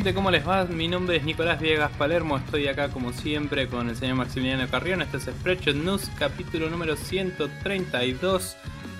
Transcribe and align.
Gente, 0.00 0.14
¿cómo 0.14 0.30
les 0.30 0.48
va? 0.48 0.64
Mi 0.64 0.88
nombre 0.88 1.18
es 1.18 1.24
Nicolás 1.24 1.60
Viegas 1.60 1.90
Palermo, 1.98 2.38
estoy 2.38 2.68
acá 2.68 2.88
como 2.88 3.12
siempre 3.12 3.68
con 3.68 3.90
el 3.90 3.96
señor 3.96 4.16
Maximiliano 4.16 4.66
Carrión, 4.66 5.02
este 5.02 5.18
es 5.18 5.24
Spreadshot 5.24 5.76
News, 5.76 6.10
capítulo 6.18 6.70
número 6.70 6.96
132. 6.96 8.56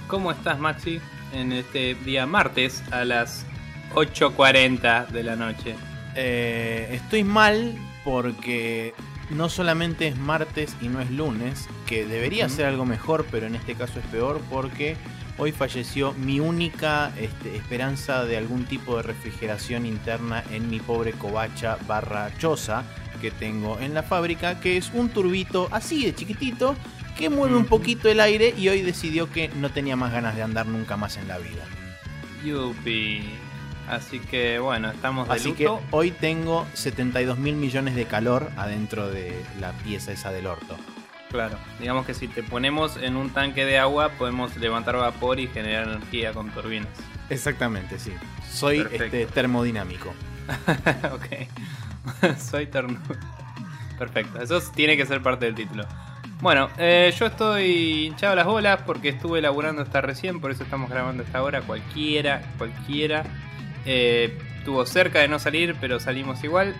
¿Cómo 0.08 0.30
estás 0.30 0.58
Maxi? 0.58 1.00
En 1.32 1.52
este 1.52 1.94
día 1.94 2.26
martes 2.26 2.84
a 2.90 3.06
las 3.06 3.46
8.40 3.94 5.06
de 5.06 5.22
la 5.22 5.36
noche. 5.36 5.74
Eh, 6.16 6.90
estoy 6.92 7.24
mal 7.24 7.78
porque 8.04 8.92
no 9.30 9.48
solamente 9.48 10.06
es 10.06 10.18
martes 10.18 10.76
y 10.82 10.88
no 10.88 11.00
es 11.00 11.10
lunes, 11.10 11.66
que 11.86 12.04
debería 12.04 12.46
ser 12.50 12.66
algo 12.66 12.84
mejor, 12.84 13.24
pero 13.30 13.46
en 13.46 13.54
este 13.54 13.74
caso 13.74 14.00
es 14.00 14.06
peor 14.08 14.42
porque 14.50 14.98
hoy 15.40 15.52
falleció 15.52 16.12
mi 16.12 16.38
única 16.38 17.12
este, 17.18 17.56
esperanza 17.56 18.26
de 18.26 18.36
algún 18.36 18.66
tipo 18.66 18.98
de 18.98 19.02
refrigeración 19.02 19.86
interna 19.86 20.44
en 20.50 20.68
mi 20.68 20.80
pobre 20.80 21.12
covacha 21.12 21.78
barra 21.88 22.30
choza 22.38 22.84
que 23.22 23.30
tengo 23.30 23.78
en 23.80 23.94
la 23.94 24.02
fábrica, 24.02 24.60
que 24.60 24.76
es 24.76 24.90
un 24.92 25.08
turbito 25.08 25.68
así 25.70 26.04
de 26.04 26.14
chiquitito 26.14 26.76
que 27.16 27.30
mueve 27.30 27.56
un 27.56 27.64
poquito 27.64 28.08
el 28.08 28.20
aire 28.20 28.54
y 28.56 28.68
hoy 28.68 28.82
decidió 28.82 29.30
que 29.30 29.48
no 29.56 29.70
tenía 29.70 29.96
más 29.96 30.12
ganas 30.12 30.36
de 30.36 30.42
andar 30.42 30.66
nunca 30.66 30.96
más 30.96 31.16
en 31.16 31.26
la 31.26 31.38
vida. 31.38 31.64
Yupi. 32.44 33.24
Así 33.88 34.20
que 34.20 34.58
bueno, 34.58 34.90
estamos 34.90 35.26
de 35.26 35.34
Así 35.34 35.48
luto. 35.48 35.56
que 35.56 35.68
hoy 35.90 36.10
tengo 36.12 36.66
72 36.74 37.38
mil 37.38 37.56
millones 37.56 37.94
de 37.96 38.04
calor 38.04 38.50
adentro 38.56 39.10
de 39.10 39.42
la 39.58 39.72
pieza 39.72 40.12
esa 40.12 40.30
del 40.30 40.46
orto. 40.46 40.76
Claro, 41.30 41.56
digamos 41.78 42.06
que 42.06 42.14
si 42.14 42.26
te 42.26 42.42
ponemos 42.42 42.96
en 42.96 43.16
un 43.16 43.30
tanque 43.30 43.64
de 43.64 43.78
agua 43.78 44.10
podemos 44.18 44.56
levantar 44.56 44.96
vapor 44.96 45.38
y 45.38 45.46
generar 45.46 45.86
energía 45.88 46.32
con 46.32 46.50
turbinas. 46.50 46.88
Exactamente, 47.28 47.98
sí. 48.00 48.12
Soy 48.50 48.84
este, 48.90 49.26
termodinámico. 49.26 50.12
ok. 51.12 52.36
Soy 52.38 52.66
ternura. 52.66 53.00
Perfecto, 53.98 54.40
eso 54.42 54.60
tiene 54.74 54.96
que 54.96 55.06
ser 55.06 55.22
parte 55.22 55.46
del 55.46 55.54
título. 55.54 55.84
Bueno, 56.40 56.68
eh, 56.78 57.12
yo 57.16 57.26
estoy 57.26 58.06
hinchado 58.06 58.34
las 58.34 58.46
bolas 58.46 58.80
porque 58.86 59.10
estuve 59.10 59.40
laburando 59.42 59.82
hasta 59.82 60.00
recién, 60.00 60.40
por 60.40 60.50
eso 60.50 60.64
estamos 60.64 60.90
grabando 60.90 61.22
esta 61.22 61.42
hora. 61.42 61.60
Cualquiera, 61.62 62.42
cualquiera. 62.58 63.24
eh, 63.84 64.36
estuvo 64.58 64.84
cerca 64.86 65.20
de 65.20 65.28
no 65.28 65.38
salir, 65.38 65.76
pero 65.80 66.00
salimos 66.00 66.42
igual. 66.42 66.74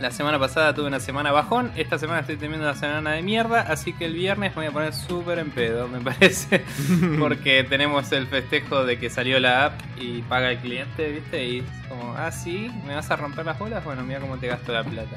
La 0.00 0.10
semana 0.10 0.40
pasada 0.40 0.74
tuve 0.74 0.88
una 0.88 0.98
semana 0.98 1.30
bajón, 1.30 1.70
esta 1.76 1.98
semana 1.98 2.20
estoy 2.20 2.36
teniendo 2.36 2.66
una 2.66 2.74
semana 2.74 3.12
de 3.12 3.22
mierda, 3.22 3.60
así 3.60 3.92
que 3.92 4.06
el 4.06 4.14
viernes 4.14 4.50
me 4.50 4.62
voy 4.62 4.66
a 4.66 4.70
poner 4.72 4.92
súper 4.92 5.38
en 5.38 5.50
pedo, 5.50 5.86
me 5.86 6.00
parece, 6.00 6.64
porque 7.18 7.62
tenemos 7.62 8.10
el 8.10 8.26
festejo 8.26 8.84
de 8.84 8.98
que 8.98 9.08
salió 9.08 9.38
la 9.38 9.66
app 9.66 9.80
y 9.96 10.22
paga 10.22 10.50
el 10.50 10.58
cliente, 10.58 11.12
¿viste? 11.12 11.46
Y 11.46 11.58
es 11.60 11.88
como, 11.88 12.12
ah, 12.16 12.32
sí, 12.32 12.70
¿me 12.84 12.94
vas 12.96 13.08
a 13.10 13.16
romper 13.16 13.46
las 13.46 13.58
bolas? 13.58 13.84
Bueno, 13.84 14.02
mira 14.02 14.18
cómo 14.18 14.36
te 14.36 14.48
gasto 14.48 14.72
la 14.72 14.82
plata. 14.82 15.16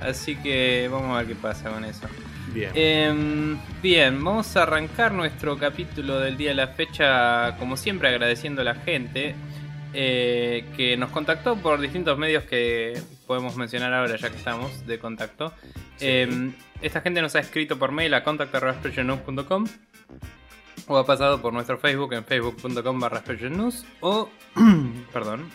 Así 0.00 0.36
que 0.36 0.88
vamos 0.92 1.14
a 1.14 1.18
ver 1.18 1.28
qué 1.28 1.34
pasa 1.34 1.70
con 1.70 1.84
eso. 1.84 2.06
Bien. 2.52 2.70
Em, 2.74 3.58
bien, 3.82 4.22
vamos 4.22 4.56
a 4.56 4.62
arrancar 4.62 5.12
nuestro 5.12 5.58
capítulo 5.58 6.20
del 6.20 6.36
día 6.36 6.50
de 6.50 6.54
la 6.54 6.68
fecha, 6.68 7.56
como 7.58 7.76
siempre, 7.76 8.10
agradeciendo 8.10 8.60
a 8.60 8.64
la 8.64 8.74
gente 8.74 9.34
eh, 9.94 10.66
que 10.76 10.96
nos 10.98 11.10
contactó 11.10 11.56
por 11.56 11.80
distintos 11.80 12.16
medios 12.18 12.44
que 12.44 13.00
podemos 13.28 13.56
mencionar 13.56 13.92
ahora, 13.92 14.16
ya 14.16 14.30
que 14.30 14.38
estamos 14.38 14.86
de 14.86 14.98
contacto. 14.98 15.52
Em, 16.00 16.54
esta 16.80 17.02
gente 17.02 17.22
nos 17.22 17.36
ha 17.36 17.40
escrito 17.40 17.78
por 17.78 17.92
mail 17.92 18.14
a 18.14 18.24
contact.com 18.24 19.66
o 20.88 20.96
ha 20.96 21.06
pasado 21.06 21.40
por 21.42 21.52
nuestro 21.52 21.78
Facebook 21.78 22.14
en 22.14 22.24
facebook.com 22.24 22.98
barra 22.98 23.22
News 23.50 23.84
o, 24.00 24.30
perdón, 25.12 25.50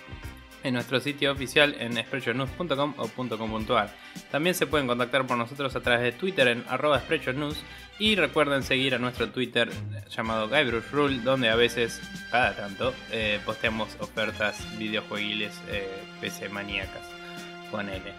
en 0.63 0.75
nuestro 0.75 0.99
sitio 0.99 1.31
oficial 1.31 1.75
en 1.79 1.97
expressionnews.com 1.97 2.93
o 2.97 3.07
.com.ar. 3.07 3.89
También 4.31 4.55
se 4.55 4.67
pueden 4.67 4.87
contactar 4.87 5.25
por 5.25 5.37
nosotros 5.37 5.75
a 5.75 5.81
través 5.81 6.03
de 6.03 6.11
Twitter 6.11 6.47
en 6.47 6.63
arroba 6.69 6.97
expressionnews 6.97 7.57
y 7.97 8.15
recuerden 8.15 8.61
seguir 8.61 8.93
a 8.93 8.99
nuestro 8.99 9.29
Twitter 9.29 9.69
llamado 10.15 10.47
Guybrush 10.47 10.91
Rule 10.91 11.19
donde 11.21 11.49
a 11.49 11.55
veces, 11.55 11.99
cada 12.29 12.55
tanto, 12.55 12.93
eh, 13.11 13.39
posteamos 13.43 13.97
ofertas 13.99 14.55
videojueguiles 14.77 15.59
eh, 15.69 15.89
PC 16.21 16.49
maníacas. 16.49 17.22
Ponele. 17.73 18.13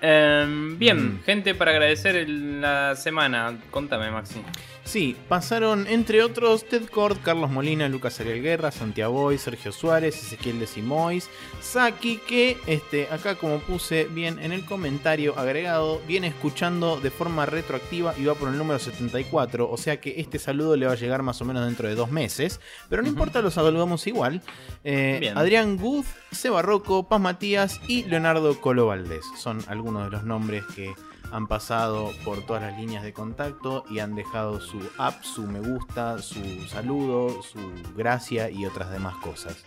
Em, 0.00 0.78
bien, 0.78 0.96
Mm. 0.96 1.22
gente 1.26 1.54
para 1.56 1.72
agradecer 1.72 2.26
la 2.28 2.94
semana. 2.94 3.58
Contame, 3.72 4.08
Maxi. 4.10 4.40
Sí, 4.84 5.16
pasaron 5.28 5.86
entre 5.86 6.22
otros 6.22 6.64
Ted 6.64 6.88
Cord, 6.88 7.18
Carlos 7.22 7.50
Molina, 7.50 7.88
Lucas 7.88 8.18
Ariel 8.20 8.42
Guerra, 8.42 8.70
Santiago 8.70 9.12
Boy, 9.12 9.38
Sergio 9.38 9.72
Suárez, 9.72 10.16
Ezequiel 10.16 10.58
de 10.58 10.66
Simois, 10.66 11.28
Saki, 11.60 12.16
que 12.18 12.56
este, 12.66 13.06
acá 13.10 13.36
como 13.36 13.60
puse 13.60 14.06
bien 14.06 14.38
en 14.40 14.52
el 14.52 14.64
comentario 14.64 15.38
agregado, 15.38 16.00
viene 16.08 16.28
escuchando 16.28 16.98
de 16.98 17.10
forma 17.10 17.46
retroactiva 17.46 18.14
y 18.18 18.24
va 18.24 18.34
por 18.34 18.48
el 18.48 18.58
número 18.58 18.78
74, 18.78 19.70
o 19.70 19.76
sea 19.76 20.00
que 20.00 20.20
este 20.20 20.38
saludo 20.38 20.76
le 20.76 20.86
va 20.86 20.92
a 20.92 20.96
llegar 20.96 21.22
más 21.22 21.40
o 21.40 21.44
menos 21.44 21.64
dentro 21.66 21.86
de 21.86 21.94
dos 21.94 22.10
meses, 22.10 22.60
pero 22.88 23.02
no 23.02 23.08
importa, 23.08 23.42
lo 23.42 23.50
saludamos 23.50 24.06
igual. 24.06 24.42
Eh. 24.82 25.32
Adrián 25.36 25.76
Guz, 25.76 26.06
Seba 26.32 26.62
Rocco, 26.62 27.08
Paz 27.08 27.20
Matías 27.20 27.80
y 27.86 28.04
Leonardo 28.04 28.60
Colo 28.60 28.86
Valdés 28.86 29.24
son 29.38 29.62
algunos 29.68 30.04
de 30.04 30.10
los 30.10 30.24
nombres 30.24 30.64
que 30.74 30.92
han 31.32 31.46
pasado 31.46 32.12
por 32.24 32.44
todas 32.44 32.62
las 32.62 32.78
líneas 32.78 33.02
de 33.02 33.12
contacto 33.12 33.84
y 33.88 34.00
han 34.00 34.14
dejado 34.14 34.60
su 34.60 34.80
app, 34.98 35.22
su 35.22 35.46
me 35.46 35.60
gusta, 35.60 36.18
su 36.18 36.42
saludo, 36.66 37.42
su 37.42 37.60
gracia 37.96 38.50
y 38.50 38.66
otras 38.66 38.90
demás 38.90 39.16
cosas. 39.16 39.64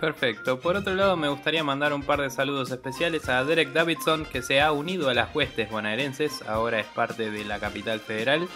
Perfecto. 0.00 0.60
Por 0.60 0.76
otro 0.76 0.94
lado, 0.94 1.16
me 1.16 1.28
gustaría 1.28 1.64
mandar 1.64 1.92
un 1.92 2.02
par 2.02 2.20
de 2.20 2.30
saludos 2.30 2.70
especiales 2.70 3.28
a 3.28 3.44
Derek 3.44 3.72
Davidson, 3.72 4.26
que 4.26 4.42
se 4.42 4.60
ha 4.60 4.72
unido 4.72 5.08
a 5.08 5.14
las 5.14 5.34
huestes 5.34 5.70
bonaerenses. 5.70 6.42
Ahora 6.42 6.80
es 6.80 6.86
parte 6.86 7.30
de 7.30 7.44
la 7.44 7.58
capital 7.58 8.00
federal. 8.00 8.48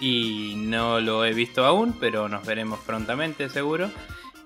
Y 0.00 0.54
no 0.56 1.00
lo 1.00 1.24
he 1.24 1.34
visto 1.34 1.64
aún, 1.64 1.96
pero 2.00 2.28
nos 2.28 2.44
veremos 2.44 2.80
prontamente, 2.80 3.48
seguro. 3.50 3.90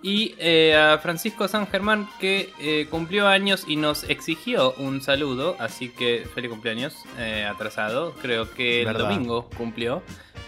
Y 0.06 0.34
eh, 0.38 0.76
a 0.76 0.98
Francisco 0.98 1.48
San 1.48 1.66
Germán, 1.66 2.06
que 2.20 2.52
eh, 2.60 2.86
cumplió 2.90 3.26
años 3.26 3.64
y 3.66 3.76
nos 3.76 4.04
exigió 4.04 4.74
un 4.74 5.00
saludo. 5.00 5.56
Así 5.58 5.88
que 5.88 6.26
feliz 6.34 6.50
cumpleaños, 6.50 6.94
eh, 7.18 7.48
atrasado. 7.50 8.12
Creo 8.20 8.52
que 8.52 8.80
el 8.80 8.86
Verdad. 8.88 9.08
domingo 9.08 9.48
cumplió. 9.56 10.02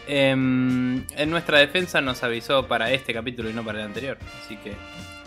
Em, 0.08 1.06
en 1.16 1.30
nuestra 1.30 1.58
defensa 1.58 2.02
nos 2.02 2.22
avisó 2.22 2.66
para 2.68 2.92
este 2.92 3.14
capítulo 3.14 3.48
y 3.48 3.54
no 3.54 3.64
para 3.64 3.78
el 3.78 3.86
anterior. 3.86 4.18
Así 4.44 4.58
que 4.58 4.74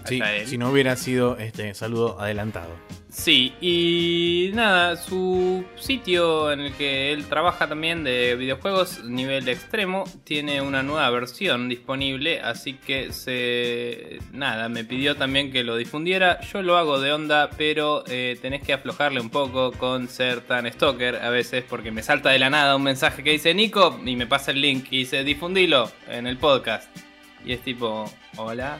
Sí, 0.05 0.21
allá 0.21 0.35
él. 0.35 0.47
si 0.47 0.57
no 0.57 0.69
hubiera 0.69 0.95
sido 0.95 1.37
este 1.37 1.73
saludo 1.73 2.19
adelantado. 2.19 2.69
Sí, 3.11 3.53
y 3.59 4.51
nada, 4.53 4.95
su 4.95 5.65
sitio 5.77 6.51
en 6.51 6.59
el 6.59 6.73
que 6.73 7.11
él 7.11 7.25
trabaja 7.25 7.67
también 7.67 8.03
de 8.03 8.35
videojuegos 8.35 9.03
nivel 9.03 9.49
extremo 9.49 10.03
tiene 10.23 10.61
una 10.61 10.83
nueva 10.83 11.09
versión 11.09 11.69
disponible, 11.69 12.39
así 12.39 12.73
que 12.73 13.11
se 13.11 14.19
nada, 14.31 14.69
me 14.69 14.83
pidió 14.83 15.15
también 15.15 15.51
que 15.51 15.63
lo 15.63 15.75
difundiera. 15.75 16.39
Yo 16.41 16.61
lo 16.61 16.77
hago 16.77 16.99
de 16.99 17.11
onda, 17.11 17.49
pero 17.57 18.03
eh, 18.07 18.37
tenés 18.43 18.61
que 18.61 18.73
aflojarle 18.73 19.19
un 19.19 19.31
poco 19.31 19.71
con 19.71 20.07
ser 20.07 20.41
tan 20.41 20.71
stalker 20.71 21.15
a 21.15 21.31
veces 21.31 21.63
porque 21.67 21.91
me 21.91 22.03
salta 22.03 22.29
de 22.29 22.37
la 22.37 22.51
nada 22.51 22.75
un 22.75 22.83
mensaje 22.83 23.23
que 23.23 23.31
dice 23.31 23.55
Nico 23.55 23.99
y 24.05 24.15
me 24.15 24.27
pasa 24.27 24.51
el 24.51 24.61
link 24.61 24.85
y 24.91 24.99
dice 24.99 25.23
difundilo 25.23 25.91
en 26.07 26.27
el 26.27 26.37
podcast. 26.37 26.95
Y 27.43 27.53
es 27.53 27.61
tipo, 27.61 28.05
hola, 28.37 28.79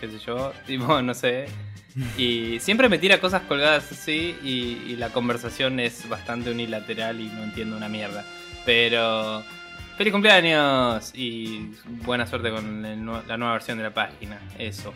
qué 0.00 0.08
sé 0.08 0.18
yo, 0.18 0.52
tipo, 0.66 1.00
no 1.02 1.14
sé. 1.14 1.46
Y 2.16 2.60
siempre 2.60 2.88
me 2.88 2.98
tira 2.98 3.18
cosas 3.18 3.42
colgadas 3.42 3.90
así 3.90 4.36
y, 4.44 4.92
y 4.92 4.96
la 4.96 5.10
conversación 5.10 5.80
es 5.80 6.08
bastante 6.08 6.50
unilateral 6.50 7.20
y 7.20 7.26
no 7.26 7.42
entiendo 7.42 7.76
una 7.76 7.88
mierda. 7.88 8.24
Pero... 8.64 9.42
¡Feliz 9.96 10.12
cumpleaños! 10.12 11.10
Y 11.16 11.72
buena 12.04 12.24
suerte 12.24 12.50
con 12.50 12.86
el 12.86 13.04
la 13.04 13.36
nueva 13.36 13.54
versión 13.54 13.78
de 13.78 13.84
la 13.84 13.92
página. 13.92 14.38
Eso. 14.56 14.94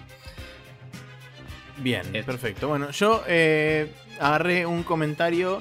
Bien, 1.78 2.02
Eso. 2.14 2.24
perfecto. 2.24 2.68
Bueno, 2.68 2.90
yo 2.92 3.24
eh, 3.26 3.90
agarré 4.20 4.64
un 4.64 4.84
comentario 4.84 5.60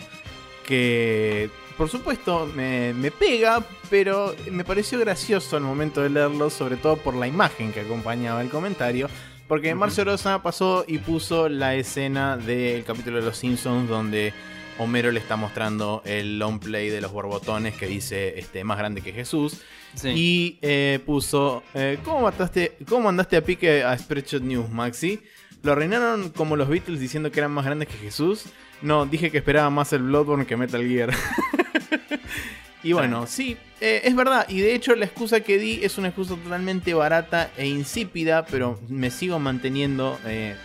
que, 0.66 1.50
por 1.78 1.90
supuesto, 1.90 2.50
me, 2.56 2.94
me 2.94 3.12
pega, 3.12 3.64
pero 3.90 4.36
me 4.52 4.64
pareció 4.64 5.00
gracioso 5.00 5.58
al 5.58 5.64
momento 5.64 6.02
de 6.02 6.10
leerlo, 6.10 6.50
sobre 6.50 6.78
todo 6.78 6.98
por 6.98 7.16
la 7.16 7.28
imagen 7.28 7.72
que 7.72 7.82
acompañaba 7.82 8.42
el 8.42 8.50
comentario. 8.50 9.10
Porque. 9.48 9.76
Marcio 9.76 10.06
Rosa 10.06 10.42
pasó 10.42 10.86
y 10.88 11.00
puso 11.00 11.50
la 11.50 11.76
escena 11.76 12.38
del 12.38 12.86
capítulo 12.86 13.18
de 13.18 13.24
Los 13.24 13.38
Simpsons 13.38 13.90
donde 13.90 14.34
Homero 14.78 15.12
le 15.12 15.20
está 15.20 15.36
mostrando 15.36 16.02
el 16.06 16.40
long 16.40 16.60
play 16.60 16.90
de 16.90 17.02
los 17.02 17.12
borbotones 17.12 17.76
que 17.76 17.86
dice 17.86 18.40
este, 18.40 18.64
más 18.64 18.78
grande 18.78 19.02
que 19.02 19.12
Jesús. 19.12 19.62
Sí. 19.94 20.10
Y 20.16 20.60
eh, 20.62 21.00
puso, 21.06 21.64
eh, 21.74 22.00
¿cómo, 22.04 22.22
mataste, 22.22 22.78
¿cómo 22.88 23.02
mandaste 23.06 23.36
a 23.36 23.44
pique 23.44 23.84
a 23.84 23.98
Spreadshot 23.98 24.42
News, 24.42 24.70
Maxi? 24.70 25.20
¿Lo 25.64 25.74
arruinaron 25.74 26.30
como 26.30 26.56
los 26.56 26.70
Beatles 26.70 27.00
diciendo 27.00 27.32
que 27.32 27.40
eran 27.40 27.52
más 27.52 27.66
grandes 27.66 27.90
que 27.90 27.98
Jesús? 27.98 28.46
No, 28.82 29.06
dije 29.06 29.30
que 29.30 29.38
esperaba 29.40 29.70
más 29.70 29.94
el 29.94 30.04
Bloodborne 30.04 30.46
que 30.46 30.58
Metal 30.58 30.82
Gear. 30.88 31.12
y 32.84 32.94
bueno, 32.94 33.28
sí, 33.28 33.58
eh, 33.80 34.02
es 34.04 34.16
verdad. 34.16 34.46
Y 34.50 34.60
de 34.62 34.74
hecho 34.76 34.96
la 34.96 35.06
excusa 35.06 35.42
que 35.42 35.58
di 35.58 35.80
es 35.84 35.98
una 35.98 36.08
excusa 36.10 36.36
totalmente 36.36 36.94
barata 36.94 37.52
e 37.58 37.68
insípida, 37.68 38.46
pero 38.46 38.80
me 38.90 39.12
sigo 39.12 39.40
manteniendo 39.40 40.20
eh, 40.26 40.56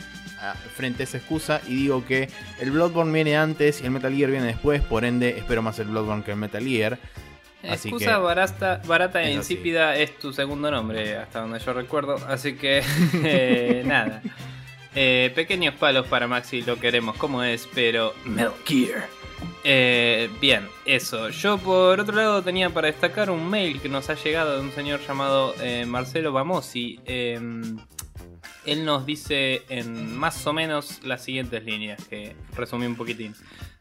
a- 0.40 0.54
frente 0.54 1.02
a 1.02 1.04
esa 1.04 1.18
excusa 1.18 1.60
y 1.66 1.74
digo 1.74 2.04
que 2.06 2.28
el 2.60 2.70
Bloodborne 2.70 3.12
viene 3.12 3.36
antes 3.36 3.80
y 3.80 3.84
el 3.84 3.90
Metal 3.90 4.14
Gear 4.14 4.30
viene 4.30 4.46
después, 4.46 4.82
por 4.82 5.04
ende 5.04 5.30
espero 5.38 5.62
más 5.62 5.78
el 5.78 5.88
Bloodborne 5.88 6.22
que 6.24 6.30
el 6.32 6.36
Metal 6.38 6.64
Gear. 6.64 6.98
Así 7.68 7.88
Excusa 7.88 8.12
que- 8.16 8.20
barata, 8.22 8.80
barata 8.86 9.22
e 9.22 9.26
así. 9.26 9.32
insípida 9.34 9.96
es 9.96 10.18
tu 10.18 10.32
segundo 10.32 10.70
nombre, 10.70 11.16
hasta 11.16 11.40
donde 11.40 11.58
yo 11.58 11.72
recuerdo. 11.72 12.14
Así 12.28 12.54
que, 12.54 12.82
eh, 13.24 13.82
nada. 13.84 14.22
Eh, 14.94 15.32
pequeños 15.34 15.74
palos 15.74 16.06
para 16.06 16.26
Maxi, 16.28 16.62
lo 16.62 16.78
queremos 16.78 17.16
como 17.16 17.42
es, 17.42 17.68
pero 17.74 18.14
Metal 18.24 18.52
Gear. 18.64 19.08
Eh, 19.64 20.30
bien, 20.40 20.68
eso. 20.84 21.28
Yo 21.30 21.58
por 21.58 21.98
otro 21.98 22.14
lado 22.14 22.42
tenía 22.42 22.70
para 22.70 22.86
destacar 22.86 23.30
un 23.30 23.48
mail 23.48 23.80
que 23.80 23.88
nos 23.88 24.08
ha 24.10 24.14
llegado 24.14 24.54
de 24.54 24.60
un 24.60 24.72
señor 24.72 25.00
llamado 25.06 25.54
eh, 25.60 25.84
Marcelo 25.86 26.32
Bamosi. 26.32 27.00
Eh, 27.04 27.40
él 28.64 28.84
nos 28.84 29.06
dice 29.06 29.62
en 29.68 30.16
más 30.16 30.46
o 30.46 30.52
menos 30.52 31.02
las 31.04 31.24
siguientes 31.24 31.64
líneas, 31.64 32.04
que 32.08 32.36
resumí 32.56 32.86
un 32.86 32.96
poquitín. 32.96 33.34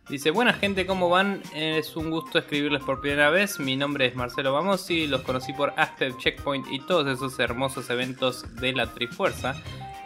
Dice, 0.08 0.30
buena 0.30 0.54
gente, 0.54 0.86
¿cómo 0.86 1.10
van? 1.10 1.42
Es 1.56 1.96
un 1.96 2.12
gusto 2.12 2.38
escribirles 2.38 2.84
por 2.84 3.02
primera 3.02 3.32
vez. 3.32 3.60
Mi 3.60 3.76
nombre 3.76 4.06
es 4.06 4.16
Marcelo 4.16 4.54
Bamosi, 4.54 5.08
los 5.08 5.22
conocí 5.22 5.52
por 5.54 5.74
Aspep, 5.78 6.16
Checkpoint 6.20 6.68
y 6.72 6.80
todos 6.80 7.08
esos 7.08 7.40
hermosos 7.40 7.90
eventos 7.90 8.46
de 8.56 8.74
la 8.74 8.94
Trifuerza. 8.94 9.56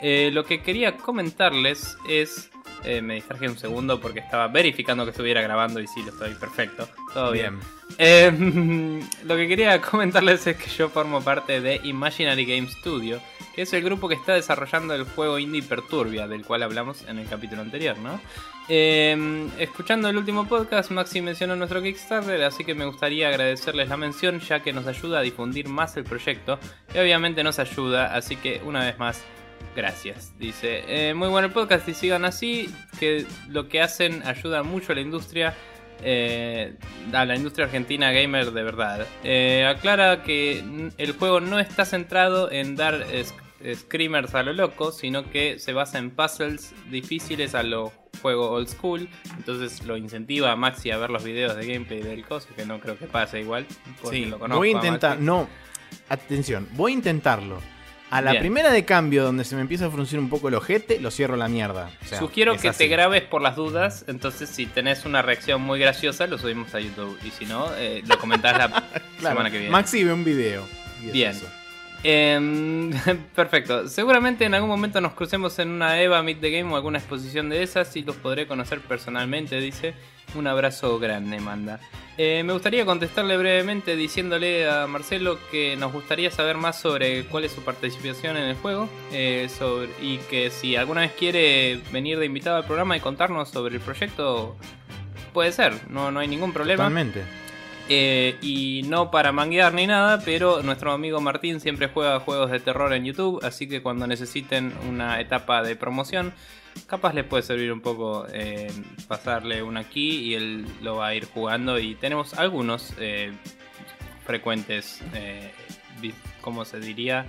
Eh, 0.01 0.29
lo 0.31 0.43
que 0.45 0.61
quería 0.61 0.97
comentarles 0.97 1.97
es... 2.07 2.49
eh, 2.83 3.01
me 3.01 3.15
distraje 3.15 3.49
un 3.49 3.57
segundo 3.57 3.99
porque 3.99 4.19
estaba 4.19 4.47
verificando 4.47 5.03
que 5.03 5.11
estuviera 5.11 5.41
grabando 5.41 5.79
y 5.81 5.87
sí, 5.87 6.01
lo 6.03 6.09
estoy 6.09 6.33
perfecto. 6.35 6.87
Todo 7.13 7.31
bien. 7.31 7.59
Eh, 7.97 8.31
lo 9.25 9.35
que 9.35 9.47
quería 9.47 9.81
comentarles 9.81 10.47
es 10.47 10.55
que 10.55 10.69
yo 10.69 10.89
formo 10.89 11.21
parte 11.21 11.59
de 11.59 11.81
Imaginary 11.83 12.45
Game 12.45 12.69
Studio, 12.69 13.19
que 13.53 13.63
es 13.63 13.73
el 13.73 13.83
grupo 13.83 14.07
que 14.07 14.15
está 14.15 14.33
desarrollando 14.33 14.93
el 14.93 15.03
juego 15.03 15.37
indie 15.39 15.63
Perturbia, 15.63 16.27
del 16.27 16.45
cual 16.45 16.63
hablamos 16.63 17.03
en 17.09 17.19
el 17.19 17.27
capítulo 17.27 17.61
anterior, 17.61 17.97
¿no? 17.97 18.21
Eh, 18.69 19.49
escuchando 19.57 20.07
el 20.07 20.15
último 20.15 20.47
podcast, 20.47 20.91
Maxi 20.91 21.21
mencionó 21.21 21.55
nuestro 21.55 21.81
Kickstarter, 21.81 22.41
así 22.43 22.63
que 22.63 22.75
me 22.75 22.85
gustaría 22.85 23.27
agradecerles 23.27 23.89
la 23.89 23.97
mención, 23.97 24.39
ya 24.39 24.61
que 24.61 24.71
nos 24.71 24.85
ayuda 24.85 25.19
a 25.19 25.21
difundir 25.23 25.67
más 25.67 25.97
el 25.97 26.03
proyecto, 26.03 26.59
y 26.93 26.99
obviamente 26.99 27.43
nos 27.43 27.57
ayuda, 27.57 28.15
así 28.15 28.35
que 28.35 28.61
una 28.63 28.85
vez 28.85 28.99
más, 28.99 29.23
gracias. 29.79 30.33
Dice, 30.37 30.83
eh, 30.87 31.13
muy 31.13 31.29
bueno 31.29 31.47
el 31.47 31.53
podcast 31.53 31.87
y 31.87 31.93
sigan 31.93 32.25
así, 32.25 32.69
que 32.99 33.25
lo 33.47 33.69
que 33.69 33.81
hacen 33.81 34.21
ayuda 34.25 34.61
mucho 34.61 34.91
a 34.91 34.95
la 34.95 35.01
industria 35.01 35.55
eh, 36.01 36.75
a 37.13 37.25
la 37.25 37.35
industria 37.35 37.65
argentina 37.65 38.11
gamer 38.11 38.51
de 38.51 38.63
verdad. 38.63 39.07
Eh, 39.23 39.65
aclara 39.65 40.23
que 40.23 40.91
el 40.97 41.11
juego 41.13 41.39
no 41.39 41.59
está 41.59 41.85
centrado 41.85 42.51
en 42.51 42.75
dar 42.75 43.05
screamers 43.73 44.35
a 44.35 44.43
lo 44.43 44.53
loco, 44.53 44.91
sino 44.91 45.29
que 45.29 45.59
se 45.59 45.73
basa 45.73 45.97
en 45.97 46.11
puzzles 46.11 46.73
difíciles 46.89 47.55
a 47.55 47.63
lo 47.63 47.93
juego 48.21 48.51
old 48.51 48.67
school. 48.67 49.07
Entonces 49.37 49.85
lo 49.85 49.95
incentiva 49.95 50.51
a 50.51 50.55
Maxi 50.55 50.91
a 50.91 50.97
ver 50.97 51.09
los 51.09 51.23
videos 51.23 51.55
de 51.55 51.65
gameplay 51.65 52.01
del 52.01 52.25
coso, 52.25 52.49
que 52.55 52.65
no 52.65 52.79
creo 52.79 52.97
que 52.97 53.07
pase 53.07 53.39
igual. 53.39 53.65
porque 54.01 54.17
Sí, 54.17 54.25
lo 54.25 54.39
conozco 54.39 54.59
voy 54.59 54.69
a 54.69 54.71
intentar, 54.73 55.19
no, 55.19 55.47
atención, 56.09 56.67
voy 56.73 56.91
a 56.91 56.95
intentarlo. 56.95 57.61
A 58.11 58.21
la 58.21 58.31
Bien. 58.31 58.41
primera 58.41 58.71
de 58.71 58.85
cambio 58.85 59.23
donde 59.23 59.43
se 59.43 59.55
me 59.55 59.61
empieza 59.61 59.85
a 59.85 59.89
fruncir 59.91 60.17
un 60.19 60.29
poco 60.29 60.47
el 60.49 60.55
ojete, 60.55 60.99
lo 60.99 61.11
cierro 61.11 61.35
la 61.35 61.47
mierda. 61.47 61.91
O 62.03 62.05
sea, 62.05 62.17
Sugiero 62.19 62.57
que 62.57 62.69
así. 62.69 62.79
te 62.79 62.87
grabes 62.87 63.21
por 63.21 63.41
las 63.41 63.55
dudas, 63.55 64.03
entonces 64.07 64.49
si 64.49 64.65
tenés 64.65 65.05
una 65.05 65.21
reacción 65.21 65.61
muy 65.61 65.79
graciosa 65.79 66.25
lo 66.25 66.37
subimos 66.39 66.73
a 66.73 66.79
YouTube 66.79 67.17
y 67.23 67.29
si 67.29 67.45
no, 67.45 67.67
eh, 67.77 68.01
lo 68.07 68.17
comentás 68.17 68.57
la 68.57 68.67
Claro, 69.19 69.35
semana 69.35 69.51
que 69.51 69.57
viene. 69.59 69.71
Maxi 69.71 70.03
ve 70.03 70.11
un 70.13 70.23
video. 70.23 70.65
y 71.03 71.07
es 71.07 71.13
Bien. 71.13 71.31
eso. 71.31 71.45
Em, 72.03 72.91
perfecto. 73.35 73.87
Seguramente 73.87 74.45
en 74.45 74.53
algún 74.53 74.69
momento 74.69 75.01
nos 75.01 75.13
crucemos 75.13 75.59
en 75.59 75.69
una 75.69 76.01
EVA 76.01 76.23
Meet 76.23 76.39
the 76.41 76.49
Game 76.49 76.71
o 76.71 76.75
alguna 76.77 76.97
exposición 76.97 77.49
de 77.49 77.61
esas 77.61 77.95
y 77.95 78.03
los 78.03 78.15
podré 78.15 78.47
conocer 78.47 78.79
personalmente, 78.81 79.59
dice. 79.59 79.93
Un 80.35 80.45
abrazo 80.47 80.99
grande, 80.99 81.39
manda. 81.39 81.79
Eh, 82.17 82.43
me 82.43 82.53
gustaría 82.53 82.85
contestarle 82.85 83.37
brevemente 83.37 83.95
diciéndole 83.95 84.69
a 84.69 84.85
Marcelo 84.87 85.39
que 85.49 85.75
nos 85.77 85.91
gustaría 85.93 86.29
saber 86.31 86.57
más 86.57 86.79
sobre 86.79 87.23
cuál 87.25 87.45
es 87.45 87.51
su 87.53 87.61
participación 87.63 88.35
en 88.37 88.43
el 88.43 88.55
juego 88.57 88.89
eh, 89.11 89.47
sobre- 89.57 89.89
y 90.01 90.17
que 90.29 90.51
si 90.51 90.75
alguna 90.75 91.01
vez 91.01 91.13
quiere 91.17 91.79
venir 91.91 92.19
de 92.19 92.25
invitado 92.25 92.57
al 92.57 92.65
programa 92.65 92.95
y 92.97 92.99
contarnos 92.99 93.49
sobre 93.49 93.75
el 93.75 93.81
proyecto, 93.81 94.55
puede 95.33 95.51
ser, 95.51 95.73
no, 95.89 96.11
no 96.11 96.19
hay 96.19 96.27
ningún 96.27 96.51
problema. 96.53 96.83
Totalmente. 96.83 97.23
Eh, 97.91 98.35
y 98.41 98.83
no 98.85 99.09
para 99.09 99.31
manguear 99.31 99.73
ni 99.73 99.87
nada, 99.87 100.21
pero 100.23 100.61
nuestro 100.61 100.91
amigo 100.91 101.21
Martín 101.21 101.59
siempre 101.59 101.87
juega 101.91 102.19
juegos 102.19 102.51
de 102.51 102.59
terror 102.59 102.93
en 102.93 103.03
YouTube, 103.05 103.39
así 103.43 103.67
que 103.67 103.81
cuando 103.81 104.05
necesiten 104.05 104.73
una 104.87 105.19
etapa 105.21 105.63
de 105.63 105.75
promoción, 105.75 106.33
capaz 106.87 107.13
les 107.13 107.25
puede 107.25 107.43
servir 107.43 107.71
un 107.71 107.81
poco 107.81 108.25
eh, 108.31 108.71
pasarle 109.07 109.61
una 109.63 109.83
key 109.83 110.29
y 110.29 110.35
él 110.35 110.65
lo 110.81 110.97
va 110.97 111.07
a 111.07 111.15
ir 111.15 111.25
jugando. 111.25 111.77
Y 111.79 111.95
tenemos 111.95 112.33
algunos 112.33 112.93
eh, 112.99 113.31
frecuentes, 114.25 115.01
eh, 115.13 115.51
¿cómo 116.41 116.65
se 116.65 116.79
diría? 116.79 117.25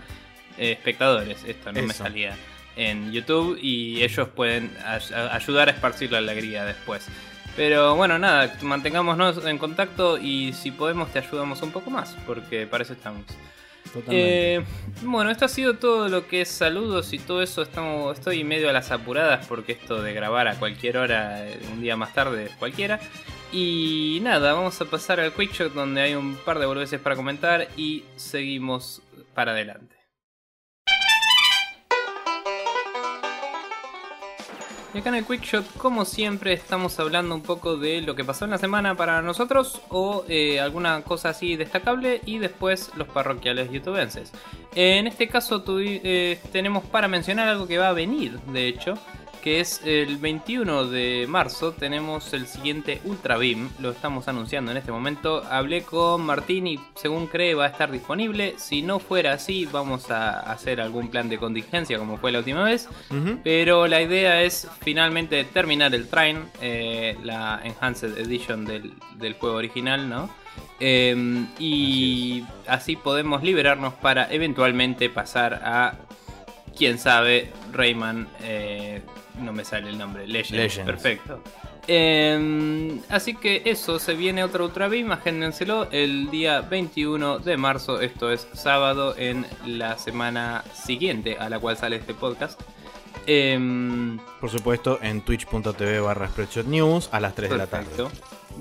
Espectadores, 0.58 1.42
esto 1.44 1.72
no 1.72 1.82
me 1.82 1.94
salía 1.94 2.36
en 2.76 3.12
YouTube 3.12 3.58
y 3.60 4.02
ellos 4.02 4.28
pueden 4.28 4.70
ay- 4.84 5.02
ayudar 5.32 5.68
a 5.68 5.72
esparcir 5.72 6.12
la 6.12 6.18
alegría 6.18 6.64
después. 6.64 7.06
Pero 7.56 7.96
bueno, 7.96 8.18
nada, 8.18 8.54
mantengámonos 8.62 9.44
en 9.44 9.58
contacto 9.58 10.18
y 10.18 10.52
si 10.52 10.70
podemos 10.70 11.12
te 11.12 11.18
ayudamos 11.18 11.62
un 11.62 11.72
poco 11.72 11.90
más, 11.90 12.16
porque 12.26 12.66
para 12.66 12.84
eso 12.84 12.92
estamos. 12.92 13.24
Eh, 14.08 14.62
bueno, 15.02 15.30
esto 15.30 15.44
ha 15.44 15.48
sido 15.48 15.74
todo 15.74 16.08
lo 16.08 16.26
que 16.26 16.42
es 16.42 16.48
saludos 16.48 17.12
y 17.12 17.18
todo 17.18 17.42
eso. 17.42 17.62
Estamos, 17.62 18.18
estoy 18.18 18.44
medio 18.44 18.70
a 18.70 18.72
las 18.72 18.90
apuradas 18.90 19.46
porque 19.46 19.72
esto 19.72 20.02
de 20.02 20.12
grabar 20.12 20.48
a 20.48 20.54
cualquier 20.58 20.96
hora, 20.98 21.46
eh, 21.46 21.58
un 21.72 21.80
día 21.80 21.96
más 21.96 22.14
tarde, 22.14 22.50
cualquiera. 22.58 23.00
Y 23.52 24.20
nada, 24.22 24.52
vamos 24.52 24.80
a 24.80 24.84
pasar 24.84 25.20
al 25.20 25.32
Quick 25.32 25.52
Shot 25.52 25.72
donde 25.72 26.00
hay 26.00 26.14
un 26.14 26.36
par 26.36 26.58
de 26.58 26.66
boludeces 26.66 27.00
para 27.00 27.16
comentar 27.16 27.68
y 27.76 28.04
seguimos 28.16 29.02
para 29.34 29.52
adelante. 29.52 29.99
Y 34.92 34.98
acá 34.98 35.10
en 35.10 35.14
el 35.14 35.24
Quick 35.24 35.42
Shot, 35.42 35.76
como 35.76 36.04
siempre, 36.04 36.52
estamos 36.52 36.98
hablando 36.98 37.36
un 37.36 37.42
poco 37.42 37.76
de 37.76 38.00
lo 38.00 38.16
que 38.16 38.24
pasó 38.24 38.44
en 38.44 38.50
la 38.50 38.58
semana 38.58 38.96
para 38.96 39.22
nosotros 39.22 39.80
o 39.88 40.24
eh, 40.28 40.58
alguna 40.58 41.02
cosa 41.02 41.28
así 41.28 41.54
destacable 41.54 42.20
y 42.26 42.38
después 42.38 42.90
los 42.96 43.06
parroquiales 43.06 43.70
youtubenses. 43.70 44.32
En 44.74 45.06
este 45.06 45.28
caso 45.28 45.62
eh, 45.78 46.40
tenemos 46.50 46.84
para 46.84 47.06
mencionar 47.06 47.46
algo 47.46 47.68
que 47.68 47.78
va 47.78 47.88
a 47.88 47.92
venir, 47.92 48.40
de 48.52 48.66
hecho, 48.66 48.94
que 49.42 49.60
es 49.60 49.80
el 49.84 50.16
21 50.18 50.86
de 50.86 51.26
marzo. 51.28 51.72
Tenemos 51.72 52.32
el 52.32 52.46
siguiente 52.46 53.00
Ultra 53.04 53.36
Beam, 53.36 53.70
lo 53.78 53.90
estamos 53.90 54.28
anunciando 54.28 54.70
en 54.70 54.76
este 54.76 54.92
momento. 54.92 55.42
Hablé 55.50 55.82
con 55.82 56.22
Martín 56.22 56.66
y 56.66 56.78
según 56.94 57.26
cree 57.26 57.54
va 57.54 57.64
a 57.64 57.68
estar 57.68 57.90
disponible. 57.90 58.54
Si 58.58 58.82
no 58.82 58.98
fuera 58.98 59.32
así, 59.32 59.66
vamos 59.70 60.10
a 60.10 60.40
hacer 60.40 60.80
algún 60.80 61.08
plan 61.08 61.28
de 61.28 61.38
contingencia 61.38 61.98
como 61.98 62.18
fue 62.18 62.32
la 62.32 62.38
última 62.38 62.64
vez. 62.64 62.88
Pero 63.42 63.86
la 63.86 64.02
idea 64.02 64.42
es 64.42 64.68
finalmente 64.80 65.44
terminar 65.44 65.94
el 65.94 66.08
Train, 66.08 66.44
eh, 66.60 67.16
la 67.22 67.60
Enhanced 67.64 68.18
Edition 68.18 68.64
del, 68.64 68.92
del 69.16 69.34
juego 69.34 69.56
original, 69.56 70.08
¿no? 70.08 70.30
Eh, 70.78 71.46
y 71.58 72.44
así 72.66 72.96
podemos 72.96 73.42
liberarnos 73.42 73.94
para 73.94 74.32
eventualmente 74.32 75.10
pasar 75.10 75.60
a, 75.62 75.94
quién 76.76 76.98
sabe, 76.98 77.52
Rayman, 77.72 78.28
eh, 78.42 79.02
no 79.40 79.52
me 79.52 79.64
sale 79.64 79.90
el 79.90 79.98
nombre. 79.98 80.26
Legends. 80.26 80.78
Perfecto. 80.78 81.42
Eh, 81.86 83.00
así 83.08 83.34
que 83.34 83.62
eso, 83.64 83.98
se 83.98 84.14
viene 84.14 84.44
otro 84.44 84.64
Ultra 84.66 84.88
Beam, 84.88 85.10
agéndenselo 85.12 85.88
el 85.90 86.30
día 86.30 86.60
21 86.60 87.40
de 87.40 87.56
marzo, 87.56 88.00
esto 88.00 88.30
es 88.30 88.46
sábado 88.52 89.14
en 89.16 89.46
la 89.66 89.98
semana 89.98 90.62
siguiente 90.72 91.36
a 91.38 91.48
la 91.48 91.58
cual 91.58 91.76
sale 91.76 91.96
este 91.96 92.14
podcast. 92.14 92.60
Em, 93.26 94.18
Por 94.40 94.50
supuesto, 94.50 94.98
en 95.02 95.22
twitch.tv 95.22 96.00
barra 96.00 96.30
News 96.66 97.08
a 97.12 97.20
las 97.20 97.34
3 97.34 97.50
de 97.50 97.56
la 97.56 97.66
tarde. 97.66 97.90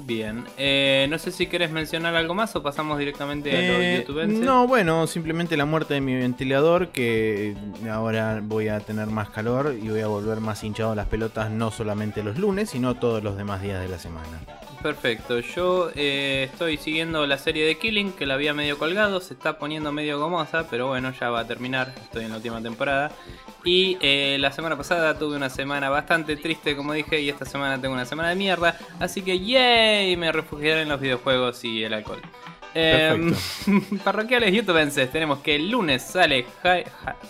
Bien. 0.06 0.44
Eh, 0.58 1.08
no 1.10 1.18
sé 1.18 1.32
si 1.32 1.48
querés 1.48 1.72
mencionar 1.72 2.16
algo 2.16 2.34
más 2.34 2.56
o 2.56 2.64
pasamos 2.64 2.98
directamente 3.00 3.52
a 3.52 3.60
Eh, 3.60 3.92
los 3.96 4.00
youtubenses. 4.08 4.40
no, 4.46 4.68
bueno, 4.68 5.08
simplemente 5.08 5.56
la 5.58 5.66
muerte 5.66 5.94
de 5.96 6.02
mi 6.02 6.16
ventilador, 6.16 6.90
que 6.90 7.56
ahora 7.92 8.42
voy 8.44 8.68
a 8.70 8.80
tener 8.80 9.08
más 9.08 9.30
calor 9.30 9.76
y 9.82 9.90
voy 9.90 10.02
a 10.02 10.08
volver 10.08 10.40
más 10.40 10.64
hinchado 10.64 10.96
las 10.96 11.08
pelotas, 11.08 11.52
no 11.52 11.72
solamente 11.72 12.24
los 12.24 12.38
lunes, 12.38 12.70
sino 12.72 12.96
todos 12.96 13.24
los 13.24 13.38
demás 13.38 13.62
días 13.62 13.82
de 13.82 13.90
la 13.90 14.00
semana. 14.00 14.40
Perfecto. 14.82 15.40
Yo 15.42 15.92
eh, 15.96 16.48
estoy 16.52 16.78
siguiendo 16.78 17.28
la 17.28 17.38
serie 17.38 17.66
de 17.66 17.78
Killing, 17.78 18.14
que 18.14 18.26
la 18.26 18.36
había 18.36 18.54
medio 18.54 18.78
colgado. 18.78 19.20
Se 19.20 19.34
está 19.34 19.60
poniendo 19.60 19.92
medio 19.92 20.20
gomosa, 20.20 20.68
pero 20.70 20.88
bueno, 20.88 21.12
ya 21.20 21.30
va 21.30 21.42
a 21.42 21.48
terminar. 21.48 21.94
Estoy 22.02 22.24
en 22.24 22.32
la 22.32 22.38
última 22.38 22.62
temporada. 22.62 23.12
Y 23.66 23.98
eh, 24.00 24.38
la 24.40 24.54
semana 24.54 24.78
pasada 24.78 25.20
tuve 25.20 25.36
una 25.36 25.50
semana 25.50 25.90
bastante 25.90 26.38
triste, 26.38 26.78
como 26.78 26.94
dije, 26.94 27.20
y 27.20 27.28
esta 27.28 27.44
semana 27.44 27.80
tengo 27.80 27.94
una 27.94 28.06
semana 28.06 28.30
de 28.30 28.36
mierda. 28.36 28.78
Así 29.00 29.22
que, 29.22 29.40
¡yay! 29.40 30.16
Me 30.16 30.32
refugiaré 30.32 30.84
en 30.84 30.90
los 30.90 31.02
videojuegos 31.02 31.62
y 31.66 31.84
el 31.84 31.94
alcohol. 31.94 32.22
Eh, 32.76 33.34
parroquiales 34.04 34.54
youtubenses, 34.54 35.12
tenemos 35.12 35.40
que 35.40 35.56
el 35.56 35.72
lunes 35.72 36.04
sale 36.04 36.46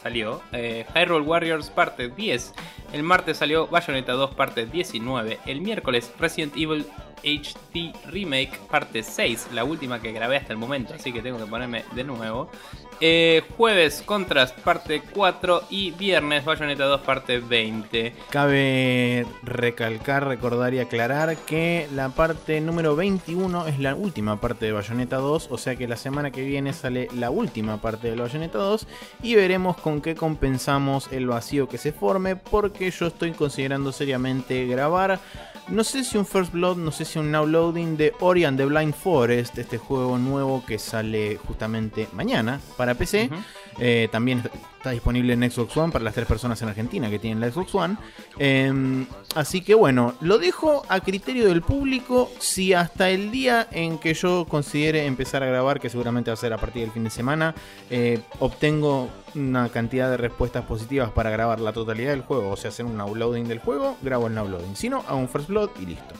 salió 0.01 0.41
eh, 0.51 0.85
Hyrule 0.93 1.25
Warriors 1.25 1.69
parte 1.69 2.09
10, 2.09 2.53
el 2.91 3.03
martes 3.03 3.37
salió 3.37 3.67
Bayonetta 3.67 4.13
2 4.13 4.35
parte 4.35 4.65
19, 4.65 5.39
el 5.45 5.61
miércoles 5.61 6.11
Resident 6.19 6.55
Evil 6.57 6.85
HD 7.23 7.93
Remake 8.07 8.59
parte 8.69 9.03
6, 9.03 9.49
la 9.53 9.63
última 9.63 10.01
que 10.01 10.11
grabé 10.11 10.37
hasta 10.37 10.53
el 10.53 10.59
momento, 10.59 10.93
así 10.93 11.13
que 11.13 11.21
tengo 11.21 11.37
que 11.37 11.45
ponerme 11.45 11.85
de 11.93 12.03
nuevo. 12.03 12.49
Eh, 13.01 13.43
jueves 13.55 14.03
Contrast 14.05 14.59
parte 14.59 15.01
4 15.13 15.63
y 15.69 15.91
viernes 15.91 16.43
Bayonetta 16.43 16.83
2 16.85 17.01
parte 17.01 17.39
20. 17.39 18.13
Cabe 18.29 19.25
recalcar, 19.41 20.27
recordar 20.27 20.73
y 20.73 20.79
aclarar 20.79 21.37
que 21.37 21.87
la 21.95 22.09
parte 22.09 22.59
número 22.59 22.97
21 22.97 23.67
es 23.67 23.79
la 23.79 23.95
última 23.95 24.41
parte 24.41 24.65
de 24.65 24.73
Bayonetta 24.73 25.15
2, 25.15 25.47
o 25.49 25.57
sea 25.57 25.77
que 25.77 25.87
la 25.87 25.95
semana 25.95 26.31
que 26.31 26.43
viene 26.43 26.73
sale 26.73 27.07
la 27.15 27.29
última 27.29 27.81
parte 27.81 28.09
de 28.09 28.19
Bayonetta 28.19 28.57
2 28.57 28.87
y 29.23 29.35
veremos 29.35 29.77
con 29.77 30.01
qué 30.01 30.15
compensamos 30.15 31.09
el 31.11 31.27
vacío 31.27 31.69
que 31.69 31.77
se 31.77 31.93
forme 31.93 32.35
porque 32.35 32.91
yo 32.91 33.07
estoy 33.07 33.31
considerando 33.31 33.93
seriamente 33.93 34.65
grabar 34.65 35.19
no 35.71 35.83
sé 35.83 36.03
si 36.03 36.17
un 36.17 36.25
First 36.25 36.51
Blood, 36.51 36.77
no 36.77 36.91
sé 36.91 37.05
si 37.05 37.19
un 37.19 37.31
Now 37.31 37.45
Loading 37.45 37.95
de 37.97 38.13
Ori 38.19 38.43
and 38.45 38.57
the 38.57 38.65
Blind 38.65 38.93
Forest, 38.93 39.57
este 39.57 39.77
juego 39.77 40.17
nuevo 40.17 40.63
que 40.65 40.79
sale 40.79 41.37
justamente 41.37 42.07
mañana 42.13 42.59
para 42.77 42.95
PC. 42.95 43.29
Eh, 43.79 44.09
también 44.11 44.43
está 44.77 44.91
disponible 44.91 45.33
en 45.33 45.51
Xbox 45.51 45.75
One 45.75 45.91
para 45.91 46.03
las 46.03 46.13
tres 46.13 46.25
personas 46.25 46.61
en 46.61 46.69
Argentina 46.69 47.09
que 47.09 47.19
tienen 47.19 47.39
la 47.39 47.51
Xbox 47.51 47.75
One. 47.75 47.97
Em, 48.37 49.05
así 49.35 49.61
que 49.61 49.73
bueno, 49.73 50.15
lo 50.21 50.37
dejo 50.37 50.83
a 50.89 50.99
criterio 51.01 51.47
del 51.47 51.61
público. 51.61 52.31
Si 52.39 52.73
hasta 52.73 53.09
el 53.09 53.31
día 53.31 53.67
en 53.71 53.97
que 53.97 54.13
yo 54.13 54.45
considere 54.47 55.05
empezar 55.05 55.43
a 55.43 55.47
grabar, 55.47 55.79
que 55.79 55.89
seguramente 55.89 56.29
va 56.31 56.33
a 56.33 56.37
ser 56.37 56.53
a 56.53 56.57
partir 56.57 56.83
del 56.83 56.91
fin 56.91 57.03
de 57.03 57.09
semana, 57.09 57.55
eh, 57.89 58.21
obtengo 58.39 59.09
una 59.35 59.69
cantidad 59.69 60.09
de 60.09 60.17
respuestas 60.17 60.65
positivas 60.65 61.11
para 61.11 61.29
grabar 61.29 61.59
la 61.59 61.73
totalidad 61.73 62.11
del 62.11 62.21
juego, 62.21 62.49
o 62.49 62.57
sea, 62.57 62.69
hacer 62.69 62.85
un 62.85 62.99
uploading 62.99 63.47
del 63.47 63.59
juego, 63.59 63.97
grabo 64.01 64.27
el 64.27 64.37
uploading. 64.37 64.75
Si 64.75 64.89
no, 64.89 65.03
hago 65.07 65.17
un 65.17 65.29
first 65.29 65.49
blood 65.49 65.69
y 65.81 65.87
listo. 65.87 66.15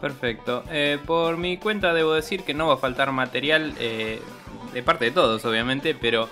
Perfecto. 0.00 0.62
Eh, 0.70 0.98
por 1.04 1.36
mi 1.36 1.58
cuenta 1.58 1.92
debo 1.92 2.14
decir 2.14 2.44
que 2.44 2.54
no 2.54 2.68
va 2.68 2.74
a 2.74 2.78
faltar 2.78 3.10
material 3.10 3.74
de 3.74 4.82
parte 4.84 5.06
de 5.06 5.10
todos, 5.10 5.44
obviamente, 5.44 5.94
pero 5.94 6.28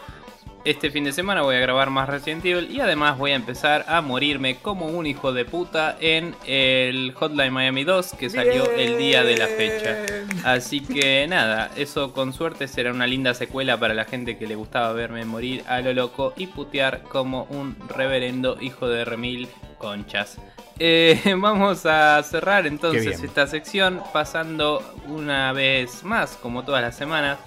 este 0.66 0.90
fin 0.90 1.04
de 1.04 1.12
semana 1.12 1.42
voy 1.42 1.54
a 1.54 1.60
grabar 1.60 1.90
más 1.90 2.08
Resident 2.08 2.44
Evil 2.44 2.68
y 2.68 2.80
además 2.80 3.16
voy 3.16 3.30
a 3.30 3.36
empezar 3.36 3.84
a 3.86 4.00
morirme 4.00 4.56
como 4.56 4.86
un 4.86 5.06
hijo 5.06 5.32
de 5.32 5.44
puta 5.44 5.96
en 6.00 6.34
el 6.44 7.12
Hotline 7.14 7.52
Miami 7.52 7.84
2 7.84 8.14
que 8.18 8.28
salió 8.28 8.68
el 8.72 8.98
día 8.98 9.22
de 9.22 9.36
la 9.36 9.46
fecha. 9.46 9.98
Así 10.44 10.80
que 10.80 11.24
nada, 11.28 11.70
eso 11.76 12.12
con 12.12 12.32
suerte 12.32 12.66
será 12.66 12.90
una 12.90 13.06
linda 13.06 13.32
secuela 13.32 13.78
para 13.78 13.94
la 13.94 14.06
gente 14.06 14.38
que 14.38 14.48
le 14.48 14.56
gustaba 14.56 14.92
verme 14.92 15.24
morir 15.24 15.62
a 15.68 15.80
lo 15.80 15.92
loco 15.92 16.34
y 16.36 16.48
putear 16.48 17.04
como 17.04 17.44
un 17.44 17.76
reverendo 17.88 18.58
hijo 18.60 18.88
de 18.88 19.04
remil 19.04 19.48
conchas. 19.78 20.36
Eh, 20.80 21.20
vamos 21.38 21.86
a 21.86 22.20
cerrar 22.24 22.66
entonces 22.66 23.22
esta 23.22 23.46
sección 23.46 24.02
pasando 24.12 24.82
una 25.06 25.52
vez 25.52 26.02
más, 26.02 26.36
como 26.36 26.64
todas 26.64 26.82
las 26.82 26.96
semanas, 26.96 27.38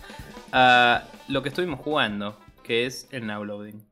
a 0.54 1.04
lo 1.28 1.44
que 1.44 1.50
estuvimos 1.50 1.82
jugando 1.82 2.38
que 2.70 2.86
es 2.86 3.08
el 3.10 3.26
now 3.26 3.44
loading. 3.44 3.89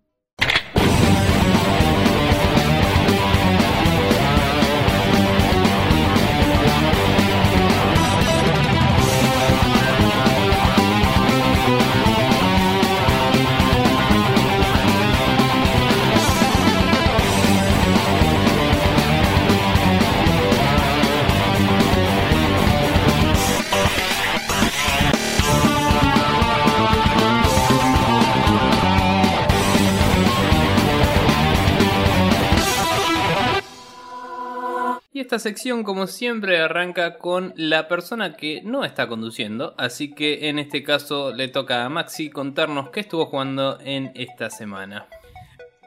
Y 35.18 35.22
esta 35.22 35.40
sección, 35.40 35.84
como 35.84 36.06
siempre, 36.06 36.60
arranca 36.60 37.18
con 37.18 37.52
la 37.56 37.88
persona 37.88 38.38
que 38.38 38.62
no 38.62 38.86
está 38.86 39.08
conduciendo. 39.08 39.74
Así 39.76 40.14
que 40.14 40.48
en 40.48 40.60
este 40.60 40.84
caso 40.84 41.34
le 41.34 41.48
toca 41.48 41.84
a 41.84 41.90
Maxi 41.90 42.30
contarnos 42.30 42.92
qué 42.92 43.00
estuvo 43.00 43.26
jugando 43.26 43.80
en 43.84 44.12
esta 44.14 44.52
semana. 44.52 45.08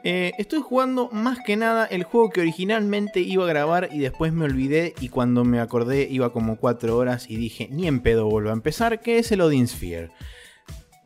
Eh, 0.03 0.33
estoy 0.37 0.59
jugando 0.59 1.07
más 1.13 1.39
que 1.45 1.55
nada 1.55 1.85
el 1.85 2.03
juego 2.03 2.29
que 2.29 2.41
originalmente 2.41 3.21
iba 3.21 3.45
a 3.45 3.47
grabar 3.47 3.87
y 3.93 3.99
después 3.99 4.33
me 4.33 4.43
olvidé 4.43 4.95
y 4.99 5.07
cuando 5.07 5.45
me 5.45 5.61
acordé 5.61 6.09
iba 6.11 6.33
como 6.33 6.57
4 6.57 6.97
horas 6.97 7.29
y 7.29 7.37
dije 7.37 7.69
ni 7.71 7.87
en 7.87 8.01
pedo 8.01 8.25
vuelvo 8.25 8.49
a 8.49 8.53
empezar, 8.53 8.99
que 8.99 9.17
es 9.17 9.31
el 9.31 9.39
Odin 9.39 9.69
Sphere. 9.69 10.09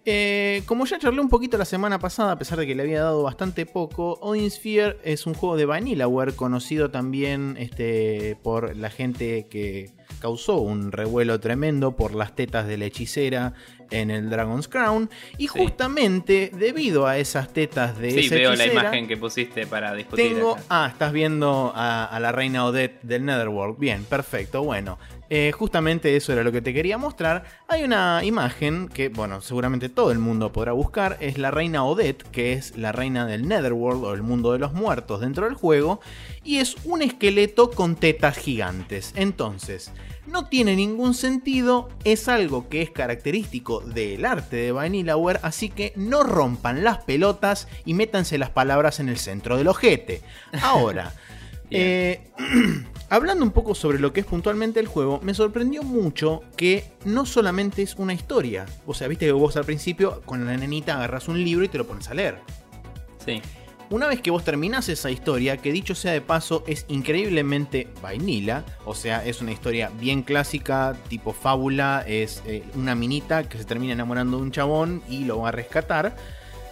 Eh, 0.08 0.62
como 0.68 0.86
ya 0.86 1.00
charlé 1.00 1.20
un 1.20 1.30
poquito 1.30 1.58
la 1.58 1.66
semana 1.66 1.98
pasada, 1.98 2.34
a 2.34 2.38
pesar 2.38 2.60
de 2.60 2.68
que 2.68 2.76
le 2.76 2.84
había 2.84 3.02
dado 3.02 3.24
bastante 3.24 3.66
poco, 3.66 4.20
Odin 4.22 4.52
Sphere 4.52 4.98
es 5.04 5.26
un 5.26 5.34
juego 5.34 5.58
de 5.58 5.66
Vanillaware 5.66 6.34
conocido 6.36 6.92
también 6.92 7.56
este, 7.58 8.38
por 8.44 8.76
la 8.76 8.92
gente 8.92 9.48
que 9.50 9.92
causó 10.20 10.58
un 10.58 10.92
revuelo 10.92 11.40
tremendo 11.40 11.96
por 11.96 12.14
las 12.14 12.36
tetas 12.36 12.68
de 12.68 12.78
la 12.78 12.86
hechicera 12.86 13.54
en 13.92 14.12
el 14.12 14.30
Dragon's 14.30 14.68
Crown. 14.68 15.10
Y 15.38 15.48
justamente 15.48 16.52
debido 16.54 17.08
a 17.08 17.18
esas 17.18 17.52
tetas 17.54 17.98
de 17.98 18.12
sí, 18.12 18.30
veo 18.30 18.56
la 18.56 18.66
imagen 18.66 19.08
que 19.08 19.18
pusiste 19.18 19.68
para 19.68 19.94
discutir. 19.94 20.34
Tengo. 20.34 20.58
Ah, 20.70 20.90
estás 20.92 21.12
viendo 21.12 21.72
a, 21.76 22.06
a, 22.06 22.20
la 22.20 22.32
reina 22.32 22.66
Odette 22.66 23.02
del 23.04 23.26
Netherworld. 23.26 23.78
Bien, 23.80 24.04
perfecto. 24.04 24.64
Bueno, 24.64 24.98
eh, 25.30 25.52
justamente 25.54 26.16
eso 26.16 26.34
era 26.34 26.44
lo 26.44 26.52
que 26.52 26.62
te 26.62 26.74
quería 26.74 26.98
mostrar. 26.98 27.46
Hay 27.68 27.84
una 27.84 28.24
imagen 28.24 28.88
que, 28.88 29.10
bueno, 29.10 29.42
seguramente 29.42 29.90
todo 29.90 30.12
el 30.12 30.20
mundo 30.20 30.52
podrá 30.52 30.72
buscar. 30.74 31.18
Es 31.20 31.38
la 31.38 31.52
reina 31.52 31.84
Odette, 31.84 32.24
que 32.30 32.54
es 32.54 32.78
la 32.78 32.92
reina 32.92 33.26
del 33.26 33.48
Netherworld 33.48 34.04
o 34.04 34.14
el 34.14 34.22
mundo 34.22 34.52
de 34.52 34.60
los 34.60 34.74
muertos 34.74 35.22
dentro 35.22 35.46
del 35.46 35.56
juego. 35.56 36.00
Y 36.44 36.58
es 36.58 36.76
un 36.84 37.02
esqueleto 37.02 37.72
con 37.72 37.96
tetas 37.96 38.38
gigantes. 38.38 39.14
Entonces, 39.16 39.92
no 40.28 40.46
tiene 40.46 40.76
ningún 40.76 41.14
sentido. 41.14 41.90
Es 42.04 42.28
algo 42.28 42.70
que 42.70 42.82
es 42.82 42.92
característico 42.92 43.82
del 43.82 44.26
arte 44.26 44.58
de 44.58 44.72
Vanillaware. 44.72 45.40
Así 45.42 45.70
que 45.70 45.94
no 45.96 46.24
rompan 46.24 46.84
las 46.84 47.00
pelotas 47.00 47.68
y 47.86 47.94
métanse 47.94 48.38
las 48.38 48.50
palabras 48.50 49.00
en 49.00 49.10
el 49.10 49.18
centro 49.18 49.58
del 49.58 49.68
ojete. 49.68 50.22
Ahora. 50.62 51.14
Eh, 51.72 52.30
hablando 53.10 53.44
un 53.44 53.50
poco 53.50 53.74
sobre 53.74 54.00
lo 54.00 54.14
que 54.14 54.20
es 54.20 54.26
puntualmente 54.26 54.80
el 54.80 54.88
juego, 54.88 55.20
me 55.24 55.34
sorprendió 55.34 55.82
mucho 55.82 56.42
que 56.56 56.92
no 57.06 57.26
solamente 57.26 57.82
es 57.82 57.96
una 57.96 58.14
historia. 58.14 58.68
O 58.86 58.94
sea, 58.94 59.08
viste 59.08 59.26
que 59.26 59.32
vos 59.32 59.58
al 59.58 59.66
principio 59.66 60.22
con 60.26 60.46
la 60.46 60.56
nenita 60.56 60.96
agarras 60.96 61.28
un 61.28 61.44
libro 61.44 61.66
y 61.66 61.68
te 61.68 61.80
lo 61.80 61.88
pones 61.88 62.08
a 62.08 62.14
leer. 62.14 62.40
Sí. 63.26 63.42
Una 63.96 64.08
vez 64.08 64.22
que 64.22 64.30
vos 64.30 64.44
terminás 64.44 64.90
esa 64.90 65.10
historia, 65.10 65.56
que 65.56 65.72
dicho 65.72 65.96
sea 65.96 66.12
de 66.12 66.20
paso, 66.20 66.66
es 66.68 66.84
increíblemente 66.90 67.88
vainilla, 68.02 68.66
o 68.84 68.94
sea, 68.94 69.26
es 69.26 69.40
una 69.40 69.54
historia 69.54 69.90
bien 69.98 70.22
clásica, 70.22 70.98
tipo 71.08 71.32
fábula, 71.32 72.04
es 72.06 72.44
eh, 72.46 72.66
una 72.76 72.94
minita 72.94 73.48
que 73.48 73.58
se 73.58 73.64
termina 73.64 73.94
enamorando 73.94 74.36
de 74.36 74.44
un 74.44 74.52
chabón 74.52 75.02
y 75.08 75.24
lo 75.24 75.40
va 75.40 75.48
a 75.48 75.52
rescatar. 75.54 76.14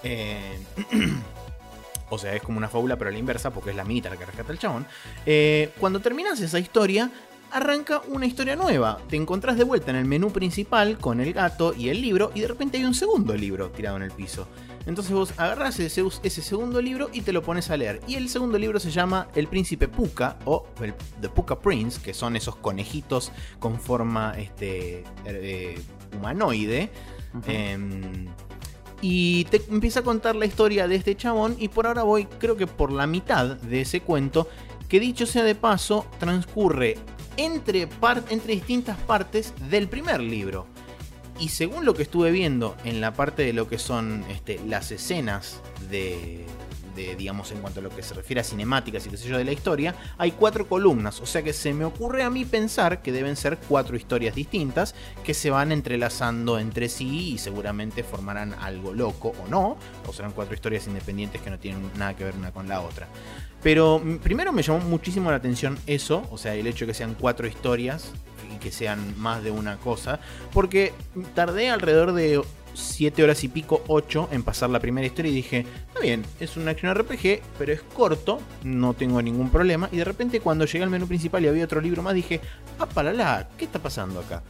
Eh, 0.03 0.59
O 2.09 2.17
sea, 2.19 2.35
es 2.35 2.43
como 2.43 2.59
una 2.59 2.67
fábula, 2.67 2.97
pero 2.97 3.09
a 3.09 3.13
la 3.13 3.17
inversa, 3.17 3.51
porque 3.51 3.71
es 3.71 3.75
la 3.75 3.85
minita 3.85 4.07
la 4.07 4.17
que 4.17 4.25
rescata 4.25 4.51
el 4.51 4.59
chabón. 4.59 4.85
Eh, 5.25 5.71
cuando 5.79 5.99
terminas 5.99 6.39
esa 6.41 6.59
historia, 6.59 7.09
arranca 7.53 8.01
una 8.07 8.25
historia 8.25 8.55
nueva. 8.55 8.99
Te 9.09 9.15
encontrás 9.15 9.57
de 9.57 9.63
vuelta 9.63 9.89
en 9.91 9.97
el 9.97 10.05
menú 10.05 10.31
principal 10.31 10.97
con 10.99 11.21
el 11.21 11.33
gato 11.33 11.73
y 11.73 11.89
el 11.89 12.01
libro, 12.01 12.31
y 12.35 12.41
de 12.41 12.49
repente 12.49 12.77
hay 12.77 12.83
un 12.83 12.93
segundo 12.93 13.33
libro 13.35 13.69
tirado 13.69 13.97
en 13.97 14.03
el 14.03 14.11
piso. 14.11 14.47
Entonces 14.85 15.13
vos 15.13 15.33
agarrás 15.37 15.79
ese, 15.79 16.03
segundo 16.29 16.81
libro 16.81 17.09
y 17.13 17.21
te 17.21 17.31
lo 17.31 17.41
pones 17.41 17.69
a 17.69 17.77
leer. 17.77 18.01
Y 18.07 18.15
el 18.15 18.29
segundo 18.29 18.57
libro 18.57 18.79
se 18.79 18.91
llama 18.91 19.27
El 19.35 19.47
Príncipe 19.47 19.87
Puka 19.87 20.37
o 20.45 20.65
el, 20.81 20.93
The 21.21 21.29
Puka 21.29 21.59
Prince, 21.59 22.01
que 22.01 22.13
son 22.13 22.35
esos 22.35 22.55
conejitos 22.57 23.31
con 23.59 23.79
forma 23.79 24.33
este, 24.37 25.03
eh, 25.25 25.79
humanoide. 26.17 26.89
Y 29.01 29.45
te 29.45 29.61
empieza 29.69 29.99
a 29.99 30.03
contar 30.03 30.35
la 30.35 30.45
historia 30.45 30.87
de 30.87 30.95
este 30.95 31.15
chabón 31.15 31.57
y 31.59 31.67
por 31.67 31.87
ahora 31.87 32.03
voy 32.03 32.25
creo 32.25 32.55
que 32.55 32.67
por 32.67 32.91
la 32.91 33.05
mitad 33.05 33.57
de 33.57 33.81
ese 33.81 34.01
cuento, 34.01 34.47
que 34.87 34.99
dicho 34.99 35.25
sea 35.25 35.43
de 35.43 35.55
paso, 35.55 36.05
transcurre 36.19 36.97
entre, 37.37 37.89
entre 38.29 38.53
distintas 38.53 38.97
partes 38.99 39.53
del 39.69 39.89
primer 39.89 40.21
libro. 40.21 40.72
Y 41.39 41.49
según 41.49 41.85
lo 41.85 41.93
que 41.93 42.03
estuve 42.03 42.31
viendo 42.31 42.75
en 42.83 43.01
la 43.01 43.13
parte 43.13 43.43
de 43.43 43.53
lo 43.53 43.67
que 43.67 43.79
son 43.79 44.23
este, 44.29 44.59
las 44.65 44.91
escenas 44.91 45.61
de, 45.89 46.45
de, 46.95 47.15
digamos, 47.15 47.51
en 47.51 47.59
cuanto 47.59 47.79
a 47.79 47.83
lo 47.83 47.89
que 47.89 48.03
se 48.03 48.13
refiere 48.13 48.41
a 48.41 48.43
cinemáticas 48.43 49.05
y 49.05 49.09
qué 49.09 49.17
sé 49.17 49.27
yo 49.27 49.37
de 49.37 49.43
la 49.43 49.51
historia, 49.51 49.95
hay 50.17 50.31
cuatro 50.31 50.67
columnas. 50.67 51.19
O 51.21 51.25
sea 51.25 51.41
que 51.41 51.53
se 51.53 51.73
me 51.73 51.85
ocurre 51.85 52.23
a 52.23 52.29
mí 52.29 52.45
pensar 52.45 53.01
que 53.01 53.11
deben 53.11 53.35
ser 53.35 53.57
cuatro 53.67 53.95
historias 53.95 54.35
distintas 54.35 54.95
que 55.23 55.33
se 55.33 55.49
van 55.49 55.71
entrelazando 55.71 56.59
entre 56.59 56.89
sí 56.89 57.33
y 57.33 57.37
seguramente 57.37 58.03
formarán 58.03 58.53
algo 58.53 58.93
loco 58.93 59.33
o 59.43 59.47
no. 59.47 59.77
O 60.07 60.13
serán 60.13 60.31
cuatro 60.31 60.53
historias 60.53 60.87
independientes 60.87 61.41
que 61.41 61.49
no 61.49 61.59
tienen 61.59 61.89
nada 61.97 62.15
que 62.15 62.23
ver 62.23 62.35
una 62.35 62.51
con 62.51 62.67
la 62.67 62.81
otra. 62.81 63.07
Pero 63.61 63.99
mm, 63.99 64.17
primero 64.17 64.51
me 64.51 64.61
llamó 64.61 64.79
muchísimo 64.79 65.31
la 65.31 65.37
atención 65.37 65.77
eso, 65.87 66.27
o 66.31 66.37
sea, 66.37 66.53
el 66.55 66.67
hecho 66.67 66.85
de 66.85 66.91
que 66.91 66.97
sean 66.97 67.15
cuatro 67.15 67.47
historias 67.47 68.11
que 68.63 68.71
sean 68.71 69.19
más 69.19 69.43
de 69.43 69.51
una 69.51 69.77
cosa, 69.77 70.19
porque 70.53 70.93
tardé 71.35 71.69
alrededor 71.69 72.13
de 72.13 72.41
7 72.73 73.23
horas 73.23 73.43
y 73.43 73.49
pico, 73.49 73.83
8 73.87 74.29
en 74.31 74.43
pasar 74.43 74.69
la 74.69 74.79
primera 74.79 75.05
historia 75.05 75.31
y 75.31 75.35
dije, 75.35 75.65
está 75.87 75.99
bien, 75.99 76.23
es 76.39 76.57
un 76.57 76.67
action 76.67 76.93
RPG, 76.95 77.41
pero 77.57 77.73
es 77.73 77.81
corto, 77.81 78.39
no 78.63 78.93
tengo 78.93 79.21
ningún 79.21 79.49
problema. 79.49 79.89
Y 79.91 79.97
de 79.97 80.05
repente 80.05 80.39
cuando 80.39 80.65
llegué 80.65 80.83
al 80.83 80.89
menú 80.89 81.07
principal 81.07 81.43
y 81.43 81.47
había 81.47 81.65
otro 81.65 81.81
libro 81.81 82.01
más, 82.01 82.13
dije, 82.13 82.41
ah, 82.79 82.87
para 82.87 83.13
la, 83.13 83.49
¿qué 83.57 83.65
está 83.65 83.79
pasando 83.79 84.21
acá? 84.21 84.41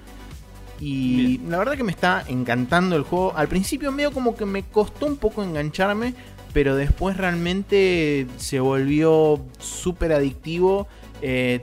Y 0.80 1.40
la 1.48 1.58
verdad 1.60 1.78
que 1.78 1.84
me 1.84 1.92
está 1.92 2.26
encantando 2.28 2.96
el 2.96 3.04
juego. 3.04 3.34
Al 3.38 3.48
principio 3.48 3.92
medio 3.92 4.12
como 4.12 4.36
que 4.36 4.46
me 4.46 4.64
costó 4.64 5.06
un 5.06 5.18
poco 5.18 5.44
engancharme, 5.44 6.14
pero 6.52 6.76
después 6.76 7.16
realmente 7.16 8.28
se 8.38 8.60
volvió 8.60 9.42
súper 9.60 10.12
adictivo. 10.12 10.88
Eh, 11.22 11.62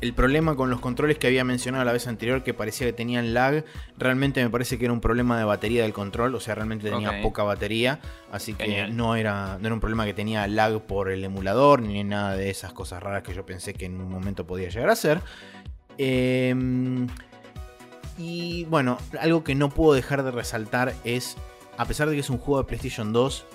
el 0.00 0.14
problema 0.14 0.54
con 0.54 0.70
los 0.70 0.80
controles 0.80 1.18
que 1.18 1.26
había 1.26 1.44
mencionado 1.44 1.84
la 1.84 1.92
vez 1.92 2.06
anterior, 2.06 2.42
que 2.42 2.54
parecía 2.54 2.86
que 2.86 2.92
tenían 2.92 3.34
lag, 3.34 3.64
realmente 3.96 4.42
me 4.42 4.50
parece 4.50 4.78
que 4.78 4.84
era 4.84 4.92
un 4.92 5.00
problema 5.00 5.38
de 5.38 5.44
batería 5.44 5.82
del 5.82 5.92
control, 5.92 6.34
o 6.34 6.40
sea, 6.40 6.54
realmente 6.54 6.88
tenía 6.88 7.20
poca 7.20 7.42
batería, 7.42 8.00
así 8.30 8.54
que 8.54 8.88
no 8.88 9.16
era, 9.16 9.58
no 9.60 9.66
era 9.66 9.74
un 9.74 9.80
problema 9.80 10.04
que 10.04 10.14
tenía 10.14 10.46
lag 10.46 10.80
por 10.82 11.10
el 11.10 11.24
emulador, 11.24 11.82
ni 11.82 12.02
nada 12.04 12.36
de 12.36 12.50
esas 12.50 12.72
cosas 12.72 13.02
raras 13.02 13.22
que 13.22 13.34
yo 13.34 13.44
pensé 13.44 13.74
que 13.74 13.86
en 13.86 14.00
un 14.00 14.10
momento 14.10 14.46
podía 14.46 14.68
llegar 14.68 14.90
a 14.90 14.96
ser. 14.96 15.20
Em, 15.96 17.08
y 18.16 18.64
bueno, 18.64 18.98
algo 19.20 19.42
que 19.42 19.54
no 19.54 19.70
puedo 19.70 19.94
dejar 19.94 20.22
de 20.22 20.30
resaltar 20.30 20.94
es, 21.04 21.36
a 21.76 21.84
pesar 21.86 22.08
de 22.08 22.14
que 22.14 22.20
es 22.20 22.30
un 22.30 22.38
juego 22.38 22.62
de 22.62 22.68
PlayStation 22.68 23.12
2, 23.12 23.46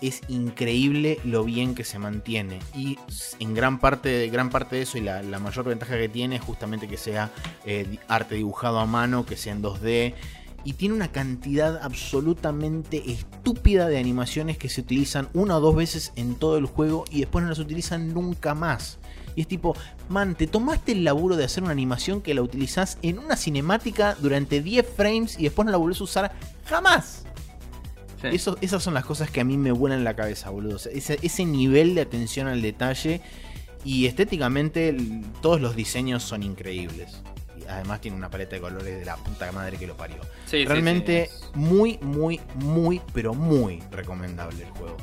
es 0.00 0.20
increíble 0.28 1.18
lo 1.24 1.44
bien 1.44 1.74
que 1.74 1.84
se 1.84 1.98
mantiene. 1.98 2.60
Y 2.74 2.98
en 3.38 3.54
gran 3.54 3.78
parte, 3.78 4.28
gran 4.28 4.50
parte 4.50 4.76
de 4.76 4.82
eso, 4.82 4.98
y 4.98 5.02
la, 5.02 5.22
mayor 5.38 5.64
ventaja 5.64 5.96
que 5.96 6.08
tiene 6.08 6.36
es 6.36 6.42
justamente 6.42 6.88
que 6.88 6.96
sea 6.96 7.30
eh, 7.64 7.98
arte 8.08 8.36
dibujado 8.36 8.78
a 8.78 8.86
mano, 8.86 9.26
que 9.26 9.36
sea 9.36 9.52
en 9.52 9.62
2D. 9.62 10.14
Y 10.64 10.72
tiene 10.74 10.94
una 10.94 11.12
cantidad 11.12 11.80
absolutamente 11.82 13.10
estúpida 13.10 13.88
de 13.88 13.98
animaciones 13.98 14.58
que 14.58 14.68
se 14.68 14.80
utilizan 14.80 15.28
una 15.32 15.56
o 15.56 15.60
dos 15.60 15.74
veces 15.74 16.12
en 16.16 16.34
todo 16.34 16.58
el 16.58 16.66
juego 16.66 17.04
y 17.10 17.20
después 17.20 17.42
no 17.42 17.48
las 17.48 17.58
utilizan 17.58 18.12
nunca 18.12 18.54
más. 18.54 18.98
Y 19.36 19.42
es 19.42 19.48
tipo, 19.48 19.76
man, 20.08 20.34
te 20.34 20.48
tomaste 20.48 20.92
el 20.92 21.04
laburo 21.04 21.36
de 21.36 21.44
hacer 21.44 21.62
una 21.62 21.72
animación 21.72 22.20
que 22.20 22.34
la 22.34 22.42
utilizás 22.42 22.98
en 23.02 23.20
una 23.20 23.36
cinemática 23.36 24.16
durante 24.20 24.60
10 24.60 24.84
frames 24.96 25.38
y 25.38 25.44
después 25.44 25.64
no 25.64 25.70
la 25.70 25.78
volvés 25.78 26.00
a 26.00 26.04
usar 26.04 26.32
jamás 26.64 27.27
esas 28.22 28.82
son 28.82 28.94
las 28.94 29.04
cosas 29.04 29.30
que 29.30 29.40
a 29.40 29.44
mí 29.44 29.56
me 29.56 29.72
vuelan 29.72 30.04
la 30.04 30.14
cabeza, 30.14 30.50
boludo. 30.50 30.76
ese, 30.76 31.44
nivel 31.44 31.94
de 31.94 32.02
atención 32.02 32.46
al 32.46 32.62
detalle 32.62 33.20
y 33.84 34.06
estéticamente 34.06 34.96
todos 35.40 35.60
los 35.60 35.76
diseños 35.76 36.22
son 36.22 36.42
increíbles. 36.42 37.22
Además 37.68 38.00
tiene 38.00 38.16
una 38.16 38.30
paleta 38.30 38.56
de 38.56 38.62
colores 38.62 38.98
de 38.98 39.04
la 39.04 39.16
puta 39.16 39.52
madre 39.52 39.76
que 39.76 39.86
lo 39.86 39.96
parió. 39.96 40.16
Realmente 40.50 41.30
muy, 41.54 41.98
muy, 42.00 42.40
muy, 42.54 43.00
pero 43.12 43.34
muy 43.34 43.82
recomendable 43.90 44.62
el 44.62 44.70
juego. 44.70 44.96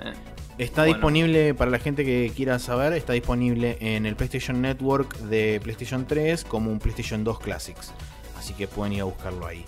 Eh, 0.00 0.12
está 0.58 0.84
disponible 0.84 1.54
para 1.54 1.70
la 1.70 1.78
gente 1.78 2.04
que 2.04 2.30
quiera 2.36 2.58
saber, 2.58 2.92
está 2.92 3.14
disponible 3.14 3.78
en 3.80 4.04
el 4.04 4.14
PlayStation 4.14 4.60
Network 4.60 5.16
de 5.20 5.58
PlayStation 5.62 6.06
3 6.06 6.44
como 6.44 6.70
un 6.70 6.78
PlayStation 6.78 7.24
2 7.24 7.40
Classics. 7.40 7.92
Así 8.38 8.52
que 8.52 8.68
pueden 8.68 8.92
ir 8.92 9.00
a 9.00 9.04
buscarlo 9.04 9.46
ahí. 9.46 9.64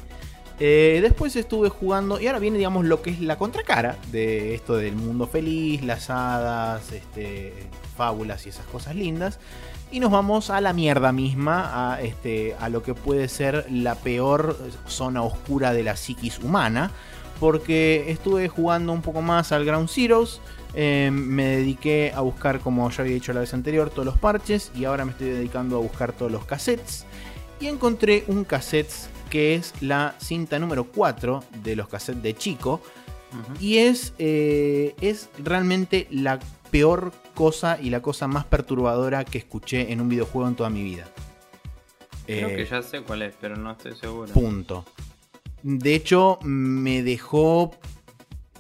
Eh, 0.58 1.00
después 1.02 1.36
estuve 1.36 1.68
jugando, 1.68 2.18
y 2.18 2.26
ahora 2.26 2.38
viene, 2.38 2.56
digamos, 2.56 2.86
lo 2.86 3.02
que 3.02 3.10
es 3.10 3.20
la 3.20 3.36
contracara 3.36 3.96
de 4.10 4.54
esto 4.54 4.76
del 4.76 4.96
mundo 4.96 5.26
feliz, 5.26 5.82
las 5.82 6.08
hadas, 6.08 6.92
este, 6.92 7.52
fábulas 7.96 8.46
y 8.46 8.48
esas 8.48 8.66
cosas 8.66 8.94
lindas. 8.94 9.38
Y 9.90 10.00
nos 10.00 10.10
vamos 10.10 10.50
a 10.50 10.60
la 10.60 10.72
mierda 10.72 11.12
misma, 11.12 11.94
a, 11.94 12.00
este, 12.00 12.56
a 12.58 12.68
lo 12.68 12.82
que 12.82 12.94
puede 12.94 13.28
ser 13.28 13.66
la 13.70 13.94
peor 13.94 14.56
zona 14.86 15.22
oscura 15.22 15.72
de 15.72 15.82
la 15.82 15.96
psiquis 15.96 16.38
humana. 16.38 16.90
Porque 17.38 18.06
estuve 18.08 18.48
jugando 18.48 18.92
un 18.92 19.02
poco 19.02 19.20
más 19.20 19.52
al 19.52 19.64
Ground 19.64 19.90
Zeroes. 19.90 20.40
Eh, 20.74 21.10
me 21.12 21.46
dediqué 21.46 22.12
a 22.14 22.22
buscar, 22.22 22.60
como 22.60 22.90
ya 22.90 23.02
había 23.02 23.14
dicho 23.14 23.32
la 23.34 23.40
vez 23.40 23.52
anterior, 23.52 23.90
todos 23.90 24.06
los 24.06 24.18
parches. 24.18 24.72
Y 24.74 24.86
ahora 24.86 25.04
me 25.04 25.12
estoy 25.12 25.28
dedicando 25.28 25.76
a 25.76 25.80
buscar 25.80 26.12
todos 26.12 26.32
los 26.32 26.46
cassettes. 26.46 27.04
Y 27.60 27.66
encontré 27.66 28.24
un 28.26 28.44
cassette 28.44 28.90
que 29.30 29.54
es 29.54 29.74
la 29.80 30.14
cinta 30.18 30.58
número 30.58 30.84
4 30.84 31.44
de 31.62 31.76
los 31.76 31.88
cassettes 31.88 32.22
de 32.22 32.34
Chico. 32.34 32.80
Y 33.60 33.78
es, 33.78 34.14
eh, 34.18 34.94
es 35.00 35.28
realmente 35.38 36.06
la 36.10 36.38
peor 36.70 37.12
cosa 37.34 37.78
y 37.80 37.90
la 37.90 38.00
cosa 38.00 38.28
más 38.28 38.44
perturbadora 38.44 39.24
que 39.24 39.38
escuché 39.38 39.92
en 39.92 40.00
un 40.00 40.08
videojuego 40.08 40.48
en 40.48 40.54
toda 40.54 40.70
mi 40.70 40.82
vida. 40.82 41.06
Creo 42.26 42.48
que 42.48 42.62
eh, 42.62 42.68
ya 42.68 42.82
sé 42.82 43.02
cuál 43.02 43.22
es, 43.22 43.34
pero 43.40 43.56
no 43.56 43.72
estoy 43.72 43.94
seguro. 43.94 44.32
Punto. 44.32 44.84
De 45.62 45.94
hecho, 45.94 46.38
me 46.42 47.02
dejó 47.02 47.72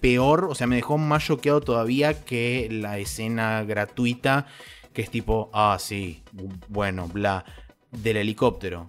peor, 0.00 0.46
o 0.50 0.54
sea, 0.54 0.66
me 0.66 0.76
dejó 0.76 0.98
más 0.98 1.24
choqueado 1.24 1.60
todavía 1.60 2.24
que 2.24 2.68
la 2.70 2.98
escena 2.98 3.64
gratuita, 3.64 4.46
que 4.92 5.02
es 5.02 5.10
tipo, 5.10 5.50
ah, 5.52 5.76
sí, 5.80 6.22
bueno, 6.68 7.08
bla, 7.08 7.44
del 7.90 8.18
helicóptero 8.18 8.86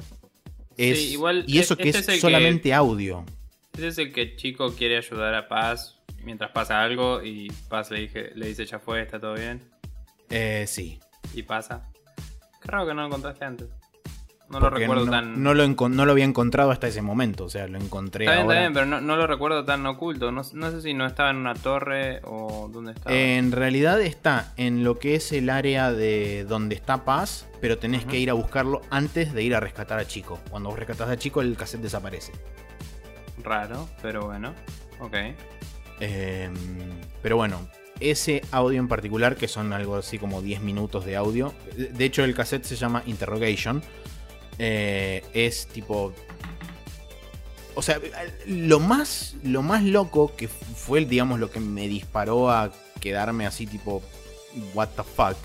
igual, 0.77 1.43
y 1.47 1.59
eso 1.59 1.73
e- 1.73 1.77
que 1.77 1.89
es, 1.89 2.05
solamente 2.19 2.73
audio. 2.73 3.25
Ese 3.73 3.87
es 3.87 3.97
el 3.97 4.13
que 4.13 4.35
chico 4.35 4.73
quiere 4.73 4.97
ayudar 4.97 5.33
a 5.35 5.47
Paz 5.47 5.97
mientras 6.23 6.51
pasa 6.51 6.81
algo 6.83 7.23
y 7.23 7.51
Paz 7.69 7.91
le, 7.91 8.09
le 8.35 8.47
dice 8.47 8.65
ya 8.65 8.79
fue, 8.79 9.01
está 9.01 9.19
todo 9.19 9.35
bien. 9.35 9.61
Eh, 10.29 10.65
sí. 10.67 10.99
Y 11.33 11.43
pasa. 11.43 11.89
Qué 12.61 12.71
raro 12.71 12.87
que 12.87 12.93
no 12.93 13.01
lo 13.01 13.07
encontraste 13.07 13.45
antes. 13.45 13.67
No 14.49 14.61
lo 14.61 14.69
recuerdo 14.69 15.09
tan. 15.09 15.43
No 15.43 15.53
lo, 15.53 15.67
no 15.67 16.05
lo 16.05 16.11
había 16.11 16.23
encontrado 16.23 16.71
hasta 16.71 16.87
ese 16.87 17.01
momento, 17.01 17.45
o 17.45 17.49
sea, 17.49 17.67
lo 17.67 17.77
encontré. 17.77 18.25
Está 18.25 18.35
bien, 18.35 18.47
está 18.49 18.59
bien, 18.59 18.73
pero 18.73 18.85
no, 18.85 19.15
lo 19.15 19.27
recuerdo 19.27 19.65
tan 19.65 19.85
oculto. 19.85 20.31
No, 20.31 20.43
sé 20.43 20.81
si 20.81 20.93
no 20.93 21.05
estaba 21.05 21.31
en 21.31 21.37
una 21.37 21.53
torre 21.53 22.21
o 22.23 22.69
dónde 22.71 22.93
estaba. 22.93 23.13
En 23.13 23.51
realidad 23.51 24.01
está 24.01 24.53
en 24.55 24.83
lo 24.85 24.99
que 24.99 25.15
es 25.15 25.33
el 25.33 25.49
área 25.49 25.91
de 25.91 26.45
donde 26.45 26.75
está 26.75 27.03
Paz, 27.03 27.47
pero 27.59 27.77
tenés 27.77 28.05
que 28.05 28.19
ir 28.19 28.29
a 28.29 28.33
buscarlo 28.33 28.81
antes 28.89 29.33
de 29.33 29.43
ir 29.43 29.53
a 29.53 29.59
rescatar 29.59 29.99
a 29.99 30.07
Chico. 30.07 30.39
Cuando 30.49 30.69
vos 30.69 30.79
rescatás 30.79 31.09
a 31.09 31.17
Chico, 31.17 31.41
el 31.41 31.57
cassette 31.57 31.81
desaparece. 31.81 32.31
Raro, 33.43 33.89
pero 34.01 34.25
bueno. 34.27 34.53
Ok. 34.99 35.15
Em, 35.99 36.53
pero 37.21 37.35
bueno, 37.35 37.67
ese 37.99 38.41
audio 38.51 38.79
en 38.79 38.87
particular, 38.87 39.35
que 39.35 39.47
son 39.47 39.73
algo 39.73 39.95
así 39.95 40.17
como 40.19 40.41
10 40.41 40.61
minutos 40.61 41.05
de 41.05 41.15
audio. 41.15 41.53
De 41.75 42.05
hecho, 42.05 42.23
el 42.23 42.33
cassette 42.33 42.63
se 42.63 42.75
llama 42.75 43.03
Interrogation. 43.05 43.81
Eh, 44.59 45.23
es 45.33 45.67
tipo. 45.67 46.13
O 47.75 47.81
sea, 47.81 48.01
lo 48.47 48.79
más, 48.79 49.35
lo 49.43 49.61
más 49.61 49.83
loco 49.83 50.35
que 50.35 50.47
fue, 50.47 51.05
digamos, 51.05 51.39
lo 51.39 51.51
que 51.51 51.59
me 51.59 51.87
disparó 51.87 52.49
a 52.49 52.71
quedarme 52.99 53.45
así, 53.45 53.67
tipo, 53.67 54.01
what 54.73 54.89
the 54.95 55.03
fuck, 55.03 55.37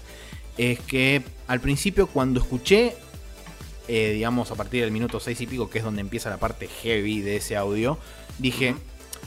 es 0.56 0.80
que 0.80 1.22
al 1.46 1.60
principio, 1.60 2.06
cuando 2.06 2.40
escuché, 2.40 2.96
eh, 3.86 4.12
digamos, 4.14 4.50
a 4.50 4.54
partir 4.54 4.82
del 4.82 4.92
minuto 4.92 5.20
6 5.20 5.42
y 5.42 5.46
pico, 5.46 5.68
que 5.68 5.78
es 5.78 5.84
donde 5.84 6.00
empieza 6.00 6.30
la 6.30 6.38
parte 6.38 6.68
heavy 6.68 7.20
de 7.20 7.36
ese 7.36 7.54
audio, 7.54 7.98
dije, 8.38 8.76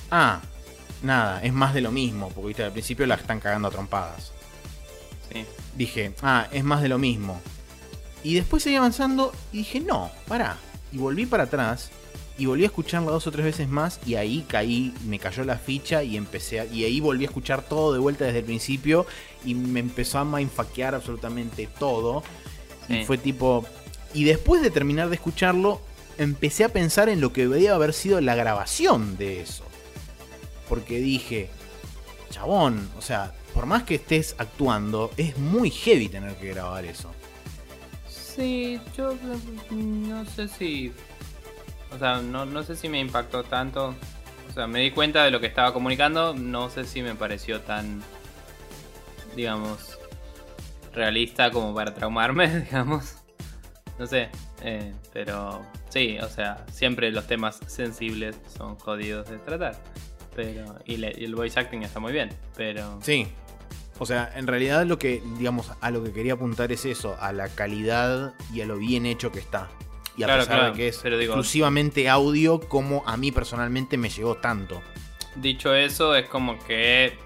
ah, 0.10 0.41
nada, 1.04 1.43
es 1.43 1.54
más 1.54 1.76
de 1.76 1.82
lo 1.82 1.91
mismo, 1.91 2.30
porque 2.30 2.48
¿viste? 2.48 2.63
al 2.63 2.71
principio 2.71 3.06
la 3.06 3.15
están 3.15 3.39
cagando 3.39 3.67
a 3.67 3.71
trompadas. 3.71 4.32
Dije, 5.76 6.13
ah, 6.21 6.48
es 6.52 6.63
más 6.63 6.82
de 6.82 6.89
lo 6.89 6.98
mismo. 6.98 7.41
Y 8.26 8.34
después 8.34 8.64
seguí 8.64 8.76
avanzando 8.76 9.32
y 9.54 9.60
dije, 9.60 9.80
no, 9.80 10.10
pará. 10.28 10.58
Y 10.92 10.98
volví 10.98 11.28
para 11.28 11.44
atrás 11.44 11.92
y 12.40 12.48
volví 12.48 12.64
a 12.64 12.66
escucharla 12.66 13.12
dos 13.12 13.28
o 13.28 13.32
tres 13.32 13.46
veces 13.46 13.70
más 13.70 14.00
y 14.04 14.16
ahí 14.16 14.44
caí, 14.48 14.96
me 15.06 15.20
cayó 15.20 15.44
la 15.44 15.60
ficha 15.60 16.02
y 16.02 16.18
empecé 16.18 16.68
y 16.74 16.86
ahí 16.86 17.00
volví 17.00 17.24
a 17.26 17.28
escuchar 17.28 17.62
todo 17.62 17.94
de 17.94 18.00
vuelta 18.00 18.26
desde 18.26 18.40
el 18.40 18.46
principio 18.46 19.06
y 19.46 19.54
me 19.54 19.80
empezó 19.80 20.18
a 20.18 20.26
mindfuckear 20.26 20.96
absolutamente 20.96 21.70
todo. 21.78 22.24
Y 22.90 23.06
fue 23.06 23.20
tipo... 23.20 23.64
Y 24.16 24.24
después 24.24 24.64
de 24.64 24.72
terminar 24.72 25.10
de 25.10 25.16
escucharlo, 25.18 25.80
empecé 26.18 26.64
a 26.64 26.70
pensar 26.70 27.10
en 27.10 27.22
lo 27.22 27.32
que 27.32 27.42
debería 27.42 27.76
haber 27.76 27.94
sido 27.94 28.20
la 28.22 28.34
grabación 28.34 29.18
de 29.18 29.42
eso. 29.42 29.66
Porque 30.68 30.98
dije, 30.98 31.52
chabón, 32.32 32.90
o 32.98 33.04
sea, 33.04 33.36
por 33.54 33.68
más 33.68 33.84
que 33.84 33.96
estés 33.96 34.34
actuando, 34.40 35.12
es 35.16 35.38
muy 35.38 35.70
heavy 35.70 36.10
tener 36.10 36.36
que 36.38 36.48
grabar 36.48 36.86
eso. 36.86 37.12
Sí, 38.36 38.82
yo 38.98 39.15
no 39.71 40.26
sé 40.26 40.48
si. 40.48 40.91
O 41.93 41.98
sea, 41.98 42.17
no, 42.17 42.45
no 42.45 42.63
sé 42.63 42.76
si 42.76 42.89
me 42.89 43.00
impactó 43.00 43.43
tanto. 43.43 43.95
O 44.50 44.54
sea, 44.54 44.67
me 44.67 44.82
di 44.82 44.91
cuenta 44.91 45.24
de 45.24 45.32
lo 45.32 45.39
que 45.39 45.48
estaba 45.48 45.74
comunicando. 45.74 46.34
No 46.34 46.69
sé 46.69 46.84
si 46.84 47.02
me 47.02 47.15
pareció 47.15 47.62
tan, 47.62 48.04
digamos, 49.36 49.98
realista 50.93 51.50
como 51.52 51.74
para 51.74 51.93
traumarme, 51.93 52.60
digamos. 52.65 53.15
No 53.98 54.06
sé, 54.06 54.30
eh, 54.62 54.93
pero 55.13 55.65
sí, 55.88 56.17
o 56.19 56.28
sea, 56.28 56.65
siempre 56.69 57.12
los 57.12 57.28
temas 57.28 57.60
sensibles 57.67 58.38
son 58.58 58.76
jodidos 58.76 59.30
de 59.30 59.38
tratar. 59.38 59.78
Pero, 60.36 60.78
y 60.86 61.02
el 61.02 61.34
voice 61.34 61.58
acting 61.58 61.84
está 61.84 62.02
muy 62.02 62.12
bien, 62.12 62.30
pero... 62.58 63.00
Sí. 63.02 63.28
O 63.98 64.06
sea, 64.06 64.30
en 64.36 64.46
realidad 64.48 64.86
lo 64.86 65.00
que, 65.00 65.24
digamos, 65.38 65.72
a 65.80 65.90
lo 65.92 66.04
que 66.04 66.12
quería 66.12 66.34
apuntar 66.34 66.72
es 66.72 66.86
eso, 66.86 67.16
a 67.20 67.32
la 67.32 67.48
calidad 67.50 68.34
y 68.54 68.62
a 68.62 68.66
lo 68.66 68.78
bien 68.78 69.06
hecho 69.06 69.32
que 69.32 69.40
está. 69.40 69.70
Y 70.18 70.24
a 70.24 70.28
Claro, 70.28 70.42
pesar 70.44 70.58
claro, 70.58 70.72
de 70.74 70.78
que 70.78 70.88
es 70.90 71.00
pero 71.02 71.18
digo- 71.18 71.34
exclusivamente 71.34 72.10
audio, 72.10 72.60
como 72.60 73.04
a 73.06 73.16
mí 73.18 73.32
personalmente 73.32 73.98
me 73.98 74.10
llegó 74.10 74.36
tanto. 74.36 74.82
Dicho 75.36 75.74
eso, 75.76 76.16
es 76.16 76.28
como 76.28 76.58
que 76.66 77.18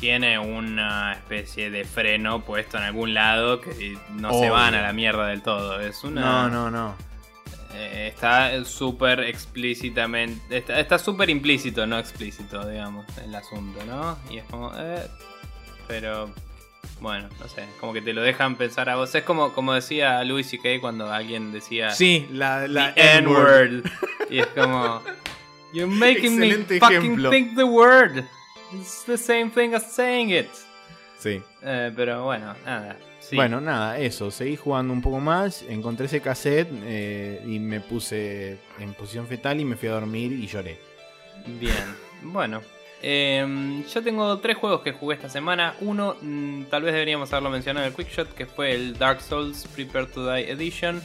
tiene 0.00 0.38
una 0.38 1.12
especie 1.14 1.70
de 1.70 1.84
freno 1.84 2.44
puesto 2.44 2.76
en 2.76 2.82
algún 2.84 3.14
lado 3.14 3.60
que 3.60 3.96
no 4.10 4.32
se 4.38 4.50
van 4.50 4.74
a 4.74 4.82
la 4.82 4.92
mierda 4.92 5.26
del 5.28 5.42
todo. 5.42 5.80
Es 5.80 6.02
una... 6.04 6.20
No, 6.20 6.48
no, 6.50 6.70
no. 6.70 6.94
Eh, 7.76 8.08
está 8.14 8.64
súper 8.64 9.20
explícitamente. 9.20 10.58
Está 10.58 10.78
está 10.78 10.98
súper 10.98 11.30
implícito, 11.30 11.86
no 11.86 11.98
explícito, 11.98 12.68
digamos, 12.68 13.04
el 13.24 13.34
asunto, 13.34 13.84
¿no? 13.84 14.16
Y 14.30 14.38
es 14.38 14.44
como. 14.44 14.72
eh, 14.76 15.02
pero. 15.86 16.30
Bueno, 17.00 17.28
no 17.40 17.48
sé, 17.48 17.64
como 17.80 17.92
que 17.92 18.00
te 18.00 18.12
lo 18.12 18.22
dejan 18.22 18.56
pensar 18.56 18.88
a 18.88 18.96
vos. 18.96 19.14
Es 19.14 19.24
como, 19.24 19.52
como 19.52 19.74
decía 19.74 20.22
Louis 20.24 20.46
C.K. 20.48 20.80
cuando 20.80 21.10
alguien 21.12 21.52
decía. 21.52 21.90
Sí, 21.90 22.26
la, 22.30 22.68
la 22.68 22.92
N-word. 22.96 23.84
Y 24.30 24.38
es 24.38 24.46
como. 24.48 25.02
You're 25.72 25.86
making 25.92 26.38
me 26.38 26.46
Excelente 26.46 26.78
fucking 26.78 26.96
ejemplo. 26.98 27.30
think 27.30 27.56
the 27.56 27.64
word. 27.64 28.24
It's 28.72 29.04
the 29.04 29.18
same 29.18 29.50
thing 29.50 29.74
as 29.74 29.90
saying 29.92 30.30
it. 30.30 30.48
Sí. 31.18 31.42
Eh, 31.62 31.92
pero 31.96 32.24
bueno, 32.24 32.54
nada. 32.64 32.96
sí. 33.18 33.34
Bueno, 33.36 33.60
nada, 33.60 33.98
eso. 33.98 34.30
Seguí 34.30 34.56
jugando 34.56 34.92
un 34.92 35.02
poco 35.02 35.20
más. 35.20 35.62
Encontré 35.62 36.06
ese 36.06 36.20
cassette 36.20 36.68
eh, 36.84 37.42
y 37.46 37.58
me 37.58 37.80
puse 37.80 38.58
en 38.78 38.94
posición 38.94 39.26
fetal 39.26 39.58
y 39.60 39.64
me 39.64 39.76
fui 39.76 39.88
a 39.88 39.92
dormir 39.92 40.32
y 40.32 40.46
lloré. 40.46 40.78
Bien, 41.46 41.96
bueno. 42.22 42.60
Em, 43.04 43.84
yo 43.86 44.02
tengo 44.02 44.38
tres 44.38 44.56
juegos 44.56 44.80
que 44.80 44.92
jugué 44.92 45.16
esta 45.16 45.28
semana. 45.28 45.74
Uno, 45.80 46.16
mm, 46.20 46.64
tal 46.64 46.82
vez 46.82 46.94
deberíamos 46.94 47.32
haberlo 47.32 47.50
mencionado 47.50 47.86
en 47.86 47.92
el 47.92 47.96
Quickshot, 47.96 48.34
que 48.34 48.46
fue 48.46 48.74
el 48.74 48.96
Dark 48.96 49.20
Souls 49.20 49.66
Prepare 49.74 50.06
to 50.06 50.26
Die 50.26 50.50
Edition. 50.50 51.02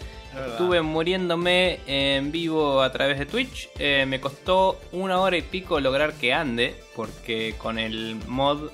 Estuve 0.51 0.81
muriéndome 0.81 1.79
en 1.87 2.31
vivo 2.31 2.81
a 2.81 2.91
través 2.91 3.19
de 3.19 3.25
Twitch. 3.25 3.69
Eh, 3.79 4.05
me 4.07 4.21
costó 4.21 4.79
una 4.91 5.19
hora 5.19 5.37
y 5.37 5.41
pico 5.41 5.79
lograr 5.79 6.13
que 6.13 6.33
ande, 6.33 6.75
porque 6.95 7.55
con 7.57 7.79
el 7.79 8.15
mod 8.27 8.71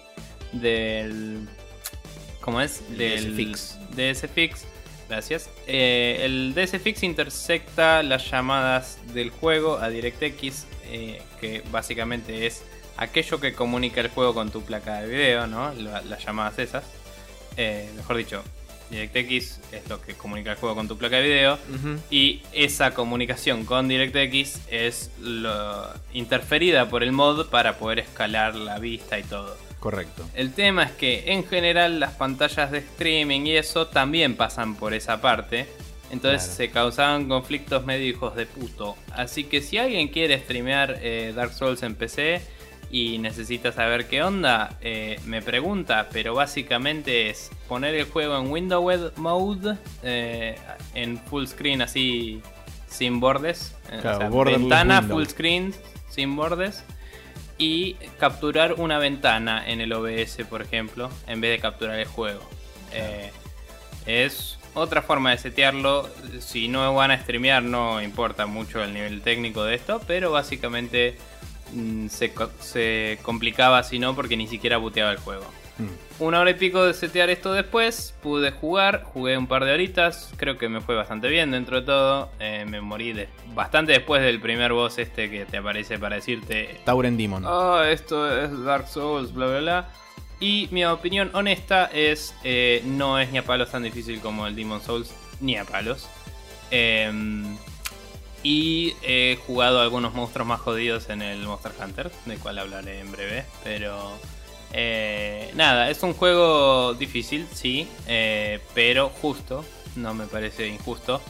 del. 0.51 1.47
¿Cómo 2.41 2.61
es? 2.61 2.83
Del 2.97 3.31
DSFix. 3.31 3.79
DSFix. 3.95 4.65
Gracias. 5.09 5.49
Eh, 5.67 6.19
el 6.23 6.53
DSFix 6.53 7.03
intersecta 7.03 8.03
las 8.03 8.29
llamadas 8.29 8.99
del 9.13 9.29
juego 9.29 9.77
a 9.77 9.89
DirectX, 9.89 10.67
eh, 10.91 11.21
que 11.39 11.63
básicamente 11.71 12.47
es 12.47 12.63
aquello 12.97 13.39
que 13.39 13.53
comunica 13.53 14.01
el 14.01 14.09
juego 14.09 14.33
con 14.33 14.51
tu 14.51 14.63
placa 14.63 15.01
de 15.01 15.07
video, 15.09 15.47
¿no? 15.47 15.73
La- 15.73 16.01
las 16.01 16.23
llamadas 16.25 16.59
esas. 16.59 16.83
Eh, 17.57 17.89
mejor 17.95 18.17
dicho, 18.17 18.43
DirectX 18.91 19.59
es 19.71 19.87
lo 19.89 20.01
que 20.01 20.13
comunica 20.13 20.51
el 20.51 20.57
juego 20.57 20.75
con 20.75 20.87
tu 20.87 20.97
placa 20.97 21.17
de 21.17 21.23
video. 21.23 21.57
Y 22.09 22.41
esa 22.53 22.91
comunicación 22.93 23.65
con 23.65 23.87
DirectX 23.87 24.59
es 24.69 25.11
lo 25.19 25.87
interferida 26.13 26.89
por 26.89 27.03
el 27.03 27.11
mod 27.11 27.47
para 27.47 27.77
poder 27.77 27.99
escalar 27.99 28.55
la 28.55 28.79
vista 28.79 29.17
y 29.19 29.23
todo. 29.23 29.57
Correcto. 29.79 30.27
El 30.33 30.53
tema 30.53 30.83
es 30.83 30.91
que 30.93 31.31
en 31.31 31.45
general 31.45 31.99
las 31.99 32.11
pantallas 32.13 32.71
de 32.71 32.79
streaming 32.79 33.41
y 33.45 33.55
eso 33.57 33.87
también 33.87 34.35
pasan 34.35 34.75
por 34.75 34.93
esa 34.93 35.21
parte. 35.21 35.67
Entonces 36.11 36.43
Claro. 36.43 36.55
se 36.57 36.69
causaban 36.71 37.27
conflictos 37.27 37.85
medio 37.85 38.07
hijos 38.07 38.35
de 38.35 38.45
puto. 38.45 38.95
Así 39.11 39.43
que 39.43 39.61
si 39.61 39.77
alguien 39.77 40.07
quiere 40.07 40.39
streamear 40.39 40.99
eh, 41.01 41.33
Dark 41.35 41.53
Souls 41.53 41.81
en 41.83 41.95
PC 41.95 42.41
y 42.91 43.17
necesita 43.17 43.71
saber 43.71 44.07
qué 44.07 44.23
onda, 44.23 44.77
eh, 44.81 45.19
me 45.25 45.41
pregunta, 45.41 46.07
pero 46.11 46.33
básicamente 46.35 47.29
es 47.29 47.51
poner 47.67 47.95
el 47.95 48.05
juego 48.05 48.37
en 48.37 48.49
Windowed 48.51 49.17
Mode, 49.17 49.77
eh, 50.03 50.55
en 50.93 51.17
full 51.17 51.45
screen 51.45 51.81
así, 51.81 52.41
sin 52.87 53.19
bordes. 53.19 53.75
eh, 53.91 53.99
Claro, 54.01 54.29
borderless 54.29 54.61
ventana 54.61 54.99
window. 54.99 55.17
full 55.17 55.25
screen, 55.27 55.73
sin 56.09 56.35
bordes 56.35 56.83
y 57.57 57.93
capturar 58.19 58.73
una 58.73 58.97
ventana 58.99 59.63
en 59.67 59.81
el 59.81 59.91
OBS, 59.93 60.45
por 60.49 60.61
ejemplo, 60.61 61.09
en 61.27 61.41
vez 61.41 61.51
de 61.51 61.59
capturar 61.59 61.99
el 61.99 62.05
juego. 62.07 62.41
Eh, 62.91 63.31
es 64.05 64.57
otra 64.73 65.01
forma 65.01 65.31
de 65.31 65.37
setearlo. 65.37 66.09
Si 66.39 66.67
no 66.67 66.93
van 66.93 67.11
a 67.11 67.19
streamear, 67.21 67.63
no 67.63 68.01
importa 68.01 68.45
mucho 68.45 68.83
el 68.83 68.93
nivel 68.93 69.21
técnico 69.21 69.63
de 69.63 69.75
esto, 69.75 70.01
pero 70.05 70.31
básicamente 70.31 71.17
se, 72.09 72.33
co- 72.33 72.51
se 72.59 73.19
complicaba 73.21 73.83
si 73.83 73.99
no, 73.99 74.15
porque 74.15 74.37
ni 74.37 74.47
siquiera 74.47 74.77
buteaba 74.77 75.11
el 75.11 75.17
juego. 75.17 75.43
Mm. 75.77 76.23
Una 76.23 76.39
hora 76.39 76.51
y 76.51 76.53
pico 76.53 76.85
de 76.85 76.93
setear 76.93 77.29
esto 77.29 77.51
después, 77.51 78.13
pude 78.23 78.51
jugar, 78.51 79.03
jugué 79.03 79.37
un 79.37 79.47
par 79.47 79.65
de 79.65 79.73
horitas, 79.73 80.31
creo 80.37 80.57
que 80.57 80.69
me 80.69 80.79
fue 80.79 80.95
bastante 80.95 81.27
bien 81.27 81.51
dentro 81.51 81.81
de 81.81 81.85
todo, 81.85 82.29
eh, 82.39 82.65
me 82.65 82.79
morí 82.79 83.11
de- 83.11 83.27
bastante 83.53 83.91
después 83.91 84.21
del 84.21 84.39
primer 84.39 84.71
boss 84.71 84.97
este 84.99 85.29
que 85.29 85.43
te 85.45 85.57
aparece 85.57 85.99
para 85.99 86.15
decirte, 86.15 86.79
Tauren 86.85 87.17
Demon. 87.17 87.45
oh, 87.45 87.81
esto 87.83 88.25
es 88.41 88.63
Dark 88.63 88.87
Souls, 88.87 89.33
bla 89.33 89.47
bla 89.47 89.59
bla. 89.59 89.89
Y 90.39 90.67
mi 90.71 90.85
opinión 90.85 91.29
honesta 91.33 91.89
es, 91.93 92.33
eh, 92.43 92.81
no 92.85 93.19
es 93.19 93.31
ni 93.31 93.37
a 93.37 93.43
palos 93.45 93.71
tan 93.71 93.83
difícil 93.83 94.19
como 94.21 94.47
el 94.47 94.55
Demon 94.55 94.81
Souls, 94.81 95.13
ni 95.41 95.57
a 95.57 95.65
palos. 95.65 96.07
Em, 96.71 97.57
y 98.47 98.95
he 99.01 99.39
jugado 99.47 99.81
algunos 99.81 100.13
monstruos 100.13 100.47
más 100.47 100.61
jodidos 100.61 101.09
en 101.09 101.23
el 101.23 101.39
Monster 101.39 101.71
Hunter, 101.83 102.11
del 102.25 102.37
cual 102.37 102.59
hablaré 102.59 102.99
en 102.99 103.11
breve. 103.11 103.43
Pero 103.63 104.11
eh, 104.71 105.49
nada, 105.55 105.89
es 105.89 106.03
un 106.03 106.13
juego 106.13 106.93
difícil, 106.93 107.47
sí, 107.51 107.87
eh, 108.07 108.59
pero 108.75 109.09
justo, 109.09 109.65
no 109.95 110.13
me 110.13 110.27
parece 110.27 110.67
injusto. 110.67 111.23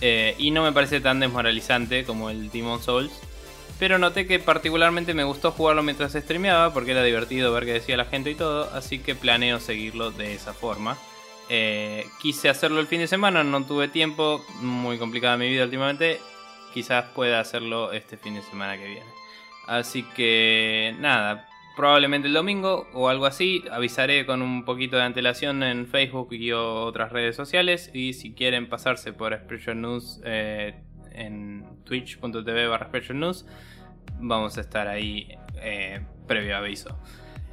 eh, 0.00 0.34
y 0.38 0.50
no 0.50 0.64
me 0.64 0.72
parece 0.72 1.00
tan 1.00 1.20
desmoralizante 1.20 2.04
como 2.04 2.30
el 2.30 2.50
Demon 2.50 2.82
Souls. 2.82 3.12
Pero 3.78 3.98
noté 3.98 4.26
que 4.26 4.40
particularmente 4.40 5.14
me 5.14 5.22
gustó 5.22 5.52
jugarlo 5.52 5.84
mientras 5.84 6.14
streameaba 6.14 6.72
porque 6.72 6.90
era 6.90 7.04
divertido 7.04 7.52
ver 7.52 7.64
qué 7.64 7.74
decía 7.74 7.96
la 7.96 8.06
gente 8.06 8.32
y 8.32 8.34
todo, 8.34 8.68
así 8.74 8.98
que 8.98 9.14
planeo 9.14 9.60
seguirlo 9.60 10.10
de 10.10 10.34
esa 10.34 10.52
forma. 10.52 10.98
Quise 12.20 12.48
hacerlo 12.48 12.80
el 12.80 12.88
fin 12.88 12.98
de 12.98 13.06
semana, 13.06 13.44
no 13.44 13.64
tuve 13.64 13.86
tiempo, 13.86 14.44
muy 14.60 14.98
complicada 14.98 15.36
mi 15.36 15.48
vida 15.48 15.62
últimamente. 15.62 16.20
Quizás 16.76 17.06
pueda 17.14 17.40
hacerlo 17.40 17.90
este 17.92 18.18
fin 18.18 18.34
de 18.34 18.42
semana 18.42 18.76
que 18.76 18.86
viene. 18.86 19.06
Así 19.66 20.02
que 20.14 20.94
nada, 21.00 21.48
probablemente 21.74 22.28
el 22.28 22.34
domingo 22.34 22.86
o 22.92 23.08
algo 23.08 23.24
así. 23.24 23.64
Avisaré 23.72 24.26
con 24.26 24.42
un 24.42 24.66
poquito 24.66 24.98
de 24.98 25.04
antelación 25.04 25.62
en 25.62 25.86
Facebook 25.86 26.34
y 26.34 26.52
otras 26.52 27.12
redes 27.12 27.34
sociales. 27.34 27.90
Y 27.94 28.12
si 28.12 28.34
quieren 28.34 28.68
pasarse 28.68 29.14
por 29.14 29.32
Expression 29.32 29.80
News 29.80 30.20
eh, 30.26 30.82
en 31.12 31.64
twitch.tv 31.84 32.66
barra 32.66 32.90
vamos 34.20 34.58
a 34.58 34.60
estar 34.60 34.86
ahí 34.86 35.28
eh, 35.54 36.04
previo 36.26 36.58
aviso. 36.58 37.00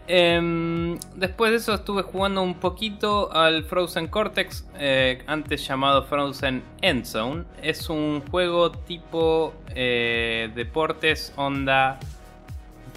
Em, 0.05 0.99
después 1.15 1.51
de 1.51 1.57
eso 1.57 1.73
estuve 1.73 2.01
jugando 2.01 2.41
un 2.41 2.55
poquito 2.55 3.31
al 3.31 3.63
Frozen 3.63 4.07
Cortex, 4.07 4.65
eh, 4.77 5.23
antes 5.27 5.65
llamado 5.65 6.03
Frozen 6.03 6.63
Endzone. 6.81 7.45
Es 7.61 7.89
un 7.89 8.21
juego 8.29 8.71
tipo 8.71 9.53
eh, 9.75 10.51
deportes, 10.55 11.33
onda 11.37 11.99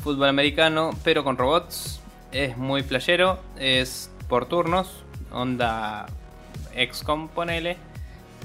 fútbol 0.03 0.29
americano, 0.29 0.91
pero 1.05 1.23
con 1.23 1.37
robots. 1.37 2.01
Es 2.33 2.57
muy 2.57 2.83
playero, 2.83 3.39
es 3.59 4.11
por 4.29 4.47
turnos, 4.47 5.05
onda 5.31 6.07
XCOM, 6.75 7.29
ponele. 7.29 7.77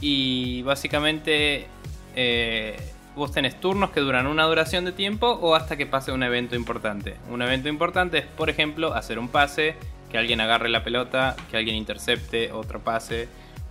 Y 0.02 0.62
básicamente 0.64 1.68
eh, 2.16 2.91
vos 3.16 3.32
tenés 3.32 3.60
turnos 3.60 3.92
que 3.92 4.00
duran 4.00 4.28
una 4.28 4.44
duración 4.46 4.86
de 4.86 4.92
tiempo 4.92 5.28
o 5.28 5.56
hasta 5.56 5.76
que 5.78 5.86
pase 5.86 6.12
un 6.12 6.24
evento 6.24 6.56
importante. 6.56 7.18
Un 7.30 7.42
evento 7.42 7.68
importante 7.70 8.20
es, 8.20 8.26
por 8.26 8.50
ejemplo, 8.50 8.94
hacer 8.94 9.20
un 9.20 9.28
pase, 9.28 9.76
que 10.10 10.18
alguien 10.18 10.42
agarre 10.42 10.70
la 10.70 10.84
pelota, 10.84 11.36
que 11.50 11.58
alguien 11.58 11.76
intercepte 11.76 12.52
otro 12.52 12.80
pase, 12.82 13.28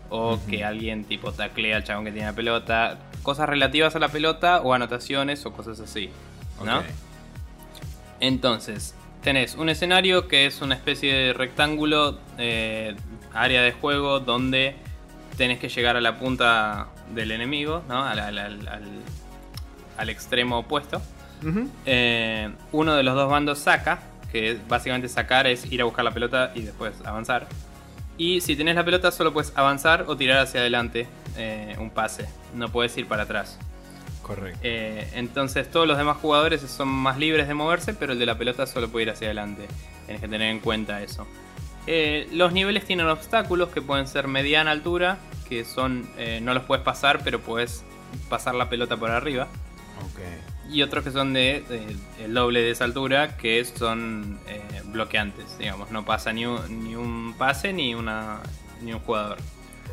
o 0.08 0.38
que 0.48 0.64
alguien 0.64 1.04
tipo 1.04 1.32
taclea 1.32 1.76
al 1.76 1.84
chabón 1.84 2.04
que 2.04 2.12
tiene 2.12 2.26
la 2.28 2.34
pelota. 2.34 2.98
Cosas 3.22 3.48
relativas 3.48 3.94
a 3.96 3.98
la 3.98 4.08
pelota 4.08 4.60
o 4.62 4.74
anotaciones 4.74 5.44
o 5.46 5.52
cosas 5.52 5.78
así. 5.80 6.10
¿no? 6.64 6.82
Entonces, 8.20 8.94
tenés 9.22 9.54
un 9.54 9.68
escenario 9.68 10.28
que 10.28 10.46
es 10.46 10.60
una 10.62 10.74
especie 10.74 11.12
de 11.14 11.32
rectángulo, 11.32 12.18
eh, 12.38 12.94
área 13.32 13.62
de 13.62 13.72
juego 13.72 14.20
donde 14.20 14.74
tenés 15.36 15.58
que 15.58 15.68
llegar 15.68 15.96
a 15.96 16.00
la 16.00 16.18
punta 16.18 16.88
del 17.14 17.30
enemigo, 17.30 17.82
¿no? 17.88 18.04
Al, 18.04 18.18
al- 18.18 18.38
al- 18.38 18.68
al- 20.00 20.08
extremo 20.10 20.58
opuesto. 20.58 21.00
Eh, 21.86 22.50
uno 22.72 22.94
de 22.94 23.02
los 23.02 23.14
dos 23.14 23.30
bandos 23.30 23.58
saca, 23.58 24.00
que 24.30 24.58
básicamente 24.68 25.08
sacar 25.08 25.46
es 25.46 25.70
ir 25.72 25.80
a 25.80 25.84
buscar 25.84 26.04
la 26.04 26.10
pelota 26.12 26.52
y 26.54 26.62
después 26.62 26.94
avanzar. 27.04 27.46
Y 28.18 28.40
si 28.42 28.54
tenés 28.56 28.74
la 28.76 28.84
pelota 28.84 29.10
solo 29.10 29.32
puedes 29.32 29.52
avanzar 29.56 30.04
o 30.06 30.16
tirar 30.16 30.38
hacia 30.38 30.60
adelante 30.60 31.06
eh, 31.38 31.74
un 31.78 31.90
pase, 31.90 32.28
no 32.54 32.68
puedes 32.68 32.96
ir 32.98 33.06
para 33.06 33.22
atrás. 33.22 33.58
Correcto. 34.22 34.60
Eh, 34.62 35.08
entonces 35.14 35.70
todos 35.70 35.88
los 35.88 35.96
demás 35.96 36.18
jugadores 36.18 36.60
son 36.60 36.88
más 36.88 37.18
libres 37.18 37.48
de 37.48 37.54
moverse, 37.54 37.94
pero 37.94 38.12
el 38.12 38.18
de 38.18 38.26
la 38.26 38.36
pelota 38.36 38.66
solo 38.66 38.88
puede 38.88 39.04
ir 39.04 39.10
hacia 39.10 39.28
adelante. 39.28 39.66
Tienes 40.04 40.20
que 40.20 40.28
tener 40.28 40.50
en 40.50 40.60
cuenta 40.60 41.00
eso. 41.02 41.26
los 42.32 42.52
niveles 42.52 42.84
tienen 42.84 43.08
obstáculos 43.08 43.70
que 43.70 43.80
pueden 43.80 44.06
ser 44.06 44.28
mediana 44.28 44.70
altura, 44.70 45.16
que 45.48 45.64
son 45.64 46.06
no 46.42 46.52
los 46.54 46.64
puedes 46.64 46.84
pasar, 46.84 47.20
pero 47.24 47.40
puedes 47.40 47.82
pasar 48.28 48.54
la 48.54 48.68
pelota 48.68 48.96
por 48.98 49.10
arriba. 49.10 49.48
Y 50.70 50.82
otros 50.82 51.02
que 51.02 51.10
son 51.10 51.32
de, 51.32 51.64
el 52.22 52.34
doble 52.34 52.62
de 52.62 52.70
esa 52.70 52.84
altura, 52.84 53.36
que 53.36 53.64
son 53.64 54.38
eh, 54.46 54.62
bloqueantes, 54.84 55.58
digamos. 55.58 55.90
No 55.90 56.04
pasa 56.04 56.32
ni 56.32 56.46
un, 56.46 56.84
ni 56.84 56.94
un 56.94 57.34
pase 57.36 57.72
ni, 57.72 57.94
una, 57.94 58.40
ni 58.80 58.92
un 58.92 59.00
jugador. 59.00 59.38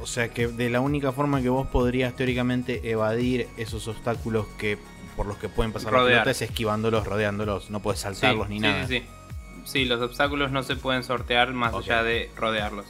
O 0.02 0.06
sea 0.06 0.30
que 0.30 0.48
de 0.48 0.70
la 0.70 0.80
única 0.80 1.12
forma 1.12 1.42
que 1.42 1.50
vos 1.50 1.68
podrías 1.68 2.16
teóricamente 2.16 2.92
evadir 2.92 3.48
esos 3.58 3.88
obstáculos 3.88 4.46
que 4.60 4.78
por 5.16 5.26
los 5.26 5.38
que 5.38 5.50
pueden 5.50 5.74
pasar 5.74 5.92
Rodear. 5.92 6.28
las 6.28 6.36
es 6.36 6.50
esquivándolos, 6.50 7.08
rodeándolos, 7.08 7.72
no 7.72 7.82
puedes 7.82 8.02
saltarlos 8.02 8.48
ni 8.50 8.60
nada. 8.60 8.88
Sí, 8.88 9.00
sí. 9.00 9.06
sí, 9.66 9.86
los 9.86 10.00
obstáculos 10.00 10.52
no 10.52 10.62
se 10.62 10.76
pueden 10.76 11.04
sortear 11.04 11.54
más 11.54 11.74
allá 11.74 12.04
de 12.04 12.30
rodearlos. 12.38 12.86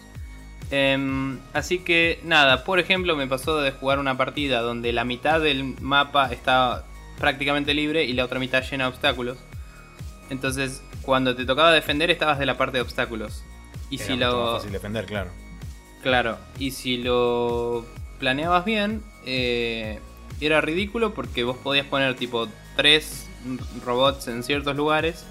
Em, 0.70 1.40
así 1.54 1.80
que 1.80 2.20
nada, 2.26 2.66
por 2.66 2.80
ejemplo 2.80 3.16
me 3.16 3.26
pasó 3.26 3.62
de 3.62 3.72
jugar 3.72 4.00
una 4.00 4.18
partida 4.18 4.60
donde 4.60 4.92
la 4.92 5.06
mitad 5.06 5.40
del 5.40 5.64
mapa 5.80 6.30
estaba 6.34 6.84
prácticamente 7.18 7.74
libre 7.74 8.04
y 8.04 8.14
la 8.14 8.26
otra 8.26 8.40
mitad 8.40 8.64
llena 8.64 8.86
de 8.86 8.90
obstáculos. 8.90 9.38
Entonces 10.30 10.82
cuando 11.02 11.36
te 11.36 11.46
tocaba 11.46 11.72
defender 11.72 12.12
estabas 12.12 12.38
de 12.38 12.46
la 12.46 12.58
parte 12.58 12.78
de 12.78 12.82
obstáculos. 12.82 13.44
Y 13.90 13.98
si 13.98 14.18
lo... 14.18 14.56
fácil 14.56 14.74
defender, 14.74 15.06
claro. 15.06 15.32
Claro, 16.04 16.38
y 16.60 16.72
si 16.72 16.98
lo 16.98 17.86
planeabas 18.20 18.66
bien, 18.66 19.02
eh, 19.26 20.00
era 20.42 20.62
ridículo 20.62 21.14
porque 21.14 21.44
vos 21.44 21.58
podías 21.58 21.86
poner 21.86 22.16
tipo 22.16 22.48
tres 22.76 23.28
robots 23.86 24.28
en 24.28 24.44
ciertos 24.44 24.76
lugares 24.76 25.26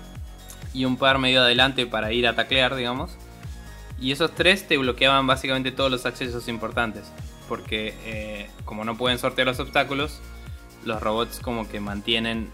y 0.72 0.84
un 0.84 0.96
par 0.96 1.18
medio 1.18 1.42
adelante 1.42 1.86
para 1.86 2.12
ir 2.12 2.26
a 2.26 2.34
taclear, 2.34 2.74
digamos. 2.74 3.12
Y 4.00 4.12
esos 4.12 4.34
tres 4.34 4.66
te 4.66 4.76
bloqueaban 4.76 5.26
básicamente 5.26 5.72
todos 5.72 5.90
los 5.90 6.06
accesos 6.06 6.48
importantes. 6.48 7.04
Porque 7.48 7.94
eh, 8.04 8.50
como 8.64 8.84
no 8.84 8.96
pueden 8.96 9.18
sortear 9.18 9.46
los 9.46 9.60
obstáculos, 9.60 10.20
los 10.86 11.02
robots 11.02 11.40
como 11.40 11.68
que 11.68 11.80
mantienen 11.80 12.50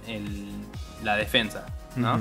la 1.02 1.16
defensa, 1.16 1.66
¿no? 1.96 2.20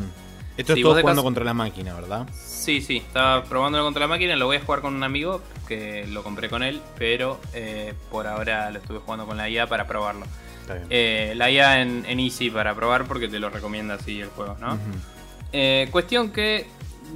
Esto 0.57 0.73
es 0.73 0.81
todo 0.81 0.99
jugando 0.99 1.23
contra 1.23 1.43
la 1.43 1.53
máquina, 1.53 1.93
¿verdad? 1.93 2.27
Sí, 2.33 2.81
sí, 2.81 2.97
estaba 2.97 3.43
probándolo 3.45 3.83
contra 3.85 4.01
la 4.01 4.07
máquina, 4.07 4.35
lo 4.35 4.45
voy 4.45 4.57
a 4.57 4.61
jugar 4.61 4.81
con 4.81 4.93
un 4.93 5.03
amigo 5.03 5.41
que 5.67 6.05
lo 6.07 6.23
compré 6.23 6.49
con 6.49 6.61
él, 6.61 6.81
pero 6.97 7.39
eh, 7.53 7.93
por 8.11 8.27
ahora 8.27 8.69
lo 8.69 8.79
estuve 8.79 8.99
jugando 8.99 9.25
con 9.25 9.37
la 9.37 9.49
IA 9.49 9.67
para 9.67 9.87
probarlo. 9.87 10.25
Eh, 10.89 11.33
la 11.35 11.49
IA 11.49 11.81
en, 11.81 12.19
Easy 12.19 12.49
para 12.49 12.75
probar 12.75 13.05
porque 13.05 13.27
te 13.27 13.39
lo 13.39 13.49
recomienda 13.49 13.95
así 13.95 14.21
el 14.21 14.29
juego, 14.29 14.57
¿no? 14.59 14.77
cuestión 15.91 16.31
que, 16.31 16.67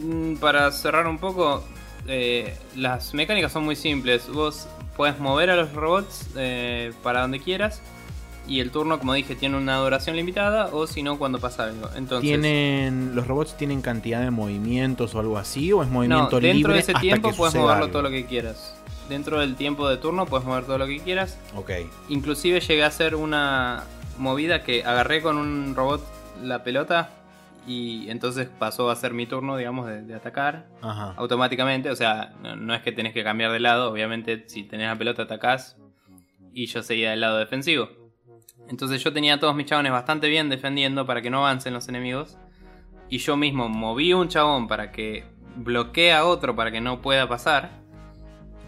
mm, 0.01 0.35
para 0.35 0.71
cerrar 0.71 1.07
un 1.07 1.19
poco, 1.19 1.63
eh, 2.07 2.55
las 2.75 3.13
mecánicas 3.13 3.51
son 3.51 3.63
muy 3.63 3.75
simples. 3.75 4.27
Vos 4.29 4.67
puedes 4.95 5.19
mover 5.19 5.49
a 5.49 5.55
los 5.55 5.73
robots 5.73 6.27
eh, 6.35 6.93
para 7.03 7.21
donde 7.21 7.39
quieras. 7.39 7.81
Y 8.47 8.59
el 8.59 8.71
turno, 8.71 8.99
como 8.99 9.13
dije, 9.13 9.35
tiene 9.35 9.57
una 9.57 9.77
duración 9.77 10.15
limitada 10.15 10.67
o 10.71 10.85
si 10.85 11.01
no, 11.01 11.17
cuando 11.17 11.39
pasa 11.39 11.65
algo. 11.65 11.89
Entonces, 11.95 12.21
¿Tienen, 12.21 13.15
¿Los 13.15 13.27
robots 13.27 13.57
tienen 13.57 13.81
cantidad 13.81 14.21
de 14.21 14.29
movimientos 14.31 15.15
o 15.15 15.19
algo 15.19 15.37
así? 15.37 15.71
¿O 15.73 15.81
es 15.81 15.89
movimiento 15.89 16.39
libre? 16.39 16.53
Dentro 16.53 16.73
de 16.73 16.79
ese 16.79 16.93
tiempo 16.93 17.31
puedes 17.33 17.55
moverlo 17.55 17.89
todo 17.89 18.03
lo 18.03 18.09
que 18.09 18.25
quieras. 18.25 18.75
Dentro 19.09 19.39
del 19.39 19.55
tiempo 19.55 19.87
de 19.89 19.97
turno 19.97 20.25
puedes 20.25 20.45
mover 20.45 20.65
todo 20.65 20.77
lo 20.77 20.87
que 20.87 20.99
quieras. 20.99 21.39
Ok. 21.55 21.71
Inclusive 22.09 22.59
llegué 22.59 22.83
a 22.83 22.87
hacer 22.87 23.15
una 23.15 23.83
movida 24.17 24.63
que 24.63 24.83
agarré 24.83 25.21
con 25.21 25.37
un 25.37 25.75
robot 25.75 26.03
la 26.41 26.63
pelota 26.63 27.09
y 27.67 28.09
entonces 28.09 28.47
pasó 28.59 28.89
a 28.89 28.95
ser 28.95 29.13
mi 29.13 29.25
turno, 29.25 29.57
digamos, 29.57 29.87
de, 29.87 30.13
atacar 30.13 30.67
automáticamente. 30.81 31.89
O 31.89 31.95
sea, 31.95 32.33
no, 32.41 32.73
es 32.73 32.81
que 32.81 32.91
tenés 32.91 33.13
que 33.13 33.23
cambiar 33.23 33.51
de 33.51 33.59
lado, 33.59 33.91
obviamente 33.91 34.45
si 34.47 34.63
tenés 34.63 34.87
la 34.87 34.97
pelota 34.97 35.23
atacás 35.23 35.77
y 36.53 36.67
yo 36.67 36.83
seguía 36.83 37.11
del 37.11 37.21
lado 37.21 37.37
defensivo. 37.37 37.89
Entonces 38.69 39.03
yo 39.03 39.13
tenía 39.13 39.35
a 39.35 39.39
todos 39.39 39.55
mis 39.55 39.67
chabones 39.67 39.91
bastante 39.91 40.27
bien 40.27 40.49
defendiendo 40.49 41.05
para 41.05 41.21
que 41.21 41.29
no 41.29 41.39
avancen 41.45 41.73
los 41.73 41.87
enemigos. 41.87 42.37
Y 43.09 43.19
yo 43.19 43.37
mismo 43.37 43.69
moví 43.69 44.13
un 44.13 44.27
chabón 44.27 44.67
para 44.67 44.91
que 44.91 45.23
bloquee 45.55 46.11
a 46.11 46.25
otro 46.25 46.55
para 46.55 46.71
que 46.71 46.81
no 46.81 47.01
pueda 47.01 47.27
pasar. 47.27 47.71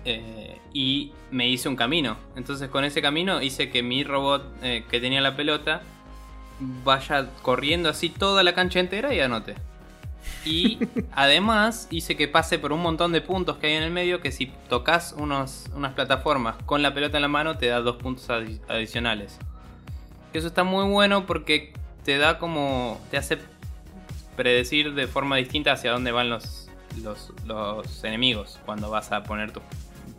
Eh, 0.05 0.59
y 0.73 1.11
me 1.31 1.49
hice 1.49 1.67
un 1.67 1.75
camino. 1.75 2.17
Entonces 2.35 2.69
con 2.69 2.83
ese 2.83 3.01
camino 3.01 3.41
hice 3.41 3.69
que 3.69 3.81
mi 3.83 4.03
robot 4.03 4.45
eh, 4.61 4.85
que 4.89 4.99
tenía 4.99 5.21
la 5.21 5.35
pelota 5.35 5.81
vaya 6.59 7.29
corriendo 7.41 7.89
así 7.89 8.09
toda 8.09 8.43
la 8.43 8.53
cancha 8.53 8.79
entera 8.79 9.13
y 9.13 9.19
anote. 9.19 9.55
Y 10.45 10.79
además 11.11 11.87
hice 11.91 12.15
que 12.15 12.27
pase 12.27 12.59
por 12.59 12.71
un 12.71 12.81
montón 12.81 13.11
de 13.11 13.21
puntos 13.21 13.57
que 13.57 13.67
hay 13.67 13.73
en 13.73 13.83
el 13.83 13.91
medio 13.91 14.21
que 14.21 14.31
si 14.31 14.47
tocas 14.69 15.13
unos, 15.17 15.65
unas 15.75 15.93
plataformas 15.93 16.55
con 16.65 16.81
la 16.81 16.93
pelota 16.93 17.17
en 17.17 17.23
la 17.23 17.27
mano 17.27 17.57
te 17.57 17.67
da 17.67 17.81
dos 17.81 17.97
puntos 17.97 18.29
adicionales. 18.29 19.39
Eso 20.33 20.47
está 20.47 20.63
muy 20.63 20.85
bueno 20.89 21.25
porque 21.25 21.73
te 22.03 22.17
da 22.17 22.37
como... 22.37 22.99
te 23.11 23.17
hace 23.17 23.37
predecir 24.35 24.93
de 24.93 25.07
forma 25.07 25.37
distinta 25.37 25.71
hacia 25.71 25.91
dónde 25.91 26.11
van 26.11 26.29
los, 26.29 26.69
los, 27.01 27.33
los 27.45 28.03
enemigos 28.03 28.59
cuando 28.65 28.89
vas 28.89 29.11
a 29.11 29.23
poner 29.23 29.51
tus 29.51 29.63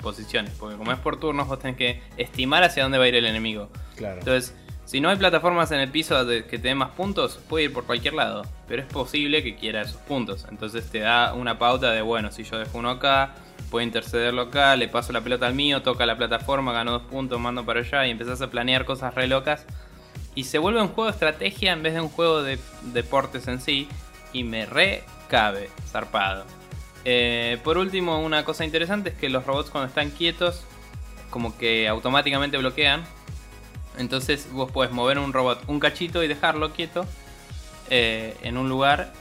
posiciones. 0.03 0.53
Porque 0.59 0.77
como 0.77 0.93
es 0.93 0.99
por 0.99 1.21
turnos 1.21 1.47
vos 1.47 1.59
tenés 1.59 1.77
que 1.77 2.03
estimar 2.17 2.65
hacia 2.65 2.83
dónde 2.83 2.99
va 2.99 3.05
a 3.05 3.09
ir 3.09 3.15
el 3.15 3.27
enemigo. 3.27 3.71
Claro. 3.97 4.19
Entonces 4.19 4.55
si 4.89 5.03
no 5.03 5.11
hay 5.11 5.19
plataformas 5.19 5.71
en 5.71 5.81
el 5.81 5.91
piso 5.91 6.27
que 6.27 6.43
te 6.43 6.57
den 6.69 6.79
más 6.79 6.93
puntos, 6.93 7.39
puede 7.47 7.67
ir 7.67 7.75
por 7.75 7.85
cualquier 7.85 8.15
lado. 8.15 8.47
Pero 8.67 8.81
es 8.81 8.89
posible 8.89 9.43
que 9.43 9.55
quiera 9.55 9.83
esos 9.83 10.01
puntos. 10.01 10.47
Entonces 10.51 10.89
te 10.91 11.01
da 11.01 11.35
una 11.35 11.59
pauta 11.59 11.93
de, 11.93 12.01
bueno, 12.01 12.33
si 12.33 12.43
yo 12.43 12.59
dejo 12.59 12.79
uno 12.79 12.89
acá, 12.89 13.35
puedo 13.71 13.85
intercederlo 13.85 14.41
acá, 14.41 14.77
le 14.77 14.89
paso 14.89 15.13
la 15.13 15.21
pelota 15.21 15.47
al 15.47 15.53
mío, 15.53 15.83
toca 15.83 16.07
la 16.07 16.17
plataforma, 16.17 16.73
gano 16.73 16.93
dos 16.93 17.03
puntos, 17.03 17.39
mando 17.39 17.67
para 17.67 17.81
allá 17.81 18.07
y 18.07 18.13
empezás 18.13 18.41
a 18.41 18.49
planear 18.49 18.87
cosas 18.87 19.15
re 19.15 19.27
locas. 19.27 19.67
Y 20.35 20.45
se 20.45 20.59
vuelve 20.59 20.81
un 20.81 20.89
juego 20.89 21.07
de 21.07 21.13
estrategia 21.13 21.73
en 21.73 21.83
vez 21.83 21.95
de 21.95 22.01
un 22.01 22.09
juego 22.09 22.43
de 22.43 22.59
deportes 22.93 23.49
en 23.49 23.61
sí. 23.61 23.89
Y 24.33 24.45
me 24.45 24.67
re 24.67 25.05
cabe, 25.29 25.71
zarpado. 25.91 26.45
Eh, 27.05 27.59
por 27.65 27.79
último, 27.79 28.21
una 28.21 28.45
cosa 28.45 28.65
interesante 28.65 29.11
es 29.11 29.17
que 29.17 29.29
los 29.29 29.47
robots 29.47 29.71
cuando 29.71 29.89
están 29.89 30.11
quietos, 30.11 30.65
como 31.31 31.57
que 31.57 31.89
automáticamente 31.89 32.59
bloquean 32.59 33.05
entonces 33.99 34.49
vos 34.53 34.71
podés 34.71 34.93
mover 34.93 35.19
un 35.19 35.33
robot 35.33 35.65
un 35.67 35.81
cachito 35.81 36.23
y 36.23 36.29
dejarlo 36.29 36.73
quieto 36.73 37.05
eh, 37.91 38.37
en 38.43 38.57
un 38.57 38.69
lugar. 38.69 39.13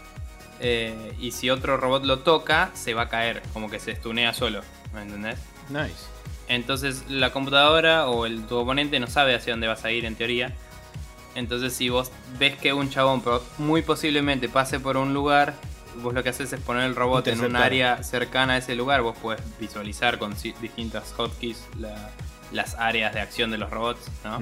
Eh, 0.59 1.13
y 1.19 1.31
si 1.31 1.49
otro 1.49 1.77
robot 1.77 2.03
lo 2.03 2.19
toca, 2.19 2.71
se 2.73 2.95
va 2.95 3.03
a 3.03 3.09
caer, 3.09 3.43
como 3.53 3.69
que 3.69 3.79
se 3.79 3.91
estunea 3.91 4.33
solo. 4.33 4.61
¿Me 4.93 5.01
entendés? 5.01 5.39
Nice. 5.69 6.05
Entonces 6.47 7.03
la 7.09 7.31
computadora 7.31 8.07
o 8.07 8.25
el, 8.25 8.45
tu 8.45 8.55
oponente 8.55 8.99
no 8.99 9.07
sabe 9.07 9.35
hacia 9.35 9.53
dónde 9.53 9.67
vas 9.67 9.83
a 9.83 9.91
ir 9.91 10.05
en 10.05 10.15
teoría. 10.15 10.55
Entonces 11.37 11.71
si 11.73 11.89
vos 11.89 12.11
ves 12.39 12.55
que 12.57 12.73
un 12.73 12.89
chabón 12.89 13.21
muy 13.59 13.83
posiblemente 13.83 14.49
pase 14.49 14.79
por 14.79 14.97
un 14.97 15.13
lugar, 15.13 15.53
vos 16.01 16.11
lo 16.15 16.23
que 16.23 16.29
haces 16.29 16.51
es 16.51 16.59
poner 16.59 16.85
el 16.85 16.95
robot 16.95 17.27
en 17.27 17.41
un 17.41 17.55
área 17.55 18.01
cercana 18.01 18.53
a 18.53 18.57
ese 18.57 18.75
lugar. 18.75 19.03
Vos 19.03 19.15
puedes 19.21 19.41
visualizar 19.59 20.17
con 20.17 20.33
distintas 20.59 21.13
hotkeys 21.13 21.63
la, 21.79 22.09
las 22.51 22.73
áreas 22.79 23.13
de 23.13 23.21
acción 23.21 23.51
de 23.51 23.59
los 23.59 23.69
robots, 23.69 24.09
¿no? 24.23 24.39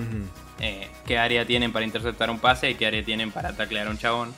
Eh, 0.61 0.87
qué 1.05 1.17
área 1.17 1.45
tienen 1.45 1.73
para 1.73 1.83
interceptar 1.83 2.29
un 2.29 2.39
pase 2.39 2.69
y 2.71 2.75
qué 2.75 2.85
área 2.87 3.03
tienen 3.03 3.29
para 3.29 3.53
taclear 3.57 3.87
a 3.87 3.89
un 3.89 3.97
chabón. 3.97 4.33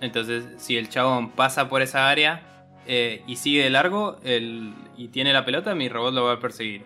Entonces, 0.00 0.44
si 0.58 0.76
el 0.76 0.88
chabón 0.88 1.30
pasa 1.30 1.68
por 1.68 1.82
esa 1.82 2.08
área 2.08 2.68
eh, 2.86 3.24
y 3.26 3.34
sigue 3.34 3.64
de 3.64 3.70
largo 3.70 4.20
y 4.22 5.08
tiene 5.08 5.32
la 5.32 5.44
pelota, 5.44 5.74
mi 5.74 5.88
robot 5.88 6.14
lo 6.14 6.24
va 6.24 6.34
a 6.34 6.38
perseguir. 6.38 6.84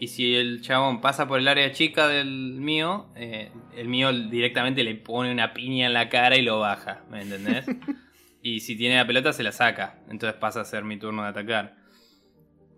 Y 0.00 0.08
si 0.08 0.34
el 0.34 0.62
chabón 0.62 1.02
pasa 1.02 1.28
por 1.28 1.40
el 1.40 1.46
área 1.46 1.72
chica 1.72 2.08
del 2.08 2.26
mío, 2.26 3.08
eh, 3.16 3.52
el 3.76 3.86
mío 3.86 4.10
directamente 4.10 4.82
le 4.82 4.94
pone 4.94 5.30
una 5.30 5.52
piña 5.52 5.86
en 5.86 5.92
la 5.92 6.08
cara 6.08 6.38
y 6.38 6.42
lo 6.42 6.58
baja, 6.58 7.04
¿me 7.10 7.20
entendés? 7.20 7.66
y 8.42 8.60
si 8.60 8.76
tiene 8.76 8.96
la 8.96 9.06
pelota, 9.06 9.34
se 9.34 9.42
la 9.42 9.52
saca. 9.52 9.98
Entonces 10.08 10.40
pasa 10.40 10.62
a 10.62 10.64
ser 10.64 10.84
mi 10.84 10.98
turno 10.98 11.22
de 11.22 11.28
atacar. 11.28 11.76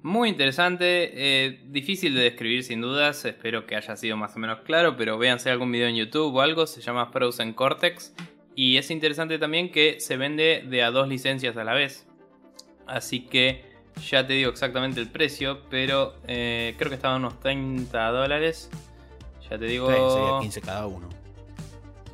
Muy 0.02 0.30
interesante, 0.30 1.12
eh, 1.14 1.60
difícil 1.66 2.12
de 2.16 2.22
describir 2.22 2.64
sin 2.64 2.80
dudas, 2.80 3.24
espero 3.24 3.66
que 3.66 3.76
haya 3.76 3.94
sido 3.94 4.16
más 4.16 4.34
o 4.34 4.40
menos 4.40 4.62
claro, 4.62 4.96
pero 4.96 5.16
véanse 5.16 5.48
algún 5.48 5.70
video 5.70 5.86
en 5.86 5.94
YouTube 5.94 6.34
o 6.34 6.40
algo, 6.40 6.66
se 6.66 6.80
llama 6.80 7.12
Frozen 7.12 7.52
Cortex 7.52 8.16
y 8.56 8.78
es 8.78 8.90
interesante 8.90 9.38
también 9.38 9.70
que 9.70 10.00
se 10.00 10.16
vende 10.16 10.64
de 10.68 10.82
a 10.82 10.90
dos 10.90 11.06
licencias 11.06 11.56
a 11.56 11.62
la 11.62 11.74
vez. 11.74 12.04
Así 12.88 13.20
que 13.20 13.71
ya 14.00 14.26
te 14.26 14.34
digo 14.34 14.50
exactamente 14.50 15.00
el 15.00 15.08
precio, 15.08 15.60
pero 15.70 16.14
eh, 16.26 16.74
creo 16.78 16.88
que 16.88 16.96
estaba 16.96 17.16
unos 17.16 17.38
30 17.40 18.10
dólares. 18.10 18.70
Ya 19.50 19.58
te 19.58 19.66
digo... 19.66 19.88
sería 19.88 20.40
15 20.40 20.60
cada 20.60 20.86
uno. 20.86 21.08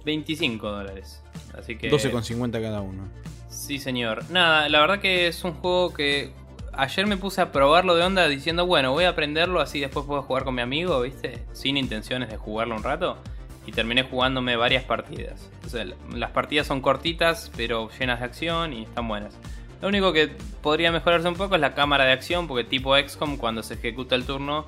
25 0.05 0.71
dólares. 0.71 1.23
Así 1.57 1.77
que... 1.77 1.91
12,50 1.91 2.61
cada 2.61 2.81
uno. 2.81 3.09
Sí, 3.49 3.79
señor. 3.79 4.25
Nada, 4.31 4.69
la 4.69 4.81
verdad 4.81 5.01
que 5.01 5.29
es 5.29 5.45
un 5.45 5.55
juego 5.55 5.93
que 5.93 6.33
ayer 6.73 7.07
me 7.07 7.17
puse 7.17 7.41
a 7.41 7.51
probarlo 7.53 7.97
de 7.97 8.03
onda 8.05 8.29
diciendo, 8.29 8.65
bueno, 8.67 8.93
voy 8.93 9.05
a 9.05 9.11
aprenderlo 9.11 9.61
así 9.61 9.81
después 9.81 10.07
puedo 10.07 10.23
jugar 10.23 10.45
con 10.45 10.55
mi 10.55 10.63
amigo, 10.63 11.01
¿viste? 11.01 11.45
Sin 11.53 11.77
intenciones 11.77 12.31
de 12.31 12.37
jugarlo 12.37 12.77
un 12.77 12.83
rato. 12.83 13.19
Y 13.67 13.73
terminé 13.73 14.03
jugándome 14.03 14.57
varias 14.57 14.85
partidas. 14.85 15.51
O 15.67 15.69
sea, 15.69 15.85
las 16.15 16.31
partidas 16.31 16.67
son 16.67 16.81
cortitas, 16.81 17.51
pero 17.57 17.91
llenas 17.99 18.21
de 18.21 18.25
acción 18.25 18.73
y 18.73 18.85
están 18.85 19.07
buenas. 19.09 19.37
Lo 19.81 19.89
único 19.89 20.13
que 20.13 20.29
podría 20.63 20.91
mejorarse 20.91 21.29
un 21.29 21.37
poco 21.37 21.55
es 21.55 21.61
la 21.61 21.75
cámara 21.75 22.05
de 22.05 22.13
acción, 22.13 22.49
porque 22.49 22.65
tipo 22.65 22.97
XCOM, 22.97 23.37
cuando 23.37 23.63
se 23.63 23.75
ejecuta 23.75 24.15
el 24.15 24.25
turno, 24.25 24.67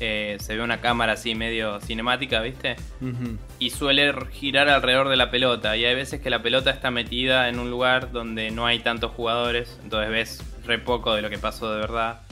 eh, 0.00 0.36
se 0.40 0.56
ve 0.56 0.62
una 0.62 0.80
cámara 0.80 1.12
así 1.12 1.34
medio 1.34 1.80
cinemática, 1.80 2.40
¿viste? 2.40 2.76
Y 3.58 3.70
suele 3.70 4.12
girar 4.32 4.68
alrededor 4.68 5.08
de 5.08 5.16
la 5.16 5.30
pelota. 5.30 5.76
Y 5.76 5.84
hay 5.84 5.94
veces 5.94 6.20
que 6.20 6.30
la 6.30 6.42
pelota 6.42 6.70
está 6.70 6.90
metida 6.90 7.48
en 7.48 7.58
un 7.58 7.70
lugar 7.70 8.12
donde 8.12 8.50
no 8.50 8.66
hay 8.66 8.80
tantos 8.80 9.12
jugadores, 9.12 9.78
entonces 9.82 10.10
ves 10.10 10.44
re 10.64 10.78
poco 10.78 11.14
de 11.14 11.22
lo 11.22 11.30
que 11.30 11.38
pasó 11.38 11.72
de 11.72 11.80
verdad. 11.80 12.22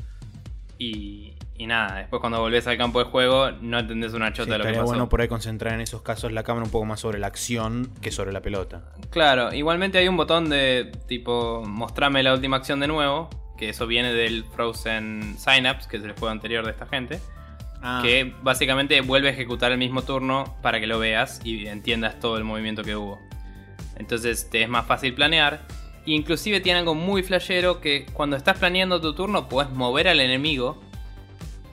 Y, 0.79 1.33
y 1.63 1.67
nada, 1.67 1.99
después 1.99 2.19
cuando 2.19 2.41
volvés 2.41 2.67
al 2.67 2.77
campo 2.77 2.99
de 2.99 3.05
juego 3.05 3.53
no 3.61 3.79
entendés 3.79 4.15
una 4.15 4.33
chota 4.33 4.53
de 4.53 4.59
lo 4.59 4.65
que 4.65 4.73
pasó. 4.73 4.85
bueno 4.85 5.09
por 5.09 5.21
ahí 5.21 5.29
concentrar 5.29 5.75
en 5.75 5.81
esos 5.81 6.03
casos 6.03 6.33
la 6.33 6.43
cámara 6.43 6.65
un 6.65 6.73
poco 6.73 6.85
más 6.87 6.99
sobre 6.99 7.21
la 7.21 7.29
acción 7.29 7.93
que 8.01 8.11
sobre 8.11 8.33
la 8.33 8.43
pelota. 8.43 8.83
Claro, 9.11 9.53
igualmente 9.55 9.99
hay 9.99 10.09
un 10.09 10.17
botón 10.17 10.51
de 10.51 10.91
tipo 11.07 11.63
mostrame 11.65 12.25
la 12.25 12.35
última 12.35 12.57
acción 12.57 12.81
de 12.81 12.89
nuevo, 12.89 13.31
que 13.57 13.69
eso 13.69 13.87
viene 13.87 14.13
del 14.13 14.45
Frozen 14.45 15.37
Synapse, 15.39 15.89
que 15.89 15.99
es 15.99 16.03
el 16.03 16.13
juego 16.13 16.31
anterior 16.31 16.65
de 16.65 16.73
esta 16.73 16.87
gente. 16.87 17.21
Ah. 17.81 18.01
Que 18.03 18.35
básicamente 18.43 19.01
vuelve 19.01 19.29
a 19.29 19.31
ejecutar 19.33 19.71
el 19.71 19.79
mismo 19.79 20.03
turno 20.03 20.57
para 20.63 20.81
que 20.81 20.89
lo 20.89 20.99
veas 20.99 21.41
y 21.45 21.69
entiendas 21.69 22.19
todo 22.19 22.39
el 22.39 22.45
movimiento 22.45 22.83
que 22.83 22.97
hubo. 22.97 23.21
Entonces 23.97 24.51
te 24.51 24.65
es 24.65 24.69
más 24.69 24.87
fácil 24.87 25.15
planear. 25.15 25.61
Inclusive 26.07 26.61
tiene 26.61 26.81
algo 26.81 26.97
muy 26.97 27.23
flashero 27.23 27.81
que 27.81 28.07
cuando 28.13 28.35
estás 28.37 28.59
planeando 28.59 29.01
tu 29.01 29.15
turno 29.15 29.49
puedes 29.49 29.71
mover 29.71 30.09
al 30.09 30.19
enemigo, 30.19 30.81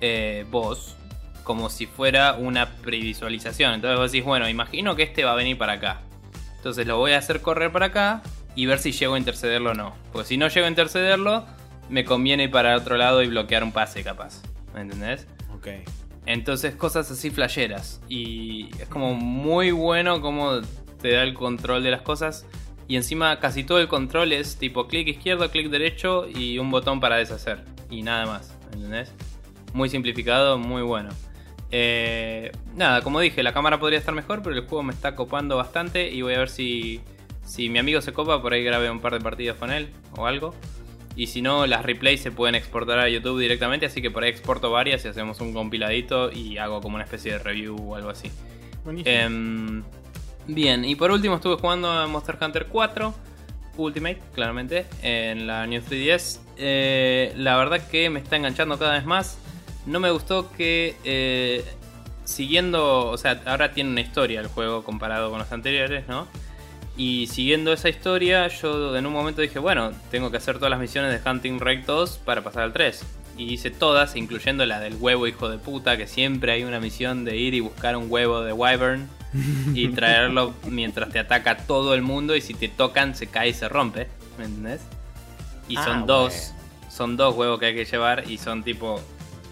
eh, 0.02 0.46
vos, 0.50 0.96
como 1.44 1.70
si 1.70 1.88
fuera 1.88 2.34
una 2.34 2.78
previsualización. 2.78 3.74
Entonces 3.74 4.00
vos 4.00 4.12
decís, 4.12 4.26
bueno, 4.26 4.48
imagino 4.48 4.96
que 4.96 5.04
este 5.04 5.24
va 5.24 5.34
a 5.34 5.36
venir 5.36 5.58
para 5.58 5.74
acá. 5.74 6.02
Entonces 6.58 6.86
lo 6.86 6.98
voy 6.98 7.14
a 7.14 7.18
hacer 7.18 7.42
correr 7.42 7.72
para 7.72 7.88
acá 7.88 8.22
y 8.56 8.66
ver 8.66 8.80
si 8.80 8.92
llego 8.92 9.16
a 9.16 9.18
intercederlo 9.18 9.72
o 9.72 9.74
no. 9.74 9.96
Porque 10.12 10.28
si 10.28 10.38
no 10.38 10.48
llego 10.48 10.66
a 10.66 10.70
intercederlo, 10.70 11.46
me 11.90 12.06
conviene 12.06 12.44
ir 12.44 12.52
para 12.52 12.76
otro 12.76 12.98
lado 12.98 13.24
y 13.24 13.28
bloquear 13.28 13.64
un 13.64 13.72
pase 13.72 14.04
capaz. 14.04 14.42
¿Me 14.74 14.82
entendés? 14.82 15.28
Ok. 15.56 15.68
Entonces 16.26 16.76
cosas 16.76 17.10
así 17.10 17.32
flasheras. 17.32 18.02
Y 18.08 18.70
es 18.80 18.88
como 18.88 19.16
muy 19.16 19.72
bueno 19.72 20.22
como 20.22 20.62
te 21.02 21.14
da 21.14 21.24
el 21.24 21.34
control 21.34 21.84
de 21.84 21.92
las 21.92 22.02
cosas. 22.02 22.46
Y 22.88 22.96
encima 22.96 23.40
casi 23.40 23.64
todo 23.64 23.80
el 23.80 23.88
control 23.88 24.34
es 24.34 24.58
tipo 24.58 24.88
clic 24.88 25.08
izquierdo, 25.08 25.50
clic 25.52 25.70
derecho 25.70 26.28
y 26.28 26.60
un 26.60 26.70
botón 26.72 27.00
para 27.00 27.18
deshacer. 27.18 27.64
Y 27.90 28.04
nada 28.04 28.26
más, 28.26 28.56
¿entendés? 28.74 29.14
Muy 29.74 29.90
simplificado, 29.90 30.58
muy 30.58 30.82
bueno. 30.82 31.10
Eh, 31.72 32.52
nada, 32.76 33.02
como 33.02 33.20
dije, 33.20 33.44
la 33.44 33.54
cámara 33.54 33.80
podría 33.80 34.00
estar 34.00 34.14
mejor, 34.14 34.42
pero 34.42 34.56
el 34.56 34.62
juego 34.62 34.84
me 34.84 34.94
está 34.94 35.16
copando 35.16 35.58
bastante 35.58 36.10
y 36.10 36.22
voy 36.22 36.34
a 36.34 36.40
ver 36.40 36.50
si, 36.50 37.02
si 37.44 37.70
mi 37.70 37.80
amigo 37.80 38.02
se 38.02 38.12
copa, 38.14 38.42
por 38.42 38.54
ahí 38.54 38.64
grabe 38.64 38.90
un 38.90 39.00
par 39.00 39.14
de 39.14 39.20
partidos 39.20 39.58
con 39.58 39.72
él 39.72 39.90
o 40.16 40.26
algo. 40.26 40.56
Y 41.16 41.28
si 41.28 41.42
no, 41.42 41.68
las 41.68 41.84
replays 41.84 42.22
se 42.22 42.32
pueden 42.32 42.56
exportar 42.56 43.00
a 43.00 43.10
YouTube 43.10 43.40
directamente, 43.40 43.86
así 43.86 44.02
que 44.02 44.10
por 44.10 44.24
ahí 44.24 44.30
exporto 44.30 44.72
varias 44.72 45.04
y 45.06 45.10
hacemos 45.10 45.42
un 45.42 45.54
compiladito 45.54 46.32
y 46.32 46.58
hago 46.58 46.82
como 46.82 46.96
una 46.96 47.04
especie 47.04 47.34
de 47.34 47.40
review 47.40 47.76
o 47.76 47.96
algo 47.96 48.10
así. 48.10 48.32
Em, 49.06 49.84
Bien, 50.52 50.84
y 50.84 50.96
por 50.96 51.12
último 51.12 51.36
estuve 51.36 51.58
jugando 51.58 51.92
a 51.92 52.08
Monster 52.08 52.36
Hunter 52.42 52.66
4 52.72 53.14
Ultimate, 53.78 54.20
claramente, 54.34 54.88
en 55.02 55.46
la 55.46 55.66
New 55.68 55.82
3DS. 55.82 56.42
Eh, 56.58 57.32
la 57.38 57.56
verdad 57.56 57.88
que 57.88 58.10
me 58.10 58.20
está 58.20 58.36
enganchando 58.36 58.78
cada 58.78 58.94
vez 58.94 59.06
más. 59.06 59.38
No 59.86 60.00
me 60.00 60.12
gustó 60.12 60.52
que 60.52 60.96
eh, 61.04 61.66
siguiendo, 62.24 63.08
o 63.08 63.18
sea, 63.18 63.42
ahora 63.46 63.74
tiene 63.74 63.90
una 63.90 64.02
historia 64.02 64.40
el 64.40 64.48
juego 64.48 64.84
comparado 64.84 65.30
con 65.30 65.40
los 65.40 65.52
anteriores, 65.52 66.08
¿no? 66.08 66.28
Y 66.96 67.28
siguiendo 67.28 67.72
esa 67.72 67.90
historia, 67.90 68.48
yo 68.50 68.96
en 68.96 69.06
un 69.06 69.14
momento 69.14 69.42
dije, 69.42 69.58
bueno, 69.58 69.92
tengo 70.12 70.32
que 70.32 70.38
hacer 70.38 70.58
todas 70.58 70.70
las 70.70 70.80
misiones 70.80 71.12
de 71.12 71.30
Hunting 71.30 71.58
Wreck 71.58 71.86
2 71.86 72.20
para 72.26 72.44
pasar 72.44 72.64
al 72.64 72.74
3. 72.74 73.04
Y 73.38 73.54
hice 73.54 73.72
todas, 73.72 74.18
incluyendo 74.18 74.66
la 74.66 74.82
del 74.82 74.96
huevo 74.96 75.26
hijo 75.26 75.48
de 75.48 75.58
puta, 75.58 75.96
que 75.96 76.08
siempre 76.08 76.52
hay 76.52 76.66
una 76.66 76.82
misión 76.82 77.24
de 77.24 77.38
ir 77.38 77.54
y 77.54 77.62
buscar 77.62 77.96
un 77.96 78.08
huevo 78.12 78.42
de 78.42 78.52
Wyvern 78.52 79.08
y 79.74 79.88
traerlo 79.96 80.54
mientras 80.68 81.10
te 81.10 81.20
ataca 81.20 81.56
todo 81.56 81.94
el 81.94 82.02
mundo 82.02 82.36
y 82.36 82.42
si 82.42 82.54
te 82.54 82.68
tocan 82.68 83.16
se 83.16 83.28
cae 83.28 83.50
y 83.50 83.54
se 83.54 83.70
rompe, 83.70 84.08
¿me 84.38 84.46
entendés? 84.46 84.82
Y 85.70 85.78
ah, 85.78 85.86
son 85.86 86.06
dos, 86.06 86.54
son 86.90 87.16
dos 87.16 87.34
huevos 87.36 87.60
que 87.60 87.68
hay 87.68 87.76
que 87.76 87.86
llevar 87.86 88.30
y 88.30 88.38
son 88.40 88.64
tipo 88.64 89.02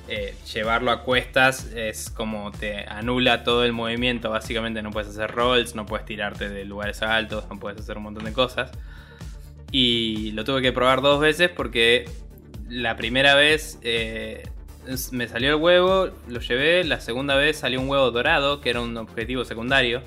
eh, 0.08 0.36
llevarlo 0.54 0.92
a 0.92 1.04
cuestas 1.04 1.66
es 1.76 2.10
como 2.10 2.52
te 2.52 2.86
anula 2.88 3.44
todo 3.44 3.66
el 3.66 3.74
movimiento, 3.74 4.30
básicamente 4.30 4.82
no 4.82 4.92
puedes 4.92 5.10
hacer 5.10 5.32
rolls, 5.32 5.76
no 5.76 5.86
puedes 5.86 6.06
tirarte 6.06 6.50
de 6.50 6.66
lugares 6.66 7.02
altos, 7.02 7.46
no 7.50 7.60
puedes 7.60 7.80
hacer 7.80 7.98
un 7.98 8.04
montón 8.04 8.24
de 8.24 8.34
cosas. 8.34 8.72
Y 9.72 10.32
lo 10.32 10.46
tuve 10.46 10.62
que 10.62 10.72
probar 10.72 11.02
dos 11.02 11.20
veces 11.20 11.50
porque 11.50 12.06
la 12.70 12.96
primera 12.96 13.36
vez 13.36 13.80
eh, 13.82 14.44
me 15.12 15.28
salió 15.28 15.50
el 15.50 15.56
huevo, 15.56 16.10
lo 16.28 16.40
llevé. 16.40 16.84
La 16.84 17.00
segunda 17.00 17.36
vez 17.36 17.58
salió 17.58 17.82
un 17.82 17.90
huevo 17.90 18.12
dorado, 18.12 18.62
que 18.62 18.70
era 18.70 18.82
un 18.82 18.96
objetivo 18.98 19.46
secundario. 19.46 20.02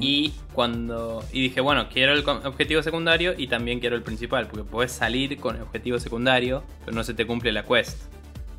Y 0.00 0.32
cuando. 0.52 1.24
Y 1.32 1.42
dije, 1.42 1.60
bueno, 1.60 1.88
quiero 1.88 2.12
el 2.12 2.24
objetivo 2.28 2.80
secundario 2.82 3.34
y 3.36 3.48
también 3.48 3.80
quiero 3.80 3.96
el 3.96 4.02
principal. 4.02 4.46
Porque 4.46 4.62
puedes 4.62 4.92
salir 4.92 5.36
con 5.38 5.56
el 5.56 5.62
objetivo 5.62 5.98
secundario, 5.98 6.62
pero 6.84 6.96
no 6.96 7.02
se 7.02 7.12
te 7.12 7.26
cumple 7.26 7.50
la 7.50 7.64
quest. 7.64 7.98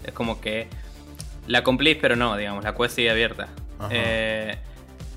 Es 0.05 0.13
como 0.13 0.39
que. 0.39 0.67
La 1.47 1.63
cumplís, 1.63 1.97
pero 2.01 2.15
no, 2.15 2.35
digamos. 2.37 2.63
La 2.63 2.75
quest 2.75 2.95
sigue 2.95 3.11
abierta. 3.11 3.49
Eh, 3.91 4.57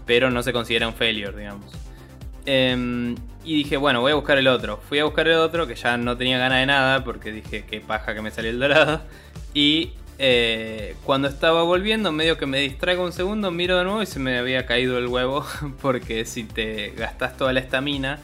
pero 0.05 0.31
no 0.31 0.43
se 0.43 0.53
considera 0.53 0.89
un 0.89 0.95
failure, 0.95 1.37
digamos. 1.37 1.73
Em, 2.45 3.15
y 3.45 3.57
dije, 3.57 3.77
bueno, 3.77 4.01
voy 4.01 4.13
a 4.13 4.15
buscar 4.15 4.39
el 4.39 4.49
otro. 4.49 4.79
Fui 4.89 4.99
a 4.99 5.05
buscar 5.05 5.29
el 5.29 5.37
otro, 5.37 5.67
que 5.67 5.75
ya 5.75 5.97
no 5.97 6.17
tenía 6.17 6.39
ganas 6.39 6.61
de 6.61 6.67
nada, 6.67 7.05
porque 7.05 7.31
dije, 7.31 7.65
qué 7.69 7.81
paja 7.81 8.15
que 8.15 8.23
me 8.23 8.31
salió 8.31 8.51
el 8.51 8.59
dorado. 8.59 9.03
Y 9.55 9.93
eh, 10.19 10.97
cuando 11.05 11.29
estaba 11.29 11.63
volviendo, 11.63 12.11
medio 12.11 12.39
que 12.39 12.47
me 12.47 12.59
distraigo 12.61 13.05
un 13.05 13.13
segundo, 13.13 13.51
miro 13.51 13.79
de 13.79 13.85
nuevo 13.85 14.03
y 14.03 14.07
se 14.07 14.19
me 14.19 14.39
había 14.39 14.67
caído 14.67 14.99
el 14.99 15.09
huevo. 15.09 15.47
Porque 15.83 16.25
si 16.25 16.45
te 16.45 16.91
gastas 16.91 17.37
toda 17.37 17.53
la 17.53 17.61
estamina, 17.61 18.19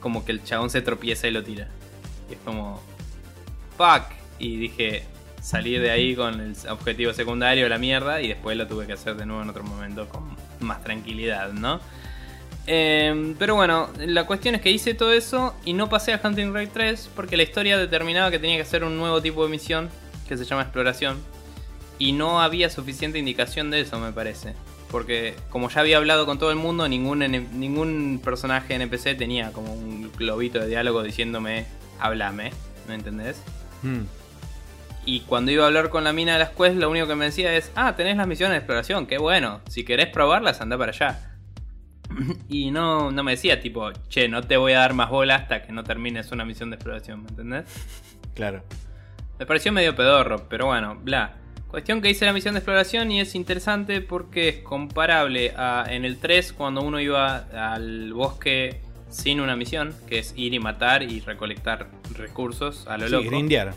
como 0.00 0.24
que 0.24 0.32
el 0.32 0.44
chabón 0.44 0.70
se 0.70 0.80
tropieza 0.80 1.26
y 1.26 1.32
lo 1.32 1.42
tira. 1.42 1.68
Y 2.30 2.34
es 2.34 2.38
como. 2.44 2.80
¡Fuck! 3.76 4.04
Y 4.38 4.56
dije, 4.56 5.04
salir 5.44 5.82
de 5.82 5.90
ahí 5.90 6.16
con 6.16 6.40
el 6.40 6.56
objetivo 6.70 7.12
secundario, 7.12 7.68
la 7.68 7.76
mierda, 7.76 8.22
y 8.22 8.28
después 8.28 8.56
lo 8.56 8.66
tuve 8.66 8.86
que 8.86 8.94
hacer 8.94 9.14
de 9.14 9.26
nuevo 9.26 9.42
en 9.42 9.50
otro 9.50 9.62
momento 9.62 10.08
con 10.08 10.22
más 10.60 10.82
tranquilidad, 10.82 11.52
¿no? 11.52 11.80
Em, 12.66 13.34
pero 13.38 13.54
bueno, 13.54 13.90
la 13.98 14.24
cuestión 14.24 14.54
es 14.54 14.62
que 14.62 14.70
hice 14.70 14.94
todo 14.94 15.12
eso 15.12 15.54
y 15.66 15.74
no 15.74 15.90
pasé 15.90 16.14
a 16.14 16.20
Hunting 16.24 16.54
Raid 16.54 16.70
3 16.72 17.10
porque 17.14 17.36
la 17.36 17.42
historia 17.42 17.76
determinaba 17.76 18.30
que 18.30 18.38
tenía 18.38 18.56
que 18.56 18.62
hacer 18.62 18.84
un 18.84 18.96
nuevo 18.96 19.20
tipo 19.20 19.44
de 19.44 19.50
misión 19.50 19.90
que 20.26 20.38
se 20.38 20.46
llama 20.46 20.62
exploración. 20.62 21.18
Y 21.98 22.12
no 22.12 22.40
había 22.40 22.70
suficiente 22.70 23.18
indicación 23.18 23.70
de 23.70 23.80
eso, 23.80 24.00
me 24.00 24.12
parece. 24.12 24.54
Porque 24.90 25.34
como 25.50 25.68
ya 25.68 25.80
había 25.80 25.98
hablado 25.98 26.24
con 26.24 26.38
todo 26.38 26.50
el 26.52 26.56
mundo, 26.56 26.88
ningún, 26.88 27.18
ningún 27.18 28.18
personaje 28.24 28.74
NPC 28.76 29.14
tenía 29.18 29.52
como 29.52 29.74
un 29.74 30.10
globito 30.16 30.58
de 30.58 30.68
diálogo 30.68 31.02
diciéndome, 31.02 31.66
háblame, 32.00 32.50
¿me 32.88 32.94
entendés? 32.94 33.36
Hmm. 33.82 34.04
Y 35.06 35.20
cuando 35.20 35.50
iba 35.50 35.64
a 35.64 35.66
hablar 35.66 35.90
con 35.90 36.04
la 36.04 36.12
mina 36.12 36.34
de 36.34 36.38
las 36.38 36.50
quests, 36.50 36.76
lo 36.76 36.90
único 36.90 37.06
que 37.06 37.14
me 37.14 37.26
decía 37.26 37.54
es, 37.54 37.70
ah, 37.74 37.94
tenés 37.96 38.16
las 38.16 38.26
misiones 38.26 38.52
de 38.52 38.58
exploración, 38.58 39.06
qué 39.06 39.18
bueno, 39.18 39.60
si 39.68 39.84
querés 39.84 40.06
probarlas, 40.06 40.60
anda 40.60 40.78
para 40.78 40.92
allá. 40.92 41.34
y 42.48 42.70
no, 42.70 43.10
no 43.10 43.22
me 43.22 43.32
decía 43.32 43.60
tipo, 43.60 43.92
che, 44.08 44.28
no 44.28 44.42
te 44.42 44.56
voy 44.56 44.72
a 44.72 44.80
dar 44.80 44.94
más 44.94 45.10
bola 45.10 45.36
hasta 45.36 45.62
que 45.62 45.72
no 45.72 45.84
termines 45.84 46.32
una 46.32 46.44
misión 46.44 46.70
de 46.70 46.76
exploración, 46.76 47.22
¿me 47.22 47.28
entendés? 47.30 47.64
Claro. 48.34 48.62
Me 49.38 49.46
pareció 49.46 49.72
medio 49.72 49.94
pedorro, 49.94 50.48
pero 50.48 50.66
bueno, 50.66 50.96
bla. 51.02 51.36
Cuestión 51.68 52.00
que 52.00 52.08
hice 52.08 52.24
la 52.24 52.32
misión 52.32 52.54
de 52.54 52.60
exploración 52.60 53.10
y 53.10 53.20
es 53.20 53.34
interesante 53.34 54.00
porque 54.00 54.48
es 54.48 54.58
comparable 54.58 55.52
a 55.56 55.84
en 55.88 56.04
el 56.04 56.18
3 56.18 56.52
cuando 56.52 56.82
uno 56.82 57.00
iba 57.00 57.36
al 57.52 58.12
bosque 58.12 58.80
sin 59.08 59.40
una 59.40 59.56
misión, 59.56 59.92
que 60.08 60.20
es 60.20 60.34
ir 60.36 60.54
y 60.54 60.60
matar 60.60 61.02
y 61.02 61.20
recolectar 61.20 61.88
recursos 62.16 62.86
a 62.86 62.96
lo 62.96 63.06
sí, 63.06 63.12
loco. 63.12 63.30
Grindear. 63.30 63.74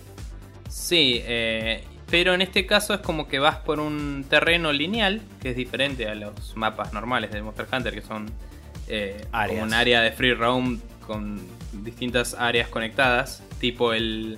Sí, 0.70 1.22
eh, 1.26 1.84
pero 2.10 2.34
en 2.34 2.42
este 2.42 2.66
caso 2.66 2.94
es 2.94 3.02
como 3.02 3.28
que 3.28 3.40
vas 3.40 3.58
por 3.58 3.80
un 3.80 4.26
terreno 4.30 4.72
lineal, 4.72 5.22
que 5.42 5.52
es 5.52 5.56
diferente 5.56 6.08
a 6.08 6.16
los 6.16 6.56
mapas 6.56 6.94
normales 6.94 7.32
de 7.32 7.42
Monster 7.42 7.68
Hunter, 7.72 7.94
que 7.94 8.02
son 8.02 8.30
eh, 8.88 9.26
un 9.62 9.74
área 9.74 10.02
de 10.02 10.12
free 10.12 10.34
roam 10.34 10.80
con 11.06 11.40
distintas 11.72 12.34
áreas 12.34 12.70
conectadas, 12.70 13.44
tipo 13.60 13.94
el 13.94 14.38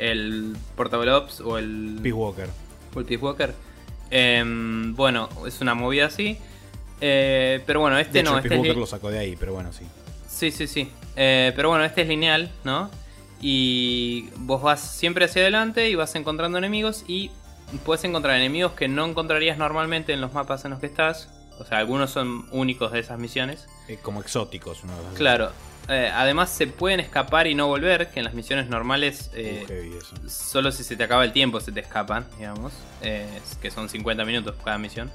el 0.00 0.56
Portable 0.76 1.12
Ops 1.12 1.40
o 1.40 1.58
el. 1.58 1.98
Peace 2.02 2.12
Walker. 2.14 2.48
O 2.94 3.00
el 3.00 3.04
Peace 3.06 3.22
Walker. 3.22 3.54
Em, 4.10 4.96
bueno, 4.96 5.28
es 5.46 5.60
una 5.60 5.74
movida 5.74 6.06
así. 6.06 6.38
Eh, 7.00 7.60
pero 7.66 7.80
bueno, 7.80 7.98
este 7.98 8.14
De 8.14 8.20
hecho, 8.20 8.32
no. 8.32 8.38
el 8.38 8.44
Este 8.44 8.56
Walker 8.56 8.76
lo 8.76 8.86
sacó 8.86 9.10
de 9.10 9.18
ahí, 9.18 9.36
pero 9.38 9.52
bueno, 9.52 9.72
sí. 9.72 9.84
Sí, 10.26 10.50
sí, 10.50 10.66
sí. 10.66 10.90
Eh, 11.16 11.52
pero 11.54 11.68
bueno, 11.68 11.84
este 11.84 12.02
es 12.02 12.08
lineal, 12.08 12.50
¿no? 12.64 12.90
Y 13.40 14.28
vos 14.36 14.62
vas 14.62 14.80
siempre 14.80 15.24
hacia 15.24 15.42
adelante 15.42 15.88
y 15.88 15.94
vas 15.94 16.14
encontrando 16.14 16.58
enemigos 16.58 17.04
y 17.08 17.30
puedes 17.84 18.04
encontrar 18.04 18.36
enemigos 18.36 18.72
que 18.72 18.88
no 18.88 19.06
encontrarías 19.06 19.56
normalmente 19.56 20.12
en 20.12 20.20
los 20.20 20.32
mapas 20.32 20.64
en 20.64 20.72
los 20.72 20.80
que 20.80 20.86
estás. 20.86 21.28
O 21.58 21.64
sea, 21.64 21.78
algunos 21.78 22.10
son 22.10 22.46
únicos 22.52 22.92
de 22.92 23.00
esas 23.00 23.18
misiones. 23.18 23.66
Eh, 23.88 23.98
como 24.02 24.20
exóticos. 24.20 24.78
Así. 24.84 25.16
Claro. 25.16 25.50
eh, 25.88 26.10
además 26.14 26.50
se 26.50 26.66
pueden 26.66 27.00
escapar 27.00 27.46
y 27.46 27.54
no 27.54 27.66
volver, 27.66 28.10
que 28.10 28.20
en 28.20 28.24
las 28.24 28.34
misiones 28.34 28.68
normales 28.68 29.30
eh, 29.34 29.66
Uh, 29.68 30.28
solo 30.28 30.72
si 30.72 30.84
se 30.84 30.96
te 30.96 31.04
acaba 31.04 31.24
el 31.24 31.32
tiempo 31.32 31.60
se 31.60 31.72
te 31.72 31.80
escapan, 31.80 32.26
digamos. 32.38 32.72
eh, 33.02 33.26
que 33.60 33.70
son 33.70 33.88
50 33.88 34.24
minutos 34.24 34.54
cada 34.64 34.78
misión. 34.78 35.10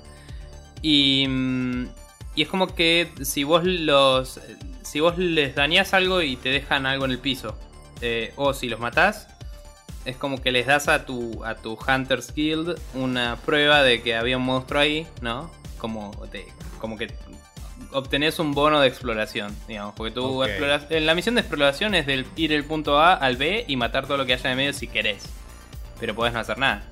Y, 0.82 1.26
mm, 1.28 1.88
y 2.36 2.42
es 2.44 2.48
como 2.48 2.74
que 2.76 3.12
si 3.24 3.44
vos 3.44 3.64
los. 3.66 4.40
Si 4.84 5.00
vos 5.00 5.18
les 5.18 5.56
dañás 5.56 5.94
algo 5.96 6.22
y 6.22 6.36
te 6.36 6.50
dejan 6.50 6.86
algo 6.86 7.06
en 7.06 7.12
el 7.12 7.20
piso. 7.20 7.58
Eh, 8.02 8.34
o 8.36 8.54
si 8.54 8.68
los 8.70 8.80
matás. 8.80 9.28
Es 10.06 10.16
como 10.18 10.40
que 10.40 10.52
les 10.52 10.68
das 10.68 10.88
a 10.88 11.06
tu, 11.06 11.44
a 11.44 11.56
tu 11.56 11.78
Hunter's 11.88 12.32
Guild 12.34 12.80
una 12.94 13.38
prueba 13.44 13.82
de 13.82 14.04
que 14.04 14.16
había 14.16 14.38
un 14.38 14.44
monstruo 14.44 14.80
ahí, 14.82 15.08
¿no? 15.22 15.50
Como, 15.80 16.12
te- 16.32 16.46
como 16.80 16.96
que 16.98 17.12
obtenés 17.92 18.38
un 18.38 18.54
bono 18.54 18.80
de 18.82 18.88
exploración, 18.88 19.56
digamos. 19.68 19.96
Porque 19.96 20.12
tú 20.14 20.44
exploras. 20.44 20.86
en 20.92 21.06
La 21.08 21.16
misión 21.16 21.34
de 21.36 21.42
exploración 21.42 21.96
es 21.96 22.06
del 22.06 22.28
ir 22.36 22.52
del 22.52 22.66
punto 22.66 23.00
A 23.00 23.14
al 23.16 23.38
B 23.38 23.66
y 23.68 23.76
matar 23.78 24.06
todo 24.06 24.18
lo 24.18 24.26
que 24.28 24.34
haya 24.34 24.44
en 24.46 24.52
el 24.52 24.58
medio 24.58 24.74
si 24.74 24.88
querés. 24.88 25.24
Pero 26.00 26.14
podés 26.14 26.34
no 26.34 26.40
hacer 26.40 26.60
nada. 26.60 26.84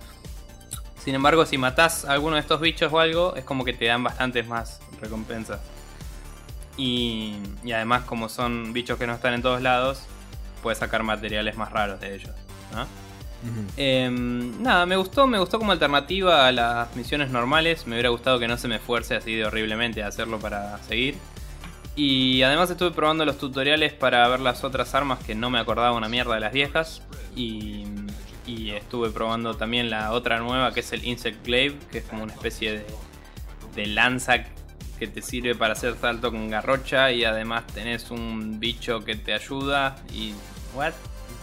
Sin 1.04 1.14
embargo, 1.14 1.46
si 1.46 1.58
matás 1.60 2.06
a 2.06 2.14
alguno 2.14 2.36
de 2.36 2.42
estos 2.42 2.62
bichos 2.62 2.92
o 2.92 3.00
algo, 3.00 3.36
es 3.36 3.44
como 3.44 3.64
que 3.66 3.74
te 3.74 3.86
dan 3.86 4.04
bastantes 4.04 4.48
más 4.48 4.80
recompensas. 5.02 5.60
Y, 6.78 7.36
y 7.64 7.72
además, 7.74 8.04
como 8.06 8.30
son 8.30 8.74
bichos 8.74 8.98
que 8.98 9.06
no 9.06 9.14
están 9.14 9.34
en 9.36 9.42
todos 9.44 9.62
lados, 9.62 10.02
puedes 10.64 10.80
sacar 10.80 11.04
materiales 11.04 11.56
más 11.58 11.72
raros 11.72 12.00
de 12.00 12.16
ellos. 12.16 12.32
Em, 13.76 14.62
nada, 14.62 14.86
me 14.86 14.96
gustó, 14.96 15.28
me 15.28 15.38
gustó 15.38 15.60
como 15.60 15.72
alternativa 15.72 16.48
a 16.48 16.52
las 16.52 16.96
misiones 16.96 17.30
normales. 17.30 17.86
Me 17.88 17.96
hubiera 17.96 18.10
gustado 18.10 18.40
que 18.40 18.48
no 18.48 18.58
se 18.58 18.68
me 18.68 18.80
fuerce 18.80 19.16
así 19.16 19.36
de 19.36 19.46
horriblemente 19.46 20.04
a 20.04 20.08
hacerlo 20.08 20.40
para 20.40 20.78
seguir. 20.84 21.16
Y 21.96 22.42
además 22.42 22.70
estuve 22.72 22.92
probando 22.92 23.24
los 23.26 23.38
tutoriales 23.38 23.94
para 23.94 24.28
ver 24.28 24.40
las 24.40 24.64
otras 24.64 24.96
armas 24.96 25.24
que 25.24 25.36
no 25.36 25.50
me 25.50 25.60
acordaba 25.60 25.92
una 25.92 26.10
mierda 26.10 26.34
de 26.36 26.40
las 26.40 26.54
viejas. 26.54 27.02
Y, 27.36 27.86
y 28.48 28.72
estuve 28.72 29.12
probando 29.12 29.56
también 29.56 29.90
la 29.90 30.12
otra 30.12 30.40
nueva 30.40 30.74
que 30.74 30.80
es 30.80 30.92
el 30.94 31.06
Insect 31.06 31.46
Glaive, 31.46 31.78
que 31.92 32.00
es 32.00 32.06
como 32.06 32.24
una 32.24 32.34
especie 32.34 32.80
de, 32.80 32.86
de 33.76 33.86
lanza 33.88 34.46
que 34.98 35.08
te 35.08 35.22
sirve 35.22 35.54
para 35.54 35.74
hacer 35.74 35.96
salto 36.00 36.32
con 36.32 36.50
garrocha. 36.50 37.12
Y 37.12 37.26
además 37.26 37.68
tenés 37.68 38.10
un 38.10 38.60
bicho 38.60 39.02
que 39.02 39.16
te 39.16 39.34
ayuda. 39.34 39.98
Y. 40.14 40.34
¿What? 40.74 40.94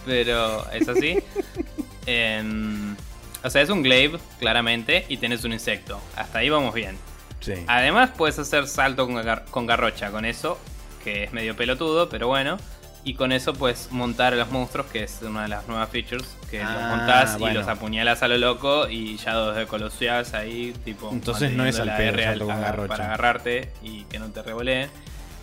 Pero 0.05 0.69
es 0.71 0.87
así. 0.87 1.17
Em, 2.05 2.95
o 3.43 3.49
sea, 3.49 3.61
es 3.61 3.69
un 3.69 3.83
glaive, 3.83 4.17
claramente, 4.39 5.05
y 5.07 5.17
tenés 5.17 5.43
un 5.43 5.53
insecto. 5.53 5.99
Hasta 6.15 6.39
ahí 6.39 6.49
vamos 6.49 6.73
bien. 6.73 6.97
Sí. 7.39 7.53
Además, 7.67 8.11
puedes 8.17 8.37
hacer 8.39 8.67
salto 8.67 9.05
con, 9.07 9.15
gar- 9.17 9.45
con 9.51 9.65
garrocha 9.67 10.11
con 10.11 10.25
eso, 10.25 10.59
que 11.03 11.23
es 11.25 11.33
medio 11.33 11.55
pelotudo, 11.55 12.09
pero 12.09 12.27
bueno. 12.27 12.57
Y 13.03 13.15
con 13.15 13.31
eso 13.31 13.53
puedes 13.53 13.91
montar 13.91 14.33
a 14.33 14.35
los 14.35 14.51
monstruos, 14.51 14.85
que 14.87 15.03
es 15.03 15.19
una 15.23 15.43
de 15.43 15.47
las 15.47 15.67
nuevas 15.67 15.89
features, 15.89 16.25
que 16.51 16.61
Ah, 16.61 16.73
los 16.79 16.97
montás 16.97 17.39
bueno. 17.39 17.55
y 17.55 17.57
los 17.57 17.67
apuñalas 17.67 18.21
a 18.21 18.27
lo 18.27 18.37
loco 18.37 18.87
y 18.89 19.17
ya 19.17 19.33
los 19.33 19.55
descoloseás 19.55 20.35
ahí, 20.35 20.71
tipo. 20.85 21.09
Entonces 21.11 21.51
no 21.53 21.65
es 21.65 21.79
al 21.79 21.95
pedo 21.97 22.09
R 22.09 22.23
salto 22.25 22.45
con 22.45 22.61
garrocha. 22.61 22.87
Para 22.87 23.05
agarrarte 23.05 23.71
y 23.81 24.03
que 24.03 24.19
no 24.19 24.27
te 24.29 24.43
revoleen. 24.43 24.89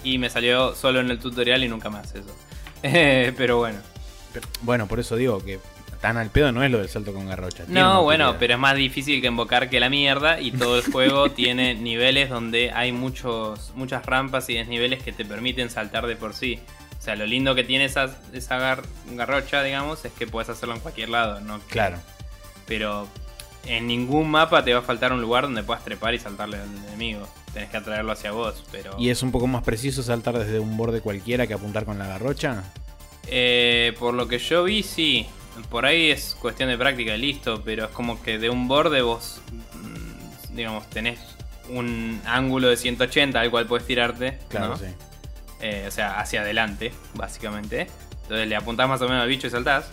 Y 0.04 0.18
me 0.18 0.30
salió 0.30 0.76
solo 0.76 1.00
en 1.00 1.10
el 1.10 1.18
tutorial 1.18 1.64
y 1.64 1.68
nunca 1.68 1.90
más 1.90 2.14
eso. 2.14 2.32
Eh, 2.82 3.32
pero 3.36 3.58
bueno. 3.58 3.78
Bueno, 4.62 4.86
por 4.86 5.00
eso 5.00 5.16
digo 5.16 5.44
que 5.44 5.58
tan 6.00 6.16
al 6.16 6.30
pedo 6.30 6.52
no 6.52 6.62
es 6.62 6.70
lo 6.70 6.78
del 6.78 6.88
salto 6.88 7.12
con 7.12 7.26
garrocha. 7.26 7.64
No, 7.66 8.02
bueno, 8.04 8.24
utilidad. 8.26 8.38
pero 8.38 8.54
es 8.54 8.60
más 8.60 8.76
difícil 8.76 9.20
que 9.20 9.26
invocar 9.26 9.68
que 9.68 9.80
la 9.80 9.88
mierda 9.90 10.40
y 10.40 10.52
todo 10.52 10.78
el 10.78 10.84
juego 10.92 11.30
tiene 11.32 11.74
niveles 11.74 12.30
donde 12.30 12.70
hay 12.72 12.92
muchos, 12.92 13.72
muchas 13.74 14.06
rampas 14.06 14.48
y 14.48 14.54
desniveles 14.54 15.02
que 15.02 15.12
te 15.12 15.24
permiten 15.24 15.70
saltar 15.70 16.06
de 16.06 16.14
por 16.16 16.34
sí. 16.34 16.60
O 16.98 17.02
sea, 17.02 17.16
lo 17.16 17.26
lindo 17.26 17.54
que 17.54 17.64
tiene 17.64 17.84
esa, 17.86 18.16
esa 18.32 18.58
gar- 18.58 18.84
garrocha, 19.12 19.62
digamos, 19.62 20.04
es 20.04 20.12
que 20.12 20.26
puedes 20.26 20.48
hacerlo 20.50 20.74
en 20.74 20.80
cualquier 20.80 21.08
lado, 21.08 21.40
¿no? 21.40 21.58
Claro. 21.68 21.96
Pero 22.66 23.08
en 23.66 23.86
ningún 23.86 24.30
mapa 24.30 24.62
te 24.64 24.72
va 24.72 24.80
a 24.80 24.82
faltar 24.82 25.12
un 25.12 25.20
lugar 25.20 25.44
donde 25.44 25.62
puedas 25.62 25.84
trepar 25.84 26.14
y 26.14 26.18
saltarle 26.18 26.58
al 26.58 26.68
enemigo. 26.88 27.26
Tenés 27.52 27.70
que 27.70 27.76
atraerlo 27.76 28.12
hacia 28.12 28.32
vos, 28.32 28.62
pero... 28.70 28.94
¿Y 28.98 29.10
es 29.10 29.22
un 29.22 29.32
poco 29.32 29.46
más 29.46 29.62
preciso 29.62 30.02
saltar 30.02 30.38
desde 30.38 30.58
un 30.58 30.76
borde 30.76 31.00
cualquiera 31.00 31.46
que 31.46 31.54
apuntar 31.54 31.84
con 31.84 31.98
la 31.98 32.06
garrocha? 32.06 32.64
Eh, 33.26 33.94
por 33.98 34.14
lo 34.14 34.28
que 34.28 34.38
yo 34.38 34.64
vi, 34.64 34.82
sí. 34.82 35.26
Por 35.70 35.86
ahí 35.86 36.10
es 36.10 36.36
cuestión 36.40 36.68
de 36.68 36.78
práctica 36.78 37.16
y 37.16 37.18
listo, 37.18 37.62
pero 37.64 37.86
es 37.86 37.90
como 37.90 38.22
que 38.22 38.38
de 38.38 38.48
un 38.50 38.68
borde 38.68 39.02
vos, 39.02 39.40
mm, 39.50 40.54
digamos, 40.54 40.88
tenés 40.88 41.18
un 41.68 42.20
ángulo 42.24 42.68
de 42.68 42.76
180 42.76 43.40
al 43.40 43.50
cual 43.50 43.66
puedes 43.66 43.86
tirarte. 43.86 44.38
Claro, 44.48 44.68
¿no? 44.68 44.76
sí. 44.76 44.86
Eh, 45.60 45.84
o 45.88 45.90
sea, 45.90 46.20
hacia 46.20 46.42
adelante, 46.42 46.92
básicamente. 47.14 47.88
Entonces 48.22 48.46
le 48.46 48.56
apuntás 48.56 48.88
más 48.88 49.00
o 49.00 49.08
menos 49.08 49.22
al 49.22 49.28
bicho 49.28 49.46
y 49.46 49.50
saltás. 49.50 49.90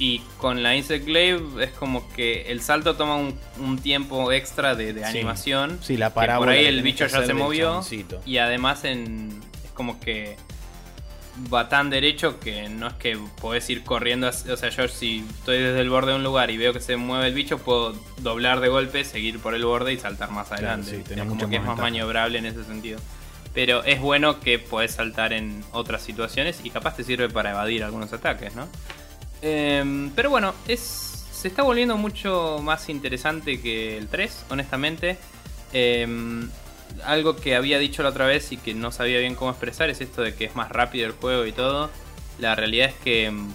Y 0.00 0.20
con 0.38 0.62
la 0.62 0.74
Insect 0.74 1.04
Glaive 1.04 1.62
es 1.62 1.72
como 1.72 2.10
que 2.14 2.50
el 2.50 2.62
salto 2.62 2.96
toma 2.96 3.16
un, 3.16 3.38
un 3.58 3.78
tiempo 3.78 4.32
extra 4.32 4.74
de, 4.74 4.94
de 4.94 5.00
Sí. 5.04 5.06
animación. 5.18 5.78
Sí, 5.82 5.96
la 5.98 6.14
parábola. 6.14 6.46
por 6.46 6.48
ahí 6.58 6.64
el 6.64 6.80
bicho 6.82 7.06
ya 7.06 7.24
se 7.26 7.34
movió. 7.34 7.82
Y 8.24 8.38
además 8.38 8.84
en, 8.84 9.38
es 9.62 9.70
como 9.72 10.00
que 10.00 10.36
va 11.52 11.68
tan 11.68 11.90
derecho 11.90 12.40
que 12.40 12.70
no 12.70 12.86
es 12.88 12.94
que 12.94 13.18
podés 13.42 13.68
ir 13.68 13.84
corriendo. 13.84 14.28
O 14.28 14.56
sea, 14.56 14.70
yo 14.70 14.88
si 14.88 15.18
estoy 15.38 15.58
desde 15.58 15.80
el 15.80 15.90
borde 15.90 16.12
de 16.12 16.16
un 16.16 16.24
lugar 16.24 16.50
y 16.50 16.56
veo 16.56 16.72
que 16.72 16.80
se 16.80 16.96
mueve 16.96 17.26
el 17.28 17.34
bicho, 17.34 17.58
puedo 17.58 17.94
doblar 18.22 18.60
de 18.60 18.68
golpe, 18.68 19.04
seguir 19.04 19.38
por 19.38 19.54
el 19.54 19.66
borde 19.66 19.92
y 19.92 19.98
saltar 19.98 20.30
más 20.30 20.48
Claro, 20.48 20.66
adelante. 20.68 21.02
sí, 21.06 21.14
Es 21.14 21.18
como 21.26 21.48
que 21.50 21.56
es 21.56 21.62
más 21.62 21.76
maniobrable 21.78 22.38
en 22.38 22.46
ese 22.46 22.64
sentido. 22.64 22.98
Pero 23.52 23.84
es 23.84 24.00
bueno 24.00 24.40
que 24.40 24.58
podés 24.58 24.92
saltar 24.92 25.34
en 25.34 25.62
otras 25.72 26.00
situaciones 26.02 26.60
y 26.64 26.70
capaz 26.70 26.96
te 26.96 27.04
sirve 27.04 27.28
para 27.28 27.50
evadir 27.50 27.84
algunos 27.84 28.10
ataques, 28.14 28.54
¿no? 28.54 28.66
Em, 29.42 30.10
pero 30.10 30.30
bueno, 30.30 30.54
es, 30.68 30.80
se 31.32 31.48
está 31.48 31.62
volviendo 31.62 31.96
mucho 31.96 32.58
más 32.62 32.88
interesante 32.88 33.60
que 33.60 33.96
el 33.96 34.08
3, 34.08 34.46
honestamente. 34.50 35.18
Em, 35.72 36.50
algo 37.04 37.36
que 37.36 37.54
había 37.54 37.78
dicho 37.78 38.02
la 38.02 38.10
otra 38.10 38.26
vez 38.26 38.52
y 38.52 38.56
que 38.56 38.74
no 38.74 38.90
sabía 38.90 39.18
bien 39.18 39.34
cómo 39.34 39.50
expresar 39.50 39.90
es 39.90 40.00
esto 40.00 40.22
de 40.22 40.34
que 40.34 40.44
es 40.44 40.56
más 40.56 40.70
rápido 40.70 41.06
el 41.06 41.12
juego 41.12 41.46
y 41.46 41.52
todo. 41.52 41.90
La 42.38 42.54
realidad 42.54 42.88
es 42.88 42.94
que, 42.96 43.26
em, 43.26 43.48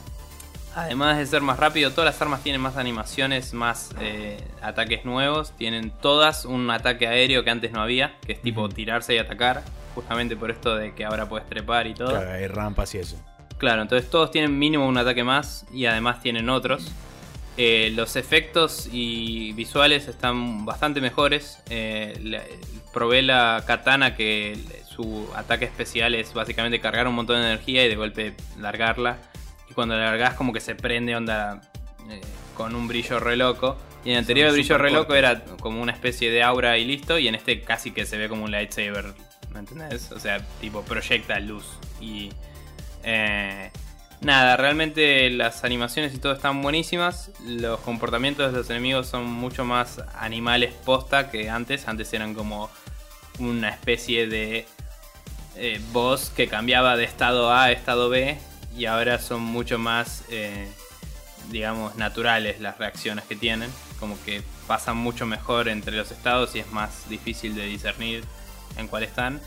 además 0.75 1.17
de 1.17 1.25
ser 1.25 1.41
más 1.41 1.59
rápido, 1.59 1.91
todas 1.91 2.05
las 2.13 2.21
armas 2.21 2.41
tienen 2.41 2.61
más 2.61 2.77
animaciones, 2.77 3.53
más 3.53 3.91
eh, 3.99 4.39
ataques 4.61 5.05
nuevos. 5.05 5.51
Tienen 5.57 5.91
todas 5.91 6.45
un 6.45 6.69
ataque 6.69 7.07
aéreo 7.07 7.43
que 7.43 7.49
antes 7.49 7.71
no 7.71 7.81
había, 7.81 8.15
que 8.25 8.33
es 8.33 8.41
tipo 8.41 8.67
tirarse 8.69 9.15
y 9.15 9.17
atacar. 9.17 9.63
Justamente 9.93 10.35
por 10.35 10.51
esto 10.51 10.75
de 10.75 10.93
que 10.93 11.05
ahora 11.05 11.29
puedes 11.29 11.47
trepar 11.47 11.87
y 11.87 11.93
todo. 11.93 12.09
Claro, 12.09 12.31
hay 12.31 12.47
rampas 12.47 12.93
y 12.95 12.97
eso. 12.97 13.17
Claro, 13.57 13.81
entonces 13.83 14.09
todos 14.09 14.31
tienen 14.31 14.57
mínimo 14.59 14.85
un 14.87 14.97
ataque 14.97 15.23
más 15.23 15.65
y 15.73 15.85
además 15.85 16.21
tienen 16.21 16.49
otros. 16.49 16.91
Eh, 17.57 17.91
los 17.95 18.17
efectos 18.17 18.89
y 18.91 19.53
visuales 19.53 20.07
están 20.09 20.65
bastante 20.65 20.99
mejores. 20.99 21.59
Eh, 21.69 22.19
la- 22.21 22.43
probé 22.93 23.21
la 23.21 23.63
katana 23.65 24.15
que 24.15 24.57
su 24.89 25.29
ataque 25.35 25.65
especial 25.65 26.15
es 26.15 26.33
básicamente 26.33 26.79
cargar 26.81 27.07
un 27.07 27.15
montón 27.15 27.41
de 27.41 27.47
energía 27.47 27.85
y 27.85 27.89
de 27.89 27.95
golpe 27.95 28.35
largarla. 28.59 29.17
Y 29.69 29.73
cuando 29.73 29.95
la 29.95 30.05
largas 30.05 30.33
como 30.33 30.51
que 30.53 30.59
se 30.59 30.75
prende 30.75 31.15
onda 31.15 31.61
eh, 32.09 32.21
con 32.55 32.75
un 32.75 32.87
brillo 32.89 33.19
re 33.19 33.37
loco. 33.37 33.77
Y 34.03 34.09
en 34.09 34.15
el 34.15 34.19
anterior 34.19 34.47
el 34.49 34.53
brillo 34.53 34.77
re 34.77 34.91
loco 34.91 35.15
era 35.15 35.43
como 35.61 35.81
una 35.81 35.91
especie 35.93 36.29
de 36.29 36.43
aura 36.43 36.77
y 36.77 36.83
listo. 36.85 37.17
Y 37.17 37.27
en 37.29 37.35
este 37.35 37.61
casi 37.61 37.91
que 37.91 38.05
se 38.05 38.17
ve 38.17 38.27
como 38.29 38.43
un 38.43 38.51
lightsaber. 38.51 39.13
¿Me 39.53 39.59
entendés? 39.59 40.11
O 40.11 40.19
sea, 40.19 40.39
tipo 40.59 40.81
proyecta 40.83 41.39
luz. 41.39 41.65
Y 42.01 42.29
eh, 43.05 43.71
nada, 44.21 44.57
realmente 44.57 45.29
las 45.29 45.63
animaciones 45.63 46.13
y 46.15 46.17
todo 46.17 46.33
están 46.33 46.61
buenísimas. 46.61 47.31
Los 47.45 47.79
comportamientos 47.81 48.51
de 48.51 48.57
los 48.57 48.69
enemigos 48.69 49.07
son 49.07 49.25
mucho 49.25 49.63
más 49.63 50.01
animales 50.15 50.73
posta 50.73 51.29
que 51.29 51.49
antes. 51.49 51.87
Antes 51.87 52.11
eran 52.13 52.33
como 52.33 52.69
una 53.37 53.69
especie 53.69 54.27
de 54.27 54.65
eh, 55.55 55.79
boss 55.91 56.31
que 56.35 56.47
cambiaba 56.47 56.97
de 56.97 57.03
estado 57.03 57.51
A 57.51 57.65
a 57.65 57.71
estado 57.71 58.09
B. 58.09 58.37
Y 58.75 58.87
ahora 58.87 59.19
son 59.19 59.41
mucho 59.41 59.77
más, 59.77 60.23
eh, 60.29 60.67
digamos, 61.51 61.95
naturales 61.95 62.59
las 62.59 62.79
reacciones 62.79 63.23
que 63.25 63.35
tienen. 63.35 63.69
Como 63.99 64.17
que 64.25 64.41
pasan 64.67 64.97
mucho 64.97 65.27
mejor 65.27 65.69
entre 65.69 65.95
los 65.95 66.11
estados 66.11 66.55
y 66.55 66.59
es 66.59 66.71
más 66.71 67.07
difícil 67.07 67.53
de 67.55 67.67
discernir 67.67 68.23
en 68.77 68.87
cuál 68.87 69.03
están. 69.03 69.41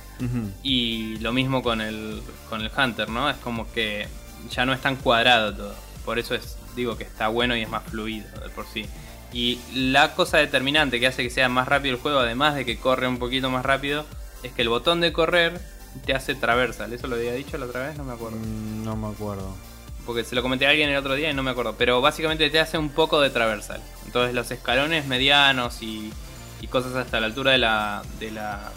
Y 0.63 1.17
lo 1.19 1.33
mismo 1.33 1.63
con 1.63 1.81
el, 1.81 2.23
con 2.49 2.61
el 2.61 2.71
Hunter, 2.77 3.09
¿no? 3.09 3.31
Es 3.31 3.37
como 3.37 3.71
que 3.73 4.09
ya 4.51 4.67
no 4.67 4.73
es 4.73 4.81
tan 4.81 4.97
cuadrado 4.97 5.55
todo. 5.55 5.75
Por 6.05 6.19
eso 6.19 6.35
es, 6.35 6.57
digo 6.75 6.97
que 6.97 7.05
está 7.05 7.29
bueno 7.29 7.57
y 7.57 7.63
es 7.63 7.69
más 7.69 7.85
fluido 7.85 8.27
de 8.41 8.49
por 8.49 8.67
sí. 8.67 8.87
Y 9.33 9.61
la 9.75 10.15
cosa 10.15 10.39
determinante 10.39 11.01
que 11.01 11.07
hace 11.07 11.23
que 11.23 11.31
sea 11.31 11.49
más 11.49 11.69
rápido 11.69 11.95
el 11.95 12.01
juego, 12.01 12.21
además 12.21 12.55
de 12.55 12.65
que 12.65 12.79
corre 12.79 13.07
un 13.07 13.19
poquito 13.19 13.51
más 13.51 13.65
rápido, 13.65 14.07
es 14.43 14.53
que 14.53 14.63
el 14.63 14.69
botón 14.69 15.01
de 15.01 15.13
correr 15.13 15.61
te 16.05 16.15
hace 16.15 16.35
traversal. 16.35 16.93
¿Eso 16.93 17.07
lo 17.07 17.17
había 17.17 17.33
dicho 17.33 17.59
la 17.59 17.67
otra 17.67 17.89
vez? 17.89 17.97
No 17.97 18.05
me 18.05 18.13
acuerdo. 18.13 18.39
Mm, 18.39 18.85
no 18.85 18.97
me 18.97 19.09
acuerdo. 19.09 19.55
Porque 20.07 20.25
se 20.25 20.35
lo 20.35 20.43
comenté 20.43 20.67
a 20.67 20.71
alguien 20.71 20.89
el 20.89 20.97
otro 20.97 21.15
día 21.15 21.31
y 21.31 21.35
no 21.35 21.43
me 21.43 21.51
acuerdo. 21.51 21.75
Pero 21.77 22.01
básicamente 22.01 22.49
te 22.49 22.61
hace 22.61 22.79
un 22.79 22.89
poco 22.89 23.21
de 23.21 23.31
traversal. 23.31 23.83
Entonces 24.07 24.35
los 24.35 24.51
escalones 24.51 25.07
medianos 25.07 25.83
y, 25.83 26.11
y 26.63 26.67
cosas 26.67 26.95
hasta 26.95 27.21
la 27.21 27.27
altura 27.27 27.53
de 27.53 27.59
la. 27.59 28.03
de 28.19 28.31
la. 28.31 28.73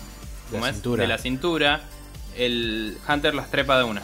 ¿Cómo 0.51 0.67
es? 0.67 0.73
cintura. 0.75 1.01
De 1.01 1.07
la 1.07 1.17
cintura. 1.17 1.81
El 2.37 2.97
Hunter 3.07 3.33
las 3.35 3.49
trepa 3.49 3.77
de 3.77 3.83
una. 3.83 4.01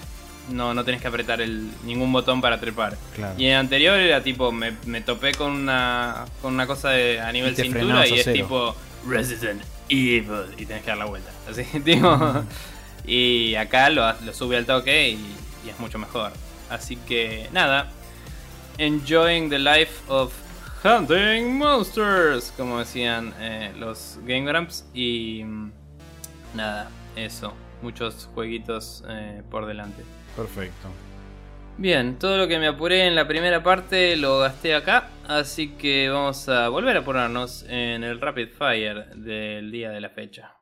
No, 0.52 0.74
no 0.74 0.84
tenés 0.86 1.02
que 1.02 1.08
apretar 1.08 1.42
el, 1.42 1.70
ningún 1.84 2.12
botón 2.12 2.40
para 2.42 2.60
trepar. 2.60 2.98
Claro. 3.16 3.36
Y 3.38 3.46
en 3.46 3.52
el 3.52 3.58
anterior 3.58 3.98
era 4.00 4.24
tipo, 4.24 4.52
me, 4.52 4.74
me 4.86 5.02
topé 5.02 5.34
con 5.34 5.52
una, 5.52 6.26
con 6.42 6.54
una 6.54 6.66
cosa 6.66 6.90
de, 6.92 7.20
a 7.20 7.32
nivel 7.34 7.52
Y 7.54 7.56
cintura 7.56 8.08
y 8.08 8.14
es 8.14 8.24
cero. 8.24 8.34
tipo 8.34 8.76
Resident 9.08 9.62
Evil 9.90 10.46
y 10.58 10.66
tenés 10.66 10.84
que 10.84 10.90
dar 10.90 10.98
la 10.98 11.06
vuelta. 11.06 11.32
Así, 11.50 11.64
tipo. 11.82 12.44
Y 13.06 13.56
acá 13.56 13.90
lo, 13.90 14.10
lo 14.22 14.34
sube 14.34 14.58
al 14.58 14.66
toque 14.66 15.10
y, 15.10 15.14
y 15.66 15.70
es 15.70 15.80
mucho 15.80 15.98
mejor. 15.98 16.32
Así 16.70 16.96
que 16.96 17.50
nada. 17.52 17.92
Enjoying 18.78 19.50
the 19.50 19.60
life 19.60 20.02
of 20.08 20.32
hunting 20.84 21.58
monsters, 21.58 22.54
como 22.56 22.80
decían 22.80 23.34
eh, 23.40 23.74
los 23.78 24.20
Game 24.26 24.46
Grumps. 24.46 24.86
Y 24.94 25.44
mm, 25.44 25.72
nada, 26.54 26.90
eso. 27.16 27.54
Muchos 27.82 28.30
jueguitos 28.34 29.04
eh, 29.08 29.44
por 29.50 29.66
delante. 29.66 30.04
Perfecto. 30.36 30.90
Bien, 31.78 32.18
todo 32.18 32.38
lo 32.38 32.48
que 32.48 32.58
me 32.58 32.68
apuré 32.68 33.06
en 33.06 33.14
la 33.14 33.28
primera 33.28 33.62
parte 33.62 34.18
lo 34.18 34.40
gasté 34.40 34.74
acá, 34.74 35.10
así 35.28 35.70
que 35.76 36.10
vamos 36.10 36.50
a 36.50 36.70
volver 36.70 36.98
a 36.98 37.06
ponernos 37.06 37.66
en 37.70 38.04
el 38.04 38.20
Rapid 38.20 38.50
Fire 38.50 39.06
del 39.16 39.70
día 39.72 39.92
de 39.92 40.02
la 40.02 40.10
fecha. 40.10 40.57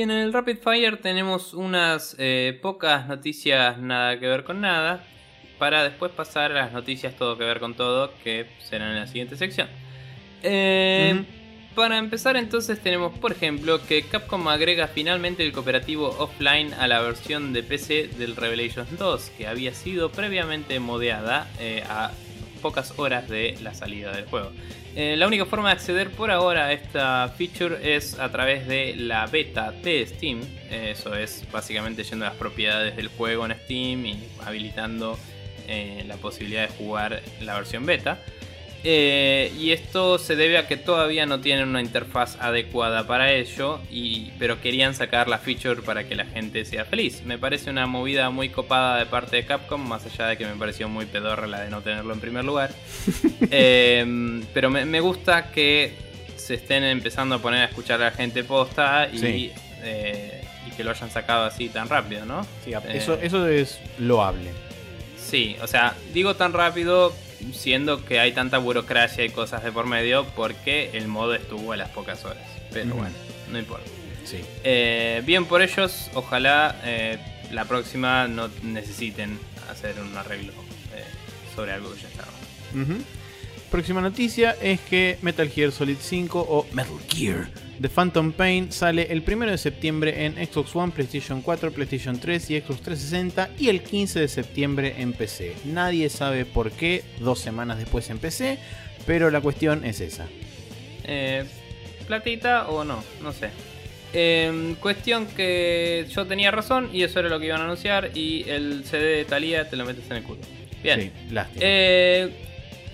Y 0.00 0.02
en 0.02 0.12
el 0.12 0.32
Rapid 0.32 0.56
Fire 0.56 0.96
tenemos 0.96 1.52
unas 1.52 2.16
eh, 2.18 2.58
pocas 2.62 3.06
noticias 3.06 3.76
nada 3.76 4.18
que 4.18 4.26
ver 4.26 4.44
con 4.44 4.62
nada, 4.62 5.04
para 5.58 5.84
después 5.84 6.10
pasar 6.10 6.52
a 6.52 6.54
las 6.54 6.72
noticias 6.72 7.14
todo 7.16 7.36
que 7.36 7.44
ver 7.44 7.60
con 7.60 7.74
todo, 7.74 8.10
que 8.24 8.46
serán 8.60 8.92
en 8.92 8.96
la 8.96 9.06
siguiente 9.06 9.36
sección. 9.36 9.68
Eh. 10.42 11.22
Para 11.74 11.98
empezar 11.98 12.38
entonces 12.38 12.80
tenemos 12.80 13.18
por 13.18 13.32
ejemplo 13.32 13.78
que 13.86 14.00
Capcom 14.04 14.48
agrega 14.48 14.88
finalmente 14.88 15.44
el 15.44 15.52
cooperativo 15.52 16.08
offline 16.18 16.72
a 16.72 16.88
la 16.88 17.02
versión 17.02 17.52
de 17.52 17.62
PC 17.62 18.08
del 18.16 18.36
Revelations 18.36 18.96
2, 18.98 19.32
que 19.36 19.48
había 19.48 19.74
sido 19.74 20.10
previamente 20.10 20.80
modeada 20.80 21.46
eh, 21.58 21.84
a 21.86 22.10
pocas 22.60 22.94
horas 22.98 23.28
de 23.28 23.56
la 23.62 23.74
salida 23.74 24.12
del 24.12 24.26
juego. 24.26 24.52
Eh, 24.96 25.16
la 25.16 25.26
única 25.26 25.46
forma 25.46 25.68
de 25.68 25.74
acceder 25.74 26.10
por 26.10 26.30
ahora 26.30 26.66
a 26.66 26.72
esta 26.72 27.32
feature 27.36 27.96
es 27.96 28.18
a 28.18 28.30
través 28.30 28.66
de 28.66 28.94
la 28.96 29.26
beta 29.26 29.70
de 29.70 30.06
Steam. 30.06 30.40
Eh, 30.70 30.90
eso 30.92 31.14
es 31.14 31.44
básicamente 31.52 32.02
yendo 32.02 32.24
a 32.24 32.28
las 32.28 32.36
propiedades 32.36 32.96
del 32.96 33.08
juego 33.08 33.46
en 33.46 33.52
Steam 33.64 34.06
y 34.06 34.24
habilitando 34.44 35.16
eh, 35.68 36.04
la 36.08 36.16
posibilidad 36.16 36.68
de 36.68 36.74
jugar 36.76 37.22
la 37.40 37.54
versión 37.54 37.86
beta. 37.86 38.18
Eh, 38.82 39.52
y 39.58 39.72
esto 39.72 40.18
se 40.18 40.36
debe 40.36 40.56
a 40.56 40.66
que 40.66 40.76
todavía 40.78 41.26
no 41.26 41.40
tienen 41.40 41.68
una 41.68 41.80
interfaz 41.82 42.36
adecuada 42.40 43.06
para 43.06 43.32
ello, 43.32 43.80
y, 43.90 44.30
pero 44.38 44.60
querían 44.60 44.94
sacar 44.94 45.28
la 45.28 45.38
feature 45.38 45.82
para 45.82 46.04
que 46.08 46.14
la 46.14 46.24
gente 46.24 46.64
sea 46.64 46.84
feliz. 46.86 47.22
Me 47.24 47.36
parece 47.38 47.68
una 47.70 47.86
movida 47.86 48.30
muy 48.30 48.48
copada 48.48 48.98
de 48.98 49.06
parte 49.06 49.36
de 49.36 49.44
Capcom, 49.44 49.86
más 49.86 50.06
allá 50.06 50.28
de 50.28 50.38
que 50.38 50.46
me 50.46 50.54
pareció 50.54 50.88
muy 50.88 51.04
pedorra 51.06 51.46
la 51.46 51.60
de 51.60 51.70
no 51.70 51.82
tenerlo 51.82 52.14
en 52.14 52.20
primer 52.20 52.44
lugar. 52.44 52.70
Eh, 53.52 54.42
pero 54.54 54.70
me, 54.70 54.84
me 54.84 55.00
gusta 55.00 55.50
que 55.50 55.92
se 56.36 56.54
estén 56.54 56.84
empezando 56.84 57.34
a 57.34 57.38
poner 57.38 57.62
a 57.62 57.64
escuchar 57.66 58.00
a 58.00 58.06
la 58.06 58.10
gente 58.12 58.44
posta 58.44 59.08
y, 59.12 59.18
Sí. 59.18 59.52
eh, 59.82 60.42
y 60.66 60.70
que 60.76 60.84
lo 60.84 60.90
hayan 60.90 61.10
sacado 61.10 61.44
así 61.44 61.68
tan 61.68 61.88
rápido, 61.88 62.24
¿no? 62.26 62.44
Sí, 62.64 62.72
Eh, 62.72 62.78
eso, 62.94 63.14
eso 63.20 63.46
es 63.48 63.78
loable. 63.98 64.50
Sí, 65.18 65.56
o 65.62 65.66
sea, 65.66 65.94
digo 66.14 66.34
tan 66.36 66.52
rápido 66.52 67.12
siendo 67.52 68.04
que 68.04 68.20
hay 68.20 68.32
tanta 68.32 68.58
burocracia 68.58 69.24
y 69.24 69.30
cosas 69.30 69.62
de 69.62 69.72
por 69.72 69.86
medio 69.86 70.26
porque 70.36 70.90
el 70.94 71.08
modo 71.08 71.34
estuvo 71.34 71.72
a 71.72 71.76
las 71.76 71.90
pocas 71.90 72.24
horas. 72.24 72.44
Pero 72.72 72.94
bueno, 72.94 73.14
no 73.50 73.58
importa. 73.58 73.90
Sí. 74.24 74.38
Eh, 74.64 75.22
bien 75.24 75.46
por 75.46 75.62
ellos, 75.62 76.10
ojalá 76.14 76.80
eh, 76.84 77.18
la 77.50 77.64
próxima 77.64 78.28
no 78.28 78.48
necesiten 78.62 79.38
hacer 79.70 79.96
un 80.00 80.16
arreglo 80.16 80.52
eh, 80.94 81.04
sobre 81.54 81.72
algo 81.72 81.92
que 81.94 82.00
ya 82.02 82.08
estaba. 82.08 82.28
Próxima 83.70 84.00
noticia 84.00 84.56
es 84.60 84.80
que 84.80 85.18
Metal 85.22 85.48
Gear 85.48 85.72
Solid 85.72 85.96
5 86.00 86.40
o 86.40 86.66
Metal 86.72 86.98
Gear 87.08 87.48
The 87.80 87.88
Phantom 87.88 88.32
Pain 88.32 88.70
sale 88.72 89.06
el 89.10 89.24
1 89.26 89.46
de 89.46 89.56
septiembre 89.56 90.26
en 90.26 90.34
Xbox 90.34 90.76
One, 90.76 90.92
PlayStation 90.92 91.40
4, 91.40 91.72
PlayStation 91.72 92.20
3 92.20 92.50
y 92.50 92.60
Xbox 92.60 92.82
360 92.82 93.50
y 93.58 93.68
el 93.70 93.82
15 93.82 94.20
de 94.20 94.28
septiembre 94.28 94.96
en 94.98 95.14
PC. 95.14 95.54
Nadie 95.64 96.10
sabe 96.10 96.44
por 96.44 96.72
qué 96.72 97.02
dos 97.20 97.38
semanas 97.38 97.78
después 97.78 98.10
en 98.10 98.18
PC, 98.18 98.58
pero 99.06 99.30
la 99.30 99.40
cuestión 99.40 99.86
es 99.86 100.00
esa. 100.00 100.26
Eh, 101.04 101.44
platita 102.06 102.68
o 102.68 102.84
no, 102.84 103.02
no 103.22 103.32
sé. 103.32 103.48
Eh, 104.12 104.74
cuestión 104.80 105.26
que 105.26 106.06
yo 106.10 106.26
tenía 106.26 106.50
razón 106.50 106.90
y 106.92 107.04
eso 107.04 107.20
era 107.20 107.30
lo 107.30 107.40
que 107.40 107.46
iban 107.46 107.62
a 107.62 107.64
anunciar 107.64 108.10
y 108.14 108.44
el 108.50 108.84
CD 108.84 109.16
de 109.16 109.24
Thalía 109.24 109.70
te 109.70 109.76
lo 109.76 109.86
metes 109.86 110.04
en 110.10 110.18
el 110.18 110.22
culo. 110.22 110.40
Bien. 110.82 111.00
Sí, 111.00 111.32
lástima. 111.32 111.60
Eh, 111.64 112.49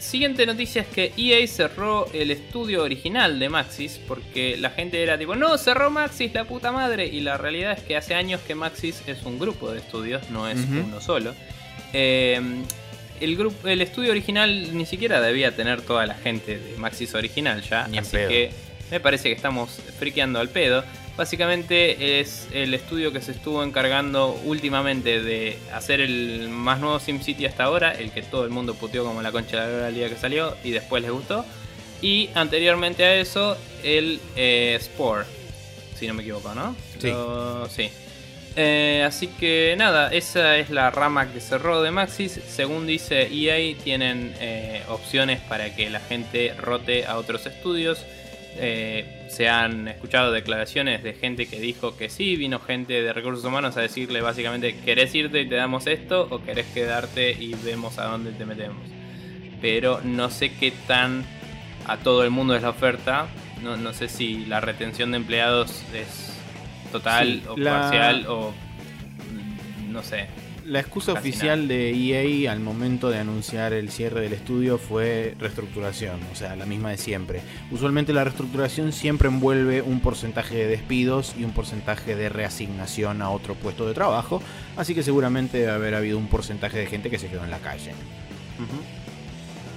siguiente 0.07 0.47
noticia 0.47 0.83
es 0.83 0.89
que 0.89 1.13
EA 1.17 1.47
cerró 1.47 2.09
el 2.13 2.31
estudio 2.31 2.83
original 2.83 3.39
de 3.39 3.49
Maxis 3.49 4.01
porque 4.07 4.57
la 4.57 4.71
gente 4.71 5.03
era 5.03 5.19
tipo, 5.19 5.35
no, 5.37 5.59
cerró 5.59 5.91
Maxis, 5.91 6.33
la 6.33 6.45
puta 6.45 6.73
madre. 6.73 7.07
Y 7.07 7.21
la 7.21 7.37
realidad 7.37 7.73
es 7.73 7.83
que 7.83 7.97
hace 7.97 8.15
años 8.15 8.41
que 8.47 8.55
Maxis 8.55 9.03
es 9.07 9.23
un 9.25 9.39
grupo 9.39 9.71
de 9.71 9.79
estudios, 9.79 10.31
no 10.31 10.49
es 10.49 10.59
uno 10.71 11.01
solo. 11.01 11.35
Eh, 11.93 12.41
el, 13.21 13.37
grupo, 13.37 13.69
el 13.69 13.83
estudio 13.83 14.11
original 14.13 14.77
ni 14.77 14.87
siquiera 14.87 15.21
debía 15.21 15.55
tener 15.55 15.83
toda 15.83 16.07
la 16.07 16.15
gente 16.15 16.59
de 16.59 16.77
Maxis 16.77 17.15
original 17.15 17.63
ya, 17.63 17.87
Ni 17.89 17.99
así 17.99 18.13
pedo. 18.13 18.29
que 18.29 18.51
me 18.91 19.01
parece 19.01 19.29
que 19.29 19.35
estamos 19.35 19.71
friqueando 19.99 20.39
al 20.39 20.49
pedo. 20.49 20.85
Básicamente 21.17 22.21
es 22.21 22.47
el 22.53 22.75
estudio 22.75 23.11
que 23.13 23.23
se 23.23 23.33
estuvo 23.33 23.63
encargando 23.65 24.39
últimamente 24.45 25.21
de 25.23 25.57
hacer 25.73 26.01
el 26.03 26.49
más 26.51 26.79
nuevo 26.79 27.01
SimCity 27.01 27.47
hasta 27.47 27.65
ahora, 27.65 27.93
el 27.93 28.11
que 28.11 28.23
todo 28.23 28.45
el 28.45 28.51
mundo 28.51 28.75
puteó 28.75 29.05
como 29.05 29.23
la 29.23 29.33
concha 29.33 29.67
de 29.67 29.81
la 29.81 29.89
día 29.91 30.09
que 30.11 30.17
salió 30.17 30.55
y 30.63 30.73
después 30.73 31.03
les 31.03 31.11
gustó. 31.11 31.45
Y 32.03 32.29
anteriormente 32.35 33.05
a 33.05 33.15
eso, 33.17 33.57
el 33.83 34.21
eh, 34.37 34.79
Spore, 34.83 35.25
si 35.99 36.07
no 36.07 36.13
me 36.13 36.23
equivoco, 36.23 36.55
¿no? 36.55 36.77
Sí. 37.01 37.09
Lo- 37.09 37.67
sí. 37.71 37.89
Eh, 38.59 39.03
así 39.07 39.27
que 39.29 39.75
nada, 39.79 40.09
esa 40.13 40.57
es 40.59 40.69
la 40.71 40.91
rama 40.91 41.33
que 41.33 41.41
cerró 41.41 41.81
de 41.83 41.91
Maxis. 41.91 42.41
Según 42.49 42.87
dice 42.87 43.29
EA, 43.33 43.75
tienen 43.83 44.35
eh, 44.41 44.83
opciones 44.89 45.41
para 45.41 45.75
que 45.75 45.89
la 45.89 46.01
gente 46.01 46.53
rote 46.59 47.07
a 47.07 47.17
otros 47.17 47.47
estudios. 47.47 48.05
Eh, 48.59 49.27
se 49.29 49.49
han 49.49 49.87
escuchado 49.89 50.33
declaraciones 50.33 51.03
de 51.03 51.13
gente 51.15 51.47
que 51.47 51.61
dijo 51.61 51.97
que 51.97 52.09
sí, 52.09 52.37
vino 52.37 52.59
gente 52.59 53.03
de 53.03 53.13
recursos 53.13 53.45
humanos 53.45 53.77
a 53.77 53.81
decirle 53.83 54.21
básicamente, 54.21 54.77
¿querés 54.85 55.15
irte 55.15 55.43
y 55.43 55.49
te 55.49 55.55
damos 55.57 55.87
esto 55.87 56.27
o 56.31 56.43
querés 56.43 56.67
quedarte 56.67 57.33
y 57.33 57.55
vemos 57.65 57.99
a 57.99 58.05
dónde 58.05 58.33
te 58.33 58.45
metemos? 58.47 58.83
Pero 59.61 60.01
no 60.05 60.31
sé 60.31 60.53
qué 60.55 60.73
tan 60.87 61.25
a 61.87 61.99
todo 61.99 62.25
el 62.25 62.31
mundo 62.31 62.55
es 62.57 62.63
la 62.63 62.71
oferta. 62.71 63.27
No, 63.63 63.77
no 63.77 63.93
sé 63.93 64.09
si 64.09 64.45
la 64.47 64.61
retención 64.61 65.11
de 65.11 65.17
empleados 65.19 65.83
es 65.95 66.33
total 66.93 67.27
Sí, 67.27 67.43
o 67.49 67.57
la- 67.57 67.71
parcial 67.71 68.27
o 68.29 68.53
mm, 68.53 69.93
no 69.93 70.03
sé. 70.03 70.27
La 70.67 70.81
excusa 70.81 71.13
oficial 71.13 71.69
de 71.69 71.91
EA 71.93 72.51
al 72.51 72.59
momento 72.59 73.09
de 73.09 73.19
anunciar 73.19 73.73
el 73.73 73.89
cierre 73.91 74.21
del 74.21 74.33
estudio 74.33 74.79
fue 74.79 75.37
reestructuración, 75.39 76.21
o 76.33 76.35
sea, 76.35 76.57
la 76.57 76.67
misma 76.67 76.91
de 76.91 76.97
siempre. 76.97 77.41
Usualmente 77.71 78.13
la 78.13 78.25
reestructuración 78.25 78.93
siempre 78.93 79.29
envuelve 79.29 79.81
un 79.81 80.01
porcentaje 80.01 80.57
de 80.57 80.67
despidos 80.67 81.35
y 81.39 81.45
un 81.45 81.53
porcentaje 81.53 82.17
de 82.17 82.29
reasignación 82.29 83.23
a 83.23 83.31
otro 83.31 83.55
puesto 83.55 83.87
de 83.87 83.95
trabajo, 83.95 84.43
así 84.77 84.93
que 84.95 85.05
seguramente 85.05 85.59
debe 85.59 85.73
haber 85.73 85.95
habido 85.95 86.19
un 86.19 86.27
porcentaje 86.27 86.79
de 86.79 86.87
gente 86.87 87.11
que 87.11 87.19
se 87.19 87.29
quedó 87.29 87.45
en 87.45 87.51
la 87.51 87.59
calle. 87.59 87.93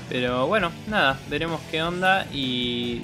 Pero 0.09 0.47
bueno, 0.47 0.71
nada, 0.87 1.19
veremos 1.29 1.61
qué 1.69 1.83
onda 1.83 2.25
y 2.33 3.03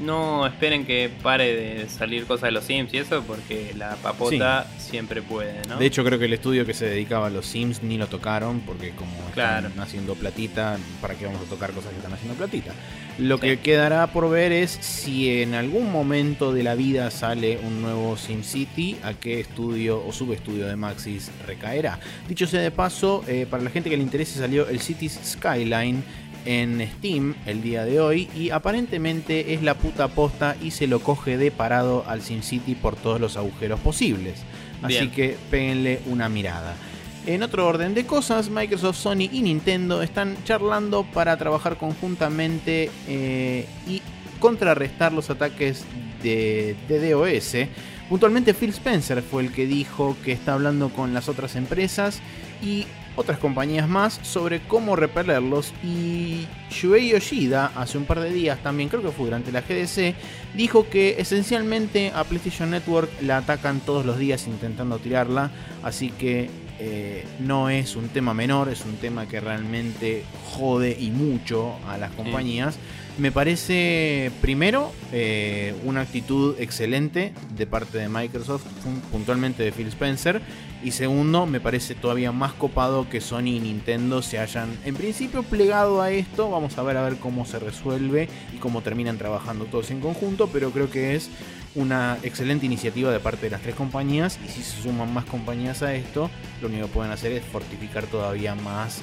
no 0.00 0.46
esperen 0.46 0.84
que 0.84 1.10
pare 1.22 1.54
de 1.54 1.88
salir 1.88 2.26
cosas 2.26 2.48
de 2.48 2.52
los 2.52 2.64
Sims 2.64 2.92
y 2.92 2.98
eso, 2.98 3.22
porque 3.22 3.72
la 3.76 3.96
papota 3.96 4.66
siempre 4.78 5.22
puede, 5.22 5.62
¿no? 5.68 5.76
De 5.76 5.86
hecho, 5.86 6.04
creo 6.04 6.18
que 6.18 6.26
el 6.26 6.32
estudio 6.32 6.66
que 6.66 6.74
se 6.74 6.86
dedicaba 6.86 7.28
a 7.28 7.30
los 7.30 7.46
Sims 7.46 7.82
ni 7.82 7.98
lo 7.98 8.06
tocaron, 8.06 8.60
porque 8.60 8.90
como 8.90 9.12
están 9.28 9.72
haciendo 9.80 10.14
platita, 10.14 10.76
¿para 11.00 11.14
qué 11.14 11.26
vamos 11.26 11.42
a 11.42 11.50
tocar 11.50 11.72
cosas 11.72 11.90
que 11.90 11.96
están 11.96 12.12
haciendo 12.12 12.36
platita? 12.36 12.72
Lo 13.18 13.38
que 13.38 13.60
quedará 13.60 14.08
por 14.08 14.28
ver 14.28 14.50
es 14.50 14.72
si 14.72 15.40
en 15.40 15.54
algún 15.54 15.92
momento 15.92 16.52
de 16.52 16.64
la 16.64 16.74
vida 16.74 17.12
sale 17.12 17.58
un 17.58 17.80
nuevo 17.80 18.16
SimCity, 18.16 18.96
a 19.04 19.14
qué 19.14 19.38
estudio 19.38 20.04
o 20.04 20.12
subestudio 20.12 20.66
de 20.66 20.74
Maxis 20.74 21.30
recaerá. 21.46 22.00
Dicho 22.28 22.48
sea 22.48 22.60
de 22.60 22.72
paso, 22.72 23.22
eh, 23.28 23.46
para 23.48 23.62
la 23.62 23.70
gente 23.70 23.88
que 23.88 23.96
le 23.96 24.02
interese, 24.02 24.40
salió 24.40 24.68
el 24.68 24.80
Cities 24.80 25.20
Skyline 25.24 26.02
en 26.44 26.86
Steam 26.98 27.34
el 27.46 27.62
día 27.62 27.84
de 27.84 28.00
hoy 28.00 28.28
y 28.36 28.50
aparentemente 28.50 29.54
es 29.54 29.62
la 29.62 29.74
puta 29.74 30.08
posta 30.08 30.56
y 30.62 30.70
se 30.70 30.86
lo 30.86 31.00
coge 31.00 31.38
de 31.38 31.50
parado 31.50 32.04
al 32.06 32.22
SimCity 32.22 32.74
por 32.74 32.96
todos 32.96 33.20
los 33.20 33.36
agujeros 33.36 33.80
posibles. 33.80 34.42
Así 34.82 35.08
que 35.08 35.36
péguenle 35.50 36.00
una 36.06 36.28
mirada. 36.28 36.76
En 37.26 37.42
otro 37.42 37.66
orden 37.66 37.94
de 37.94 38.04
cosas, 38.04 38.50
Microsoft, 38.50 38.98
Sony 38.98 39.30
y 39.32 39.40
Nintendo 39.40 40.02
están 40.02 40.36
charlando 40.44 41.04
para 41.04 41.38
trabajar 41.38 41.78
conjuntamente 41.78 42.90
eh, 43.08 43.66
y 43.88 44.02
contrarrestar 44.40 45.12
los 45.12 45.30
ataques 45.30 45.86
de, 46.22 46.76
de 46.86 47.10
DOS. 47.10 47.56
Puntualmente 48.10 48.52
Phil 48.52 48.70
Spencer 48.70 49.22
fue 49.22 49.42
el 49.44 49.52
que 49.52 49.66
dijo 49.66 50.14
que 50.22 50.32
está 50.32 50.52
hablando 50.52 50.90
con 50.90 51.14
las 51.14 51.30
otras 51.30 51.56
empresas 51.56 52.20
y 52.62 52.86
otras 53.16 53.38
compañías 53.38 53.88
más 53.88 54.20
sobre 54.22 54.60
cómo 54.60 54.96
repelerlos 54.96 55.72
y 55.82 56.46
Shuei 56.70 57.10
Yoshida 57.10 57.72
hace 57.76 57.98
un 57.98 58.04
par 58.04 58.20
de 58.20 58.32
días 58.32 58.58
también, 58.62 58.88
creo 58.88 59.02
que 59.02 59.10
fue 59.10 59.26
durante 59.26 59.52
la 59.52 59.60
GDC, 59.60 60.14
dijo 60.54 60.88
que 60.88 61.16
esencialmente 61.18 62.12
a 62.14 62.24
PlayStation 62.24 62.70
Network 62.70 63.10
la 63.22 63.38
atacan 63.38 63.80
todos 63.80 64.04
los 64.04 64.18
días 64.18 64.46
intentando 64.46 64.98
tirarla, 64.98 65.50
así 65.82 66.10
que 66.10 66.50
eh, 66.80 67.24
no 67.38 67.70
es 67.70 67.94
un 67.94 68.08
tema 68.08 68.34
menor, 68.34 68.68
es 68.68 68.84
un 68.84 68.96
tema 68.96 69.26
que 69.28 69.40
realmente 69.40 70.24
jode 70.44 70.96
y 70.98 71.10
mucho 71.10 71.76
a 71.88 71.98
las 71.98 72.10
compañías. 72.12 72.78
Me 73.16 73.30
parece, 73.30 74.32
primero, 74.40 74.90
eh, 75.12 75.72
una 75.84 76.00
actitud 76.00 76.56
excelente 76.58 77.32
de 77.56 77.64
parte 77.64 77.98
de 77.98 78.08
Microsoft, 78.08 78.64
puntualmente 79.12 79.62
de 79.62 79.70
Phil 79.70 79.86
Spencer. 79.86 80.42
Y 80.82 80.90
segundo, 80.90 81.46
me 81.46 81.60
parece 81.60 81.94
todavía 81.94 82.32
más 82.32 82.54
copado 82.54 83.08
que 83.08 83.20
Sony 83.20 83.54
y 83.54 83.60
Nintendo 83.60 84.20
se 84.20 84.40
hayan, 84.40 84.76
en 84.84 84.96
principio, 84.96 85.44
plegado 85.44 86.02
a 86.02 86.10
esto. 86.10 86.50
Vamos 86.50 86.76
a 86.76 86.82
ver 86.82 86.96
a 86.96 87.04
ver 87.04 87.16
cómo 87.18 87.46
se 87.46 87.60
resuelve 87.60 88.28
y 88.52 88.56
cómo 88.56 88.82
terminan 88.82 89.16
trabajando 89.16 89.66
todos 89.66 89.92
en 89.92 90.00
conjunto. 90.00 90.48
Pero 90.48 90.72
creo 90.72 90.90
que 90.90 91.14
es 91.14 91.30
una 91.76 92.18
excelente 92.24 92.66
iniciativa 92.66 93.12
de 93.12 93.20
parte 93.20 93.42
de 93.42 93.50
las 93.50 93.62
tres 93.62 93.76
compañías. 93.76 94.40
Y 94.44 94.48
si 94.48 94.64
se 94.64 94.82
suman 94.82 95.14
más 95.14 95.24
compañías 95.24 95.84
a 95.84 95.94
esto, 95.94 96.30
lo 96.60 96.66
único 96.66 96.88
que 96.88 96.92
pueden 96.92 97.12
hacer 97.12 97.30
es 97.30 97.44
fortificar 97.44 98.06
todavía 98.06 98.56
más 98.56 99.02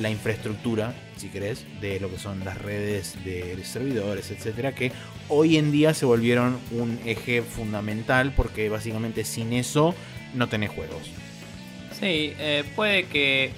la 0.00 0.10
infraestructura, 0.10 0.94
si 1.16 1.28
querés, 1.28 1.64
de 1.80 2.00
lo 2.00 2.10
que 2.10 2.18
son 2.18 2.44
las 2.44 2.58
redes 2.58 3.16
de 3.24 3.62
servidores, 3.64 4.30
etcétera, 4.30 4.74
que 4.74 4.92
hoy 5.28 5.56
en 5.56 5.72
día 5.72 5.94
se 5.94 6.06
volvieron 6.06 6.58
un 6.70 6.98
eje 7.04 7.42
fundamental 7.42 8.32
porque 8.36 8.68
básicamente 8.68 9.24
sin 9.24 9.52
eso 9.52 9.94
no 10.34 10.48
tenés 10.48 10.70
juegos. 10.70 11.10
Sí, 11.92 12.34
eh, 12.38 12.64
puede 12.74 13.04
que 13.04 13.52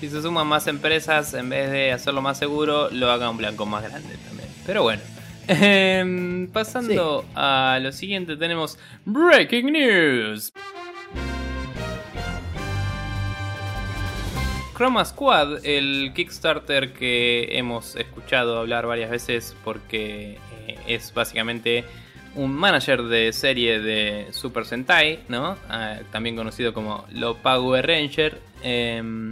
si 0.00 0.08
se 0.08 0.22
suman 0.22 0.46
más 0.46 0.66
empresas, 0.66 1.34
en 1.34 1.50
vez 1.50 1.70
de 1.70 1.92
hacerlo 1.92 2.22
más 2.22 2.38
seguro, 2.38 2.90
lo 2.90 3.10
hagan 3.10 3.30
un 3.30 3.36
blanco 3.36 3.66
más 3.66 3.82
grande 3.82 4.16
también. 4.28 4.48
Pero 4.66 4.82
bueno. 4.82 5.02
Em, 5.52 6.46
pasando 6.48 7.24
a 7.34 7.78
lo 7.82 7.90
siguiente, 7.90 8.36
tenemos 8.36 8.78
Breaking 9.04 9.72
News. 9.72 10.52
Chroma 14.80 15.04
Squad, 15.04 15.62
el 15.66 16.12
Kickstarter 16.14 16.94
que 16.94 17.58
hemos 17.58 17.96
escuchado 17.96 18.58
hablar 18.58 18.86
varias 18.86 19.10
veces 19.10 19.54
porque 19.62 20.38
eh, 20.66 20.78
es 20.86 21.12
básicamente 21.12 21.84
un 22.34 22.56
manager 22.56 23.02
de 23.02 23.30
serie 23.34 23.78
de 23.78 24.28
Super 24.30 24.64
Sentai, 24.64 25.20
¿no? 25.28 25.58
Ah, 25.68 25.98
también 26.10 26.34
conocido 26.34 26.72
como 26.72 27.04
Lo 27.12 27.36
Power 27.36 27.86
Ranger. 27.86 28.40
Em, 28.62 29.30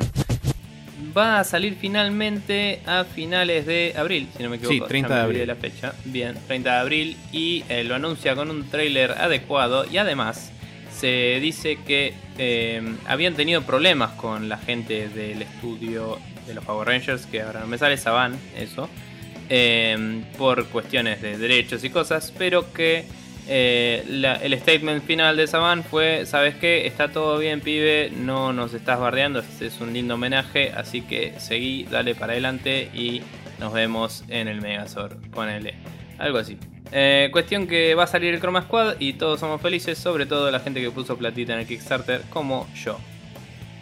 va 1.17 1.41
a 1.41 1.45
salir 1.45 1.77
finalmente 1.81 2.83
a 2.85 3.05
finales 3.05 3.65
de 3.65 3.95
abril, 3.97 4.29
si 4.37 4.43
no 4.43 4.51
me 4.51 4.57
equivoco. 4.57 4.75
Sí, 4.75 4.83
30 4.87 5.15
de 5.15 5.21
abril. 5.23 5.47
la 5.47 5.57
fecha. 5.57 5.95
Bien, 6.05 6.37
30 6.47 6.73
de 6.75 6.79
abril 6.79 7.17
y 7.33 7.65
eh, 7.71 7.85
lo 7.85 7.95
anuncia 7.95 8.37
con 8.37 8.51
un 8.51 8.69
trailer 8.69 9.13
adecuado 9.13 9.87
y 9.91 9.97
además 9.97 10.53
se 10.91 11.39
dice 11.41 11.79
que 11.87 12.13
eh, 12.39 12.81
habían 13.07 13.35
tenido 13.35 13.63
problemas 13.63 14.13
con 14.13 14.49
la 14.49 14.59
gente 14.59 15.09
del 15.09 15.43
estudio 15.43 16.19
de 16.47 16.55
los 16.55 16.65
Power 16.65 16.89
Rangers, 16.89 17.27
que 17.27 17.43
ahora 17.43 17.61
no 17.61 17.67
me 17.67 17.79
sale 17.79 17.97
Saban, 17.97 18.37
eso, 18.57 18.89
eh, 19.49 20.23
por 20.39 20.67
cuestiones 20.67 21.21
de 21.21 21.37
derechos 21.37 21.85
y 21.85 21.91
cosas, 21.91 22.33
pero 22.37 22.73
que 22.73 23.05
eh, 23.49 24.05
el 24.43 24.59
statement 24.59 25.05
final 25.05 25.37
de 25.37 25.47
Saban 25.47 25.83
fue, 25.83 26.27
¿sabes 26.27 26.55
qué? 26.57 26.87
Está 26.87 27.09
todo 27.09 27.39
bien, 27.39 27.61
pibe, 27.61 28.11
no 28.15 28.53
nos 28.53 28.75
estás 28.75 29.01
bardeando, 29.01 29.41
este 29.41 29.67
es 29.67 29.81
un 29.81 29.93
lindo 29.93 30.15
homenaje, 30.15 30.73
así 30.77 31.03
que 31.03 31.35
seguí, 31.39 31.85
dale 31.85 32.15
para 32.15 32.33
adelante 32.33 32.91
y 32.95 33.23
nos 33.59 33.73
vemos 33.73 34.25
en 34.29 34.49
el 34.49 34.61
Megazord, 34.61 35.17
ponele. 35.31 35.75
Algo 36.19 36.39
así. 36.39 36.59
Eh, 36.93 37.29
cuestión 37.33 37.67
que 37.67 37.95
va 37.95 38.05
a 38.05 38.07
salir 38.07 38.33
el 38.33 38.41
Chroma 38.41 38.63
Squad 38.63 38.97
y 38.99 39.15
todos 39.15 39.41
somos 39.41 39.61
felices, 39.61 39.99
sobre 39.99 40.27
todo 40.27 40.51
la 40.51 40.61
gente 40.61 40.81
que 40.81 40.91
puso 40.91 41.17
platita 41.17 41.53
en 41.55 41.61
el 41.61 41.67
Kickstarter, 41.67 42.23
como 42.31 42.67
yo. 42.75 42.99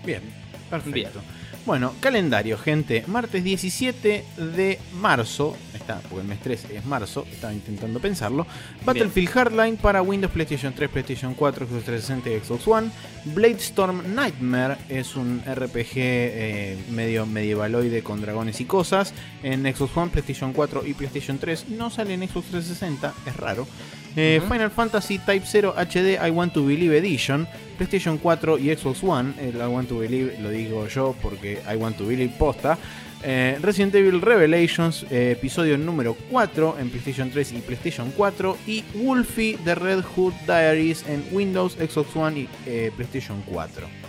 Bien, 0.05 0.23
perfecto. 0.71 1.21
Bueno, 1.67 1.95
calendario, 1.99 2.57
gente. 2.57 3.03
Martes 3.09 3.43
17 3.43 4.25
de 4.55 4.79
marzo. 5.01 5.57
Está, 5.75 5.99
porque 5.99 6.21
el 6.21 6.29
mes 6.29 6.39
3 6.41 6.67
es 6.71 6.85
marzo. 6.87 7.27
Estaba 7.29 7.53
intentando 7.53 7.99
pensarlo. 7.99 8.47
Battlefield 8.85 9.29
Hardline 9.31 9.77
para 9.77 10.01
Windows, 10.01 10.33
PlayStation 10.33 10.73
3, 10.73 10.89
PlayStation 10.89 11.35
4, 11.35 11.67
Xbox 11.67 11.85
360 11.85 12.31
y 12.31 12.39
Xbox 12.39 12.69
One. 12.69 12.91
Bladestorm 13.25 14.15
Nightmare 14.15 14.77
es 14.89 15.17
un 15.17 15.43
RPG 15.45 15.97
eh, 15.97 16.79
medio 16.91 17.27
medievaloide 17.27 18.01
con 18.01 18.21
dragones 18.21 18.61
y 18.61 18.65
cosas. 18.65 19.13
En 19.43 19.63
Xbox 19.65 19.97
One, 19.97 20.13
PlayStation 20.13 20.53
4 20.53 20.87
y 20.87 20.95
PlayStation 20.95 21.39
3. 21.39 21.71
No 21.71 21.91
sale 21.91 22.15
en 22.15 22.21
Xbox 22.21 22.47
360, 22.47 23.13
es 23.27 23.37
raro. 23.37 23.67
Eh, 24.15 24.41
Final 24.49 24.71
Fantasy 24.71 25.19
Type 25.19 25.45
0 25.45 25.75
HD 25.77 26.17
I 26.27 26.31
Want 26.31 26.55
to 26.55 26.65
Believe 26.65 26.97
Edition, 26.97 27.47
PlayStation 27.77 28.19
4 28.19 28.59
y 28.59 28.75
Xbox 28.75 29.03
One. 29.03 29.35
El 29.41 29.57
I 29.57 29.67
Want 29.67 29.89
to 29.89 29.99
Believe 29.99 30.39
lo 30.41 30.51
digo 30.51 30.87
yo 30.89 31.15
porque 31.23 31.61
I 31.73 31.77
Want 31.77 31.97
to 31.97 32.07
Believe 32.07 32.33
posta. 32.39 32.79
Eh, 33.23 33.59
Resident 33.61 33.95
Evil 33.95 34.21
Revelations, 34.21 35.05
eh, 35.11 35.33
episodio 35.33 35.79
número 35.79 36.15
4 36.31 36.77
en 36.79 36.91
PlayStation 36.91 37.31
3 37.31 37.53
y 37.53 37.59
PlayStation 37.59 38.13
4. 38.17 38.59
Y 38.67 38.85
Wolfie 38.95 39.59
The 39.65 39.75
Red 39.75 40.03
Hood 40.03 40.35
Diaries 40.47 41.05
en 41.09 41.25
Windows, 41.33 41.75
Xbox 41.75 42.15
One 42.17 42.41
y 42.41 42.49
PlayStation 42.97 43.43
4. 43.47 44.07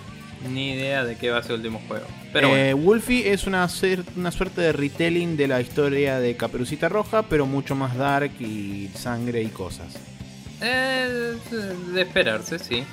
Ni 0.51 0.74
idea 0.74 1.03
de 1.03 1.15
qué 1.15 1.30
va 1.30 1.39
a 1.39 1.43
ser 1.43 1.53
el 1.53 1.57
último 1.57 1.82
juego. 1.88 2.05
Pero 2.32 2.55
eh, 2.55 2.74
Wolfie 2.74 3.32
es 3.32 3.47
una, 3.47 3.68
una 4.15 4.32
suerte 4.32 4.61
de 4.61 4.72
retelling 4.72 5.36
de 5.36 5.47
la 5.47 5.59
historia 5.59 6.20
de 6.20 6.36
Caperucita 6.36 6.89
Roja, 6.89 7.24
pero 7.24 7.45
mucho 7.45 7.76
más 7.76 7.97
dark 7.97 8.32
y 8.39 8.89
sangre 8.93 9.41
y 9.41 9.47
cosas. 9.47 9.97
Eh, 10.61 11.36
de 11.93 12.01
esperarse, 12.01 12.59
sí. 12.59 12.84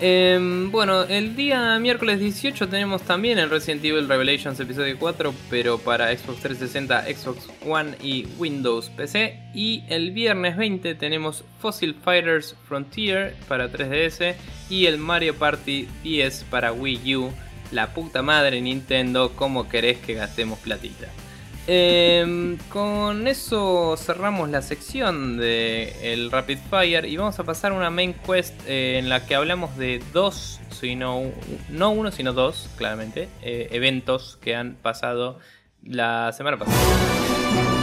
Em, 0.00 0.70
bueno, 0.72 1.04
el 1.04 1.36
día 1.36 1.78
miércoles 1.78 2.18
18 2.18 2.68
tenemos 2.68 3.02
también 3.02 3.38
el 3.38 3.50
Resident 3.50 3.84
Evil 3.84 4.08
Revelations 4.08 4.58
episodio 4.58 4.98
4, 4.98 5.32
pero 5.48 5.78
para 5.78 6.08
Xbox 6.16 6.40
360, 6.40 7.04
Xbox 7.04 7.48
One 7.64 7.96
y 8.02 8.26
Windows 8.38 8.90
PC. 8.90 9.38
Y 9.54 9.84
el 9.88 10.10
viernes 10.10 10.56
20 10.56 10.94
tenemos 10.96 11.44
Fossil 11.60 11.94
Fighters 11.94 12.56
Frontier 12.66 13.36
para 13.46 13.70
3DS 13.70 14.34
y 14.68 14.86
el 14.86 14.98
Mario 14.98 15.36
Party 15.36 15.88
10 16.02 16.44
para 16.50 16.72
Wii 16.72 17.16
U. 17.16 17.32
La 17.70 17.94
puta 17.94 18.22
madre 18.22 18.60
Nintendo, 18.60 19.32
¿cómo 19.34 19.68
querés 19.68 19.98
que 19.98 20.14
gastemos 20.14 20.58
platita? 20.58 21.08
Em, 21.68 22.58
con 22.68 23.28
eso 23.28 23.96
cerramos 23.96 24.50
la 24.50 24.62
sección 24.62 25.36
de 25.36 26.12
el 26.12 26.30
Rapid 26.30 26.58
Fire 26.68 27.04
y 27.04 27.16
vamos 27.16 27.38
a 27.38 27.44
pasar 27.44 27.70
a 27.70 27.74
una 27.76 27.88
main 27.88 28.14
quest 28.14 28.54
eh, 28.66 28.98
en 28.98 29.08
la 29.08 29.26
que 29.26 29.36
hablamos 29.36 29.76
de 29.76 30.02
dos, 30.12 30.60
sino 30.70 31.30
no 31.68 31.90
uno, 31.90 32.10
sino 32.10 32.32
dos, 32.32 32.68
claramente, 32.76 33.28
eh, 33.42 33.68
eventos 33.70 34.38
que 34.42 34.56
han 34.56 34.74
pasado 34.74 35.38
la 35.84 36.32
semana 36.32 36.58
pasada. 36.58 37.81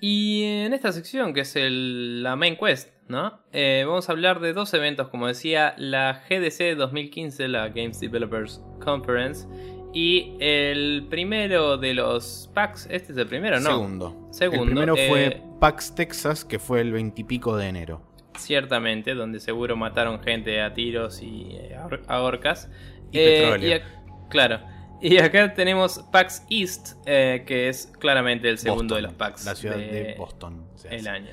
Y 0.00 0.44
en 0.44 0.72
esta 0.74 0.92
sección, 0.92 1.34
que 1.34 1.40
es 1.40 1.56
el- 1.56 2.22
la 2.22 2.36
main 2.36 2.56
quest, 2.56 2.90
¿no? 3.08 3.40
Eh, 3.52 3.84
vamos 3.86 4.08
a 4.08 4.12
hablar 4.12 4.38
de 4.40 4.52
dos 4.52 4.72
eventos, 4.74 5.08
como 5.08 5.26
decía, 5.26 5.74
la 5.76 6.22
GDC 6.28 6.74
2015, 6.76 7.48
la 7.48 7.68
Games 7.68 7.98
Developers 8.00 8.62
Conference, 8.80 9.48
y 9.92 10.36
el 10.38 11.06
primero 11.10 11.78
de 11.78 11.94
los 11.94 12.50
packs, 12.54 12.86
este 12.90 13.12
es 13.12 13.18
el 13.18 13.26
primero, 13.26 13.58
¿no? 13.58 13.70
Segundo. 13.70 14.28
Segundo, 14.30 14.62
El 14.64 14.68
primero 14.68 14.94
eh, 14.96 15.08
fue 15.08 15.42
PAX 15.58 15.94
Texas, 15.94 16.44
que 16.44 16.58
fue 16.58 16.80
el 16.80 16.92
20 16.92 17.22
y 17.22 17.24
pico 17.24 17.56
de 17.56 17.66
enero. 17.68 18.02
Ciertamente, 18.36 19.14
donde 19.14 19.40
seguro 19.40 19.76
mataron 19.76 20.20
gente 20.20 20.60
a 20.60 20.72
tiros 20.74 21.22
y 21.22 21.48
eh, 21.56 21.74
a 21.74 21.88
a 22.14 22.22
horcas. 22.22 22.70
Y 23.10 23.18
Eh, 23.18 23.40
petróleo. 23.42 23.68
y 23.68 23.72
ac- 23.72 24.28
claro. 24.28 24.60
Y 25.00 25.18
acá 25.18 25.54
tenemos 25.54 26.00
PAX 26.10 26.44
East, 26.50 26.96
eh, 27.06 27.44
que 27.46 27.68
es 27.68 27.86
claramente 28.00 28.48
el 28.48 28.58
segundo 28.58 28.94
Boston, 28.94 28.96
de 28.96 29.02
los 29.02 29.12
packs. 29.14 29.44
La 29.44 29.54
ciudad 29.54 29.76
de, 29.76 30.14
Boston. 30.18 30.64
el 30.90 31.06
año. 31.06 31.30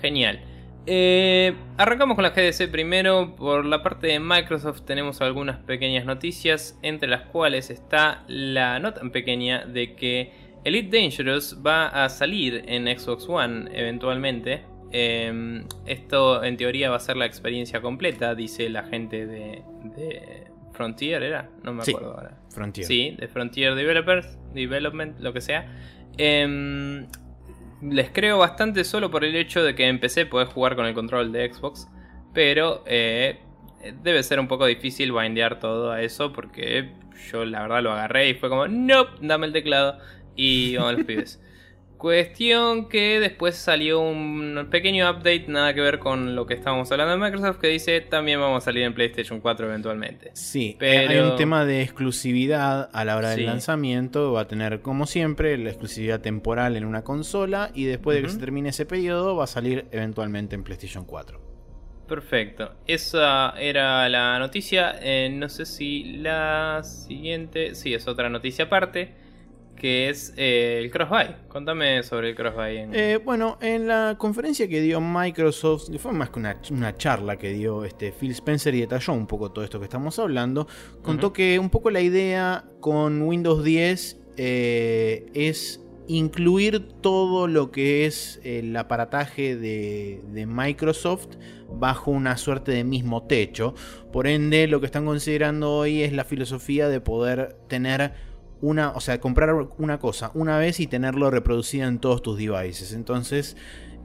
Genial. 0.00 0.40
Eh, 0.86 1.54
arrancamos 1.78 2.14
con 2.14 2.24
la 2.24 2.30
GDC 2.30 2.68
primero. 2.70 3.34
Por 3.36 3.64
la 3.64 3.82
parte 3.82 4.06
de 4.08 4.20
Microsoft 4.20 4.82
tenemos 4.82 5.20
algunas 5.20 5.58
pequeñas 5.58 6.04
noticias, 6.04 6.78
entre 6.82 7.08
las 7.08 7.22
cuales 7.22 7.70
está 7.70 8.24
la 8.26 8.78
no 8.78 8.92
tan 8.94 9.10
pequeña 9.10 9.64
de 9.64 9.94
que 9.96 10.32
Elite 10.64 10.98
Dangerous 11.00 11.58
va 11.64 11.88
a 11.88 12.08
salir 12.08 12.64
en 12.68 12.86
Xbox 12.98 13.26
One 13.28 13.70
eventualmente. 13.72 14.62
Eh, 14.92 15.64
esto 15.86 16.44
en 16.44 16.56
teoría 16.56 16.88
va 16.90 16.96
a 16.96 17.00
ser 17.00 17.16
la 17.16 17.26
experiencia 17.26 17.80
completa, 17.80 18.34
dice 18.34 18.68
la 18.68 18.84
gente 18.84 19.26
de, 19.26 19.62
de 19.96 20.44
Frontier, 20.72 21.22
¿era? 21.22 21.48
No 21.62 21.72
me 21.72 21.82
Sí. 21.82 21.90
acuerdo 21.92 22.14
ahora. 22.14 22.38
Frontier. 22.54 22.86
Sí, 22.86 23.16
de 23.18 23.28
Frontier 23.28 23.74
Developers, 23.74 24.38
Development, 24.54 25.18
lo 25.20 25.32
que 25.32 25.40
sea. 25.40 25.66
Em, 26.16 27.06
les 27.82 28.10
creo 28.10 28.38
bastante 28.38 28.84
solo 28.84 29.10
por 29.10 29.24
el 29.24 29.36
hecho 29.36 29.62
de 29.62 29.74
que 29.74 29.86
en 29.86 30.00
PC 30.00 30.26
podés 30.26 30.48
jugar 30.48 30.76
con 30.76 30.86
el 30.86 30.94
control 30.94 31.32
de 31.32 31.52
Xbox. 31.52 31.88
Pero 32.32 32.82
eh, 32.86 33.40
debe 34.02 34.22
ser 34.22 34.40
un 34.40 34.48
poco 34.48 34.66
difícil 34.66 35.12
bindear 35.12 35.60
todo 35.60 35.90
a 35.90 36.02
eso. 36.02 36.32
Porque 36.32 36.92
yo 37.30 37.44
la 37.44 37.62
verdad 37.62 37.82
lo 37.82 37.92
agarré 37.92 38.30
y 38.30 38.34
fue 38.34 38.48
como, 38.48 38.66
no, 38.68 39.06
dame 39.20 39.46
el 39.46 39.52
teclado. 39.52 39.98
Y 40.36 40.76
vamos 40.76 40.94
los 40.94 41.04
pibes. 41.06 41.40
Cuestión 42.08 42.90
que 42.90 43.18
después 43.18 43.54
salió 43.56 43.98
un 44.00 44.68
pequeño 44.70 45.10
update, 45.10 45.46
nada 45.48 45.72
que 45.72 45.80
ver 45.80 45.98
con 45.98 46.36
lo 46.36 46.44
que 46.44 46.52
estábamos 46.52 46.92
hablando 46.92 47.12
de 47.14 47.18
Microsoft, 47.18 47.58
que 47.58 47.68
dice 47.68 48.02
también 48.02 48.38
vamos 48.38 48.62
a 48.62 48.64
salir 48.66 48.82
en 48.82 48.92
PlayStation 48.92 49.40
4 49.40 49.68
eventualmente. 49.68 50.30
Sí, 50.34 50.76
Pero- 50.78 51.10
hay 51.10 51.18
un 51.20 51.36
tema 51.36 51.64
de 51.64 51.80
exclusividad 51.80 52.90
a 52.92 53.04
la 53.06 53.16
hora 53.16 53.30
del 53.30 53.38
Sí. 53.38 53.46
lanzamiento. 53.46 54.34
Va 54.34 54.42
a 54.42 54.46
tener, 54.48 54.82
como 54.82 55.06
siempre, 55.06 55.56
la 55.56 55.70
exclusividad 55.70 56.20
temporal 56.20 56.76
en 56.76 56.84
una 56.84 57.04
consola. 57.04 57.70
Y 57.72 57.84
después 57.84 58.18
de 58.18 58.24
que 58.24 58.28
se 58.28 58.38
termine 58.38 58.68
ese 58.68 58.84
periodo, 58.84 59.34
va 59.36 59.44
a 59.44 59.46
salir 59.46 59.86
eventualmente 59.90 60.54
en 60.56 60.62
PlayStation 60.62 61.06
4. 61.06 61.40
Perfecto, 62.06 62.74
esa 62.86 63.54
era 63.58 64.06
la 64.10 64.38
noticia. 64.38 64.94
Eh, 65.00 65.30
no 65.32 65.48
sé 65.48 65.64
si 65.64 66.04
la 66.18 66.82
siguiente. 66.84 67.74
Sí, 67.74 67.94
es 67.94 68.06
otra 68.06 68.28
noticia 68.28 68.66
aparte. 68.66 69.23
Que 69.76 70.08
es 70.08 70.32
eh, 70.36 70.80
el 70.82 70.90
Crossbuy. 70.90 71.36
Contame 71.48 72.02
sobre 72.02 72.30
el 72.30 72.34
Crossbuy. 72.34 72.78
En... 72.78 72.94
Eh, 72.94 73.18
bueno, 73.18 73.58
en 73.60 73.86
la 73.86 74.16
conferencia 74.18 74.68
que 74.68 74.80
dio 74.80 75.00
Microsoft, 75.00 75.90
que 75.90 75.98
fue 75.98 76.12
más 76.12 76.30
que 76.30 76.38
una, 76.38 76.60
una 76.70 76.96
charla 76.96 77.36
que 77.36 77.50
dio 77.52 77.84
este 77.84 78.12
Phil 78.12 78.30
Spencer 78.30 78.74
y 78.74 78.80
detalló 78.80 79.12
un 79.12 79.26
poco 79.26 79.50
todo 79.52 79.64
esto 79.64 79.78
que 79.78 79.84
estamos 79.84 80.18
hablando, 80.18 80.66
contó 81.02 81.32
que 81.32 81.58
un 81.58 81.70
poco 81.70 81.90
la 81.90 82.00
idea 82.00 82.64
con 82.80 83.22
Windows 83.22 83.64
10 83.64 84.20
eh, 84.36 85.26
es 85.34 85.80
incluir 86.06 86.88
todo 87.00 87.46
lo 87.46 87.70
que 87.70 88.06
es 88.06 88.40
el 88.44 88.76
aparataje 88.76 89.56
de, 89.56 90.20
de 90.32 90.46
Microsoft 90.46 91.28
bajo 91.70 92.10
una 92.10 92.36
suerte 92.36 92.72
de 92.72 92.84
mismo 92.84 93.24
techo. 93.24 93.74
Por 94.12 94.26
ende, 94.26 94.66
lo 94.66 94.80
que 94.80 94.86
están 94.86 95.06
considerando 95.06 95.72
hoy 95.72 96.02
es 96.02 96.12
la 96.12 96.24
filosofía 96.24 96.88
de 96.88 97.00
poder 97.00 97.56
tener 97.68 98.12
una, 98.64 98.92
o 98.92 99.00
sea, 99.00 99.20
comprar 99.20 99.54
una 99.76 99.98
cosa 99.98 100.30
una 100.34 100.58
vez 100.58 100.80
y 100.80 100.86
tenerlo 100.86 101.30
reproducida 101.30 101.86
en 101.86 101.98
todos 101.98 102.22
tus 102.22 102.38
devices. 102.38 102.94
Entonces, 102.94 103.56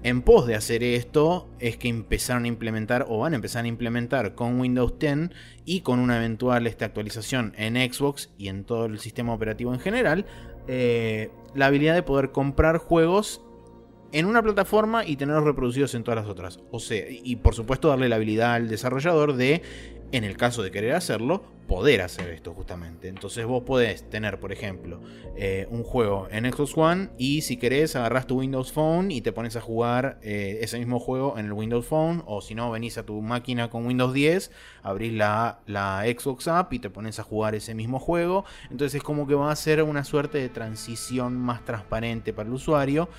en 0.03 0.22
pos 0.22 0.47
de 0.47 0.55
hacer 0.55 0.84
esto, 0.84 1.47
es 1.60 1.78
que 1.78 1.88
empezaron 1.88 2.43
a 2.43 2.47
implementar 2.47 3.05
o 3.07 3.20
van 3.20 3.34
a 3.34 3.36
empezar 3.38 3.64
a 3.64 3.68
implementar 3.68 4.36
con 4.36 4.60
Windows 4.60 4.99
10 4.99 5.30
y 5.66 5.82
con 5.82 5.99
una 5.99 6.18
eventual 6.18 6.68
esta 6.68 6.86
actualización 6.86 7.53
en 7.57 7.76
Xbox 7.76 8.30
y 8.38 8.49
en 8.49 8.66
todo 8.66 8.86
el 8.86 8.99
sistema 8.99 9.34
operativo 9.34 9.74
en 9.74 9.80
general, 9.80 10.26
eh, 10.68 11.32
la 11.55 11.68
habilidad 11.68 11.95
de 11.95 12.03
poder 12.03 12.32
comprar 12.32 12.78
juegos 12.78 13.41
en 14.12 14.26
una 14.26 14.41
plataforma 14.41 15.05
y 15.05 15.16
tenerlos 15.16 15.45
reproducidos 15.45 15.95
en 15.95 16.03
todas 16.03 16.22
las 16.22 16.30
otras. 16.30 16.60
O 16.72 16.80
sea, 16.80 17.05
y 17.10 17.38
por 17.38 17.55
supuesto 17.55 17.88
darle 17.88 18.10
la 18.10 18.18
habilidad 18.18 18.53
al 18.53 18.68
desarrollador 18.68 19.36
de, 19.36 19.62
en 20.12 20.24
el 20.24 20.38
caso 20.38 20.64
de 20.64 20.72
querer 20.72 20.93
hacerlo, 20.93 21.43
poder 21.68 22.01
hacer 22.01 22.32
esto 22.32 22.53
justamente. 22.55 23.07
Entonces 23.07 23.45
vos 23.45 23.64
podés 23.64 24.10
tener, 24.10 24.39
por 24.39 24.51
ejemplo, 24.51 24.99
eh, 25.38 25.68
un 25.70 25.84
juego 25.84 26.28
en 26.32 26.51
Xbox 26.51 26.76
One 26.76 27.10
y 27.18 27.41
si 27.41 27.57
querés 27.57 27.95
agarrás 27.95 28.26
tu 28.26 28.39
Windows 28.39 28.72
Phone 28.72 29.12
y 29.12 29.22
te 29.22 29.32
pones 29.32 29.55
a 29.55 29.62
jugar 29.62 30.20
eh, 30.24 30.57
ese 30.62 30.80
mismo 30.80 30.99
juego 30.99 31.38
en 31.38 31.45
el 31.45 31.53
Windows 31.53 31.86
Phone 31.86 32.24
o 32.26 32.41
si 32.41 32.55
no 32.55 32.72
venís 32.72 32.97
a 32.97 33.05
tu 33.05 33.22
máquina 33.22 33.70
con 33.70 33.86
Windows 33.86 34.14
10, 34.14 34.51
abrís 34.82 35.14
la, 35.14 35.60
la 35.68 36.03
Xbox 36.05 36.47
App 36.47 36.74
y 36.74 36.80
te 36.80 36.89
pones 36.89 37.20
a 37.20 37.24
jugar 37.24 37.53
ese 37.53 37.76
mismo 37.76 37.99
juego. 37.99 38.45
Entonces 38.72 38.95
es 38.95 39.03
como 39.03 39.28
que 39.28 39.36
va 39.36 39.51
a 39.51 39.55
ser 39.55 39.84
una 39.84 40.03
suerte 40.03 40.39
de 40.39 40.49
transición 40.49 41.38
más 41.38 41.64
transparente 41.66 42.34
para 42.34 42.47
el 42.47 42.55
usuario. 42.55 43.10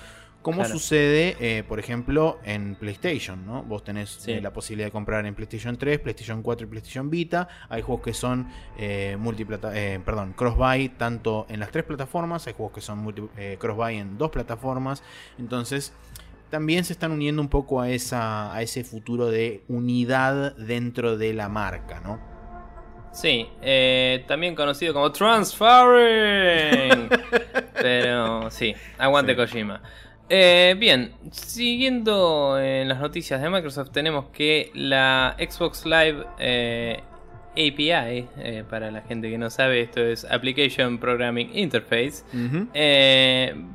Como 0.41 0.57
Claro. 0.61 0.73
sucede, 0.73 1.37
eh, 1.39 1.63
por 1.63 1.77
ejemplo, 1.79 2.39
en 2.43 2.73
PlayStation, 2.75 3.45
¿no? 3.45 3.61
Vos 3.61 3.83
tenés 3.83 4.09
Sí. 4.09 4.31
eh, 4.31 4.41
la 4.41 4.51
posibilidad 4.51 4.87
de 4.87 4.91
comprar 4.91 5.23
en 5.27 5.35
PlayStation 5.35 5.77
3, 5.77 5.99
PlayStation 5.99 6.41
4 6.41 6.65
y 6.65 6.69
PlayStation 6.69 7.09
Vita. 7.11 7.47
Hay 7.69 7.83
juegos 7.83 8.03
que 8.03 8.13
son 8.13 8.47
eh, 8.79 9.17
multiplata 9.19 9.71
eh, 9.77 9.99
perdón, 10.03 10.33
cross-buy 10.33 10.89
tanto 10.97 11.45
en 11.47 11.59
las 11.59 11.69
tres 11.69 11.83
plataformas. 11.83 12.47
Hay 12.47 12.53
juegos 12.53 12.73
que 12.73 12.81
son 12.81 13.03
multi- 13.05 13.29
cross-buy 13.59 13.97
en 13.97 14.17
dos 14.17 14.31
plataformas. 14.31 15.03
Entonces, 15.37 15.93
también 16.49 16.83
se 16.85 16.93
están 16.93 17.11
uniendo 17.11 17.41
un 17.41 17.47
poco 17.47 17.79
a, 17.79 17.89
esa, 17.89 18.51
a 18.53 18.61
ese 18.63 18.83
futuro 18.83 19.27
de 19.27 19.63
unidad 19.67 20.55
dentro 20.57 21.17
de 21.17 21.33
la 21.33 21.49
marca, 21.49 21.99
¿no? 22.01 22.19
Sí, 23.13 23.47
eh, 23.61 24.23
también 24.27 24.55
conocido 24.55 24.93
como 24.93 25.11
Transferring. 25.11 27.09
Pero 27.73 28.49
sí, 28.51 28.73
aguante 28.97 29.33
Sí. 29.33 29.37
Kojima. 29.37 29.81
Eh, 30.33 30.77
bien, 30.79 31.11
siguiendo 31.31 32.57
en 32.57 32.87
las 32.87 33.01
noticias 33.01 33.41
de 33.41 33.49
Microsoft, 33.49 33.89
tenemos 33.91 34.27
que 34.27 34.71
la 34.73 35.35
Xbox 35.37 35.85
Live 35.85 36.23
eh, 36.39 37.01
API, 37.51 38.29
eh, 38.37 38.63
para 38.69 38.91
la 38.91 39.01
gente 39.01 39.29
que 39.29 39.37
no 39.37 39.49
sabe, 39.49 39.81
esto 39.81 39.99
es 39.99 40.23
Application 40.23 40.99
Programming 40.99 41.49
Interface, 41.53 42.23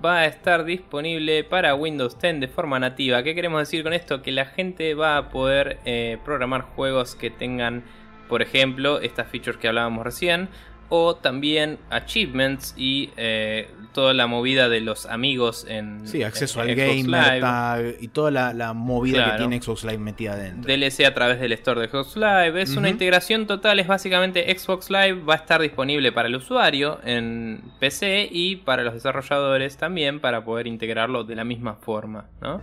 va 0.02 0.20
a 0.20 0.24
estar 0.24 0.64
disponible 0.64 1.44
para 1.44 1.74
Windows 1.74 2.18
10 2.18 2.40
de 2.40 2.48
forma 2.48 2.78
nativa. 2.78 3.22
¿Qué 3.22 3.34
queremos 3.34 3.61
decir 3.61 3.82
con 3.82 3.92
esto? 3.92 4.22
Que 4.22 4.32
la 4.32 4.46
gente 4.46 4.94
va 4.94 5.18
a 5.18 5.28
poder 5.28 5.78
programar 6.24 6.62
juegos 6.62 7.16
que 7.16 7.28
tengan, 7.28 7.84
por 8.30 8.40
ejemplo, 8.40 8.98
estas 9.00 9.28
features 9.28 9.59
que 9.59 9.68
hablábamos 9.68 10.04
recién. 10.04 10.48
O 10.89 11.16
también 11.16 11.78
achievements 11.91 12.74
y 12.76 13.11
eh, 13.16 13.68
toda 13.93 14.12
la 14.14 14.26
movida 14.26 14.68
de 14.68 14.80
los 14.80 15.07
amigos 15.07 15.66
en 15.68 16.07
Sí, 16.07 16.22
acceso 16.22 16.62
en 16.62 16.70
al 16.70 16.76
Xbox 16.76 17.07
Live. 17.07 17.41
tag 17.41 17.95
y 18.01 18.09
toda 18.09 18.30
la, 18.30 18.53
la 18.53 18.72
movida 18.74 19.16
Claro. 19.16 19.32
que 19.32 19.39
tiene 19.39 19.62
Xbox 19.62 19.84
Live 19.84 19.99
metida 19.99 20.32
adentro. 20.34 20.70
DLC 20.72 21.05
a 21.07 21.14
través 21.14 21.41
del 21.41 21.53
store 21.53 21.80
de 21.80 21.89
Xbox 21.89 22.16
Live. 22.16 22.61
Es 22.61 22.76
una 22.76 22.89
integración 22.91 23.47
total, 23.47 23.78
es 23.80 23.87
básicamente 23.87 24.45
Xbox 24.57 24.91
Live 24.91 25.22
va 25.28 25.34
a 25.34 25.37
estar 25.39 25.61
disponible 25.62 26.12
para 26.12 26.28
el 26.28 26.37
usuario 26.37 27.01
en 27.05 27.62
PC 27.80 28.28
y 28.30 28.57
para 28.57 28.82
los 28.82 28.95
desarrolladores 28.95 29.76
también 29.78 30.20
para 30.20 30.45
poder 30.45 30.66
integrarlo 30.66 31.24
de 31.24 31.34
la 31.37 31.45
misma 31.45 31.74
forma, 31.76 32.26
¿no? 32.43 32.61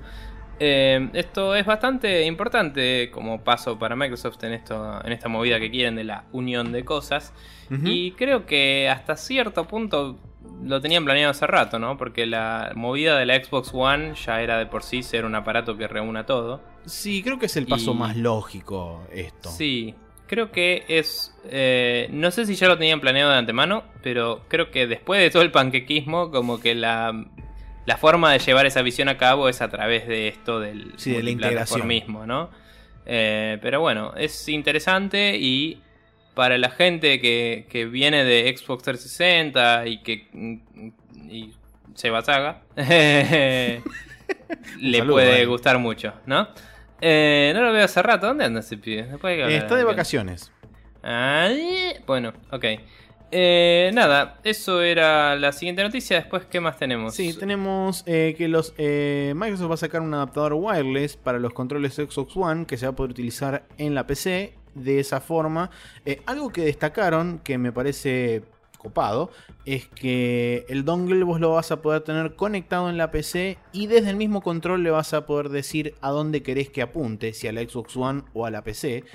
Eh, 0.60 1.10
esto 1.14 1.56
es 1.56 1.66
bastante 1.66 2.24
importante 2.26 3.10
como 3.12 3.44
paso 3.44 3.78
para 3.80 3.96
Microsoft 3.96 4.44
en, 4.44 4.54
esto, 4.54 5.00
en 5.04 5.12
esta 5.12 5.28
movida 5.28 5.60
que 5.60 5.70
quieren 5.72 5.96
de 5.96 6.04
la 6.04 6.26
unión 6.32 6.72
de 6.72 6.86
cosas. 6.86 7.34
Y 7.86 8.12
creo 8.12 8.46
que 8.46 8.88
hasta 8.88 9.16
cierto 9.18 9.66
punto 9.66 10.20
lo 10.64 10.80
tenían 10.80 11.04
planeado 11.06 11.32
hace 11.32 11.48
rato, 11.48 11.80
¿no? 11.80 11.98
Porque 11.98 12.28
la 12.28 12.72
movida 12.76 13.18
de 13.18 13.26
la 13.26 13.44
Xbox 13.44 13.72
One 13.74 14.14
ya 14.14 14.42
era 14.44 14.60
de 14.60 14.68
por 14.68 14.84
sí 14.84 15.02
ser 15.02 15.26
un 15.26 15.34
aparato 15.34 15.76
que 15.76 15.88
reúna 15.88 16.26
todo. 16.28 16.62
Sí, 16.86 17.24
creo 17.24 17.40
que 17.40 17.48
es 17.48 17.58
el 17.58 17.66
paso 17.66 17.94
Y- 17.94 17.96
más 17.96 18.16
lógico 18.16 19.08
esto. 19.12 19.50
Sí, 19.50 19.96
creo 20.28 20.52
que 20.52 20.84
es... 20.88 21.36
eh, 21.46 22.08
no 22.12 22.30
sé 22.30 22.46
si 22.46 22.54
ya 22.54 22.68
lo 22.68 22.78
tenían 22.78 23.00
planeado 23.00 23.32
de 23.32 23.38
antemano, 23.38 23.86
pero 24.04 24.42
creo 24.50 24.70
que 24.70 24.86
después 24.86 25.20
de 25.20 25.32
todo 25.32 25.42
el 25.42 25.50
panquequismo, 25.52 26.30
como 26.30 26.60
que 26.60 26.76
la, 26.76 27.26
la 27.86 27.98
forma 27.98 28.32
de 28.32 28.40
llevar 28.40 28.66
esa 28.66 28.82
visión 28.82 29.10
a 29.10 29.18
cabo 29.18 29.50
es 29.50 29.62
a 29.62 29.70
través 29.70 30.08
de 30.08 30.28
esto 30.28 30.60
del 30.60 30.94
Sí, 30.98 31.12
de 31.12 31.24
la 31.24 31.30
integración. 31.32 31.82
multiplataformismo, 31.82 32.26
¿no? 32.26 32.50
Eh, 33.06 33.58
pero 33.62 33.82
bueno, 33.82 34.14
es 34.16 34.48
interesante 34.50 35.36
y 35.38 35.82
para 36.34 36.58
la 36.58 36.70
gente 36.70 37.20
que, 37.20 37.68
que 37.70 37.86
viene 37.86 38.24
de 38.24 38.54
Xbox 38.58 38.84
360 38.84 39.88
y 39.88 39.98
que 40.02 40.28
y 41.30 41.52
Seba 41.96 42.22
Saga, 42.24 42.62
le 42.76 43.82
saludo, 44.98 45.14
puede 45.14 45.42
eh. 45.42 45.46
gustar 45.46 45.78
mucho, 45.80 46.14
¿no? 46.26 46.48
Eh, 47.02 47.52
no 47.54 47.62
lo 47.62 47.74
veo 47.74 47.84
hace 47.86 48.02
rato. 48.02 48.28
¿Dónde 48.28 48.46
anda 48.46 48.62
ese 48.62 48.78
pibe? 48.78 49.04
Después 49.04 49.38
Eh, 49.38 49.58
está 49.58 49.76
de 49.76 49.82
él. 49.82 49.88
vacaciones. 49.88 50.52
Ay, 51.02 51.96
bueno, 52.08 52.34
ok. 52.52 52.66
Eh, 53.36 53.90
nada, 53.96 54.40
eso 54.44 54.84
era 54.84 55.36
la 55.36 55.52
siguiente 55.54 55.82
noticia. 55.82 56.18
Después, 56.18 56.46
¿qué 56.46 56.60
más 56.60 56.78
tenemos? 56.78 57.16
Sí, 57.16 57.34
tenemos 57.34 58.04
eh, 58.06 58.36
que 58.38 58.48
los 58.48 58.76
eh, 58.78 59.34
Microsoft 59.36 59.72
va 59.72 59.74
a 59.74 59.78
sacar 59.78 60.02
un 60.02 60.14
adaptador 60.14 60.54
wireless 60.54 61.18
para 61.18 61.40
los 61.40 61.52
controles 61.52 61.96
Xbox 61.96 62.38
One 62.38 62.66
que 62.68 62.78
se 62.78 62.86
va 62.86 62.92
a 62.92 62.96
poder 62.96 63.10
utilizar 63.10 63.66
en 63.80 63.96
la 63.96 64.06
PC 64.06 64.54
de 64.76 65.00
esa 65.00 65.20
forma. 65.20 65.72
Algo 66.28 66.52
que 66.52 66.62
destacaron 66.66 67.40
que 67.40 67.58
me 67.58 67.72
parece 67.72 68.44
copado 68.78 69.32
es 69.66 69.88
que 69.88 70.66
el 70.70 70.86
dongle 70.86 71.24
vos 71.24 71.40
lo 71.40 71.54
vas 71.54 71.72
a 71.72 71.82
poder 71.82 72.02
tener 72.02 72.36
conectado 72.36 72.90
en 72.90 72.98
la 72.98 73.10
PC 73.10 73.58
y 73.72 73.88
desde 73.88 74.12
el 74.12 74.16
mismo 74.18 74.42
control 74.42 74.84
le 74.84 74.92
vas 74.92 75.14
a 75.14 75.26
poder 75.26 75.50
decir 75.50 75.96
a 76.02 76.12
dónde 76.12 76.44
querés 76.44 76.70
que 76.70 76.84
apunte, 76.84 77.34
si 77.34 77.48
a 77.48 77.52
la 77.52 77.62
Xbox 77.62 77.98
One 77.98 78.24
o 78.34 78.46
a 78.46 78.52
la 78.52 78.64
PC. 78.64 79.06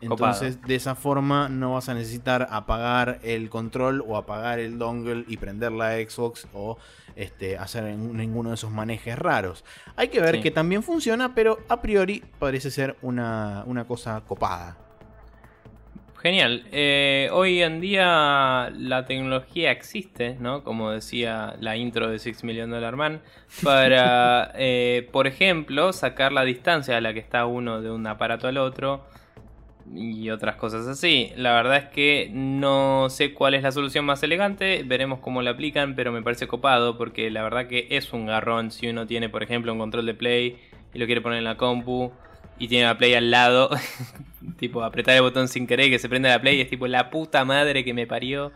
Entonces, 0.00 0.62
de 0.62 0.74
esa 0.76 0.94
forma 0.94 1.48
no 1.48 1.74
vas 1.74 1.88
a 1.88 1.94
necesitar 1.94 2.46
apagar 2.50 3.18
el 3.22 3.50
control 3.50 4.04
o 4.06 4.16
apagar 4.16 4.60
el 4.60 4.78
dongle 4.78 5.24
y 5.26 5.36
prender 5.38 5.72
la 5.72 5.94
Xbox 5.96 6.46
o 6.52 6.78
este, 7.16 7.58
hacer 7.58 7.84
en- 7.86 8.16
ninguno 8.16 8.50
de 8.50 8.54
esos 8.54 8.70
manejes 8.70 9.18
raros. 9.18 9.64
Hay 9.96 10.08
que 10.08 10.20
ver 10.20 10.36
Sí. 10.36 10.42
que 10.42 10.50
también 10.52 10.84
funciona, 10.84 11.34
pero 11.34 11.58
a 11.68 11.80
priori 11.82 12.22
parece 12.38 12.70
ser 12.70 12.96
una, 13.02 13.64
una 13.66 13.86
cosa 13.86 14.22
copada. 14.26 14.76
Genial. 16.20 16.64
Eh, 16.72 17.28
hoy 17.32 17.62
en 17.62 17.80
día 17.80 18.70
la 18.76 19.04
tecnología 19.04 19.70
existe, 19.70 20.36
¿no? 20.40 20.64
Como 20.64 20.90
decía 20.90 21.54
la 21.60 21.76
intro 21.76 22.08
de 22.10 22.18
Six 22.18 22.42
Million 22.42 22.70
Dollar 22.70 22.96
Man, 22.96 23.20
para, 23.62 24.50
eh, 24.56 25.08
por 25.12 25.28
ejemplo, 25.28 25.92
sacar 25.92 26.32
la 26.32 26.42
distancia 26.42 26.96
a 26.96 27.00
la 27.00 27.12
que 27.14 27.20
está 27.20 27.46
uno 27.46 27.80
de 27.82 27.92
un 27.92 28.04
aparato 28.08 28.48
al 28.48 28.58
otro 28.58 29.04
y 29.94 30.30
otras 30.30 30.56
cosas 30.56 30.86
así. 30.86 31.32
La 31.36 31.52
verdad 31.54 31.76
es 31.76 31.84
que 31.86 32.30
no 32.32 33.08
sé 33.10 33.34
cuál 33.34 33.54
es 33.54 33.62
la 33.62 33.72
solución 33.72 34.04
más 34.04 34.22
elegante, 34.22 34.82
veremos 34.84 35.20
cómo 35.20 35.42
la 35.42 35.50
aplican, 35.50 35.94
pero 35.94 36.12
me 36.12 36.22
parece 36.22 36.46
copado 36.46 36.96
porque 36.98 37.30
la 37.30 37.42
verdad 37.42 37.66
que 37.66 37.86
es 37.90 38.12
un 38.12 38.26
garrón 38.26 38.70
si 38.70 38.88
uno 38.88 39.06
tiene, 39.06 39.28
por 39.28 39.42
ejemplo, 39.42 39.72
un 39.72 39.78
control 39.78 40.06
de 40.06 40.14
play 40.14 40.58
y 40.94 40.98
lo 40.98 41.06
quiere 41.06 41.20
poner 41.20 41.38
en 41.38 41.44
la 41.44 41.56
compu 41.56 42.12
y 42.58 42.68
tiene 42.68 42.86
la 42.86 42.98
play 42.98 43.14
al 43.14 43.30
lado, 43.30 43.70
tipo 44.58 44.82
apretar 44.82 45.14
el 45.14 45.22
botón 45.22 45.48
sin 45.48 45.66
querer 45.66 45.86
y 45.86 45.90
que 45.90 45.98
se 45.98 46.08
prenda 46.08 46.28
la 46.28 46.40
play, 46.40 46.60
es 46.60 46.68
tipo 46.68 46.86
la 46.86 47.10
puta 47.10 47.44
madre 47.44 47.84
que 47.84 47.94
me 47.94 48.06
parió 48.06 48.52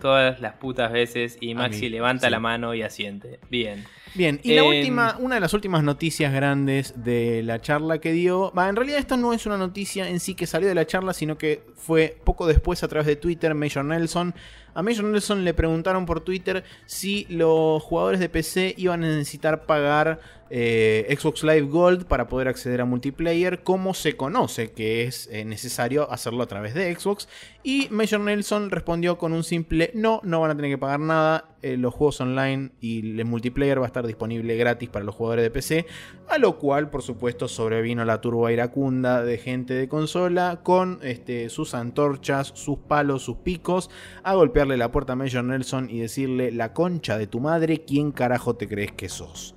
todas 0.00 0.40
las 0.40 0.54
putas 0.54 0.92
veces 0.92 1.38
y 1.40 1.54
Maxi 1.54 1.82
mí, 1.82 1.88
levanta 1.90 2.26
sí. 2.26 2.30
la 2.30 2.40
mano 2.40 2.74
y 2.74 2.82
asiente. 2.82 3.40
Bien. 3.50 3.84
Bien, 4.18 4.40
y 4.42 4.52
la 4.54 4.62
Em, 4.62 4.66
última, 4.66 5.16
una 5.20 5.36
de 5.36 5.40
las 5.40 5.54
últimas 5.54 5.84
noticias 5.84 6.32
grandes 6.32 6.92
de 6.96 7.40
la 7.44 7.60
charla 7.60 7.98
que 8.00 8.10
dio. 8.10 8.52
va, 8.52 8.68
en 8.68 8.74
realidad, 8.74 8.98
esta 8.98 9.16
no 9.16 9.32
es 9.32 9.46
una 9.46 9.56
noticia 9.56 10.08
en 10.08 10.18
sí 10.18 10.34
que 10.34 10.48
salió 10.48 10.66
de 10.66 10.74
la 10.74 10.88
charla, 10.88 11.12
sino 11.12 11.38
que 11.38 11.62
fue 11.76 12.18
poco 12.24 12.48
después 12.48 12.82
a 12.82 12.88
través 12.88 13.06
de 13.06 13.14
Twitter. 13.14 13.54
Major 13.54 13.84
Nelson. 13.84 14.34
A 14.74 14.82
Major 14.82 15.04
Nelson 15.04 15.44
le 15.44 15.54
preguntaron 15.54 16.04
por 16.04 16.20
Twitter 16.20 16.64
si 16.84 17.26
los 17.30 17.80
jugadores 17.80 18.18
de 18.18 18.28
PC 18.28 18.74
iban 18.76 19.04
a 19.04 19.06
necesitar 19.06 19.66
pagar 19.66 20.18
eh, 20.50 21.14
Xbox 21.18 21.42
Live 21.42 21.68
Gold 21.68 22.06
para 22.06 22.28
poder 22.28 22.48
acceder 22.48 22.80
a 22.80 22.84
multiplayer, 22.84 23.62
como 23.62 23.94
se 23.94 24.16
conoce 24.16 24.72
que 24.72 25.04
es 25.04 25.28
eh, 25.30 25.44
necesario 25.44 26.10
hacerlo 26.10 26.42
a 26.42 26.46
través 26.46 26.74
de 26.74 26.94
Xbox. 26.94 27.28
Y 27.62 27.88
Major 27.90 28.20
Nelson 28.20 28.70
respondió 28.70 29.18
con 29.18 29.32
un 29.32 29.44
simple 29.44 29.90
no, 29.94 30.20
no 30.24 30.40
van 30.40 30.50
a 30.50 30.56
tener 30.56 30.70
que 30.70 30.78
pagar 30.78 31.00
nada. 31.00 31.44
eh, 31.60 31.76
los 31.76 31.92
juegos 31.92 32.20
online 32.20 32.70
y 32.80 33.18
el 33.18 33.24
multiplayer 33.24 33.80
va 33.80 33.84
a 33.84 33.88
estar 33.88 34.06
disponible 34.06 34.56
gratis 34.56 34.88
para 34.88 35.04
los 35.04 35.14
jugadores 35.14 35.42
de 35.42 35.50
PC. 35.50 35.86
A 36.28 36.38
lo 36.38 36.58
cual, 36.58 36.88
por 36.88 37.02
supuesto, 37.02 37.48
sobrevino 37.48 38.04
la 38.04 38.20
turba 38.20 38.52
iracunda 38.52 39.22
de 39.22 39.38
gente 39.38 39.74
de 39.74 39.88
consola 39.88 40.60
con 40.62 41.00
este, 41.02 41.48
sus 41.48 41.74
antorchas, 41.74 42.52
sus 42.54 42.78
palos, 42.78 43.22
sus 43.22 43.38
picos, 43.38 43.90
a 44.22 44.34
golpearle 44.34 44.76
la 44.76 44.92
puerta 44.92 45.14
a 45.14 45.16
Major 45.16 45.44
Nelson 45.44 45.90
y 45.90 45.98
decirle: 46.00 46.52
La 46.52 46.72
concha 46.72 47.18
de 47.18 47.26
tu 47.26 47.40
madre, 47.40 47.84
¿quién 47.84 48.12
carajo 48.12 48.54
te 48.54 48.68
crees 48.68 48.92
que 48.92 49.08
sos? 49.08 49.54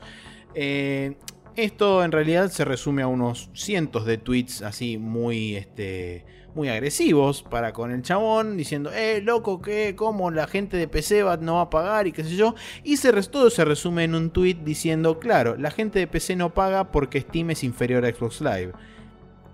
Eh, 0.55 1.15
esto 1.55 2.03
en 2.03 2.11
realidad 2.11 2.49
se 2.49 2.65
resume 2.65 3.01
a 3.01 3.07
unos 3.07 3.49
cientos 3.53 4.05
de 4.05 4.17
tweets 4.17 4.61
así 4.61 4.97
muy, 4.97 5.55
este, 5.57 6.25
muy 6.55 6.69
agresivos 6.69 7.43
para 7.43 7.73
con 7.73 7.91
el 7.91 8.01
chabón, 8.03 8.55
diciendo, 8.57 8.89
eh, 8.93 9.21
loco, 9.21 9.61
¿qué? 9.61 9.93
¿Cómo 9.95 10.31
la 10.31 10.47
gente 10.47 10.77
de 10.77 10.87
PC 10.87 11.23
va- 11.23 11.37
no 11.37 11.55
va 11.55 11.61
a 11.63 11.69
pagar? 11.69 12.07
Y 12.07 12.13
qué 12.13 12.23
sé 12.23 12.35
yo. 12.35 12.55
Y 12.83 12.97
se, 12.97 13.11
todo 13.23 13.49
se 13.49 13.65
resume 13.65 14.05
en 14.05 14.15
un 14.15 14.29
tweet 14.31 14.55
diciendo, 14.63 15.19
claro, 15.19 15.57
la 15.57 15.71
gente 15.71 15.99
de 15.99 16.07
PC 16.07 16.35
no 16.37 16.53
paga 16.53 16.91
porque 16.91 17.19
Steam 17.21 17.51
es 17.51 17.63
inferior 17.63 18.05
a 18.05 18.13
Xbox 18.13 18.41
Live. 18.41 18.71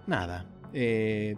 Nada. 0.05 0.45
eh, 0.73 1.35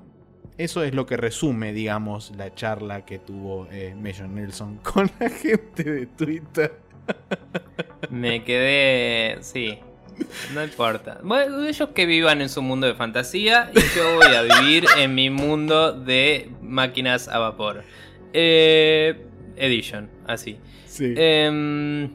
eso 0.58 0.84
es 0.84 0.94
lo 0.94 1.06
que 1.06 1.16
resume, 1.16 1.72
digamos, 1.72 2.34
la 2.36 2.54
charla 2.54 3.06
que 3.06 3.18
tuvo 3.18 3.70
eh, 3.72 3.96
Nelson 3.98 4.78
con 4.84 5.10
la 5.18 5.30
gente 5.30 5.84
de 5.86 6.06
Twitter. 6.08 6.82
Me 8.10 8.44
quedé. 8.44 9.38
Sí. 9.42 9.80
No 10.54 10.64
importa. 10.64 11.20
Bueno, 11.24 11.66
ellos 11.66 11.90
que 11.96 12.06
vivan 12.06 12.42
en 12.42 12.50
su 12.50 12.62
mundo 12.62 12.88
de 12.88 12.94
fantasía 12.96 13.72
y 13.74 13.80
yo 13.98 14.16
voy 14.16 14.36
a 14.36 14.42
vivir 14.42 14.86
en 14.98 15.16
mi 15.16 15.30
mundo 15.30 15.94
de 15.94 16.50
máquinas 16.62 17.28
a 17.28 17.40
vapor. 17.40 17.84
Eh, 18.34 19.26
edition, 19.56 20.10
así. 20.28 20.58
Sí. 20.86 21.14
Em, 21.16 22.12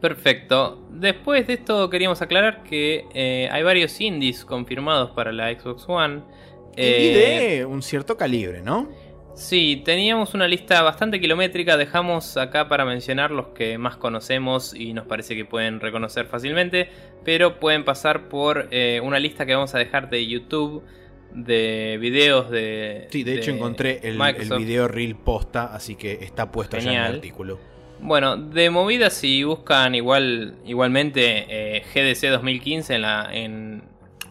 perfecto. 0.00 0.86
Después 0.90 1.46
de 1.46 1.54
esto 1.54 1.90
queríamos 1.90 2.22
aclarar 2.22 2.62
que 2.62 3.04
eh, 3.14 3.48
hay 3.52 3.62
varios 3.62 4.00
indies 4.00 4.44
confirmados 4.44 5.10
para 5.10 5.32
la 5.32 5.52
Xbox 5.52 5.84
One. 5.88 6.22
y 6.76 6.82
Eh, 6.82 7.56
de 7.58 7.66
un 7.66 7.82
cierto 7.82 8.16
calibre, 8.16 8.62
¿no? 8.62 8.88
Sí, 9.36 9.82
teníamos 9.84 10.32
una 10.32 10.48
lista 10.48 10.80
bastante 10.80 11.20
kilométrica, 11.20 11.76
dejamos 11.76 12.38
acá 12.38 12.68
para 12.68 12.86
mencionar 12.86 13.30
los 13.30 13.48
que 13.48 13.76
más 13.76 13.98
conocemos 13.98 14.74
y 14.74 14.94
nos 14.94 15.06
parece 15.06 15.36
que 15.36 15.44
pueden 15.44 15.78
reconocer 15.78 16.24
fácilmente, 16.24 16.88
pero 17.22 17.60
pueden 17.60 17.84
pasar 17.84 18.28
por 18.28 18.68
eh, 18.70 18.98
una 19.04 19.18
lista 19.18 19.44
que 19.44 19.54
vamos 19.54 19.74
a 19.74 19.78
dejar 19.78 20.08
de 20.08 20.26
YouTube 20.26 20.82
de 21.34 21.98
videos 22.00 22.50
de... 22.50 23.08
Sí, 23.10 23.24
de 23.24 23.34
hecho 23.34 23.50
encontré 23.50 24.00
el, 24.02 24.18
video 24.58 24.88
reel 24.88 25.16
posta, 25.16 25.66
así 25.66 25.96
que 25.96 26.12
está 26.22 26.50
puesto 26.50 26.78
ya 26.78 26.82
en 26.82 26.88
Genial. 26.88 27.10
el 27.10 27.14
artículo. 27.16 27.58
Bueno, 28.00 28.38
de 28.38 28.70
movidas 28.70 29.12
si 29.12 29.44
buscan 29.44 29.94
igual 29.94 30.54
igualmente 30.64 31.46
eh, 31.48 31.82
GDC 31.94 32.30
2015 32.30 32.94
en 32.94 33.02
la 33.02 33.28
en, 33.30 33.82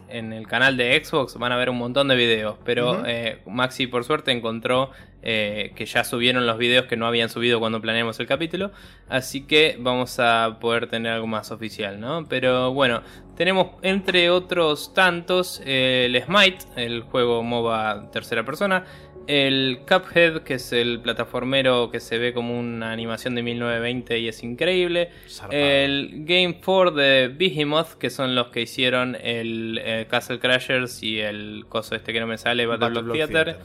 en 0.08 0.32
el 0.32 0.46
canal 0.46 0.76
de 0.76 1.02
Xbox 1.04 1.36
van 1.36 1.52
a 1.52 1.56
ver 1.56 1.70
un 1.70 1.78
montón 1.78 2.08
de 2.08 2.16
videos, 2.16 2.56
pero 2.64 3.04
eh, 3.06 3.40
Maxi 3.46 3.86
por 3.86 4.04
suerte 4.04 4.32
encontró 4.32 4.90
eh, 5.22 5.72
que 5.74 5.86
ya 5.86 6.04
subieron 6.04 6.46
los 6.46 6.58
videos 6.58 6.86
que 6.86 6.96
no 6.96 7.06
habían 7.06 7.28
subido 7.28 7.58
cuando 7.58 7.80
planeamos 7.80 8.18
el 8.20 8.26
capítulo, 8.26 8.72
así 9.08 9.42
que 9.42 9.76
vamos 9.78 10.18
a 10.18 10.58
poder 10.60 10.88
tener 10.88 11.12
algo 11.12 11.26
más 11.26 11.50
oficial, 11.50 12.00
¿no? 12.00 12.26
Pero 12.28 12.72
bueno, 12.72 13.02
Tenemos 13.36 13.72
entre 13.82 14.30
otros 14.30 14.94
tantos 14.94 15.60
el 15.66 16.20
Smite, 16.22 16.64
el 16.76 17.02
juego 17.02 17.42
MOBA 17.42 18.10
tercera 18.10 18.46
persona, 18.46 18.86
el 19.26 19.80
Cuphead, 19.88 20.42
que 20.42 20.54
es 20.54 20.72
el 20.72 21.00
plataformero 21.00 21.90
que 21.90 22.00
se 22.00 22.18
ve 22.18 22.32
como 22.32 22.58
una 22.58 22.92
animación 22.92 23.34
de 23.34 23.42
1920 23.42 24.18
y 24.18 24.28
es 24.28 24.42
increíble. 24.42 25.10
El 25.50 26.24
Game 26.24 26.60
4 26.64 26.90
de 26.92 27.28
Behemoth, 27.28 27.94
que 27.94 28.10
son 28.10 28.34
los 28.34 28.48
que 28.48 28.62
hicieron 28.62 29.16
el, 29.20 29.80
eh, 29.82 30.06
Castle 30.08 30.38
Crashers 30.38 31.02
y 31.02 31.20
el 31.20 31.64
coso 31.68 31.94
este 31.94 32.12
que 32.12 32.20
no 32.20 32.26
me 32.26 32.38
sale, 32.38 32.66
Battle, 32.66 33.02
Block 33.02 33.16
Theater. 33.16 33.58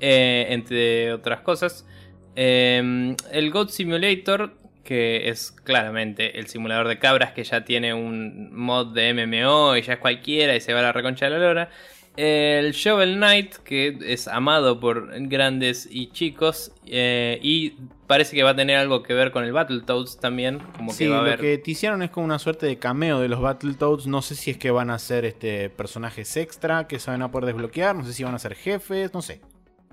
Eh, 0.00 0.46
entre 0.50 1.12
otras 1.12 1.40
cosas. 1.40 1.86
Em, 2.34 3.16
el 3.32 3.50
Goat 3.50 3.70
Simulator, 3.70 4.52
que 4.84 5.28
es 5.28 5.50
claramente 5.50 6.38
el 6.38 6.46
simulador 6.46 6.86
de 6.86 6.98
cabras 6.98 7.32
que 7.32 7.42
ya 7.44 7.64
tiene 7.64 7.92
un 7.92 8.54
mod 8.54 8.94
de 8.94 9.12
MMO 9.12 9.76
y 9.76 9.82
ya 9.82 9.94
es 9.94 9.98
cualquiera 9.98 10.54
y 10.54 10.60
se 10.60 10.72
va 10.72 10.80
a 10.80 10.82
la 10.82 10.92
reconcha 10.92 11.26
de 11.26 11.32
la 11.32 11.38
lora. 11.38 11.70
El 12.16 12.72
Shovel 12.72 13.16
Knight, 13.16 13.56
que 13.56 13.98
es 14.06 14.26
amado 14.28 14.80
por 14.80 15.10
grandes 15.28 15.86
y 15.90 16.10
chicos, 16.10 16.72
eh, 16.86 17.38
y 17.42 17.74
parece 18.06 18.34
que 18.34 18.42
va 18.42 18.50
a 18.50 18.56
tener 18.56 18.78
algo 18.78 19.02
que 19.02 19.12
ver 19.12 19.32
con 19.32 19.44
el 19.44 19.52
Battletoads 19.52 20.18
también. 20.18 20.60
Como 20.76 20.92
sí, 20.92 21.04
que 21.04 21.10
va 21.10 21.20
a 21.20 21.22
lo 21.22 21.36
que 21.36 21.58
te 21.58 21.70
hicieron 21.70 22.02
es 22.02 22.10
como 22.10 22.24
una 22.24 22.38
suerte 22.38 22.66
de 22.66 22.78
cameo 22.78 23.20
de 23.20 23.28
los 23.28 23.40
Battletoads. 23.40 24.06
No 24.06 24.22
sé 24.22 24.34
si 24.34 24.50
es 24.50 24.56
que 24.56 24.70
van 24.70 24.90
a 24.90 24.98
ser 24.98 25.24
este, 25.24 25.68
personajes 25.68 26.36
extra 26.36 26.86
que 26.86 26.98
se 26.98 27.10
van 27.10 27.22
a 27.22 27.30
poder 27.30 27.46
desbloquear, 27.46 27.94
no 27.94 28.04
sé 28.04 28.12
si 28.12 28.24
van 28.24 28.34
a 28.34 28.38
ser 28.38 28.54
jefes, 28.54 29.12
no 29.12 29.20
sé. 29.20 29.40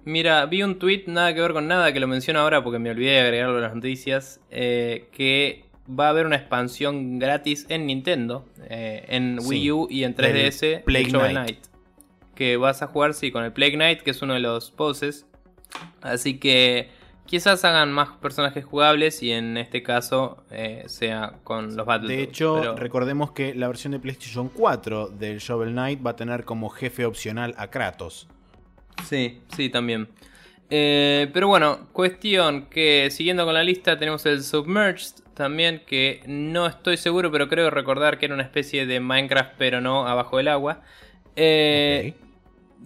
Mira, 0.06 0.46
vi 0.46 0.64
un 0.64 0.80
tweet, 0.80 1.04
nada 1.08 1.34
que 1.34 1.42
ver 1.42 1.54
con 1.54 1.68
nada, 1.68 1.94
que 1.94 2.00
lo 2.00 2.08
menciono 2.08 2.40
ahora 2.40 2.64
porque 2.64 2.80
me 2.80 2.90
olvidé 2.90 3.12
de 3.12 3.20
agregarlo 3.22 3.58
a 3.58 3.62
las 3.62 3.76
noticias, 3.76 4.42
eh, 4.52 5.08
que 5.14 5.66
va 5.88 6.08
a 6.08 6.10
haber 6.10 6.26
una 6.26 6.36
expansión 6.36 7.20
gratis 7.20 7.66
en 7.70 7.86
Nintendo, 7.88 8.46
eh, 8.70 9.06
en 9.08 9.40
Wii 9.42 9.72
U 9.72 9.88
y 9.90 10.04
en 10.04 10.16
3DS, 10.16 10.84
Plague 10.84 11.06
Shovel 11.06 11.32
Knight. 11.32 11.48
Knight. 11.48 11.73
Que 12.44 12.58
vas 12.58 12.82
a 12.82 12.88
jugar, 12.88 13.14
sí, 13.14 13.32
con 13.32 13.46
el 13.46 13.54
Plague 13.54 13.76
Knight, 13.76 14.02
que 14.02 14.12
es 14.12 14.22
uno 14.22 14.34
de 14.34 14.42
los 14.42 14.76
bosses. 14.76 15.26
Así 16.02 16.40
que 16.40 16.90
quizás 17.26 17.64
hagan 17.64 17.94
más 17.94 18.10
personajes 18.22 18.66
jugables 18.66 19.24
y 19.24 19.32
en 19.32 19.56
este 19.56 19.82
caso 19.82 20.44
eh, 20.52 20.84
sea 20.88 21.36
con 21.46 21.74
los 21.78 21.86
Battletoads. 21.86 22.18
De 22.18 22.22
hecho, 22.24 22.58
pero- 22.60 22.76
recordemos 22.76 23.32
que 23.32 23.56
la 23.56 23.68
versión 23.68 23.92
de 23.94 24.00
PlayStation 24.00 24.50
4 24.50 25.08
del 25.08 25.38
Shovel 25.38 25.72
Knight 25.72 26.06
va 26.06 26.10
a 26.12 26.16
tener 26.18 26.44
como 26.44 26.68
jefe 26.68 27.06
opcional 27.06 27.56
a 27.58 27.68
Kratos. 27.68 28.28
Sí, 29.06 29.40
sí, 29.56 29.70
también. 29.70 30.10
Eh, 30.70 31.30
pero 31.34 31.48
bueno, 31.48 31.88
cuestión 31.94 32.66
que 32.66 33.08
siguiendo 33.10 33.46
con 33.46 33.54
la 33.54 33.64
lista 33.64 33.98
tenemos 33.98 34.26
el 34.26 34.44
Submerged 34.44 35.24
también, 35.34 35.82
que 35.88 36.22
no 36.28 36.68
estoy 36.68 36.98
seguro, 36.98 37.32
pero 37.32 37.48
creo 37.48 37.70
recordar 37.70 38.18
que 38.18 38.26
era 38.26 38.34
una 38.34 38.44
especie 38.44 38.86
de 38.86 39.00
Minecraft, 39.00 39.54
pero 39.58 39.80
no 39.80 40.06
abajo 40.06 40.36
del 40.36 40.50
agua. 40.50 40.82
Eh, 41.38 42.16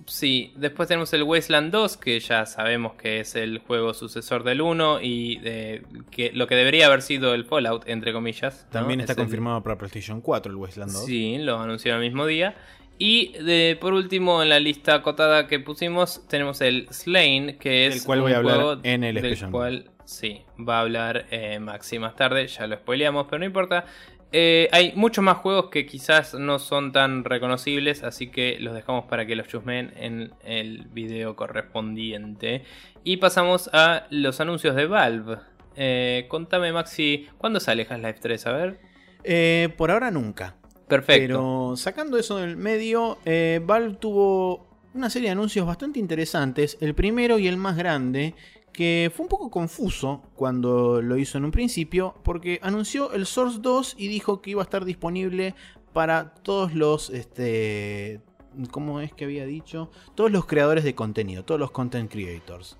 Sí, 0.05 0.53
después 0.55 0.87
tenemos 0.87 1.11
el 1.13 1.23
Wasteland 1.23 1.71
2, 1.71 1.97
que 1.97 2.19
ya 2.19 2.45
sabemos 2.45 2.93
que 2.93 3.19
es 3.21 3.35
el 3.35 3.59
juego 3.59 3.93
sucesor 3.93 4.43
del 4.43 4.61
1 4.61 4.99
y 5.01 5.37
de, 5.39 5.83
que 6.11 6.31
lo 6.33 6.47
que 6.47 6.55
debería 6.55 6.87
haber 6.87 7.01
sido 7.01 7.33
el 7.33 7.45
Fallout, 7.45 7.87
entre 7.87 8.13
comillas. 8.13 8.65
¿no? 8.67 8.71
También 8.71 8.99
está 9.01 9.13
Es 9.13 9.17
el- 9.17 9.23
confirmado 9.25 9.63
para 9.63 9.77
PlayStation 9.77 10.21
4 10.21 10.51
el 10.51 10.57
Wasteland 10.57 10.91
2. 10.93 11.05
Sí, 11.05 11.37
lo 11.39 11.59
anunciaron 11.59 12.03
el 12.03 12.09
mismo 12.09 12.25
día. 12.25 12.55
Y 12.99 13.33
de, 13.43 13.77
por 13.79 13.93
último, 13.93 14.41
en 14.41 14.49
la 14.49 14.59
lista 14.59 14.95
acotada 14.95 15.47
que 15.47 15.59
pusimos, 15.59 16.27
tenemos 16.27 16.61
el 16.61 16.87
Slain, 16.91 17.57
que 17.59 17.87
es. 17.87 17.95
Del 17.95 18.03
cual 18.03 18.21
voy 18.21 18.33
a 18.33 18.37
hablar 18.37 18.79
en 18.83 19.03
el 19.03 19.15
del 19.21 19.51
cual, 19.51 19.91
sí, 20.03 20.41
va 20.57 20.77
a 20.77 20.81
hablar 20.81 21.27
eh, 21.29 21.59
Maxi 21.59 21.99
más 21.99 22.15
tarde, 22.15 22.47
ya 22.47 22.65
lo 22.65 22.75
spoileamos, 22.77 23.27
pero 23.29 23.39
no 23.39 23.45
importa. 23.45 23.85
Eh, 24.31 24.67
hay 24.71 24.93
muchos 24.95 25.23
más 25.23 25.37
juegos 25.37 25.69
que 25.69 25.85
quizás 25.85 26.33
no 26.33 26.59
son 26.59 26.91
tan 26.91 27.23
reconocibles, 27.23 28.03
así 28.03 28.29
que 28.29 28.57
los 28.59 28.73
dejamos 28.73 29.05
para 29.05 29.25
que 29.25 29.35
los 29.35 29.47
chusmen 29.47 29.93
en 29.95 30.33
el 30.43 30.87
video 30.89 31.35
correspondiente. 31.35 32.63
Y 33.03 33.17
pasamos 33.17 33.69
a 33.73 34.07
los 34.09 34.41
anuncios 34.41 34.75
de 34.75 34.85
Valve. 34.85 35.37
Eh, 35.75 36.25
contame, 36.27 36.73
Maxi, 36.73 37.27
¿cuándo 37.37 37.59
sale 37.59 37.87
Half-Life 37.89 38.19
3? 38.19 38.47
A 38.47 38.51
ver. 38.51 38.79
Eh, 39.23 39.69
por 39.77 39.91
ahora 39.91 40.11
nunca. 40.11 40.55
Perfecto. 40.87 41.21
Pero 41.21 41.73
sacando 41.77 42.17
eso 42.17 42.37
del 42.37 42.57
medio, 42.57 43.19
eh, 43.25 43.61
Valve 43.63 43.95
tuvo 43.95 44.67
una 44.93 45.09
serie 45.09 45.27
de 45.27 45.33
anuncios 45.33 45.65
bastante 45.65 45.99
interesantes. 45.99 46.77
El 46.81 46.95
primero 46.95 47.37
y 47.37 47.47
el 47.47 47.57
más 47.57 47.77
grande, 47.77 48.33
que 48.77 49.11
fue 49.11 49.23
un 49.23 49.29
poco 49.29 49.49
confuso 49.49 50.21
cuando 50.35 51.01
lo 51.01 51.17
hizo 51.17 51.39
en 51.39 51.45
un 51.45 51.51
principio, 51.51 52.13
porque 52.21 52.59
anunció 52.61 53.11
el 53.11 53.25
Source 53.25 53.57
2 53.59 53.95
y 53.97 54.07
dijo 54.07 54.39
que 54.39 54.51
iba 54.51 54.61
a 54.61 54.65
estar 54.65 54.85
disponible 54.85 55.55
para 55.93 56.35
todos 56.35 56.75
los... 56.75 57.09
Este, 57.09 58.21
¿Cómo 58.69 59.01
es 59.01 59.13
que 59.13 59.25
había 59.25 59.47
dicho? 59.47 59.89
Todos 60.13 60.31
los 60.31 60.45
creadores 60.45 60.83
de 60.83 60.93
contenido, 60.93 61.43
todos 61.43 61.59
los 61.59 61.71
content 61.71 62.11
creators. 62.11 62.77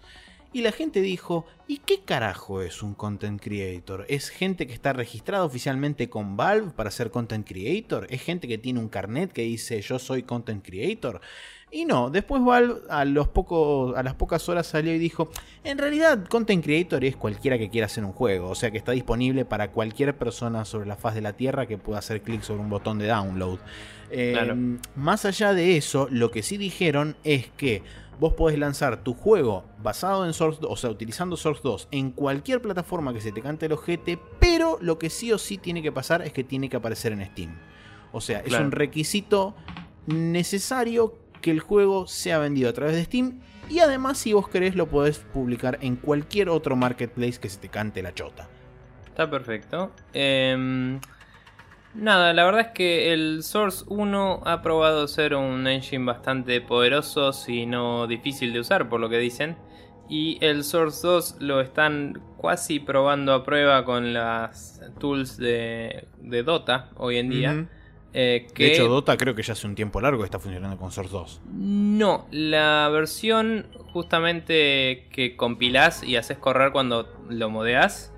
Y 0.54 0.62
la 0.62 0.72
gente 0.72 1.02
dijo, 1.02 1.46
¿y 1.68 1.78
qué 1.80 2.00
carajo 2.02 2.62
es 2.62 2.82
un 2.82 2.94
content 2.94 3.42
creator? 3.42 4.06
¿Es 4.08 4.30
gente 4.30 4.66
que 4.66 4.74
está 4.74 4.94
registrada 4.94 5.44
oficialmente 5.44 6.10
con 6.10 6.38
Valve 6.38 6.72
para 6.76 6.92
ser 6.92 7.12
content 7.12 7.48
creator? 7.48 8.08
¿Es 8.10 8.22
gente 8.22 8.48
que 8.48 8.58
tiene 8.58 8.80
un 8.80 8.90
carnet 8.90 9.32
que 9.32 9.44
dice 9.44 9.82
yo 9.82 10.00
soy 10.00 10.24
content 10.24 10.66
creator? 10.66 11.22
Y 11.70 11.84
no, 11.84 12.10
después 12.10 12.42
Valve 12.44 12.76
a, 12.90 13.04
los 13.04 13.28
pocos, 13.28 13.96
a 13.98 14.02
las 14.02 14.16
pocas 14.16 14.48
horas 14.48 14.68
salió 14.68 14.94
y 14.94 15.00
dijo, 15.00 15.30
en 15.66 15.78
realidad 15.78 16.26
content 16.30 16.64
creator 16.64 17.04
es 17.04 17.18
cualquiera 17.18 17.58
que 17.58 17.70
quiera 17.70 17.88
hacer 17.88 18.06
un 18.06 18.14
juego, 18.14 18.50
o 18.50 18.56
sea 18.56 18.72
que 18.72 18.78
está 18.78 18.94
disponible 18.94 19.44
para 19.44 19.72
cualquier 19.72 20.16
persona 20.18 20.64
sobre 20.64 20.88
la 20.88 20.96
faz 20.96 21.14
de 21.14 21.22
la 21.22 21.34
Tierra 21.34 21.66
que 21.66 21.78
pueda 21.78 22.00
hacer 22.00 22.22
clic 22.22 22.42
sobre 22.42 22.62
un 22.62 22.70
botón 22.70 23.00
de 23.00 23.08
download. 23.08 23.60
Eh, 24.10 24.32
Claro. 24.32 24.56
Más 24.96 25.26
allá 25.26 25.54
de 25.54 25.76
eso, 25.76 26.08
lo 26.10 26.32
que 26.32 26.42
sí 26.42 26.56
dijeron 26.56 27.18
es 27.26 27.48
que 27.58 27.84
vos 28.20 28.34
podés 28.34 28.58
lanzar 28.58 29.04
tu 29.04 29.14
juego 29.14 29.64
basado 29.82 30.26
en 30.26 30.34
Source 30.34 30.60
2, 30.62 30.72
o 30.72 30.76
sea, 30.76 30.90
utilizando 30.90 31.38
Source 31.38 31.62
2 31.64 31.88
en 31.92 32.12
cualquier 32.12 32.62
plataforma 32.62 33.14
que 33.14 33.22
se 33.22 33.32
te 33.32 33.42
cante 33.42 33.68
el 33.68 33.74
ojete, 33.74 34.20
pero 34.40 34.78
lo 34.82 34.98
que 34.98 35.10
sí 35.10 35.32
o 35.32 35.38
sí 35.38 35.58
tiene 35.58 35.82
que 35.82 35.92
pasar 35.92 36.22
es 36.22 36.34
que 36.34 36.44
tiene 36.44 36.70
que 36.70 36.78
aparecer 36.78 37.12
en 37.14 37.26
Steam. 37.26 37.58
O 38.12 38.22
sea, 38.22 38.40
es 38.40 38.54
un 38.54 38.72
requisito 38.72 39.56
necesario 40.08 41.16
que 41.42 41.52
el 41.52 41.60
juego 41.60 42.08
sea 42.08 42.40
vendido 42.40 42.70
a 42.70 42.74
través 42.74 42.96
de 42.96 43.04
Steam 43.04 43.40
y 43.70 43.80
además 43.80 44.18
si 44.18 44.34
vos 44.34 44.48
querés 44.48 44.76
lo 44.76 44.88
podés 44.88 45.20
publicar 45.20 45.78
en 45.82 45.98
cualquier 45.98 46.50
otro 46.50 46.76
marketplace 46.76 47.40
que 47.40 47.50
se 47.50 47.60
te 47.60 47.70
cante 47.70 48.02
la 48.02 48.14
chota. 48.14 48.48
Está 49.08 49.30
perfecto. 49.30 49.92
Em, 50.14 51.00
nada, 51.98 52.34
la 52.34 52.46
verdad 52.46 52.62
es 52.62 52.68
que 52.68 53.14
el 53.14 53.44
Source 53.44 53.86
1 53.88 54.42
ha 54.46 54.62
probado 54.62 55.08
ser 55.08 55.36
un 55.36 55.68
engine 55.68 56.06
bastante 56.06 56.62
poderoso, 56.62 57.34
si 57.34 57.66
no 57.66 58.08
difícil 58.08 58.54
de 58.54 58.60
usar, 58.60 58.90
por 58.90 59.00
lo 59.00 59.10
que 59.10 59.18
dicen. 59.18 59.58
Y 60.10 60.38
el 60.42 60.64
Source 60.64 61.06
2 61.06 61.38
lo 61.40 61.60
están 61.60 62.22
casi 62.42 62.80
probando 62.80 63.34
a 63.34 63.44
prueba 63.44 63.84
con 63.84 64.14
las 64.14 64.82
tools 65.00 65.38
de, 65.38 66.08
de 66.20 66.44
Dota 66.44 66.92
hoy 66.96 67.18
en 67.18 67.30
día. 67.30 67.68
Eh, 68.14 68.48
que 68.54 68.64
De 68.64 68.74
hecho, 68.74 68.88
Dota 68.88 69.18
creo 69.18 69.36
que 69.36 69.44
ya 69.44 69.54
hace 69.54 69.68
un 69.68 69.76
tiempo 69.76 70.00
largo 70.00 70.20
que 70.20 70.26
está 70.26 70.40
funcionando 70.40 70.78
con 70.78 70.92
Source 70.92 71.12
2. 71.12 71.42
No, 71.52 72.26
la 72.32 72.90
versión 72.90 73.68
justamente 73.92 75.08
que 75.12 75.36
compilás 75.36 76.04
y 76.04 76.16
haces 76.16 76.38
correr 76.38 76.72
cuando 76.72 77.14
lo 77.30 77.50
modeas 77.50 78.14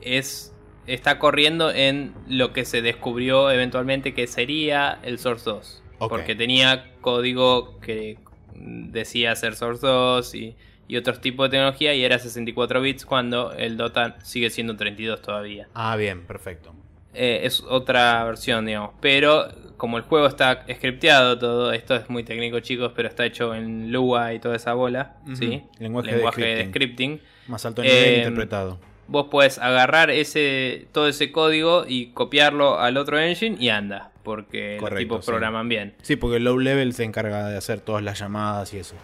es 0.00 0.55
está 0.86 1.18
corriendo 1.18 1.70
en 1.72 2.12
lo 2.28 2.52
que 2.52 2.64
se 2.64 2.82
descubrió 2.82 3.50
eventualmente 3.50 4.14
que 4.14 4.26
sería 4.26 4.98
el 5.02 5.18
Source 5.18 5.44
2. 5.48 5.82
Ok. 5.98 6.08
Porque 6.10 6.34
tenía 6.34 6.92
código 7.00 7.78
que 7.80 8.18
decía 8.54 9.34
ser 9.36 9.54
Source 9.56 9.86
2 9.86 10.34
y, 10.34 10.56
y 10.88 10.96
otros 10.96 11.20
tipos 11.20 11.46
de 11.46 11.56
tecnología 11.56 11.94
y 11.94 12.04
era 12.04 12.18
64 12.18 12.80
bits 12.80 13.04
cuando 13.06 13.52
el 13.52 13.76
Dota 13.76 14.16
sigue 14.22 14.50
siendo 14.50 14.76
32 14.76 15.22
todavía. 15.22 15.68
Ah, 15.74 15.96
bien, 15.96 16.22
perfecto. 16.26 16.72
Eh, 17.14 17.40
es 17.44 17.62
otra 17.62 18.22
versión, 18.24 18.66
digamos. 18.66 18.90
Pero 19.00 19.48
como 19.78 19.96
el 19.96 20.02
juego 20.04 20.26
está 20.26 20.64
scripteado, 20.70 21.38
todo 21.38 21.72
esto 21.72 21.94
es 21.96 22.08
muy 22.10 22.24
técnico, 22.24 22.60
chicos, 22.60 22.92
pero 22.94 23.08
está 23.08 23.24
hecho 23.24 23.54
en 23.54 23.90
Lua 23.90 24.34
y 24.34 24.38
toda 24.38 24.56
esa 24.56 24.74
bola. 24.74 25.16
¿sí? 25.34 25.62
Lenguaje 25.78 26.12
de 26.14 26.18
de 26.18 26.28
scripting. 26.30 26.68
scripting. 26.70 27.20
Más 27.48 27.64
alto 27.64 27.82
nivel 27.82 28.04
Em, 28.04 28.18
interpretado. 28.18 28.78
Vos 29.08 29.28
podés 29.28 29.58
agarrar 29.58 30.10
ese 30.10 30.88
todo 30.92 31.08
ese 31.08 31.30
código 31.32 31.84
y 31.86 32.08
copiarlo 32.08 32.78
al 32.80 32.96
otro 32.96 33.18
engine 33.18 33.56
y 33.58 33.68
anda, 33.68 34.10
porque 34.22 34.78
los 34.80 34.94
tipos 34.94 35.24
sí. 35.24 35.30
programan 35.30 35.68
bien. 35.68 35.94
Sí, 36.02 36.16
porque 36.16 36.38
el 36.38 36.44
low 36.44 36.58
level 36.58 36.92
se 36.92 37.04
encarga 37.04 37.48
de 37.48 37.56
hacer 37.56 37.80
todas 37.80 38.02
las 38.02 38.18
llamadas 38.18 38.74
y 38.74 38.78
eso. 38.78 38.96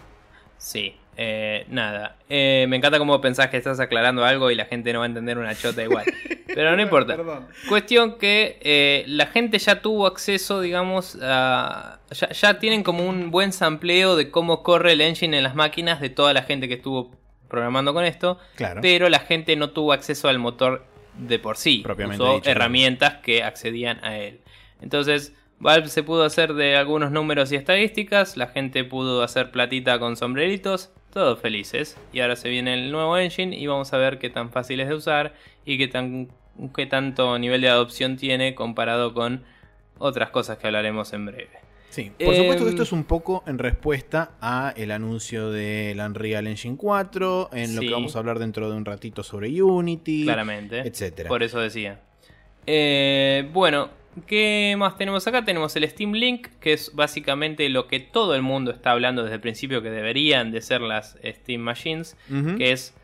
Sí, 0.57 0.95
eh, 1.15 1.65
nada. 1.69 2.17
Eh, 2.29 2.65
me 2.69 2.77
encanta 2.77 2.97
cómo 2.97 3.19
pensás 3.21 3.49
que 3.49 3.57
estás 3.57 3.79
aclarando 3.79 4.25
algo 4.25 4.49
y 4.49 4.55
la 4.55 4.65
gente 4.65 4.93
no 4.93 4.99
va 4.99 5.05
a 5.05 5.07
entender 5.07 5.37
una 5.37 5.55
chota 5.55 5.83
igual. 5.83 6.05
Pero 6.47 6.75
no 6.75 6.81
importa. 6.81 7.17
Cuestión 7.67 8.17
que 8.17 8.59
eh, 8.61 9.03
la 9.07 9.27
gente 9.27 9.57
ya 9.59 9.81
tuvo 9.81 10.05
acceso, 10.07 10.61
digamos, 10.61 11.17
a... 11.21 11.99
Ya, 12.11 12.29
ya 12.29 12.59
tienen 12.59 12.83
como 12.83 13.07
un 13.07 13.31
buen 13.31 13.53
sampleo 13.53 14.15
de 14.15 14.29
cómo 14.29 14.61
corre 14.61 14.93
el 14.93 15.01
engine 15.01 15.37
en 15.37 15.43
las 15.43 15.55
máquinas 15.55 15.99
de 15.99 16.09
toda 16.09 16.33
la 16.33 16.43
gente 16.43 16.67
que 16.67 16.75
estuvo 16.75 17.11
programando 17.53 17.93
con 17.93 18.03
esto. 18.03 18.39
Claro. 18.55 18.81
Pero 18.81 19.09
la 19.09 19.19
gente 19.19 19.55
no 19.55 19.69
tuvo 19.69 19.93
acceso 19.93 20.27
al 20.27 20.39
motor 20.39 20.87
de 21.19 21.37
por 21.37 21.55
sí. 21.55 21.81
Propiamente 21.83 22.23
Usó 22.23 22.33
dicho, 22.33 22.49
herramientas 22.49 23.17
que 23.21 23.43
accedían 23.43 24.03
a 24.03 24.17
él. 24.17 24.39
Entonces, 24.81 25.35
Valve 25.59 25.87
se 25.89 26.01
pudo 26.01 26.23
hacer 26.23 26.55
de 26.55 26.75
algunos 26.75 27.11
números 27.11 27.51
y 27.51 27.55
estadísticas, 27.55 28.37
la 28.37 28.47
gente 28.47 28.83
pudo 28.83 29.21
hacer 29.21 29.51
platita 29.51 29.99
con 29.99 30.17
sombreritos, 30.17 30.91
todos 31.13 31.39
felices. 31.39 31.95
Y 32.11 32.21
ahora 32.21 32.35
se 32.35 32.49
viene 32.49 32.73
el 32.73 32.91
nuevo 32.91 33.19
engine 33.19 33.55
y 33.55 33.67
vamos 33.67 33.93
a 33.93 33.97
ver 33.97 34.17
qué 34.17 34.31
tan 34.31 34.49
fácil 34.49 34.79
es 34.79 34.89
de 34.89 34.95
usar 34.95 35.35
y 35.63 35.77
qué, 35.77 35.87
tan, 35.87 36.29
qué 36.75 36.87
tanto 36.87 37.37
nivel 37.37 37.61
de 37.61 37.69
adopción 37.69 38.17
tiene 38.17 38.55
comparado 38.55 39.13
con 39.13 39.43
otras 39.99 40.31
cosas 40.31 40.57
que 40.57 40.65
hablaremos 40.65 41.13
en 41.13 41.27
breve. 41.27 41.62
Sí, 41.93 42.11
por 42.25 42.35
supuesto 42.35 42.63
que 42.63 42.71
esto 42.71 42.81
em, 42.81 42.87
es 42.87 42.91
un 42.91 43.03
poco 43.03 43.43
en 43.45 43.59
respuesta 43.59 44.31
a 44.41 44.73
el 44.75 44.89
anuncio 44.89 45.51
del 45.51 45.99
Unreal 45.99 46.47
Engine 46.47 46.75
4, 46.75 47.51
en 47.53 47.75
lo 47.75 47.81
que 47.81 47.91
vamos 47.91 48.15
a 48.15 48.19
hablar 48.19 48.39
dentro 48.39 48.67
de 48.67 48.75
un 48.75 48.83
ratito 48.83 49.21
sobre 49.21 49.61
Unity, 49.61 50.23
claramente, 50.23 50.79
etcétera. 50.79 51.29
Por 51.29 51.43
eso 51.43 51.59
decía. 51.59 51.99
Eh, 52.65 53.47
bueno, 53.53 53.89
¿qué 54.25 54.73
más 54.75 54.97
tenemos 54.97 55.27
acá? 55.27 55.45
Tenemos 55.45 55.75
el 55.75 55.87
Steam 55.87 56.13
Link, 56.13 56.47
que 56.59 56.73
es 56.73 56.95
básicamente 56.95 57.69
lo 57.69 57.85
que 57.85 57.99
todo 57.99 58.33
el 58.33 58.41
mundo 58.41 58.71
está 58.71 58.89
hablando 58.89 59.21
desde 59.21 59.35
el 59.35 59.41
principio 59.41 59.83
que 59.83 59.91
deberían 59.91 60.51
de 60.51 60.61
ser 60.61 60.81
las 60.81 61.15
Steam 61.23 61.61
Machines, 61.61 62.17
que 62.57 62.71
es 62.71 62.95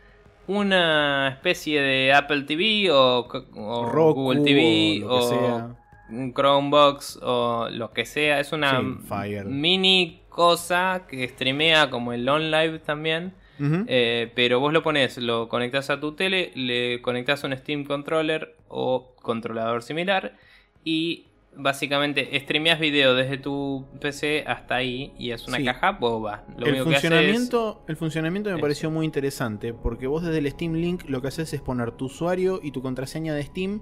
una 0.48 1.30
especie 1.30 1.80
de 1.80 2.12
Apple 2.12 2.42
TV 2.42 2.90
o, 2.90 3.28
Google 3.54 4.42
TV 4.42 5.04
o, 5.06 5.76
un 6.10 6.34
Chromebox 6.34 7.20
o 7.22 7.70
lo 7.72 7.92
que 7.92 8.06
sea. 8.06 8.40
Es 8.40 8.52
una 8.52 8.82
mini 8.82 10.22
cosa 10.30 11.06
que 11.08 11.28
streamea 11.28 11.90
como 11.90 12.14
el 12.14 12.28
OnLive 12.28 12.80
también. 12.80 13.34
Eh, 13.62 14.32
pero 14.36 14.62
vos 14.62 14.72
lo 14.72 14.82
pones, 14.84 15.18
lo 15.18 15.50
conectas 15.50 15.90
a 15.90 16.00
tu 16.00 16.14
tele, 16.14 16.54
le 16.56 17.02
conectas 17.02 17.44
un 17.44 17.56
Steam 17.58 17.84
Controller 17.84 18.56
o 18.70 19.14
controlador 19.22 19.84
similar 19.84 20.38
y 20.86 21.26
básicamente 21.56 22.40
streameas 22.40 22.80
video 22.80 23.16
desde 23.16 23.38
tu 23.38 23.86
PC 24.00 24.44
hasta 24.48 24.76
ahí 24.76 25.14
y 25.18 25.32
es 25.32 25.48
una 25.48 25.64
caja 25.64 25.92
boba. 25.92 26.46
el, 26.58 26.84
funcionamiento, 26.84 27.84
el 27.88 27.98
funcionamiento 27.98 28.50
me 28.50 28.60
pareció 28.60 28.90
muy 28.92 29.06
interesante 29.06 29.74
porque 29.74 30.08
vos 30.08 30.24
desde 30.24 30.38
el 30.38 30.50
Steam 30.50 30.74
Link 30.74 31.04
lo 31.08 31.22
que 31.22 31.28
haces 31.28 31.54
es 31.54 31.62
poner 31.62 31.92
tu 31.92 32.06
usuario 32.06 32.60
y 32.64 32.72
tu 32.72 32.82
contraseña 32.82 33.34
de 33.34 33.44
Steam 33.44 33.82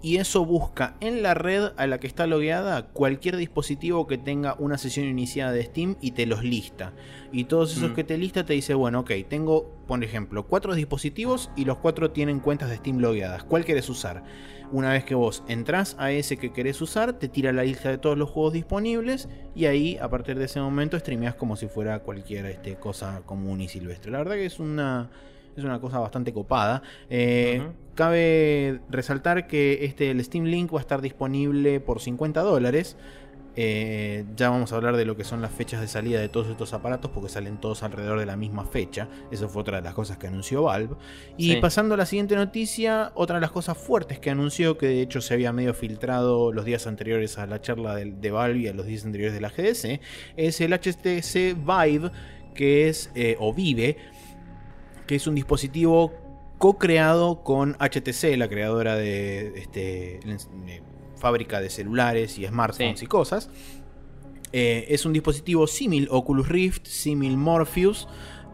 y 0.00 0.16
eso 0.18 0.44
busca 0.44 0.96
en 1.00 1.22
la 1.22 1.34
red 1.34 1.72
a 1.76 1.86
la 1.86 1.98
que 1.98 2.06
está 2.06 2.26
logueada 2.26 2.86
cualquier 2.88 3.36
dispositivo 3.36 4.06
que 4.06 4.16
tenga 4.16 4.54
una 4.58 4.78
sesión 4.78 5.06
iniciada 5.06 5.52
de 5.52 5.64
Steam 5.64 5.96
y 6.00 6.12
te 6.12 6.26
los 6.26 6.44
lista. 6.44 6.92
Y 7.32 7.44
todos 7.44 7.76
esos 7.76 7.90
mm. 7.90 7.94
que 7.94 8.04
te 8.04 8.16
lista 8.16 8.46
te 8.46 8.52
dice, 8.52 8.74
bueno, 8.74 9.00
ok, 9.00 9.10
tengo, 9.28 9.82
por 9.86 10.02
ejemplo, 10.04 10.46
cuatro 10.46 10.74
dispositivos 10.74 11.50
y 11.56 11.64
los 11.64 11.78
cuatro 11.78 12.12
tienen 12.12 12.40
cuentas 12.40 12.70
de 12.70 12.76
Steam 12.76 12.98
logueadas. 12.98 13.42
¿Cuál 13.44 13.64
quieres 13.64 13.88
usar? 13.88 14.22
Una 14.70 14.92
vez 14.92 15.04
que 15.04 15.14
vos 15.14 15.42
entras 15.48 15.96
a 15.98 16.12
ese 16.12 16.36
que 16.36 16.52
querés 16.52 16.80
usar, 16.80 17.14
te 17.14 17.28
tira 17.28 17.52
la 17.52 17.64
lista 17.64 17.88
de 17.88 17.98
todos 17.98 18.18
los 18.18 18.30
juegos 18.30 18.52
disponibles 18.52 19.28
y 19.54 19.64
ahí 19.64 19.96
a 19.96 20.10
partir 20.10 20.38
de 20.38 20.44
ese 20.44 20.60
momento 20.60 20.98
streameas 20.98 21.34
como 21.34 21.56
si 21.56 21.68
fuera 21.68 22.00
cualquier 22.00 22.46
este, 22.46 22.76
cosa 22.76 23.22
común 23.24 23.62
y 23.62 23.68
silvestre. 23.68 24.12
La 24.12 24.18
verdad 24.18 24.34
que 24.34 24.46
es 24.46 24.60
una 24.60 25.10
es 25.58 25.64
una 25.64 25.80
cosa 25.80 25.98
bastante 25.98 26.32
copada. 26.32 26.82
Eh, 27.10 27.62
cabe 27.94 28.80
resaltar 28.88 29.46
que 29.46 29.84
este, 29.84 30.10
el 30.10 30.24
Steam 30.24 30.44
Link 30.44 30.72
va 30.72 30.78
a 30.78 30.82
estar 30.82 31.00
disponible 31.00 31.80
por 31.80 32.00
50 32.00 32.40
dólares. 32.42 32.96
Eh, 33.60 34.24
ya 34.36 34.50
vamos 34.50 34.72
a 34.72 34.76
hablar 34.76 34.96
de 34.96 35.04
lo 35.04 35.16
que 35.16 35.24
son 35.24 35.42
las 35.42 35.50
fechas 35.50 35.80
de 35.80 35.88
salida 35.88 36.20
de 36.20 36.28
todos 36.28 36.46
estos 36.46 36.72
aparatos 36.74 37.10
porque 37.10 37.28
salen 37.28 37.56
todos 37.56 37.82
alrededor 37.82 38.20
de 38.20 38.26
la 38.26 38.36
misma 38.36 38.64
fecha. 38.64 39.08
Eso 39.32 39.48
fue 39.48 39.62
otra 39.62 39.78
de 39.78 39.82
las 39.82 39.94
cosas 39.94 40.16
que 40.16 40.28
anunció 40.28 40.62
Valve. 40.62 40.94
Y 41.36 41.56
pasando 41.56 41.94
a 41.94 41.96
la 41.96 42.06
siguiente 42.06 42.36
noticia, 42.36 43.10
otra 43.16 43.34
de 43.34 43.40
las 43.40 43.50
cosas 43.50 43.76
fuertes 43.76 44.20
que 44.20 44.30
anunció, 44.30 44.78
que 44.78 44.86
de 44.86 45.02
hecho 45.02 45.20
se 45.20 45.34
había 45.34 45.52
medio 45.52 45.74
filtrado 45.74 46.52
los 46.52 46.64
días 46.64 46.86
anteriores 46.86 47.36
a 47.38 47.46
la 47.46 47.60
charla 47.60 47.96
de, 47.96 48.30
Valve 48.30 48.60
y 48.60 48.68
a 48.68 48.74
los 48.74 48.86
días 48.86 49.04
anteriores 49.04 49.34
de 49.34 49.40
la 49.40 49.48
GDC, 49.48 50.00
es 50.36 50.60
el 50.60 50.72
HTC 50.72 51.56
Vive, 51.56 52.12
que 52.54 52.88
es, 52.88 53.10
eh, 53.16 53.34
o 53.40 53.52
Vive, 53.52 53.96
que 55.08 55.16
es 55.16 55.26
un 55.26 55.34
dispositivo 55.34 56.12
co-creado 56.58 57.42
con 57.42 57.76
HTC, 57.80 58.36
la 58.36 58.48
creadora 58.48 58.94
de, 58.94 59.58
este, 59.58 60.20
fábrica 61.16 61.60
de 61.60 61.70
celulares 61.70 62.38
y 62.38 62.46
smartphones 62.46 63.02
y 63.02 63.06
cosas. 63.06 63.50
Eh, 64.52 64.86
es 64.88 65.04
un 65.04 65.12
dispositivo 65.12 65.66
símil 65.66 66.08
Oculus 66.10 66.48
Rift, 66.48 66.86
símil 66.86 67.36
Morpheus, 67.36 68.06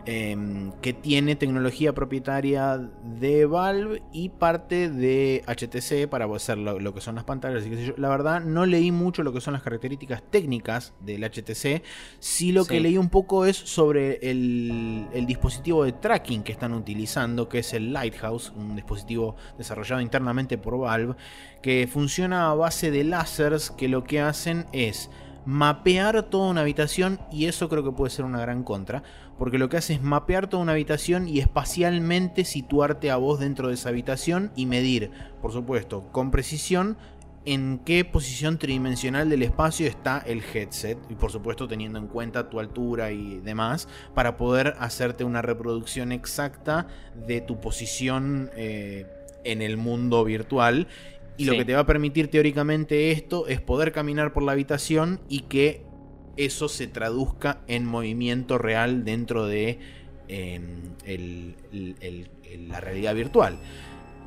Em, 0.07 0.73
que 0.83 0.93
tiene 0.93 1.35
tecnología 1.35 1.95
propietaria 1.95 2.77
de 2.77 3.47
Valve 3.47 4.03
y 4.13 4.29
parte 4.29 4.91
de 4.91 5.43
HTC 5.47 6.09
para 6.11 6.27
hacer 6.27 6.59
lo, 6.59 6.93
que 6.93 7.01
son 7.01 7.15
las 7.15 7.25
pantallas. 7.25 7.65
La 7.97 8.11
verdad, 8.11 8.43
no 8.43 8.67
leí 8.67 8.93
mucho 8.93 9.23
lo 9.23 9.33
que 9.33 9.41
son 9.41 9.55
las 9.55 9.63
características 9.63 10.23
técnicas 10.31 10.93
del 11.01 11.25
HTC. 11.25 11.83
Sí 12.19 12.53
lo 12.53 12.67
que 12.67 12.81
leí 12.81 12.99
un 12.99 13.09
poco 13.09 13.47
es 13.47 13.57
sobre 13.57 14.19
el, 14.31 15.07
dispositivo 15.27 15.85
de 15.85 15.93
tracking 15.93 16.43
que 16.43 16.53
están 16.53 16.75
utilizando, 16.75 17.49
que 17.49 17.61
es 17.61 17.73
el 17.73 17.95
Lighthouse, 17.95 18.53
un 18.55 18.77
dispositivo 18.77 19.37
desarrollado 19.57 20.03
internamente 20.03 20.59
por 20.59 20.79
Valve, 20.79 21.15
que 21.63 21.89
funciona 21.91 22.51
a 22.51 22.55
base 22.55 22.91
de 22.91 23.05
láseres 23.05 23.71
que 23.71 23.89
lo 23.89 24.05
que 24.05 24.21
hacen 24.21 24.67
es 24.73 25.09
mapear 25.47 26.23
toda 26.25 26.51
una 26.51 26.63
habitación 26.63 27.21
y 27.31 27.47
eso 27.47 27.69
creo 27.69 27.85
que 27.85 27.93
puede 27.93 28.11
ser 28.11 28.25
una 28.25 28.41
gran 28.41 28.65
contra 28.65 29.03
porque 29.39 29.59
lo 29.59 29.69
que 29.69 29.77
hace 29.77 29.95
es 29.95 30.03
mapear 30.03 30.49
toda 30.49 30.63
una 30.63 30.73
habitación 30.73 31.29
y 31.29 31.41
espacialmente 31.41 32.45
situarte 32.45 33.11
a 33.11 33.17
vos 33.17 33.41
dentro 33.41 33.69
de 33.69 33.75
esa 33.75 33.89
habitación 33.89 34.53
y 34.57 34.67
medir, 34.67 35.11
por 35.41 35.53
supuesto, 35.53 36.05
con 36.13 36.31
precisión 36.31 36.97
en 37.47 37.81
qué 37.85 38.05
posición 38.05 38.59
tridimensional 38.59 39.29
del 39.29 39.43
espacio 39.43 39.87
está 39.87 40.23
el 40.27 40.43
headset 40.43 40.99
y 41.11 41.15
por 41.15 41.31
supuesto 41.31 41.69
teniendo 41.69 41.99
en 41.99 42.07
cuenta 42.07 42.49
tu 42.49 42.59
altura 42.59 43.13
y 43.13 43.41
demás 43.41 43.89
para 44.15 44.37
poder 44.37 44.75
hacerte 44.79 45.25
una 45.25 45.43
reproducción 45.43 46.13
exacta 46.13 46.87
de 47.27 47.41
tu 47.41 47.61
posición 47.61 48.51
eh, 48.57 49.07
en 49.45 49.61
el 49.61 49.77
mundo 49.77 50.25
virtual. 50.25 50.89
Y 51.37 51.47
lo 51.47 51.55
que 51.55 51.65
te 51.65 51.75
va 51.75 51.81
a 51.81 51.87
permitir 51.87 52.31
teóricamente 52.31 53.11
esto 53.11 53.49
es 53.49 53.61
poder 53.61 53.91
caminar 53.93 54.33
por 54.33 54.45
la 54.45 54.53
habitación 54.53 55.21
y 55.29 55.41
que 55.41 55.85
eso 56.37 56.69
se 56.69 56.87
traduzca 56.87 57.61
en 57.67 57.87
movimiento 57.87 58.59
real 58.59 59.05
dentro 59.05 59.47
de 59.47 59.79
em, 60.29 60.95
la 62.69 62.81
realidad 62.81 63.15
virtual. 63.15 63.59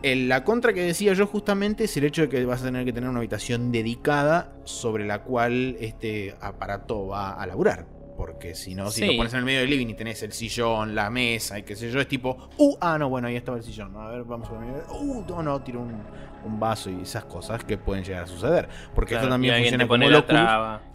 la 0.03 0.43
contra 0.43 0.73
que 0.73 0.81
decía 0.81 1.13
yo 1.13 1.25
justamente 1.27 1.85
es 1.85 1.97
el 1.97 2.05
hecho 2.05 2.23
de 2.23 2.29
que 2.29 2.45
vas 2.45 2.61
a 2.61 2.65
tener 2.65 2.85
que 2.85 2.93
tener 2.93 3.09
una 3.09 3.19
habitación 3.19 3.71
dedicada 3.71 4.53
sobre 4.63 5.05
la 5.05 5.23
cual 5.23 5.75
este 5.79 6.35
aparato 6.39 7.07
va 7.07 7.33
a 7.33 7.47
laburar. 7.47 7.96
Porque 8.17 8.55
si 8.55 8.73
no, 8.73 8.89
si 8.89 9.05
lo 9.05 9.15
pones 9.15 9.31
en 9.33 9.39
el 9.39 9.45
medio 9.45 9.59
del 9.59 9.69
living 9.69 9.87
y 9.87 9.93
tenés 9.93 10.23
el 10.23 10.33
sillón, 10.33 10.95
la 10.95 11.11
mesa 11.11 11.59
y 11.59 11.63
qué 11.63 11.75
sé 11.75 11.91
yo, 11.91 12.01
es 12.01 12.07
tipo, 12.07 12.49
uh, 12.57 12.77
ah, 12.81 12.97
no, 12.97 13.09
bueno, 13.09 13.27
ahí 13.27 13.35
estaba 13.35 13.57
el 13.57 13.63
sillón. 13.63 13.95
A 13.95 14.07
ver, 14.07 14.23
vamos 14.23 14.49
a 14.49 14.53
ver. 14.53 14.83
Uh, 14.89 15.23
no, 15.29 15.43
no, 15.43 15.61
tiro 15.61 15.81
un, 15.81 16.01
un 16.43 16.59
vaso 16.59 16.89
y 16.89 17.01
esas 17.01 17.25
cosas 17.25 17.63
que 17.63 17.77
pueden 17.77 18.03
llegar 18.03 18.23
a 18.23 18.27
suceder. 18.27 18.67
Porque 18.95 19.15
esto 19.15 19.29
también 19.29 19.55
funciona 19.55 19.87
como 19.87 20.03
el 20.03 20.15
Oculus. 20.15 20.41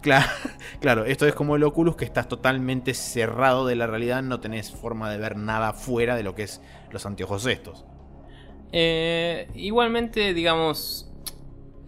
Claro, 0.01 0.27
claro, 0.81 1.05
esto 1.05 1.25
es 1.25 1.33
como 1.33 1.55
el 1.55 1.63
Oculus 1.63 1.95
que 1.95 2.05
estás 2.05 2.27
totalmente 2.27 2.93
cerrado 2.93 3.65
de 3.65 3.75
la 3.75 3.87
realidad, 3.87 4.21
no 4.21 4.39
tenés 4.39 4.71
forma 4.71 5.09
de 5.09 5.17
ver 5.17 5.37
nada 5.37 5.73
fuera 5.73 6.15
de 6.15 6.23
lo 6.23 6.35
que 6.35 6.43
es 6.43 6.61
los 6.91 7.05
anteojos 7.05 7.45
estos. 7.45 7.85
Eh, 8.71 9.47
igualmente, 9.53 10.33
digamos, 10.33 11.12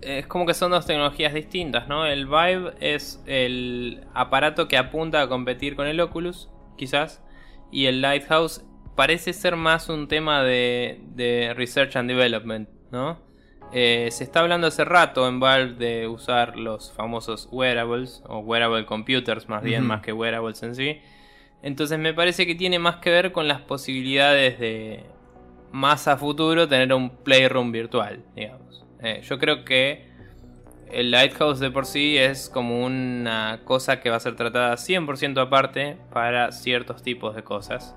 es 0.06 0.28
como 0.28 0.46
que 0.46 0.54
son 0.54 0.72
dos 0.72 0.86
tecnologías 0.86 1.34
distintas, 1.34 1.88
¿no? 1.88 2.06
El 2.06 2.26
Vive 2.28 2.74
es 2.80 3.24
el 3.26 4.06
aparato 4.14 4.68
que 4.68 4.78
apunta 4.78 5.22
a 5.22 5.28
competir 5.28 5.76
con 5.76 5.88
el 5.88 6.00
Oculus, 6.00 6.50
quizás, 6.78 7.24
y 7.72 7.88
el 7.88 8.02
Lighthouse 8.02 8.64
parece 8.96 9.34
ser 9.34 9.56
más 9.56 9.90
un 9.90 10.08
tema 10.08 10.44
de, 10.44 11.02
de 11.16 11.54
research 11.56 11.96
and 11.96 12.10
development, 12.10 12.70
¿no? 12.92 13.20
Eh, 13.72 14.10
se 14.12 14.24
está 14.24 14.42
hablando 14.42 14.68
hace 14.68 14.86
rato 14.86 15.28
en 15.28 15.40
Valve 15.40 15.74
de 15.74 16.08
usar 16.08 16.56
los 16.56 16.94
famosos 16.94 17.50
wearables 17.52 18.24
o 18.28 18.40
wearable 18.40 18.86
computers 18.86 19.50
más 19.50 19.64
bien 19.64 19.84
más 19.86 20.02
que 20.02 20.14
wearables 20.14 20.62
en 20.64 20.76
sí. 20.76 21.02
Entonces 21.62 21.98
me 21.98 22.14
parece 22.14 22.46
que 22.46 22.56
tiene 22.56 22.80
más 22.80 22.98
que 22.98 23.10
ver 23.10 23.32
con 23.32 23.48
las 23.48 23.62
posibilidades 23.62 24.60
de 24.60 25.04
más 25.72 26.08
a 26.08 26.16
futuro 26.16 26.68
tener 26.68 26.94
un 26.94 27.10
playroom 27.10 27.72
virtual, 27.72 28.24
digamos. 28.36 28.85
Eh, 29.06 29.22
yo 29.22 29.38
creo 29.38 29.64
que 29.64 30.08
el 30.92 31.12
Lighthouse 31.12 31.60
de 31.60 31.70
por 31.70 31.86
sí 31.86 32.18
es 32.18 32.50
como 32.50 32.84
una 32.84 33.62
cosa 33.64 34.00
que 34.00 34.10
va 34.10 34.16
a 34.16 34.20
ser 34.20 34.36
tratada 34.36 34.74
100% 34.76 35.40
aparte 35.40 35.98
para 36.12 36.52
ciertos 36.52 37.04
tipos 37.04 37.36
de 37.36 37.44
cosas 37.44 37.96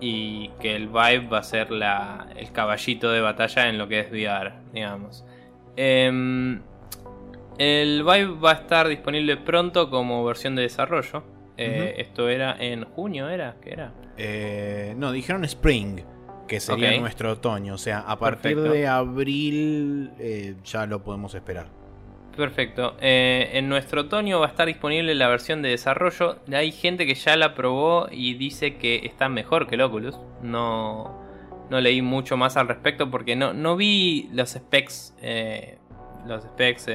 y 0.00 0.48
que 0.60 0.76
el 0.76 0.88
Vive 0.88 1.28
va 1.32 1.38
a 1.38 1.42
ser 1.42 1.70
la, 1.70 2.28
el 2.36 2.52
caballito 2.52 3.10
de 3.10 3.22
batalla 3.22 3.68
en 3.70 3.78
lo 3.78 3.88
que 3.88 4.00
es 4.00 4.10
VR, 4.10 4.52
digamos. 4.74 5.24
Em, 5.76 6.60
el 7.56 8.02
Vive 8.02 8.38
va 8.38 8.50
a 8.50 8.54
estar 8.54 8.86
disponible 8.88 9.38
pronto 9.38 9.88
como 9.88 10.22
versión 10.26 10.56
de 10.56 10.62
desarrollo. 10.62 11.24
Eh, 11.56 11.94
esto 11.98 12.28
era 12.28 12.56
en 12.58 12.84
junio, 12.84 13.30
¿era? 13.30 13.56
¿Qué 13.62 13.70
era? 13.70 13.92
Eh, 14.18 14.94
no, 14.98 15.10
dijeron 15.10 15.44
Spring, 15.44 16.00
que 16.46 16.60
sería 16.60 16.98
nuestro 17.00 17.32
otoño. 17.32 17.74
O 17.74 17.78
sea, 17.78 18.00
a 18.00 18.18
partir 18.18 18.60
de 18.60 18.86
abril 18.86 20.10
eh, 20.18 20.54
ya 20.64 20.86
lo 20.86 21.02
podemos 21.02 21.34
esperar. 21.34 21.66
Perfecto. 22.36 22.96
Eh, 23.00 23.50
en 23.54 23.68
nuestro 23.68 24.02
otoño 24.02 24.40
va 24.40 24.46
a 24.46 24.48
estar 24.48 24.66
disponible 24.66 25.14
la 25.14 25.28
versión 25.28 25.62
de 25.62 25.68
desarrollo. 25.70 26.38
Hay 26.52 26.72
gente 26.72 27.06
que 27.06 27.14
ya 27.14 27.36
la 27.36 27.54
probó 27.54 28.08
y 28.10 28.34
dice 28.34 28.76
que 28.76 29.06
está 29.06 29.28
mejor 29.28 29.68
que 29.68 29.76
el 29.76 29.82
Oculus. 29.82 30.18
No, 30.42 31.22
no 31.70 31.80
leí 31.80 32.02
mucho 32.02 32.36
más 32.36 32.56
al 32.56 32.66
respecto 32.66 33.10
porque 33.10 33.36
no, 33.36 33.52
no 33.52 33.76
vi 33.76 34.28
los 34.32 34.50
specs. 34.50 35.14
Eh, 35.22 35.78
los 36.26 36.42
specs, 36.42 36.86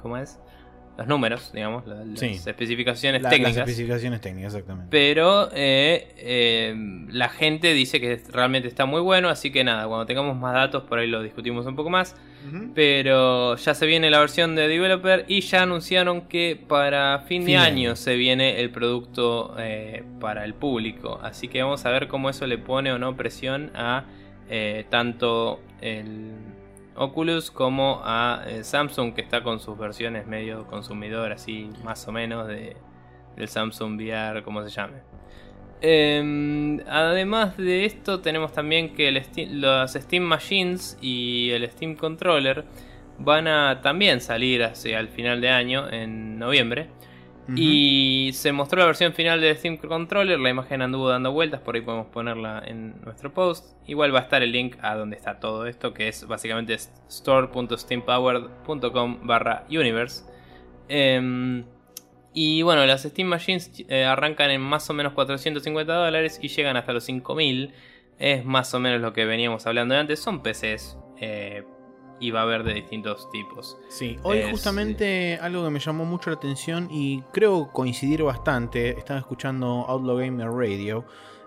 ¿cómo 0.00 0.16
es? 0.16 0.38
Los 0.96 1.06
números, 1.08 1.50
digamos, 1.52 1.86
las, 1.86 2.06
las 2.06 2.22
especificaciones 2.22 3.22
técnicas. 3.22 3.56
Las 3.56 3.68
especificaciones 3.68 4.20
técnicas, 4.20 4.54
exactamente. 4.54 4.88
Pero 4.90 5.50
la 5.52 7.28
gente 7.28 7.74
dice 7.74 8.00
que 8.00 8.20
realmente 8.30 8.68
está 8.68 8.86
muy 8.86 9.00
bueno, 9.00 9.28
así 9.28 9.50
que 9.50 9.64
nada, 9.64 9.86
cuando 9.86 10.06
tengamos 10.06 10.36
más 10.36 10.54
datos 10.54 10.84
por 10.84 10.98
ahí 10.98 11.08
lo 11.08 11.22
discutimos 11.22 11.66
un 11.66 11.76
poco 11.76 11.90
más. 11.90 12.14
Pero 12.74 13.56
ya 13.56 13.74
se 13.74 13.86
viene 13.86 14.10
la 14.10 14.18
versión 14.18 14.54
de 14.54 14.68
developer 14.68 15.24
y 15.28 15.40
ya 15.40 15.62
anunciaron 15.62 16.28
que 16.28 16.62
para 16.68 17.20
fin, 17.20 17.44
de 17.46 17.56
año, 17.56 17.96
se 17.96 18.16
viene 18.16 18.60
el 18.60 18.70
producto 18.70 19.54
eh, 19.58 20.04
para 20.20 20.44
el 20.44 20.52
público. 20.52 21.18
Así 21.22 21.48
que 21.48 21.62
vamos 21.62 21.86
a 21.86 21.90
ver 21.90 22.06
cómo 22.06 22.28
eso 22.28 22.46
le 22.46 22.58
pone 22.58 22.92
o 22.92 22.98
no 22.98 23.16
presión 23.16 23.70
a 23.74 24.04
eh, 24.50 24.84
tanto 24.90 25.60
el 25.80 26.32
Oculus 26.96 27.50
como 27.50 28.00
a 28.04 28.44
eh, 28.46 28.64
Samsung 28.64 29.14
que 29.14 29.20
está 29.20 29.42
con 29.42 29.60
sus 29.60 29.76
versiones 29.76 30.26
medio 30.26 30.66
consumidor 30.66 31.32
así 31.32 31.70
más 31.82 32.06
o 32.06 32.12
menos 32.12 32.46
de, 32.46 32.76
del 33.36 33.48
Samsung 33.48 33.96
VR 33.96 34.42
como 34.42 34.62
se 34.62 34.70
llame. 34.70 34.98
Em, 35.80 36.80
además 36.88 37.56
de 37.58 37.84
esto, 37.84 38.20
tenemos 38.20 38.52
también 38.52 38.94
que 38.94 39.10
los 39.12 39.92
Steam 39.92 40.22
Machines 40.22 40.96
y 41.02 41.50
el 41.50 41.70
Steam 41.70 41.96
Controller 41.96 42.64
van 43.18 43.48
a 43.48 43.80
también 43.82 44.20
salir 44.20 44.62
hacia 44.64 44.98
el 44.98 45.08
final 45.08 45.40
de 45.40 45.50
año, 45.50 45.90
en 45.90 46.38
noviembre. 46.38 46.88
Y 47.56 48.30
se 48.32 48.52
mostró 48.52 48.80
la 48.80 48.86
versión 48.86 49.12
final 49.12 49.40
del 49.40 49.56
Steam 49.56 49.76
Controller, 49.76 50.40
la 50.40 50.48
imagen 50.48 50.80
anduvo 50.80 51.10
dando 51.10 51.30
vueltas, 51.30 51.60
por 51.60 51.74
ahí 51.74 51.82
podemos 51.82 52.06
ponerla 52.06 52.62
en 52.64 53.02
nuestro 53.02 53.34
post. 53.34 53.76
Igual 53.86 54.14
va 54.14 54.20
a 54.20 54.22
estar 54.22 54.42
el 54.42 54.50
link 54.52 54.76
a 54.80 54.94
donde 54.94 55.16
está 55.16 55.40
todo 55.40 55.66
esto, 55.66 55.92
que 55.92 56.08
es 56.08 56.26
básicamente 56.26 56.72
store.steampowered.com 56.74 59.26
barra 59.26 59.66
universe. 59.68 60.24
Em, 60.88 61.66
y 62.32 62.62
bueno, 62.62 62.86
las 62.86 63.02
Steam 63.02 63.28
Machines 63.28 63.70
eh, 63.88 64.04
arrancan 64.04 64.50
en 64.50 64.62
más 64.62 64.88
o 64.88 64.94
menos 64.94 65.12
450 65.12 65.92
dólares 65.92 66.38
y 66.40 66.48
llegan 66.48 66.78
hasta 66.78 66.92
los 66.92 67.04
5000. 67.04 67.74
Es 68.18 68.44
más 68.44 68.74
o 68.74 68.80
menos 68.80 69.00
lo 69.00 69.12
que 69.12 69.24
veníamos 69.26 69.66
hablando 69.66 69.94
de 69.94 70.00
antes. 70.00 70.20
Son 70.20 70.42
PCs 70.42 70.96
eh, 71.20 71.64
y 72.20 72.30
va 72.30 72.40
a 72.40 72.42
haber 72.44 72.62
de 72.64 72.74
distintos 72.74 73.28
tipos. 73.30 73.78
Sí, 73.88 74.18
hoy 74.22 74.42
justamente 74.50 75.38
algo 75.40 75.64
que 75.64 75.70
me 75.70 75.80
llamó 75.80 76.04
mucho 76.04 76.30
la 76.30 76.36
atención 76.36 76.88
y 76.90 77.22
creo 77.32 77.70
coincidir 77.72 78.22
bastante. 78.22 78.90
Estaba 78.90 79.18
escuchando 79.20 79.84
Outlaw 79.88 80.18
Gamer 80.18 80.48
Radio. 80.48 81.04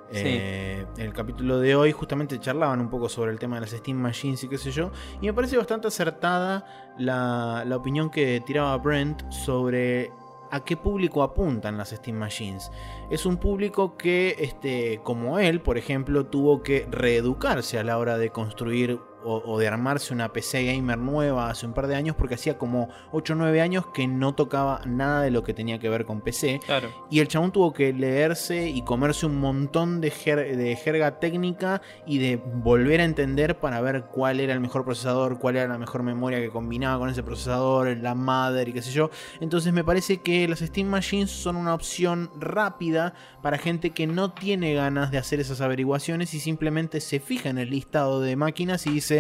Eh, 0.10 0.86
en 0.96 1.02
el 1.02 1.12
capítulo 1.12 1.60
de 1.60 1.76
hoy 1.76 1.92
justamente 1.92 2.40
charlaban 2.40 2.80
un 2.80 2.90
poco 2.90 3.10
sobre 3.10 3.32
el 3.32 3.40
tema 3.40 3.56
de 3.56 3.62
las 3.62 3.72
Steam 3.72 3.98
Machines 3.98 4.44
y 4.44 4.48
qué 4.48 4.58
sé 4.58 4.72
yo. 4.72 4.92
Y 5.22 5.26
me 5.26 5.34
parece 5.34 5.58
bastante 5.58 5.88
acertada 5.88 6.94
la, 6.98 7.64
la 7.66 7.76
opinión 7.76 8.10
que 8.10 8.42
tiraba 8.46 8.78
Brent 8.78 9.30
sobre 9.32 10.12
a 10.52 10.64
qué 10.64 10.78
público 10.78 11.24
apuntan 11.24 11.78
las 11.78 11.90
Steam 11.90 12.18
Machines. 12.18 12.72
Es 13.10 13.26
un 13.26 13.38
público 13.38 13.98
que, 13.98 14.36
este, 14.40 15.02
como 15.04 15.40
él, 15.40 15.62
por 15.62 15.78
ejemplo, 15.78 16.26
tuvo 16.26 16.64
que 16.64 16.88
reeducarse 16.90 17.80
a 17.80 17.84
la 17.84 17.98
hora 17.98 18.18
de 18.18 18.30
construir 18.30 19.00
o, 19.28 19.60
de 19.60 19.68
armarse 19.68 20.14
una 20.14 20.32
PC 20.32 20.66
gamer 20.66 20.98
nueva 20.98 21.50
hace 21.50 21.66
un 21.66 21.74
par 21.74 21.88
de 21.88 21.96
años 21.96 22.16
porque 22.16 22.36
hacía 22.36 22.58
como 22.58 22.90
8 23.12 23.34
o 23.34 23.36
9 23.36 23.62
años 23.62 23.86
que 23.94 24.08
no 24.08 24.36
tocaba 24.36 24.82
nada 24.86 25.22
de 25.22 25.32
lo 25.32 25.44
que 25.44 25.54
tenía 25.54 25.80
que 25.80 25.90
ver 25.90 26.06
con 26.06 26.22
PC. 26.22 26.60
Y 27.10 27.20
el 27.20 27.28
chabón 27.28 27.52
tuvo 27.52 27.74
que 27.74 27.92
leerse 27.94 28.70
y 28.70 28.82
comerse 28.84 29.26
un 29.26 29.40
montón 29.40 30.02
de, 30.02 30.10
de 30.10 30.76
jerga 30.76 31.20
técnica 31.20 31.82
y 32.06 32.20
de 32.20 32.38
volver 32.38 33.02
a 33.02 33.04
entender 33.04 33.60
para 33.60 33.82
ver 33.82 34.06
cuál 34.12 34.40
era 34.40 34.54
el 34.54 34.60
mejor 34.60 34.86
procesador, 34.86 35.40
cuál 35.40 35.58
era 35.58 35.68
la 35.68 35.78
mejor 35.78 36.04
memoria 36.04 36.40
que 36.40 36.50
combinaba 36.50 37.00
con 37.00 37.10
ese 37.10 37.24
procesador, 37.24 37.98
la 37.98 38.16
madre 38.16 38.70
y 38.70 38.74
qué 38.74 38.82
sé 38.82 38.92
yo. 38.92 39.10
Entonces 39.40 39.74
me 39.74 39.84
parece 39.84 40.22
que 40.22 40.48
las 40.48 40.60
Steam 40.60 40.88
Machines 40.88 41.32
son 41.32 41.56
una 41.56 41.74
opción 41.74 42.30
rápida 42.40 43.14
para 43.42 43.58
gente 43.58 43.92
que 43.92 44.08
no 44.08 44.32
tiene 44.32 44.74
ganas 44.74 45.12
de 45.12 45.18
hacer 45.18 45.40
esas 45.40 45.62
averiguaciones 45.62 46.34
y 46.34 46.40
simplemente 46.40 47.02
se 47.02 47.20
fija 47.20 47.50
en 47.50 47.58
el 47.58 47.70
listado 47.70 48.22
de 48.22 48.36
máquinas 48.36 48.86
y 48.88 48.92
dice 48.92 49.17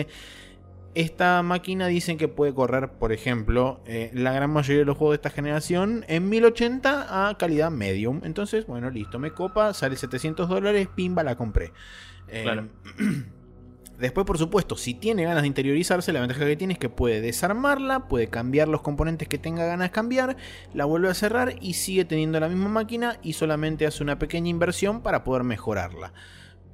esta 0.98 1.44
máquina 1.44 1.86
dicen 1.86 2.18
que 2.18 2.28
puede 2.28 2.56
correr, 2.56 2.90
por 2.94 3.12
ejemplo, 3.12 3.82
eh, 3.86 4.10
la 4.16 4.34
gran 4.34 4.50
mayoría 4.50 4.80
de 4.80 4.86
los 4.86 4.98
juegos 4.98 5.14
de 5.14 5.18
esta 5.18 5.30
generación 5.30 6.04
en 6.08 6.28
1080 6.28 7.30
a 7.30 7.38
calidad 7.38 7.70
medium. 7.70 8.22
Entonces, 8.24 8.66
bueno, 8.66 8.90
listo, 8.90 9.20
me 9.20 9.32
copa, 9.32 9.76
sale 9.76 9.96
700 9.96 10.50
dólares, 10.50 10.88
pimba, 10.96 11.22
la 11.22 11.36
compré. 11.36 11.72
Eh, 12.30 12.68
después, 14.00 14.26
por 14.26 14.40
supuesto, 14.40 14.76
si 14.76 14.96
tiene 14.96 15.24
ganas 15.24 15.44
de 15.44 15.48
interiorizarse, 15.48 16.12
la 16.12 16.20
ventaja 16.20 16.46
que 16.46 16.56
tiene 16.56 16.74
es 16.74 16.80
que 16.80 16.90
puede 16.90 17.22
desarmarla, 17.22 18.08
puede 18.08 18.30
cambiar 18.30 18.68
los 18.68 18.82
componentes 18.82 19.28
que 19.28 19.38
tenga 19.38 19.66
ganas 19.68 19.90
de 19.90 19.92
cambiar, 19.92 20.36
la 20.74 20.86
vuelve 20.86 21.10
a 21.10 21.14
cerrar 21.14 21.58
y 21.62 21.74
sigue 21.74 22.06
teniendo 22.06 22.40
la 22.40 22.50
misma 22.50 22.70
máquina 22.70 23.20
y 23.22 23.34
solamente 23.34 23.86
hace 23.86 24.02
una 24.02 24.18
pequeña 24.18 24.50
inversión 24.50 25.04
para 25.04 25.24
poder 25.24 25.44
mejorarla. 25.44 26.12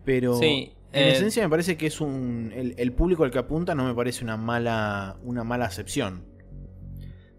Pero 0.05 0.35
sí. 0.35 0.71
En 0.93 1.07
eh, 1.07 1.11
esencia 1.13 1.43
me 1.43 1.49
parece 1.49 1.75
que 1.75 1.87
es 1.87 1.99
un. 1.99 2.53
El, 2.55 2.91
público 2.93 3.23
al 3.23 3.31
que 3.31 3.39
apunta 3.39 3.73
no 3.73 3.83
me 3.83 3.95
parece 3.95 4.23
una 4.23 4.37
mala. 4.37 5.17
una 5.23 5.43
mala 5.43 5.65
acepción. 5.65 6.23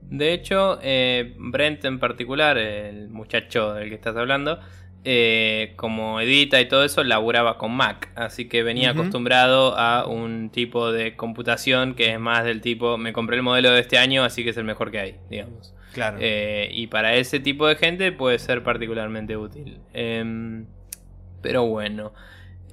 De 0.03 0.33
hecho, 0.33 0.79
eh, 0.83 1.35
Brent 1.39 1.85
en 1.85 1.99
particular, 1.99 2.59
el 2.59 3.09
muchacho 3.09 3.73
del 3.75 3.89
que 3.89 3.95
estás 3.95 4.17
hablando, 4.17 4.59
eh, 5.05 5.73
como 5.77 6.21
edita 6.21 6.61
y 6.61 6.69
todo 6.69 6.85
eso, 6.85 7.05
laburaba 7.05 7.57
con 7.57 7.73
Mac. 7.73 8.11
Así 8.17 8.49
que 8.49 8.65
venía 8.65 8.91
acostumbrado 8.91 9.79
a 9.79 10.07
un 10.07 10.51
tipo 10.51 10.91
de 10.93 11.15
computación 11.15 11.95
que 11.95 12.13
es 12.13 12.21
más 12.21 12.45
del 12.45 12.61
tipo, 12.61 12.99
me 12.99 13.13
compré 13.13 13.37
el 13.37 13.43
modelo 13.43 13.71
de 13.71 13.81
este 13.81 13.99
año, 13.99 14.25
así 14.25 14.43
que 14.43 14.51
es 14.51 14.57
el 14.57 14.65
mejor 14.65 14.91
que 14.91 14.99
hay, 14.99 15.17
digamos. 15.31 15.75
Claro. 15.95 16.19
y 16.21 16.89
para 16.89 17.15
ese 17.15 17.39
tipo 17.39 17.69
de 17.69 17.77
gente 17.77 18.11
puede 18.11 18.41
ser 18.41 18.65
particularmente 18.65 19.37
útil. 19.37 19.79
Em, 19.93 20.67
pero 21.41 21.67
bueno. 21.67 22.13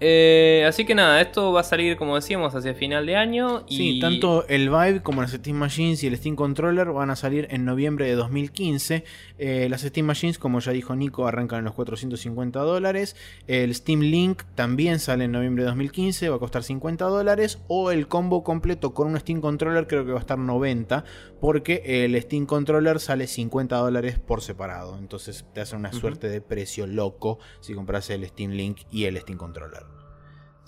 Eh, 0.03 0.65
así 0.67 0.83
que 0.83 0.95
nada, 0.95 1.21
esto 1.21 1.53
va 1.53 1.61
a 1.61 1.63
salir, 1.63 1.95
como 1.95 2.15
decíamos, 2.15 2.55
hacia 2.55 2.73
final 2.73 3.05
de 3.05 3.15
año. 3.15 3.65
Y... 3.67 3.77
Sí, 3.77 3.99
tanto 3.99 4.47
el 4.47 4.69
Vive 4.69 5.03
como 5.03 5.21
las 5.21 5.29
Steam 5.29 5.55
Machines 5.55 6.03
y 6.03 6.07
el 6.07 6.17
Steam 6.17 6.35
Controller 6.35 6.91
van 6.91 7.11
a 7.11 7.15
salir 7.15 7.47
en 7.51 7.65
noviembre 7.65 8.07
de 8.07 8.15
2015. 8.15 9.03
Eh, 9.37 9.67
las 9.69 9.81
Steam 9.81 10.07
Machines, 10.07 10.39
como 10.39 10.59
ya 10.59 10.71
dijo 10.71 10.95
Nico, 10.95 11.27
arrancan 11.27 11.59
en 11.59 11.65
los 11.65 11.75
450 11.75 12.59
dólares. 12.61 13.15
El 13.45 13.75
Steam 13.75 13.99
Link 13.99 14.41
también 14.55 14.97
sale 14.97 15.25
en 15.25 15.33
noviembre 15.33 15.65
de 15.65 15.67
2015, 15.67 16.29
va 16.29 16.37
a 16.37 16.39
costar 16.39 16.63
50 16.63 17.05
dólares. 17.05 17.59
O 17.67 17.91
el 17.91 18.07
combo 18.07 18.43
completo 18.43 18.95
con 18.95 19.07
un 19.07 19.19
Steam 19.19 19.39
Controller 19.39 19.85
creo 19.85 20.03
que 20.03 20.13
va 20.13 20.17
a 20.17 20.21
estar 20.21 20.39
90, 20.39 21.05
porque 21.39 22.05
el 22.05 22.19
Steam 22.19 22.47
Controller 22.47 22.99
sale 22.99 23.27
50 23.27 23.77
dólares 23.77 24.17
por 24.17 24.41
separado. 24.41 24.97
Entonces 24.97 25.45
te 25.53 25.61
hace 25.61 25.75
una 25.75 25.93
suerte 25.93 26.27
de 26.27 26.41
precio 26.41 26.87
loco 26.87 27.37
si 27.59 27.75
compras 27.75 28.09
el 28.09 28.25
Steam 28.25 28.53
Link 28.53 28.79
y 28.89 29.03
el 29.03 29.15
Steam 29.19 29.37
Controller. 29.37 29.90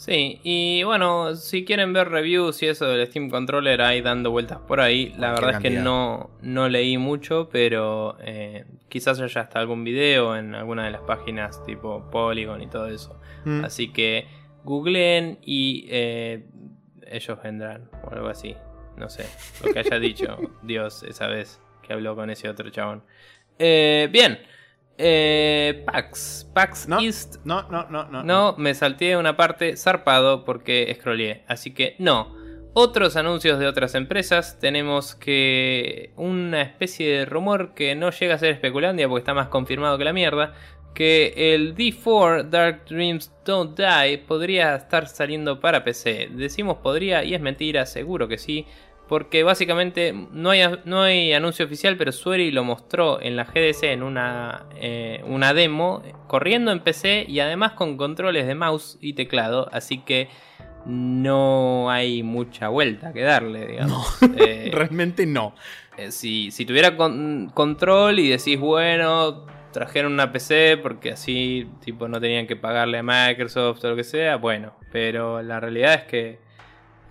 Sí, 0.06 0.42
y 0.44 0.84
bueno, 0.84 1.34
si 1.38 1.64
quieren 1.64 1.94
ver 1.94 2.10
reviews 2.10 2.62
y 2.62 2.68
eso 2.68 2.88
del 2.88 3.08
Steam 3.08 3.30
Controller 3.30 3.82
ahí 3.82 4.02
dando 4.02 4.32
vueltas 4.32 4.58
por 4.60 4.82
ahí, 4.82 5.14
la 5.18 5.32
verdad 5.32 5.52
es 5.52 5.60
que 5.60 5.70
no, 5.70 6.30
no 6.42 6.68
leí 6.68 6.98
mucho, 6.98 7.48
pero 7.50 8.18
eh, 8.20 8.66
quizás 8.90 9.22
haya 9.22 9.40
hasta 9.40 9.60
algún 9.60 9.86
video 9.86 10.36
en 10.36 10.56
alguna 10.56 10.84
de 10.84 10.92
las 10.92 11.04
páginas 11.04 11.64
tipo 11.66 12.12
Polygon 12.12 12.62
y 12.62 12.68
todo 12.68 12.90
eso. 12.90 13.18
Mm. 13.46 13.64
Así 13.64 13.94
que 13.94 14.28
googleen 14.66 15.40
y 15.42 15.86
eh, 15.90 16.48
ellos 17.08 17.42
vendrán 17.42 17.90
o 18.04 18.12
algo 18.12 18.28
así. 18.28 18.58
No 18.98 19.10
sé, 19.10 19.26
lo 19.66 19.72
que 19.72 19.80
haya 19.80 20.00
dicho 20.00 20.38
Dios 20.64 21.04
esa 21.04 21.28
vez 21.28 21.62
que 21.82 21.94
habló 21.94 22.14
con 22.18 22.30
ese 22.30 22.50
otro 22.50 22.70
chabón. 22.72 23.04
Eh, 23.58 24.10
bien. 24.12 24.38
Eh, 24.98 25.84
PAX. 25.86 26.50
PAX 26.54 26.88
East. 27.02 27.38
No, 27.46 27.64
no, 27.70 27.88
no, 27.90 28.06
no. 28.06 28.24
No, 28.24 28.56
me 28.58 28.74
salté 28.76 29.18
una 29.18 29.36
parte 29.36 29.76
zarpado 29.76 30.46
porque 30.46 30.96
scrollé. 31.00 31.44
Así 31.48 31.74
que 31.74 31.96
no. 32.00 32.36
Otros 32.74 33.16
anuncios 33.16 33.60
de 33.60 33.68
otras 33.68 33.96
empresas. 33.96 34.60
Tenemos 34.60 35.16
que 35.16 36.12
una 36.16 36.62
especie 36.62 37.18
de 37.18 37.26
rumor 37.26 37.74
que 37.74 37.96
no 37.96 38.12
llega 38.12 38.36
a 38.36 38.40
ser 38.40 38.52
especulandia 38.52 39.08
porque 39.08 39.22
está 39.22 39.34
más 39.34 39.48
confirmado 39.48 39.98
que 39.98 40.06
la 40.06 40.14
mierda. 40.14 40.54
Que 40.94 41.54
el 41.56 41.76
D4 41.76 42.50
Dark 42.50 42.86
Dreams 42.86 43.32
Don't 43.46 43.76
Die 43.78 44.20
podría 44.20 44.76
estar 44.76 45.08
saliendo 45.08 45.60
para 45.60 45.84
PC. 45.84 46.30
Decimos 46.34 46.78
podría 46.78 47.24
y 47.24 47.34
es 47.34 47.42
mentira, 47.42 47.88
seguro 47.88 48.28
que 48.28 48.38
sí. 48.38 48.68
Porque 49.08 49.44
básicamente 49.44 50.14
no 50.32 50.52
hay, 50.52 50.62
no 50.86 51.02
hay 51.02 51.34
anuncio 51.34 51.66
oficial, 51.66 51.98
pero 51.98 52.12
Sueri 52.12 52.52
lo 52.52 52.64
mostró 52.64 53.22
en 53.22 53.36
la 53.36 53.44
GDC 53.44 53.84
en 53.84 54.02
una, 54.02 54.66
eh, 54.76 55.22
una 55.28 55.54
demo, 55.54 56.02
corriendo 56.28 56.72
en 56.72 56.80
PC 56.80 57.26
y 57.28 57.40
además 57.40 57.74
con 57.74 57.98
controles 57.98 58.48
de 58.48 58.56
mouse 58.56 58.98
y 59.02 59.14
teclado. 59.14 59.70
Así 59.72 60.00
que 60.00 60.30
no 60.86 61.90
hay 61.90 62.24
mucha 62.24 62.70
vuelta 62.70 63.14
que 63.14 63.22
darle, 63.22 63.68
digamos. 63.68 64.18
Eh, 64.38 64.70
realmente 64.74 65.26
no. 65.26 65.54
Eh, 65.98 66.12
si, 66.12 66.50
tuviera 66.66 66.96
control 66.96 68.20
y 68.20 68.30
decís, 68.30 68.60
bueno, 68.60 69.46
trajeron 69.72 70.14
una 70.14 70.32
PC 70.32 70.78
porque 70.82 71.12
así 71.12 71.68
tipo 71.82 72.08
no 72.08 72.20
tenían 72.20 72.48
que 72.48 72.56
pagarle 72.56 73.00
a 73.00 73.04
Microsoft 73.04 73.84
o 73.84 73.90
lo 73.90 73.96
que 73.96 74.04
sea, 74.04 74.38
bueno, 74.38 74.74
pero 74.92 75.42
la 75.42 75.60
realidad 75.60 75.94
es 75.94 76.04
que 76.06 76.40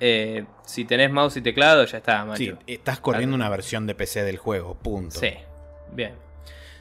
eh, 0.00 0.44
si 0.72 0.86
tenés 0.86 1.10
mouse 1.10 1.36
y 1.36 1.42
teclado 1.42 1.84
ya 1.84 1.98
está, 1.98 2.24
macho. 2.24 2.38
Sí, 2.38 2.54
estás 2.66 2.98
corriendo 2.98 3.36
una 3.36 3.50
versión 3.50 3.86
de 3.86 3.94
PC 3.94 4.24
del 4.24 4.38
juego, 4.38 4.74
punto. 4.74 5.20
Sí, 5.20 5.30
bien. 5.92 6.14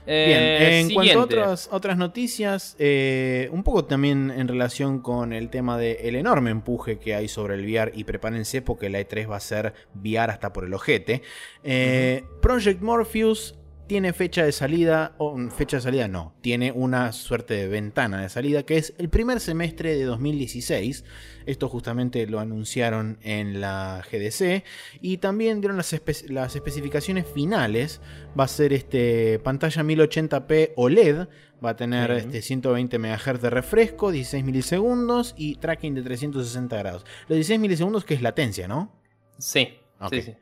Bien, 0.04 0.18
eh, 0.18 0.80
en 0.80 0.94
cuanto 0.94 1.20
a 1.20 1.24
otras, 1.24 1.70
otras 1.72 1.96
noticias, 1.96 2.76
eh, 2.80 3.50
un 3.52 3.64
poco 3.64 3.86
también 3.86 4.32
en 4.36 4.48
relación 4.48 5.00
con 5.00 5.32
el 5.32 5.50
tema 5.50 5.78
del 5.78 6.16
enorme 6.16 6.50
empuje 6.50 6.98
que 6.98 7.14
hay 7.14 7.28
sobre 7.28 7.54
el 7.54 7.66
VR 7.66 7.92
y 7.94 8.04
prepárense 8.04 8.64
porque 8.64 8.90
la 8.90 9.00
E3 9.00 9.30
va 9.30 9.36
a 9.36 9.42
ser 9.42 9.74
VR 9.94 10.32
hasta 10.32 10.54
por 10.54 10.66
el 10.66 10.74
ojete. 10.74 11.22
Eh, 11.64 12.24
Project 12.42 12.82
Morpheus 12.82 13.60
tiene 13.92 14.14
fecha 14.14 14.46
de 14.46 14.54
salida, 14.54 15.16
o 15.18 15.38
mm, 15.38 15.52
fecha 15.52 15.76
de 15.76 15.82
salida 15.82 16.08
no, 16.08 16.34
tiene 16.40 16.72
una 16.72 17.12
suerte 17.12 17.56
de 17.56 17.68
ventana 17.68 18.22
de 18.22 18.30
salida 18.30 18.64
que 18.64 18.78
es 18.78 18.94
el 18.98 19.10
primer 19.10 19.42
semestre 19.42 19.98
de 19.98 20.06
2016. 20.06 21.04
Esto 21.46 21.68
justamente 21.68 22.26
lo 22.26 22.40
anunciaron 22.40 23.18
en 23.22 23.60
la 23.60 24.02
GDC 24.10 24.64
y 25.02 25.18
también 25.18 25.60
dieron 25.60 25.76
las, 25.76 25.92
especificaciones 25.92 27.26
finales. 27.28 28.00
Va 28.40 28.46
a 28.46 28.48
ser 28.48 28.72
este 28.72 29.40
pantalla 29.40 29.84
1080p 29.84 30.72
OLED, 30.78 31.28
va 31.62 31.72
a 31.72 31.76
tener 31.76 32.12
este 32.12 32.42
120 32.42 32.98
MHz 32.98 33.42
de 33.42 33.50
refresco, 33.50 34.14
16 34.14 34.46
milisegundos 34.46 35.36
y 35.36 35.56
tracking 35.56 35.96
de 35.96 36.04
360 36.04 36.78
grados. 36.78 37.06
Los 37.28 37.36
16 37.36 37.60
milisegundos 37.60 38.06
que 38.06 38.14
es 38.14 38.22
latencia, 38.22 38.70
¿no? 38.70 38.90
Sí. 39.38 39.68
sí, 40.10 40.22
sí. 40.22 40.36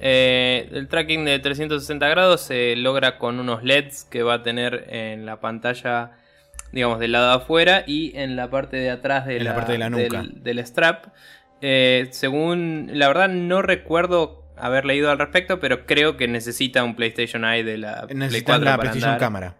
Eh, 0.00 0.68
el 0.72 0.88
tracking 0.88 1.24
de 1.24 1.38
360 1.38 2.08
grados 2.08 2.42
se 2.42 2.76
logra 2.76 3.18
con 3.18 3.40
unos 3.40 3.62
LEDs 3.64 4.04
que 4.04 4.22
va 4.22 4.34
a 4.34 4.42
tener 4.42 4.86
en 4.90 5.24
la 5.24 5.40
pantalla, 5.40 6.12
digamos, 6.72 6.98
del 6.98 7.12
lado 7.12 7.28
de 7.28 7.34
afuera 7.36 7.84
y 7.86 8.16
en 8.16 8.36
la 8.36 8.50
parte 8.50 8.76
de 8.76 8.90
atrás 8.90 9.26
de, 9.26 9.40
la, 9.40 9.54
parte 9.54 9.72
de 9.72 9.78
la 9.78 9.90
nuca. 9.90 10.24
Del, 10.30 10.58
strap. 10.66 11.06
Eh, 11.62 12.08
según, 12.10 12.90
la 12.92 13.08
verdad 13.08 13.28
no 13.28 13.62
recuerdo 13.62 14.44
haber 14.56 14.84
leído 14.84 15.10
al 15.10 15.18
respecto, 15.18 15.60
pero 15.60 15.86
creo 15.86 16.16
que 16.16 16.28
necesita 16.28 16.84
un 16.84 16.94
PlayStation 16.96 17.44
Eye 17.44 17.64
de 17.64 17.78
la 17.78 18.06
necesita 18.14 18.58
la 18.58 18.78
PlayStation 18.78 19.18
Cámara. 19.18 19.56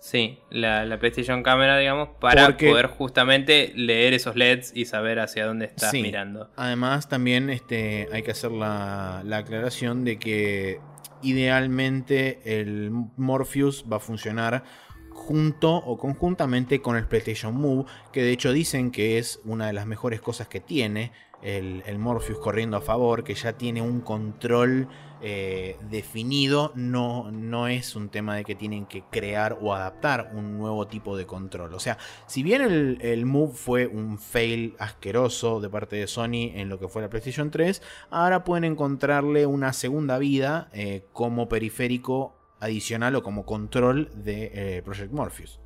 Sí, 0.00 0.38
la, 0.50 0.98
PlayStation 0.98 1.42
Cámara, 1.42 1.76
digamos, 1.76 2.10
para 2.20 2.56
poder 2.56 2.86
justamente 2.86 3.72
leer 3.74 4.14
esos 4.14 4.36
LEDs 4.36 4.72
y 4.74 4.84
saber 4.84 5.18
hacia 5.18 5.44
dónde 5.46 5.66
estás 5.66 5.92
mirando. 5.92 6.50
Además, 6.56 7.08
también 7.08 7.50
este, 7.50 8.08
hay 8.12 8.22
que 8.22 8.30
hacer 8.30 8.52
la, 8.52 9.22
la 9.24 9.38
aclaración 9.38 10.04
de 10.04 10.18
que 10.18 10.80
idealmente 11.22 12.40
el 12.44 12.90
Morpheus 13.16 13.84
va 13.90 13.96
a 13.96 14.00
funcionar 14.00 14.62
junto 15.10 15.74
o 15.74 15.98
conjuntamente 15.98 16.80
con 16.80 16.96
el 16.96 17.06
PlayStation 17.06 17.54
Move, 17.54 17.86
que 18.12 18.22
de 18.22 18.30
hecho 18.30 18.52
dicen 18.52 18.92
que 18.92 19.18
es 19.18 19.40
una 19.44 19.66
de 19.66 19.72
las 19.72 19.84
mejores 19.84 20.20
cosas 20.20 20.46
que 20.46 20.60
tiene 20.60 21.12
el, 21.42 21.82
el 21.86 21.98
Morpheus 21.98 22.38
corriendo 22.38 22.76
a 22.76 22.80
favor, 22.80 23.24
que 23.24 23.34
ya 23.34 23.54
tiene 23.54 23.82
un 23.82 24.00
control 24.00 24.88
eh, 25.20 25.76
definido, 25.90 26.72
no, 26.74 27.30
no 27.32 27.66
es 27.66 27.96
un 27.96 28.08
tema 28.08 28.36
de 28.36 28.44
que 28.44 28.54
tienen 28.54 28.86
que 28.86 29.02
crear 29.10 29.58
o 29.60 29.74
adaptar 29.74 30.30
un 30.32 30.56
nuevo 30.56 30.86
tipo 30.86 31.16
de 31.16 31.26
control. 31.26 31.74
O 31.74 31.80
sea, 31.80 31.98
si 32.26 32.42
bien 32.42 32.62
el, 33.00 33.26
Move 33.26 33.52
fue 33.52 33.86
un 33.86 34.18
fail 34.18 34.76
asqueroso 34.78 35.60
de 35.60 35.68
parte 35.68 35.96
de 35.96 36.06
Sony 36.06 36.52
en 36.54 36.68
lo 36.68 36.78
que 36.78 36.88
fue 36.88 37.02
la 37.02 37.10
PlayStation 37.10 37.50
3, 37.50 37.82
ahora 38.10 38.44
pueden 38.44 38.64
encontrarle 38.64 39.46
una 39.46 39.72
segunda 39.72 40.18
vida 40.18 40.68
eh, 40.72 41.04
como 41.12 41.48
periférico 41.48 42.36
adicional 42.60 43.16
o 43.16 43.22
como 43.22 43.44
control 43.44 44.10
de 44.14 44.50
eh, 44.54 44.82
Project 44.82 45.12
Morpheus. 45.12 45.58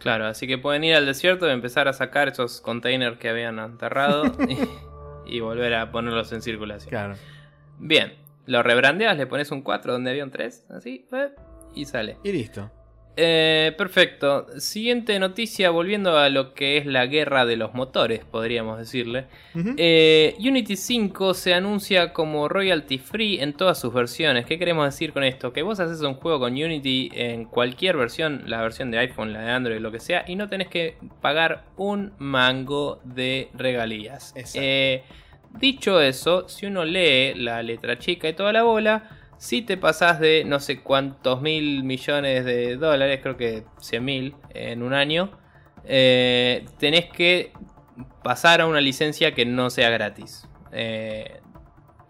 Claro, 0.00 0.26
así 0.26 0.46
que 0.46 0.58
pueden 0.58 0.84
ir 0.84 0.94
al 0.94 1.06
desierto 1.06 1.48
y 1.48 1.52
empezar 1.52 1.88
a 1.88 1.92
sacar 1.92 2.28
esos 2.28 2.60
containers 2.60 3.18
que 3.18 3.28
habían 3.28 3.58
enterrado 3.58 4.24
y, 5.26 5.36
y, 5.36 5.40
volver 5.40 5.74
a 5.74 5.90
ponerlos 5.90 6.32
en 6.32 6.42
circulación. 6.42 6.90
Claro. 6.90 7.14
Bien, 7.78 8.14
lo 8.48 8.62
rebrandeas, 8.62 9.16
le 9.16 9.26
pones 9.26 9.50
un 9.50 9.62
4 9.62 9.92
donde 9.92 10.10
había 10.10 10.24
un 10.24 10.30
3, 10.30 10.66
así, 10.70 11.06
eh, 11.12 11.28
y 11.74 11.84
sale. 11.84 12.16
Y 12.24 12.32
listo. 12.32 12.70
Eh, 13.20 13.74
perfecto. 13.76 14.46
Siguiente 14.60 15.18
noticia, 15.18 15.70
volviendo 15.70 16.16
a 16.16 16.28
lo 16.28 16.54
que 16.54 16.76
es 16.76 16.86
la 16.86 17.04
guerra 17.06 17.46
de 17.46 17.56
los 17.56 17.74
motores, 17.74 18.24
podríamos 18.24 18.78
decirle. 18.78 19.26
Eh, 19.76 20.36
Unity 20.38 20.76
5 20.76 21.34
se 21.34 21.52
anuncia 21.52 22.12
como 22.12 22.48
royalty 22.48 22.98
free 22.98 23.40
en 23.40 23.54
todas 23.54 23.80
sus 23.80 23.92
versiones. 23.92 24.46
¿Qué 24.46 24.56
queremos 24.56 24.86
decir 24.86 25.12
con 25.12 25.24
esto? 25.24 25.52
Que 25.52 25.62
vos 25.62 25.80
haces 25.80 26.00
un 26.02 26.14
juego 26.14 26.38
con 26.38 26.52
Unity 26.52 27.10
en 27.12 27.46
cualquier 27.46 27.96
versión, 27.96 28.44
la 28.46 28.62
versión 28.62 28.92
de 28.92 28.98
iPhone, 28.98 29.32
la 29.32 29.40
de 29.40 29.50
Android, 29.50 29.80
lo 29.80 29.90
que 29.90 29.98
sea, 29.98 30.24
y 30.28 30.36
no 30.36 30.48
tenés 30.48 30.68
que 30.68 30.96
pagar 31.20 31.64
un 31.76 32.12
mango 32.18 33.00
de 33.02 33.48
regalías. 33.54 34.32
Eh, 34.54 35.02
Dicho 35.54 36.00
eso, 36.00 36.48
si 36.48 36.66
uno 36.66 36.84
lee 36.84 37.34
la 37.34 37.62
letra 37.62 37.98
chica 37.98 38.28
y 38.28 38.32
toda 38.32 38.52
la 38.52 38.62
bola, 38.62 39.08
si 39.38 39.62
te 39.62 39.76
pasas 39.76 40.20
de 40.20 40.44
no 40.44 40.60
sé 40.60 40.80
cuántos 40.80 41.40
mil 41.40 41.84
millones 41.84 42.44
de 42.44 42.76
dólares, 42.76 43.20
creo 43.22 43.36
que 43.36 43.64
100 43.80 44.04
mil 44.04 44.34
en 44.50 44.82
un 44.82 44.92
año, 44.92 45.30
eh, 45.84 46.66
tenés 46.78 47.06
que 47.06 47.52
pasar 48.22 48.60
a 48.60 48.66
una 48.66 48.80
licencia 48.80 49.34
que 49.34 49.46
no 49.46 49.70
sea 49.70 49.90
gratis. 49.90 50.46
Eh, 50.72 51.40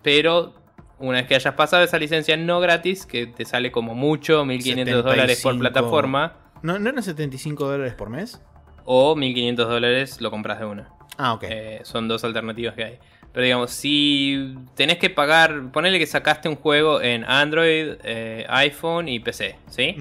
pero 0.03 0.55
una 0.99 1.19
vez 1.19 1.29
que 1.29 1.35
hayas 1.35 1.55
pasado 1.55 1.85
esa 1.85 1.99
licencia 1.99 2.37
no 2.37 2.61
gratis, 2.61 3.07
que 3.07 3.27
te 3.27 3.45
sale 3.45 3.71
como 3.71 3.95
mucho 3.95 4.45
1500 4.45 5.05
dólares 5.05 5.41
por 5.43 5.59
plataforma. 5.59 6.37
¿No, 6.63 6.79
¿No 6.79 6.91
eran 6.91 7.03
75 7.03 7.69
dólares 7.69 7.95
por 7.95 8.11
mes? 8.11 8.43
O 8.85 9.15
1500 9.15 9.69
dólares 9.69 10.21
lo 10.21 10.31
compras 10.31 10.59
de 10.59 10.67
una. 10.67 10.89
Ah, 11.19 11.35
ok. 11.35 11.45
Eh, 11.49 11.81
son 11.85 12.09
dos 12.09 12.25
alternativas 12.25 12.75
que 12.75 12.85
hay. 12.85 12.99
Pero 13.39 13.45
digamos, 13.45 13.71
si 13.71 14.57
tenés 14.75 14.99
que 14.99 15.11
pagar, 15.11 15.71
ponele 15.71 16.01
que 16.01 16.09
sacaste 16.09 16.49
un 16.49 16.57
juego 16.57 17.01
en 17.01 17.23
Android, 17.23 17.93
eh, 18.03 18.45
iPhone 18.49 19.07
y 19.07 19.21
PC, 19.21 19.55
¿sí? 19.69 19.95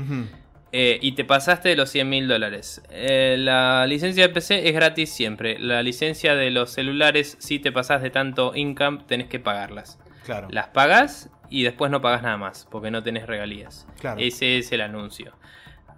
Eh, 0.72 0.98
y 1.04 1.12
te 1.12 1.24
pasaste 1.24 1.70
de 1.70 1.76
los 1.76 1.88
100 1.92 2.10
mil 2.10 2.28
dólares. 2.28 2.82
Eh, 2.90 3.36
la 3.38 3.86
licencia 3.86 4.28
de 4.28 4.34
PC 4.34 4.68
es 4.68 4.74
gratis 4.74 5.12
siempre. 5.14 5.60
La 5.60 5.84
licencia 5.84 6.34
de 6.34 6.50
los 6.50 6.72
celulares, 6.72 7.38
si 7.40 7.60
te 7.60 7.72
pasas 7.72 8.02
de 8.02 8.10
tanto 8.10 8.56
income, 8.56 9.04
tenés 9.06 9.28
que 9.28 9.40
pagarlas. 9.40 10.00
Claro. 10.26 10.48
Las 10.50 10.70
pagas 10.70 11.30
y 11.48 11.62
después 11.62 11.92
no 11.92 12.02
pagas 12.02 12.24
nada 12.24 12.38
más, 12.38 12.68
porque 12.72 12.90
no 12.90 13.04
tenés 13.04 13.28
regalías. 13.28 13.86
Claro. 14.00 14.20
Ese 14.20 14.58
es 14.58 14.72
el 14.72 14.82
anuncio. 14.82 15.38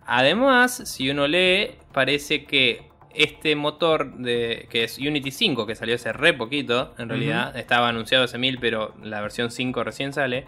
Además, 0.05 0.75
si 0.89 1.09
uno 1.09 1.25
lee, 1.25 1.77
parece 1.93 2.43
que 2.43 2.89
este 3.13 3.55
motor 3.55 4.13
de 4.17 4.67
que 4.69 4.83
es 4.83 4.97
Unity 4.97 5.31
5, 5.31 5.65
que 5.65 5.75
salió 5.75 5.95
hace 5.95 6.13
re 6.13 6.33
poquito, 6.33 6.93
en 6.97 7.09
realidad, 7.09 7.55
estaba 7.57 7.89
anunciado 7.89 8.25
hace 8.25 8.37
mil, 8.37 8.59
pero 8.59 8.93
la 9.03 9.21
versión 9.21 9.51
5 9.51 9.83
recién 9.83 10.13
sale. 10.13 10.45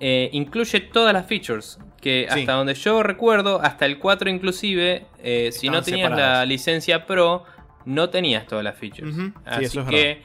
Eh, 0.00 0.30
incluye 0.32 0.80
todas 0.80 1.12
las 1.12 1.26
features. 1.26 1.78
Que 2.00 2.26
hasta 2.30 2.52
donde 2.52 2.74
yo 2.74 3.02
recuerdo, 3.02 3.60
hasta 3.62 3.84
el 3.84 3.98
4 3.98 4.30
inclusive, 4.30 5.04
eh, 5.22 5.50
si 5.52 5.68
no 5.68 5.82
tenías 5.82 6.10
la 6.10 6.46
licencia 6.46 7.06
Pro, 7.06 7.44
no 7.84 8.08
tenías 8.08 8.46
todas 8.46 8.64
las 8.64 8.76
features. 8.76 9.14
Así 9.44 9.78
que 9.90 10.22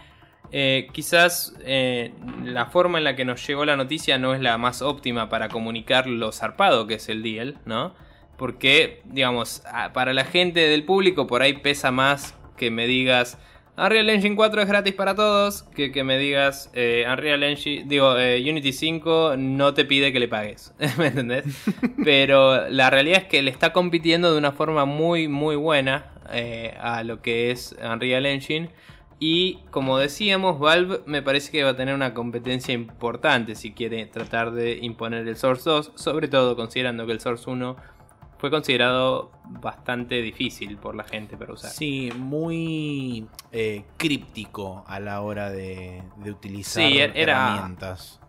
eh, 0.51 0.87
quizás 0.93 1.53
la 2.43 2.67
forma 2.67 2.97
en 2.97 3.03
la 3.03 3.15
que 3.17 3.25
nos 3.25 3.45
llegó 3.45 3.65
la 3.65 3.75
noticia 3.75 4.17
no 4.17 4.33
es 4.33 4.39
la 4.39 4.57
más 4.57 4.81
óptima 4.81 5.27
para 5.27 5.49
comunicar 5.49 6.07
lo 6.07 6.31
zarpado 6.31 6.87
que 6.87 6.95
es 6.95 7.09
el 7.09 7.21
deal, 7.21 7.57
¿no? 7.65 7.93
Porque, 8.37 9.01
digamos, 9.05 9.63
para 9.93 10.13
la 10.13 10.25
gente 10.25 10.59
del 10.61 10.83
público 10.83 11.27
por 11.27 11.41
ahí 11.41 11.53
pesa 11.53 11.91
más 11.91 12.35
que 12.57 12.71
me 12.71 12.87
digas 12.87 13.37
Unreal 13.77 14.09
Engine 14.09 14.37
4 14.37 14.61
es 14.61 14.67
gratis 14.69 14.93
para 14.93 15.15
todos 15.15 15.63
que 15.75 15.91
que 15.91 16.05
me 16.05 16.17
digas 16.17 16.71
eh, 16.73 17.05
Unreal 17.11 17.43
Engine, 17.43 17.83
digo, 17.85 18.17
eh, 18.17 18.41
Unity 18.49 18.71
5 18.71 19.35
no 19.37 19.73
te 19.73 19.83
pide 19.83 20.13
que 20.13 20.19
le 20.21 20.29
pagues, 20.29 20.73
¿me 20.97 21.07
entendés? 21.07 21.43
Pero 22.03 22.69
la 22.69 22.89
realidad 22.89 23.23
es 23.23 23.27
que 23.27 23.41
le 23.41 23.51
está 23.51 23.73
compitiendo 23.73 24.31
de 24.31 24.37
una 24.37 24.53
forma 24.53 24.85
muy, 24.85 25.27
muy 25.27 25.57
buena 25.57 26.13
eh, 26.31 26.73
a 26.79 27.03
lo 27.03 27.21
que 27.21 27.51
es 27.51 27.75
Unreal 27.83 28.25
Engine. 28.25 28.69
Y 29.19 29.59
como 29.71 29.97
decíamos, 29.97 30.59
Valve 30.59 30.99
me 31.05 31.21
parece 31.21 31.51
que 31.51 31.63
va 31.63 31.71
a 31.71 31.75
tener 31.75 31.95
una 31.95 32.13
competencia 32.13 32.73
importante 32.73 33.55
si 33.55 33.73
quiere 33.73 34.05
tratar 34.05 34.51
de 34.51 34.77
imponer 34.81 35.27
el 35.27 35.35
Source 35.37 35.69
2, 35.69 35.93
sobre 35.95 36.27
todo 36.27 36.55
considerando 36.55 37.05
que 37.05 37.13
el 37.13 37.19
Source 37.19 37.49
1 37.49 37.75
fue 38.45 38.51
considerado 38.51 39.31
bastante 39.43 40.21
difícil 40.21 40.77
por 40.77 40.93
la 40.93 41.03
gente 41.03 41.35
para 41.35 41.53
usar. 41.53 41.71
Sí, 41.71 42.11
muy 42.15 43.25
eh, 43.51 43.85
críptico 43.97 44.83
a 44.85 44.99
la 44.99 45.21
hora 45.21 45.49
de, 45.49 46.03
utilizar 46.23 46.83
sí, 46.83 46.99
era, 46.99 47.11
herramientas. 47.15 48.21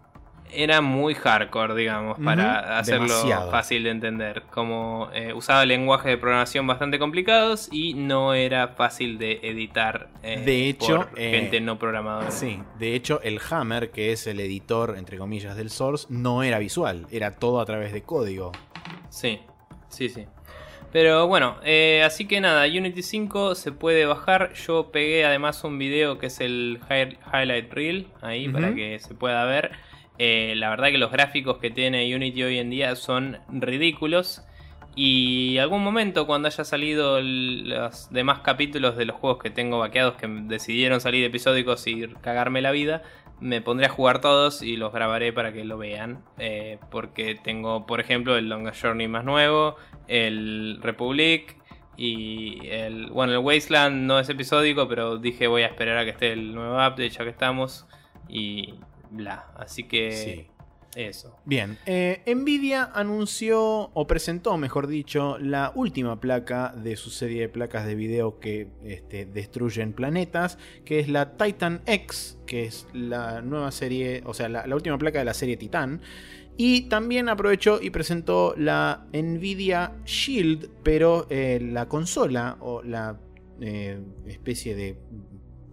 era 0.50 0.80
muy 0.80 1.14
hardcore, 1.14 1.74
digamos, 1.74 2.18
para 2.18 2.78
hacerlo 2.78 3.14
fácil 3.50 3.82
de 3.82 3.90
entender. 3.90 4.44
Como 4.50 5.10
eh, 5.12 5.34
usaba 5.34 5.66
lenguajes 5.66 6.12
de 6.12 6.16
programación 6.16 6.66
bastante 6.66 6.98
complicados 6.98 7.68
y 7.70 7.92
no 7.92 8.32
era 8.32 8.68
fácil 8.68 9.18
de 9.18 9.40
editar 9.42 10.08
eh, 10.22 10.40
de 10.46 10.66
hecho, 10.70 11.10
por 11.10 11.18
gente 11.18 11.58
eh, 11.58 11.60
no 11.60 11.78
programadora. 11.78 12.30
Sí, 12.30 12.58
de 12.78 12.94
hecho, 12.94 13.20
el 13.22 13.38
Hammer, 13.50 13.90
que 13.90 14.12
es 14.12 14.26
el 14.26 14.40
editor, 14.40 14.94
entre 14.96 15.18
comillas, 15.18 15.58
del 15.58 15.68
Source, 15.68 16.06
no 16.08 16.42
era 16.42 16.58
visual, 16.58 17.06
era 17.10 17.32
todo 17.32 17.60
a 17.60 17.66
través 17.66 17.92
de 17.92 18.00
código. 18.00 18.52
Sí, 19.10 19.40
sí, 19.88 20.08
sí. 20.08 20.26
Pero 20.92 21.26
bueno, 21.26 21.56
así 22.04 22.26
que 22.26 22.40
nada, 22.40 22.64
Unity 22.66 23.02
5 23.02 23.54
se 23.54 23.72
puede 23.72 24.06
bajar. 24.06 24.54
Yo 24.54 24.90
pegué 24.92 25.26
además 25.26 25.62
un 25.64 25.78
video 25.78 26.18
que 26.18 26.26
es 26.26 26.40
el 26.40 26.80
highlight 26.88 27.72
reel 27.72 28.06
ahí 28.22 28.48
para 28.48 28.74
que 28.74 28.98
se 28.98 29.14
pueda 29.14 29.44
ver. 29.44 29.72
Eh, 30.18 30.54
la 30.56 30.70
verdad 30.70 30.88
que 30.88 30.98
los 30.98 31.12
gráficos 31.12 31.58
que 31.58 31.70
tiene 31.70 32.14
Unity 32.14 32.42
hoy 32.42 32.58
en 32.58 32.70
día 32.70 32.96
son 32.96 33.38
ridículos. 33.50 34.42
Y 34.94 35.58
algún 35.58 35.84
momento 35.84 36.26
cuando 36.26 36.48
haya 36.48 36.64
salido 36.64 37.20
los 37.20 38.10
demás 38.10 38.40
capítulos 38.40 38.96
de 38.96 39.04
los 39.04 39.16
juegos 39.16 39.42
que 39.42 39.50
tengo 39.50 39.78
vaqueados 39.78 40.16
que 40.16 40.26
decidieron 40.26 41.02
salir 41.02 41.22
episódicos 41.22 41.86
y 41.86 42.08
cagarme 42.22 42.62
la 42.62 42.70
vida, 42.70 43.02
me 43.40 43.60
pondré 43.60 43.86
a 43.86 43.90
jugar 43.90 44.20
todos 44.20 44.62
y 44.62 44.76
los 44.76 44.92
grabaré 44.92 45.32
para 45.32 45.52
que 45.52 45.64
lo 45.64 45.78
vean. 45.78 46.24
Eh, 46.38 46.78
porque 46.90 47.34
tengo, 47.34 47.86
por 47.86 48.00
ejemplo, 48.00 48.36
el 48.36 48.48
Longest 48.48 48.82
Journey 48.82 49.08
más 49.08 49.24
nuevo, 49.24 49.76
el 50.08 50.78
Republic 50.82 51.56
y 51.96 52.66
el... 52.68 53.10
Bueno, 53.10 53.32
el 53.32 53.38
Wasteland 53.38 54.06
no 54.06 54.18
es 54.18 54.28
episódico, 54.28 54.88
pero 54.88 55.18
dije 55.18 55.46
voy 55.46 55.62
a 55.62 55.66
esperar 55.66 55.98
a 55.98 56.04
que 56.04 56.10
esté 56.10 56.32
el 56.32 56.54
nuevo 56.54 56.74
update 56.74 57.10
ya 57.10 57.24
que 57.24 57.30
estamos. 57.30 57.86
Y 58.28 58.74
bla. 59.10 59.46
Así 59.56 59.84
que 59.84 60.48
eso. 60.96 61.36
Bien, 61.44 61.78
eh, 61.86 62.22
Nvidia 62.26 62.90
anunció 62.94 63.90
o 63.92 64.06
presentó, 64.06 64.56
mejor 64.56 64.86
dicho, 64.86 65.38
la 65.38 65.70
última 65.74 66.20
placa 66.20 66.74
de 66.74 66.96
su 66.96 67.10
serie 67.10 67.42
de 67.42 67.48
placas 67.48 67.86
de 67.86 67.94
video 67.94 68.40
que 68.40 68.68
este, 68.82 69.26
destruyen 69.26 69.92
planetas, 69.92 70.58
que 70.84 70.98
es 70.98 71.08
la 71.08 71.36
Titan 71.36 71.82
X, 71.86 72.38
que 72.46 72.64
es 72.64 72.86
la 72.94 73.42
nueva 73.42 73.70
serie, 73.70 74.22
o 74.24 74.32
sea, 74.32 74.48
la, 74.48 74.74
última 74.74 74.96
placa 74.98 75.18
de 75.18 75.26
la 75.26 75.34
serie 75.34 75.56
Titan. 75.56 76.00
Y 76.56 76.88
también 76.88 77.28
aprovechó 77.28 77.82
y 77.82 77.90
presentó 77.90 78.54
la 78.56 79.06
Nvidia 79.12 79.92
Shield, 80.06 80.70
pero 80.82 81.26
eh, 81.28 81.60
la 81.60 81.86
consola 81.86 82.56
o 82.60 82.82
la 82.82 83.20
eh, 83.60 84.00
especie 84.26 84.74
de 84.74 84.96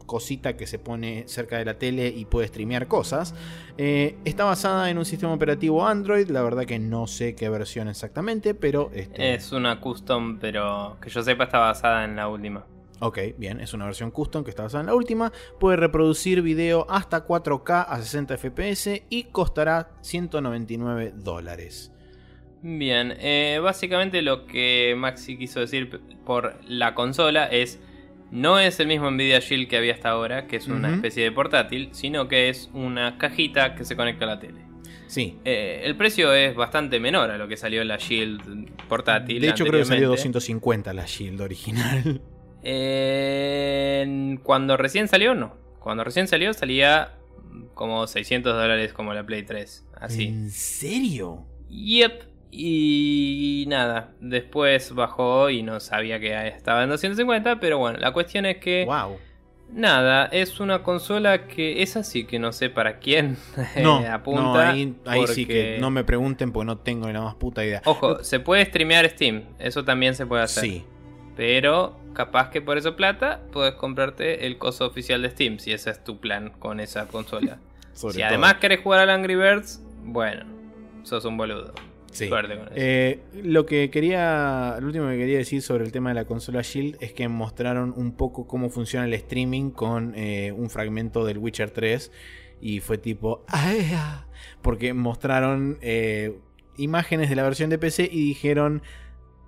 cosita 0.06 0.56
que 0.56 0.68
se 0.68 0.80
pone 0.80 1.24
cerca 1.28 1.58
de 1.58 1.66
la 1.66 1.78
tele 1.78 2.08
y 2.08 2.26
puede 2.26 2.48
streamear 2.48 2.88
cosas. 2.88 3.36
Eh, 3.78 4.18
está 4.26 4.46
basada 4.46 4.90
en 4.90 4.98
un 4.98 5.06
sistema 5.06 5.34
operativo 5.34 5.86
Android, 5.86 6.30
la 6.30 6.42
verdad 6.42 6.66
que 6.66 6.80
no 6.80 7.08
sé 7.08 7.36
qué 7.36 7.50
versión 7.50 7.88
exactamente, 7.88 8.54
pero... 8.54 8.92
Este... 8.94 9.34
Es 9.34 9.52
una 9.52 9.80
custom, 9.80 10.40
pero 10.40 10.98
que 11.02 11.10
yo 11.10 11.24
sepa 11.24 11.46
está 11.46 11.60
basada 11.60 12.06
en 12.06 12.16
la 12.16 12.28
última. 12.28 12.66
Ok, 13.00 13.20
bien, 13.38 13.60
es 13.60 13.74
una 13.74 13.86
versión 13.86 14.12
custom 14.12 14.44
que 14.44 14.50
está 14.50 14.64
basada 14.64 14.82
en 14.82 14.88
la 14.88 14.96
última. 14.96 15.34
Puede 15.60 15.76
reproducir 15.76 16.42
video 16.42 16.86
hasta 16.90 17.28
4K 17.28 17.86
a 17.90 18.00
60 18.00 18.38
FPS 18.38 19.04
y 19.10 19.26
costará 19.26 19.92
199 20.02 21.14
dólares. 21.18 21.92
Bien, 22.62 23.14
eh, 23.20 23.60
básicamente 23.62 24.22
lo 24.22 24.46
que 24.46 24.96
Maxi 24.98 25.38
quiso 25.38 25.60
decir 25.60 26.00
por 26.26 26.56
la 26.66 26.96
consola 26.96 27.46
es 27.48 27.82
no 28.34 28.57
es 28.57 28.80
el 28.80 28.88
mismo 28.88 29.11
Nvidia 29.11 29.39
Shield 29.39 29.68
que 29.68 29.77
había 29.77 29.93
hasta 29.93 30.10
ahora, 30.10 30.47
que 30.47 30.55
es 30.55 30.68
una 30.68 30.91
especie 30.95 31.23
de 31.23 31.31
portátil, 31.31 31.89
sino 31.91 32.27
que 32.27 32.49
es 32.49 32.68
una 32.73 33.19
cajita 33.19 33.76
que 33.76 33.85
se 33.85 33.95
conecta 33.95 34.26
a 34.26 34.27
la 34.30 34.39
tele. 34.39 34.61
Sí. 35.05 35.38
Eh, 35.45 35.81
el 35.84 35.95
precio 35.95 36.34
es 36.34 36.55
bastante 36.55 36.99
menor 36.99 37.30
a 37.30 37.38
lo 37.38 37.47
que 37.47 37.57
salió 37.57 37.84
la 37.84 37.97
Shield 37.97 38.72
portátil. 38.89 39.39
De 39.39 39.49
hecho, 39.49 39.65
creo 39.65 39.81
que 39.81 39.85
salió 39.85 40.10
250 40.10 40.93
la 40.93 41.05
Shield 41.05 41.41
original. 41.41 42.22
cuando 44.41 44.77
recién 44.77 45.07
salió, 45.07 45.35
no. 45.35 45.55
Cuando 45.80 46.03
recién 46.03 46.27
salió, 46.27 46.55
salía 46.55 47.19
como 47.76 48.07
600 48.07 48.51
dólares 48.55 48.93
como 48.93 49.14
la 49.14 49.23
Play 49.23 49.43
3. 49.43 49.85
Así. 50.01 50.23
¿En 50.23 50.49
serio? 50.49 51.45
Yep. 51.69 52.32
Y 52.56 53.66
nada, 53.68 54.12
después 54.20 54.94
bajó 54.94 55.50
y 55.50 55.64
no 55.64 55.80
sabía 55.80 56.20
que 56.20 56.48
estaba 56.50 56.84
en 56.84 56.90
250, 56.90 57.60
pero 57.60 57.80
bueno, 57.80 57.98
la 57.98 58.14
cuestión 58.14 58.46
es 58.46 58.58
que... 58.58 58.86
¡Wow! 58.86 59.18
Nada, 59.72 60.26
es 60.26 60.60
una 60.60 60.84
consola 60.84 61.48
que 61.48 61.82
es 61.82 61.98
así 61.98 62.26
que 62.26 62.38
no 62.38 62.52
sé 62.52 62.70
para 62.70 63.00
quién 63.00 63.38
no, 63.82 63.98
apunta. 64.08 64.76
No, 64.76 64.96
ahí, 65.06 65.26
sí 65.26 65.48
que 65.48 65.78
no 65.80 65.90
me 65.90 66.04
pregunten 66.04 66.52
porque 66.52 66.66
no 66.68 66.78
tengo 66.78 67.08
ni 67.08 67.14
la 67.14 67.22
más 67.22 67.34
puta 67.36 67.66
idea. 67.66 67.82
Ojo, 67.86 68.24
se 68.24 68.40
puede 68.40 68.66
streamear 68.66 69.10
Steam, 69.10 69.46
eso 69.58 69.84
también 69.84 70.14
se 70.14 70.28
puede 70.28 70.44
hacer. 70.44 70.64
Sí. 70.64 70.84
Pero 71.36 71.98
capaz 72.14 72.52
que 72.52 72.62
por 72.62 72.78
eso 72.78 72.96
plata 72.96 73.42
puedes 73.52 73.74
comprarte 73.74 74.46
el 74.46 74.60
coso 74.60 74.86
oficial 74.86 75.24
de 75.24 75.32
Steam, 75.32 75.58
si 75.58 75.74
ese 75.74 75.90
es 75.90 76.04
tu 76.04 76.20
plan 76.20 76.52
con 76.60 76.80
esa 76.80 77.08
consola. 77.08 77.58
si 77.94 78.22
además 78.22 78.56
querés 78.56 78.82
jugar 78.82 79.00
al 79.00 79.10
Angry 79.10 79.36
Birds, 79.36 79.82
bueno, 80.04 80.46
sos 81.02 81.26
un 81.26 81.36
boludo. 81.36 81.74
Sí. 82.14 82.30
Eh, 82.76 83.19
lo 83.44 83.65
que 83.65 83.90
quería, 83.90 84.77
lo 84.80 84.88
último 84.88 85.10
que 85.10 85.18
quería 85.18 85.40
decir 85.40 85.61
sobre 85.61 85.84
el 85.84 85.91
tema 85.91 86.11
de 86.11 86.15
la 86.15 86.26
consola 86.26 86.61
Shield 86.61 86.98
es 87.02 87.11
que 87.11 87.27
mostraron 87.27 87.94
un 87.98 88.14
poco 88.14 88.45
cómo 88.45 88.69
funciona 88.69 89.06
el 89.06 89.14
streaming 89.14 89.72
con 89.72 90.14
eh, 90.15 90.52
un 90.52 90.69
fragmento 90.69 91.26
del 91.26 91.40
Witcher 91.40 91.72
3 91.72 92.11
y 92.61 92.80
fue 92.80 92.98
tipo, 92.99 93.44
¡Ah! 93.49 94.26
porque 94.61 94.94
mostraron 94.94 95.80
eh, 95.81 96.38
imágenes 96.77 97.30
de 97.30 97.35
la 97.35 97.44
versión 97.44 97.72
de 97.72 97.80
PC 97.80 98.07
y 98.11 98.22
dijeron, 98.27 98.84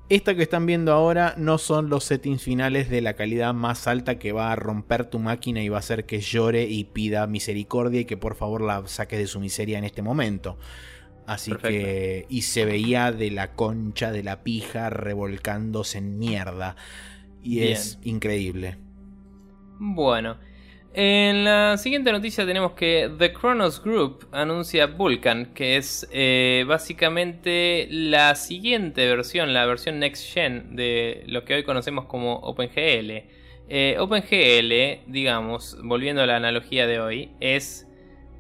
esta 0.10 0.36
que 0.36 0.44
están 0.44 0.66
viendo 0.66 0.92
ahora 0.92 1.34
no 1.38 1.58
son 1.58 1.90
los 1.90 2.04
settings 2.04 2.44
finales 2.44 2.90
de 2.90 3.02
la 3.02 3.14
calidad 3.14 3.54
más 3.54 3.88
alta 3.88 4.20
que 4.20 4.32
va 4.32 4.52
a 4.52 4.56
romper 4.56 5.06
tu 5.06 5.20
máquina 5.20 5.64
y 5.64 5.70
va 5.70 5.78
a 5.78 5.80
hacer 5.80 6.06
que 6.06 6.20
llore 6.20 6.64
y 6.64 6.84
pida 6.84 7.26
misericordia 7.26 8.02
y 8.02 8.06
que 8.06 8.18
por 8.18 8.36
favor 8.36 8.62
la 8.62 8.86
saques 8.88 9.20
de 9.20 9.28
su 9.28 9.40
miseria 9.40 9.78
en 9.78 9.84
este 9.84 10.02
momento. 10.02 10.58
Así 11.26 11.54
que. 11.56 12.26
Y 12.30 12.44
se 12.44 12.66
veía 12.66 13.12
de 13.12 13.32
la 13.32 13.54
concha 13.54 14.12
de 14.12 14.24
la 14.24 14.44
pija 14.44 14.90
revolcándose 14.90 15.98
en 15.98 16.20
mierda. 16.20 16.76
Y 17.44 17.62
es 17.64 18.00
increíble. 18.04 18.78
Bueno. 19.80 20.38
En 20.98 21.44
la 21.44 21.76
siguiente 21.76 22.10
noticia 22.14 22.46
tenemos 22.46 22.72
que 22.72 23.12
The 23.20 23.34
Kronos 23.34 23.84
Group 23.84 24.30
anuncia 24.32 24.88
Vulkan, 24.88 25.54
que 25.54 25.76
es 25.76 26.08
eh, 26.14 26.64
básicamente 26.66 27.90
la 27.92 28.34
siguiente 28.36 29.06
versión, 29.06 29.54
la 29.54 29.66
versión 29.66 30.00
Next 30.00 30.34
Gen 30.34 30.78
de 30.78 31.24
lo 31.28 31.44
que 31.44 31.56
hoy 31.56 31.64
conocemos 31.64 32.06
como 32.06 32.36
OpenGL. 32.36 33.26
Eh, 33.68 33.98
OpenGL, 34.00 35.12
digamos, 35.12 35.78
volviendo 35.84 36.22
a 36.22 36.28
la 36.28 36.38
analogía 36.38 36.88
de 36.88 37.02
hoy, 37.02 37.32
es 37.42 37.85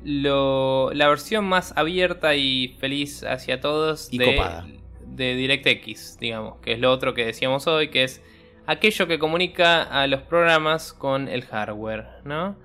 la 0.06 1.08
versión 1.10 1.46
más 1.46 1.74
abierta 1.76 2.36
y 2.36 2.76
feliz 2.80 3.24
hacia 3.24 3.60
todos 3.60 4.12
de, 4.12 4.40
de 5.06 5.36
DirectX, 5.36 6.20
digamos, 6.20 6.60
que 6.62 6.74
es 6.74 6.80
lo 6.80 6.92
otro 6.92 7.14
que 7.14 7.26
decíamos 7.26 7.66
hoy, 7.68 7.90
que 7.90 8.04
es 8.04 8.22
aquello 8.68 9.08
que 9.08 9.18
comunica 9.18 9.82
a 9.82 10.08
los 10.08 10.22
programas 10.22 10.94
con 10.94 11.28
el 11.28 11.44
hardware, 11.46 12.06
¿no? 12.24 12.56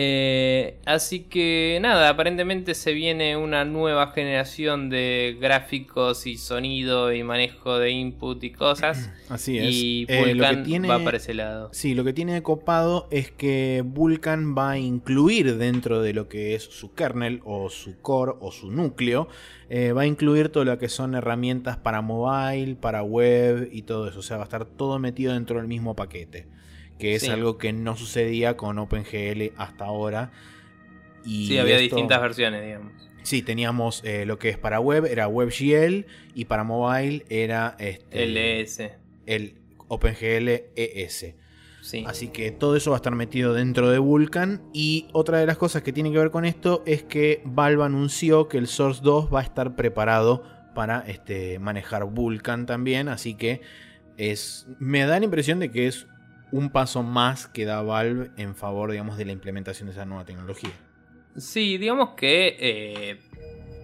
Eh, 0.00 0.76
así 0.86 1.24
que 1.24 1.76
nada, 1.82 2.10
aparentemente 2.10 2.76
se 2.76 2.92
viene 2.92 3.36
una 3.36 3.64
nueva 3.64 4.12
generación 4.12 4.90
de 4.90 5.36
gráficos 5.40 6.24
y 6.28 6.36
sonido 6.36 7.12
y 7.12 7.24
manejo 7.24 7.80
de 7.80 7.90
input 7.90 8.44
y 8.44 8.52
cosas. 8.52 9.10
Así 9.28 9.58
es. 9.58 9.74
Y 9.74 10.06
eh, 10.08 10.34
Vulkan 10.36 10.88
va 10.88 11.02
para 11.02 11.16
ese 11.16 11.34
lado. 11.34 11.70
Sí, 11.72 11.96
lo 11.96 12.04
que 12.04 12.12
tiene 12.12 12.40
copado 12.44 13.08
es 13.10 13.32
que 13.32 13.82
Vulkan 13.84 14.56
va 14.56 14.70
a 14.70 14.78
incluir 14.78 15.56
dentro 15.56 16.00
de 16.00 16.12
lo 16.12 16.28
que 16.28 16.54
es 16.54 16.62
su 16.62 16.94
kernel 16.94 17.40
o 17.44 17.68
su 17.68 18.00
core 18.00 18.34
o 18.38 18.52
su 18.52 18.70
núcleo, 18.70 19.26
eh, 19.68 19.90
va 19.90 20.02
a 20.02 20.06
incluir 20.06 20.50
todo 20.50 20.64
lo 20.64 20.78
que 20.78 20.88
son 20.88 21.16
herramientas 21.16 21.76
para 21.76 22.02
mobile, 22.02 22.76
para 22.76 23.02
web 23.02 23.68
y 23.72 23.82
todo 23.82 24.06
eso. 24.06 24.20
O 24.20 24.22
sea, 24.22 24.36
va 24.36 24.44
a 24.44 24.46
estar 24.46 24.64
todo 24.64 25.00
metido 25.00 25.32
dentro 25.32 25.58
del 25.58 25.66
mismo 25.66 25.96
paquete 25.96 26.46
que 26.98 27.14
es 27.14 27.28
algo 27.28 27.58
que 27.58 27.72
no 27.72 27.96
sucedía 27.96 28.56
con 28.56 28.78
OpenGL 28.78 29.52
hasta 29.56 29.84
ahora. 29.84 30.30
Y 31.24 31.46
sí, 31.46 31.58
había 31.58 31.78
distintas 31.78 32.20
versiones, 32.20 32.64
digamos. 32.64 32.92
Sí, 33.22 33.42
teníamos 33.42 34.02
eh, 34.04 34.24
lo 34.24 34.38
que 34.38 34.48
es 34.48 34.56
para 34.58 34.80
web, 34.80 35.04
era 35.04 35.28
WebGL, 35.28 36.06
y 36.34 36.46
para 36.46 36.64
mobile 36.64 37.26
era 37.28 37.76
este, 37.78 38.26
LS. 38.26 38.92
El 39.26 39.56
OpenGL 39.88 40.48
ES. 40.74 41.34
Sí. 41.82 42.04
Así 42.06 42.28
que 42.28 42.50
todo 42.50 42.76
eso 42.76 42.90
va 42.90 42.96
a 42.96 42.98
estar 42.98 43.14
metido 43.14 43.52
dentro 43.52 43.90
de 43.90 43.98
Vulkan. 43.98 44.62
Y 44.72 45.08
otra 45.12 45.38
de 45.38 45.46
las 45.46 45.58
cosas 45.58 45.82
que 45.82 45.92
tiene 45.92 46.10
que 46.10 46.18
ver 46.18 46.30
con 46.30 46.44
esto 46.44 46.82
es 46.86 47.02
que 47.02 47.42
Valve 47.44 47.84
anunció 47.84 48.48
que 48.48 48.58
el 48.58 48.66
Source 48.66 49.00
2 49.02 49.32
va 49.32 49.40
a 49.40 49.42
estar 49.42 49.76
preparado 49.76 50.44
para 50.74 51.00
este, 51.00 51.58
manejar 51.58 52.04
Vulkan 52.04 52.66
también. 52.66 53.08
Así 53.08 53.34
que 53.34 53.60
es. 54.16 54.66
Me 54.78 55.04
da 55.04 55.18
la 55.18 55.24
impresión 55.24 55.58
de 55.58 55.70
que 55.70 55.86
es 55.86 56.06
un 56.52 56.70
paso 56.70 57.02
más 57.02 57.46
que 57.46 57.64
da 57.64 57.82
Valve 57.82 58.30
en 58.36 58.54
favor, 58.54 58.90
digamos, 58.90 59.16
de 59.16 59.24
la 59.24 59.32
implementación 59.32 59.86
de 59.86 59.92
esa 59.92 60.04
nueva 60.04 60.24
tecnología. 60.24 60.72
Sí, 61.36 61.78
digamos 61.78 62.10
que 62.10 62.56
eh, 62.58 63.20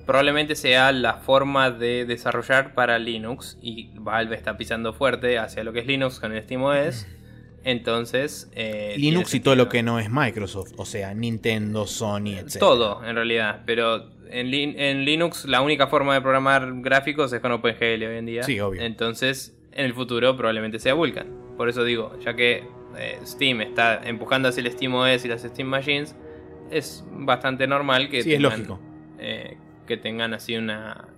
probablemente 0.07 0.57
sea 0.57 0.93
la 0.93 1.15
forma 1.15 1.71
de 1.71 2.05
desarrollar 2.05 2.75
para 2.75 2.99
Linux 2.99 3.59
y 3.63 3.91
Valve 3.95 4.37
está 4.37 4.57
pisando 4.57 4.93
fuerte 4.93 5.39
hacia 5.39 5.65
lo 5.65 5.73
que 5.73 5.81
es 5.81 5.87
Linux 5.87 6.21
con 6.21 6.33
el 6.33 6.43
SteamOS. 6.43 7.07
Entonces... 7.65 8.51
Eh, 8.55 8.95
Linux 8.99 9.35
y 9.35 9.41
todo 9.41 9.57
lo 9.57 9.69
que 9.69 9.83
no 9.83 9.99
es 9.99 10.11
Microsoft, 10.11 10.73
o 10.77 10.85
sea, 10.85 11.15
Nintendo, 11.15 11.87
Sony, 11.87 12.37
etc. 12.39 12.59
Todo, 12.59 13.05
en 13.05 13.15
realidad, 13.15 13.63
pero 13.65 14.11
en, 14.31 14.53
en, 14.55 15.05
Linux 15.05 15.47
la 15.47 15.63
única 15.63 15.87
forma 15.87 16.15
de 16.15 16.21
programar 16.21 16.71
gráficos 16.83 17.33
es 17.33 17.41
con 17.41 17.53
OpenGL 17.53 18.05
hoy 18.05 18.19
en 18.19 18.27
día. 18.27 18.43
Sí, 18.43 18.61
obvio. 18.61 18.83
Entonces, 18.83 19.57
en 19.73 19.87
el 19.87 19.95
futuro 19.95 20.37
probablemente 20.37 20.79
sea 20.79 20.93
Vulkan. 20.93 21.44
Por 21.57 21.69
eso 21.69 21.85
digo, 21.85 22.19
ya 22.21 22.35
que 22.35 22.65
eh, 22.99 23.19
Steam 23.25 23.61
está 23.61 24.01
empujando 24.05 24.49
hacia 24.49 24.63
el 24.63 24.71
SteamOS 24.73 25.25
y 25.25 25.29
las 25.29 25.43
Steam 25.43 25.69
Machines, 25.69 26.15
es 26.71 27.05
bastante 27.11 27.67
normal 27.67 28.09
que... 28.09 28.23
Sí, 28.23 28.35
es 28.35 28.41
lógico. 28.41 28.81
Eh, 29.19 29.57
que 29.87 29.97
tengan 29.97 30.35
así 30.35 30.57
una 30.57 31.09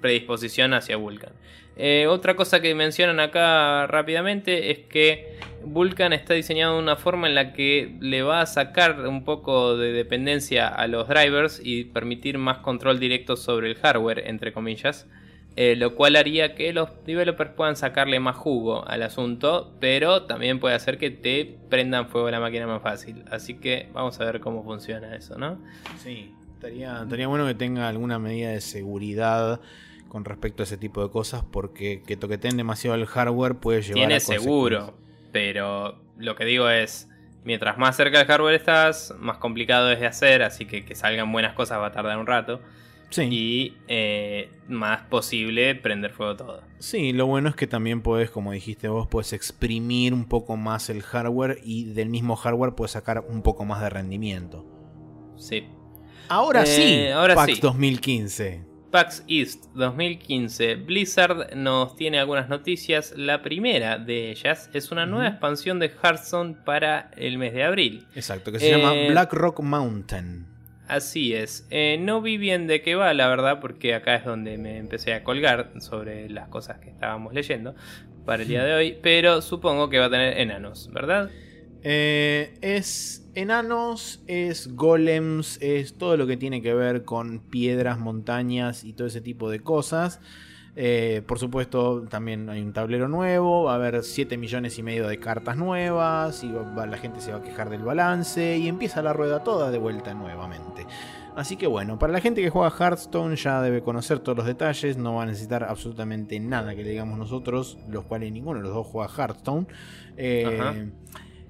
predisposición 0.00 0.74
hacia 0.74 0.96
Vulkan. 0.96 1.32
Eh, 1.76 2.06
otra 2.08 2.36
cosa 2.36 2.60
que 2.60 2.74
mencionan 2.74 3.20
acá 3.20 3.86
rápidamente 3.86 4.70
es 4.70 4.78
que 4.78 5.38
Vulkan 5.62 6.14
está 6.14 6.32
diseñado 6.32 6.74
de 6.76 6.82
una 6.82 6.96
forma 6.96 7.26
en 7.28 7.34
la 7.34 7.52
que 7.52 7.96
le 8.00 8.22
va 8.22 8.40
a 8.40 8.46
sacar 8.46 9.00
un 9.06 9.24
poco 9.24 9.76
de 9.76 9.92
dependencia 9.92 10.68
a 10.68 10.86
los 10.86 11.06
drivers 11.08 11.60
y 11.62 11.84
permitir 11.84 12.38
más 12.38 12.58
control 12.58 12.98
directo 12.98 13.36
sobre 13.36 13.68
el 13.68 13.76
hardware, 13.76 14.24
entre 14.26 14.52
comillas. 14.52 15.06
Eh, 15.58 15.74
lo 15.74 15.94
cual 15.94 16.16
haría 16.16 16.54
que 16.54 16.72
los 16.74 16.90
developers 17.06 17.50
puedan 17.52 17.76
sacarle 17.76 18.20
más 18.20 18.36
jugo 18.36 18.86
al 18.86 19.02
asunto, 19.02 19.74
pero 19.80 20.24
también 20.24 20.60
puede 20.60 20.74
hacer 20.74 20.98
que 20.98 21.10
te 21.10 21.56
prendan 21.70 22.08
fuego 22.08 22.30
la 22.30 22.40
máquina 22.40 22.66
más 22.66 22.82
fácil. 22.82 23.24
Así 23.30 23.54
que 23.54 23.88
vamos 23.94 24.20
a 24.20 24.24
ver 24.26 24.40
cómo 24.40 24.62
funciona 24.64 25.16
eso, 25.16 25.38
¿no? 25.38 25.58
Sí, 26.02 26.34
Estaría, 26.56 27.26
bueno 27.26 27.46
que 27.46 27.54
tenga 27.54 27.86
alguna 27.86 28.18
medida 28.18 28.50
de 28.50 28.62
seguridad 28.62 29.60
con 30.08 30.24
respecto 30.24 30.62
a 30.62 30.64
ese 30.64 30.78
tipo 30.78 31.02
de 31.02 31.10
cosas, 31.10 31.44
porque 31.44 32.02
que 32.06 32.16
toqueten 32.16 32.56
demasiado 32.56 32.96
el 32.96 33.06
hardware 33.06 33.56
puede 33.56 33.82
llevar 33.82 33.94
Tiene 33.94 34.20
seguro, 34.20 34.94
pero 35.32 36.00
lo 36.16 36.34
que 36.34 36.46
digo 36.46 36.70
es, 36.70 37.10
mientras 37.44 37.76
más 37.76 37.96
cerca 37.96 38.18
del 38.18 38.26
hardware 38.26 38.54
estás, 38.54 39.14
más 39.18 39.36
complicado 39.36 39.90
es 39.90 40.00
de 40.00 40.06
hacer, 40.06 40.42
así 40.42 40.64
que 40.64 40.86
que 40.86 40.94
salgan 40.94 41.30
buenas 41.30 41.52
cosas 41.52 41.78
va 41.78 41.88
a 41.88 41.92
tardar 41.92 42.16
un 42.16 42.26
rato. 42.26 42.60
Sí. 43.10 43.22
Y 43.30 43.76
eh, 43.88 44.50
más 44.68 45.02
posible 45.02 45.74
prender 45.74 46.12
fuego 46.12 46.36
todo. 46.36 46.62
Sí, 46.78 47.12
lo 47.12 47.26
bueno 47.26 47.48
es 47.48 47.56
que 47.56 47.66
también 47.66 48.02
puedes, 48.02 48.30
como 48.30 48.52
dijiste 48.52 48.88
vos, 48.88 49.06
puedes 49.08 49.32
exprimir 49.32 50.12
un 50.12 50.26
poco 50.26 50.56
más 50.56 50.90
el 50.90 51.02
hardware 51.02 51.60
y 51.64 51.84
del 51.84 52.08
mismo 52.08 52.36
hardware 52.36 52.74
puedes 52.74 52.92
sacar 52.92 53.24
un 53.28 53.42
poco 53.42 53.64
más 53.64 53.80
de 53.80 53.90
rendimiento. 53.90 54.66
Sí. 55.36 55.66
Ahora 56.28 56.66
sí, 56.66 56.82
eh, 56.82 57.12
ahora 57.12 57.34
PAX 57.34 57.60
2015. 57.60 58.64
PAX 58.90 59.24
East 59.28 59.66
2015. 59.74 60.76
Blizzard 60.76 61.54
nos 61.54 61.96
tiene 61.96 62.18
algunas 62.18 62.48
noticias. 62.48 63.12
La 63.16 63.42
primera 63.42 63.98
de 63.98 64.30
ellas 64.30 64.70
es 64.72 64.90
una 64.90 65.06
nueva 65.06 65.28
expansión 65.28 65.78
de 65.78 65.88
Hearthstone 65.88 66.56
para 66.64 67.10
el 67.16 67.38
mes 67.38 67.52
de 67.52 67.64
abril. 67.64 68.06
Exacto, 68.14 68.50
que 68.50 68.58
se 68.58 68.70
llama 68.70 68.94
eh, 68.94 69.10
Black 69.10 69.32
Rock 69.32 69.60
Mountain. 69.60 70.55
Así 70.88 71.34
es. 71.34 71.66
Eh, 71.70 71.98
no 72.00 72.22
vi 72.22 72.36
bien 72.36 72.66
de 72.66 72.82
qué 72.82 72.94
va, 72.94 73.12
la 73.14 73.28
verdad, 73.28 73.60
porque 73.60 73.94
acá 73.94 74.16
es 74.16 74.24
donde 74.24 74.56
me 74.58 74.78
empecé 74.78 75.14
a 75.14 75.24
colgar 75.24 75.72
sobre 75.80 76.28
las 76.30 76.48
cosas 76.48 76.78
que 76.78 76.90
estábamos 76.90 77.34
leyendo 77.34 77.74
para 78.24 78.42
el 78.42 78.48
día 78.48 78.64
de 78.64 78.74
hoy. 78.74 78.98
Pero 79.02 79.42
supongo 79.42 79.88
que 79.88 79.98
va 79.98 80.06
a 80.06 80.10
tener 80.10 80.38
enanos, 80.38 80.90
¿verdad? 80.92 81.30
es 81.88 83.30
enanos, 83.36 84.20
es 84.26 84.74
golems, 84.74 85.62
es 85.62 85.96
todo 85.96 86.16
lo 86.16 86.26
que 86.26 86.36
tiene 86.36 86.60
que 86.60 86.74
ver 86.74 87.04
con 87.04 87.38
piedras, 87.38 88.00
montañas 88.00 88.82
y 88.82 88.92
todo 88.92 89.06
ese 89.06 89.20
tipo 89.20 89.50
de 89.50 89.60
cosas. 89.60 90.20
Eh, 90.78 91.22
por 91.26 91.38
supuesto, 91.38 92.02
también 92.02 92.50
hay 92.50 92.60
un 92.60 92.74
tablero 92.74 93.08
nuevo, 93.08 93.64
va 93.64 93.72
a 93.72 93.74
haber 93.76 94.02
7 94.02 94.36
millones 94.36 94.78
y 94.78 94.82
medio 94.82 95.08
de 95.08 95.18
cartas 95.18 95.56
nuevas, 95.56 96.44
y 96.44 96.52
la 96.52 96.98
gente 96.98 97.20
se 97.20 97.32
va 97.32 97.38
a 97.38 97.42
quejar 97.42 97.70
del 97.70 97.82
balance, 97.82 98.58
y 98.58 98.68
empieza 98.68 99.00
la 99.00 99.14
rueda 99.14 99.42
toda 99.42 99.70
de 99.70 99.78
vuelta 99.78 100.12
nuevamente. 100.12 100.86
Así 101.34 101.56
que 101.56 101.66
bueno, 101.66 101.98
para 101.98 102.12
la 102.12 102.20
gente 102.20 102.42
que 102.42 102.50
juega 102.50 102.70
Hearthstone 102.70 103.36
ya 103.36 103.60
debe 103.60 103.82
conocer 103.82 104.20
todos 104.20 104.36
los 104.38 104.46
detalles, 104.46 104.96
no 104.96 105.14
va 105.14 105.24
a 105.24 105.26
necesitar 105.26 105.64
absolutamente 105.64 106.38
nada 106.40 106.74
que 106.74 106.82
le 106.82 106.90
digamos 106.90 107.18
nosotros, 107.18 107.78
los 107.88 108.04
cuales 108.04 108.32
ninguno 108.32 108.58
de 108.58 108.64
los 108.64 108.74
dos 108.74 108.86
juega 108.86 109.10
Hearthstone. 109.14 109.66
Eh, 110.16 110.90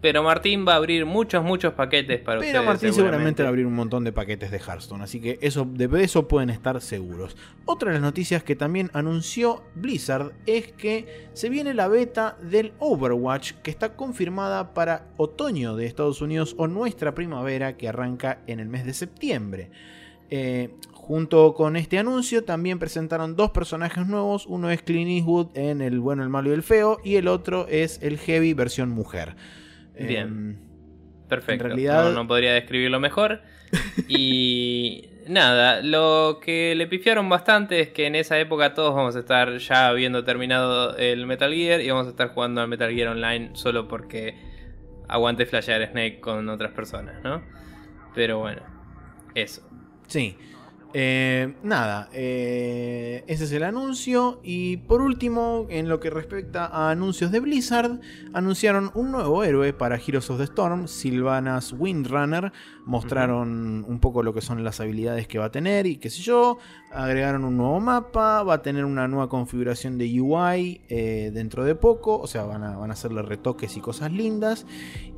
pero 0.06 0.22
Martín 0.22 0.64
va 0.64 0.74
a 0.74 0.76
abrir 0.76 1.04
muchos, 1.04 1.42
muchos 1.42 1.72
paquetes 1.72 2.20
para 2.20 2.38
Pero 2.38 2.62
Martín 2.62 2.92
seguramente. 2.92 3.42
va 3.42 3.48
a 3.48 3.50
abrir 3.50 3.66
un 3.66 3.74
montón 3.74 4.04
de 4.04 4.12
paquetes 4.12 4.52
de 4.52 4.58
Hearthstone, 4.58 5.02
así 5.02 5.20
que 5.20 5.36
eso, 5.40 5.66
de 5.68 5.90
eso 6.00 6.28
pueden 6.28 6.48
estar 6.48 6.80
seguros. 6.80 7.36
Otra 7.64 7.88
de 7.88 7.94
las 7.94 8.02
noticias 8.04 8.44
que 8.44 8.54
también 8.54 8.88
anunció 8.92 9.64
Blizzard 9.74 10.30
es 10.46 10.70
que 10.70 11.26
se 11.32 11.48
viene 11.48 11.74
la 11.74 11.88
beta 11.88 12.38
del 12.40 12.72
Overwatch, 12.78 13.54
que 13.64 13.72
está 13.72 13.96
confirmada 13.96 14.74
para 14.74 15.08
otoño 15.16 15.74
de 15.74 15.86
Estados 15.86 16.22
Unidos 16.22 16.54
o 16.56 16.68
nuestra 16.68 17.12
primavera, 17.12 17.76
que 17.76 17.88
arranca 17.88 18.42
en 18.46 18.60
el 18.60 18.68
mes 18.68 18.86
de 18.86 18.94
septiembre. 18.94 19.72
Eh, 20.30 20.70
junto 20.92 21.52
con 21.54 21.74
este 21.74 21.98
anuncio 21.98 22.44
también 22.44 22.78
presentaron 22.78 23.34
dos 23.34 23.50
personajes 23.50 24.06
nuevos, 24.06 24.46
uno 24.46 24.70
es 24.70 24.82
Clint 24.82 25.10
Eastwood 25.10 25.48
en 25.54 25.80
El 25.80 25.98
bueno, 25.98 26.22
el 26.22 26.28
malo 26.28 26.50
y 26.50 26.52
el 26.52 26.62
feo 26.62 26.98
y 27.02 27.16
el 27.16 27.26
otro 27.26 27.66
es 27.66 27.98
el 28.02 28.18
Heavy 28.18 28.54
versión 28.54 28.90
mujer. 28.90 29.34
Bien. 29.98 30.26
Em, 30.28 30.56
Perfecto. 31.28 31.64
En 31.64 31.70
realidad... 31.70 32.12
No, 32.12 32.26
podría 32.26 32.52
describirlo 32.54 33.00
mejor. 33.00 33.42
y 34.08 35.08
nada, 35.28 35.80
lo 35.82 36.38
que 36.42 36.74
le 36.74 36.86
pifiaron 36.86 37.28
bastante 37.28 37.80
es 37.80 37.88
que 37.88 38.06
en 38.06 38.14
esa 38.14 38.38
época 38.38 38.74
todos 38.74 38.94
vamos 38.94 39.16
a 39.16 39.20
estar 39.20 39.56
ya 39.58 39.88
habiendo 39.88 40.24
terminado 40.24 40.96
el 40.96 41.26
Metal 41.26 41.52
Gear 41.52 41.80
y 41.80 41.90
vamos 41.90 42.06
a 42.06 42.10
estar 42.10 42.28
jugando 42.28 42.60
al 42.60 42.68
Metal 42.68 42.92
Gear 42.92 43.08
Online 43.08 43.50
solo 43.54 43.88
porque 43.88 44.34
aguante 45.08 45.46
flashear 45.46 45.90
Snake 45.90 46.20
con 46.20 46.48
otras 46.48 46.72
personas, 46.72 47.22
¿no? 47.22 47.42
Pero 48.14 48.38
bueno, 48.38 48.62
eso. 49.34 49.62
Sí. 50.06 50.36
Eh, 50.98 51.52
nada, 51.62 52.08
eh, 52.14 53.22
ese 53.26 53.44
es 53.44 53.52
el 53.52 53.64
anuncio. 53.64 54.40
Y 54.42 54.78
por 54.78 55.02
último, 55.02 55.66
en 55.68 55.90
lo 55.90 56.00
que 56.00 56.08
respecta 56.08 56.64
a 56.64 56.90
anuncios 56.90 57.30
de 57.30 57.40
Blizzard, 57.40 58.00
anunciaron 58.32 58.90
un 58.94 59.12
nuevo 59.12 59.44
héroe 59.44 59.74
para 59.74 59.96
Heroes 59.96 60.30
of 60.30 60.38
the 60.38 60.44
Storm, 60.44 60.88
Sylvanas 60.88 61.74
Windrunner. 61.74 62.50
Mostraron 62.86 63.84
un 63.86 64.00
poco 64.00 64.22
lo 64.22 64.32
que 64.32 64.40
son 64.40 64.64
las 64.64 64.80
habilidades 64.80 65.28
que 65.28 65.38
va 65.38 65.46
a 65.46 65.50
tener 65.50 65.86
y 65.86 65.98
qué 65.98 66.08
sé 66.08 66.22
yo. 66.22 66.56
Agregaron 66.90 67.44
un 67.44 67.58
nuevo 67.58 67.78
mapa, 67.78 68.42
va 68.42 68.54
a 68.54 68.62
tener 68.62 68.86
una 68.86 69.06
nueva 69.06 69.28
configuración 69.28 69.98
de 69.98 70.18
UI 70.18 70.80
eh, 70.88 71.30
dentro 71.34 71.64
de 71.64 71.74
poco. 71.74 72.18
O 72.18 72.26
sea, 72.26 72.44
van 72.44 72.64
a, 72.64 72.74
van 72.78 72.88
a 72.88 72.94
hacerle 72.94 73.20
retoques 73.20 73.76
y 73.76 73.80
cosas 73.80 74.12
lindas. 74.12 74.64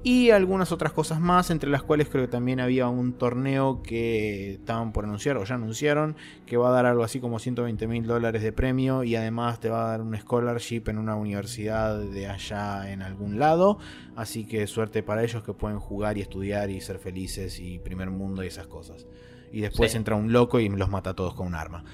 Y 0.08 0.30
algunas 0.30 0.72
otras 0.72 0.94
cosas 0.94 1.20
más, 1.20 1.50
entre 1.50 1.68
las 1.68 1.82
cuales 1.82 2.08
creo 2.08 2.24
que 2.24 2.30
también 2.30 2.60
había 2.60 2.88
un 2.88 3.12
torneo 3.12 3.82
que 3.82 4.52
estaban 4.52 4.90
por 4.90 5.04
anunciar 5.04 5.36
o 5.36 5.44
ya 5.44 5.56
anunciaron 5.56 6.16
que 6.46 6.56
va 6.56 6.70
a 6.70 6.72
dar 6.72 6.86
algo 6.86 7.04
así 7.04 7.20
como 7.20 7.38
120 7.38 7.86
mil 7.86 8.06
dólares 8.06 8.42
de 8.42 8.50
premio 8.50 9.04
y 9.04 9.16
además 9.16 9.60
te 9.60 9.68
va 9.68 9.84
a 9.84 9.88
dar 9.90 10.00
un 10.00 10.16
scholarship 10.16 10.84
en 10.86 10.96
una 10.96 11.14
universidad 11.14 12.00
de 12.00 12.26
allá 12.26 12.90
en 12.90 13.02
algún 13.02 13.38
lado. 13.38 13.80
Así 14.16 14.46
que 14.46 14.66
suerte 14.66 15.02
para 15.02 15.22
ellos 15.22 15.42
que 15.42 15.52
pueden 15.52 15.78
jugar 15.78 16.16
y 16.16 16.22
estudiar 16.22 16.70
y 16.70 16.80
ser 16.80 16.98
felices 16.98 17.60
y 17.60 17.78
primer 17.78 18.08
mundo 18.08 18.42
y 18.42 18.46
esas 18.46 18.66
cosas. 18.66 19.06
Y 19.52 19.60
después 19.60 19.94
entra 19.94 20.16
un 20.16 20.32
loco 20.32 20.58
y 20.58 20.70
los 20.70 20.88
mata 20.88 21.10
a 21.10 21.14
todos 21.14 21.34
con 21.34 21.48
un 21.48 21.54
arma. 21.54 21.84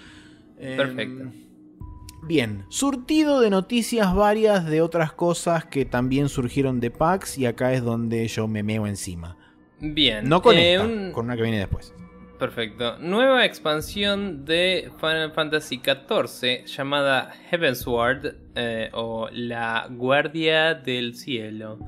Perfecto. 0.56 1.24
Em, 1.24 1.53
bien, 2.26 2.64
surtido 2.68 3.40
de 3.40 3.50
noticias 3.50 4.14
varias 4.14 4.66
de 4.66 4.82
otras 4.82 5.12
cosas 5.12 5.64
que 5.64 5.84
también 5.84 6.28
surgieron 6.28 6.80
de 6.80 6.90
PAX 6.90 7.38
y 7.38 7.46
acá 7.46 7.72
es 7.72 7.82
donde 7.82 8.26
yo 8.28 8.48
me 8.48 8.62
meo 8.62 8.86
encima. 8.86 9.36
Bien. 9.80 10.28
No 10.28 10.42
con 10.42 10.56
eh, 10.56 10.74
esta, 10.74 11.12
con 11.12 11.26
una 11.26 11.36
que 11.36 11.42
viene 11.42 11.58
después. 11.58 11.94
Perfecto. 12.38 12.98
Nueva 12.98 13.44
expansión 13.44 14.44
de 14.44 14.90
Final 15.00 15.32
Fantasy 15.32 15.80
XIV 15.82 16.64
llamada 16.66 17.32
Heavensward 17.50 18.34
eh, 18.54 18.90
o 18.92 19.28
La 19.32 19.86
Guardia 19.90 20.74
del 20.74 21.14
Cielo. 21.14 21.78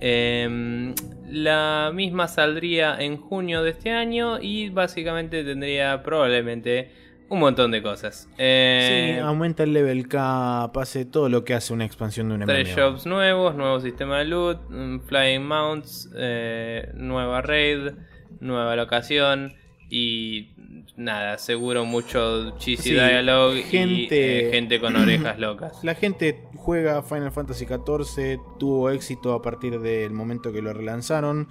Em, 0.00 0.94
la 1.28 1.90
misma 1.92 2.28
saldría 2.28 2.96
en 3.00 3.16
junio 3.16 3.62
de 3.62 3.70
este 3.70 3.90
año 3.90 4.38
y 4.40 4.68
básicamente 4.68 5.42
tendría 5.42 6.02
probablemente 6.02 7.05
un 7.28 7.40
montón 7.40 7.70
de 7.70 7.82
cosas. 7.82 8.28
Eh, 8.38 9.14
sí, 9.14 9.20
aumenta 9.20 9.62
el 9.62 9.72
level 9.72 10.08
cap, 10.08 10.76
hace 10.76 11.04
todo 11.04 11.28
lo 11.28 11.44
que 11.44 11.54
hace 11.54 11.72
una 11.72 11.84
expansión 11.84 12.28
de 12.28 12.34
un 12.36 12.44
Tres 12.44 12.68
shops 12.68 13.06
nuevos, 13.06 13.54
nuevo 13.56 13.80
sistema 13.80 14.18
de 14.18 14.26
loot, 14.26 14.60
mm, 14.68 15.00
flying 15.00 15.42
mounts, 15.42 16.10
eh, 16.16 16.90
nueva 16.94 17.42
raid, 17.42 17.92
nueva 18.40 18.76
locación. 18.76 19.54
Y 19.88 20.50
nada, 20.96 21.38
seguro 21.38 21.84
mucho 21.84 22.56
cheesy 22.58 22.90
dialogue 22.90 23.62
gente, 23.62 24.16
y 24.16 24.46
eh, 24.46 24.50
gente 24.50 24.80
con 24.80 24.96
orejas 24.96 25.38
locas. 25.38 25.78
La 25.84 25.94
gente 25.94 26.42
juega 26.56 27.02
Final 27.02 27.30
Fantasy 27.30 27.66
XIV 27.66 28.40
tuvo 28.58 28.90
éxito 28.90 29.32
a 29.32 29.42
partir 29.42 29.78
del 29.80 30.12
momento 30.12 30.52
que 30.52 30.60
lo 30.60 30.72
relanzaron. 30.72 31.46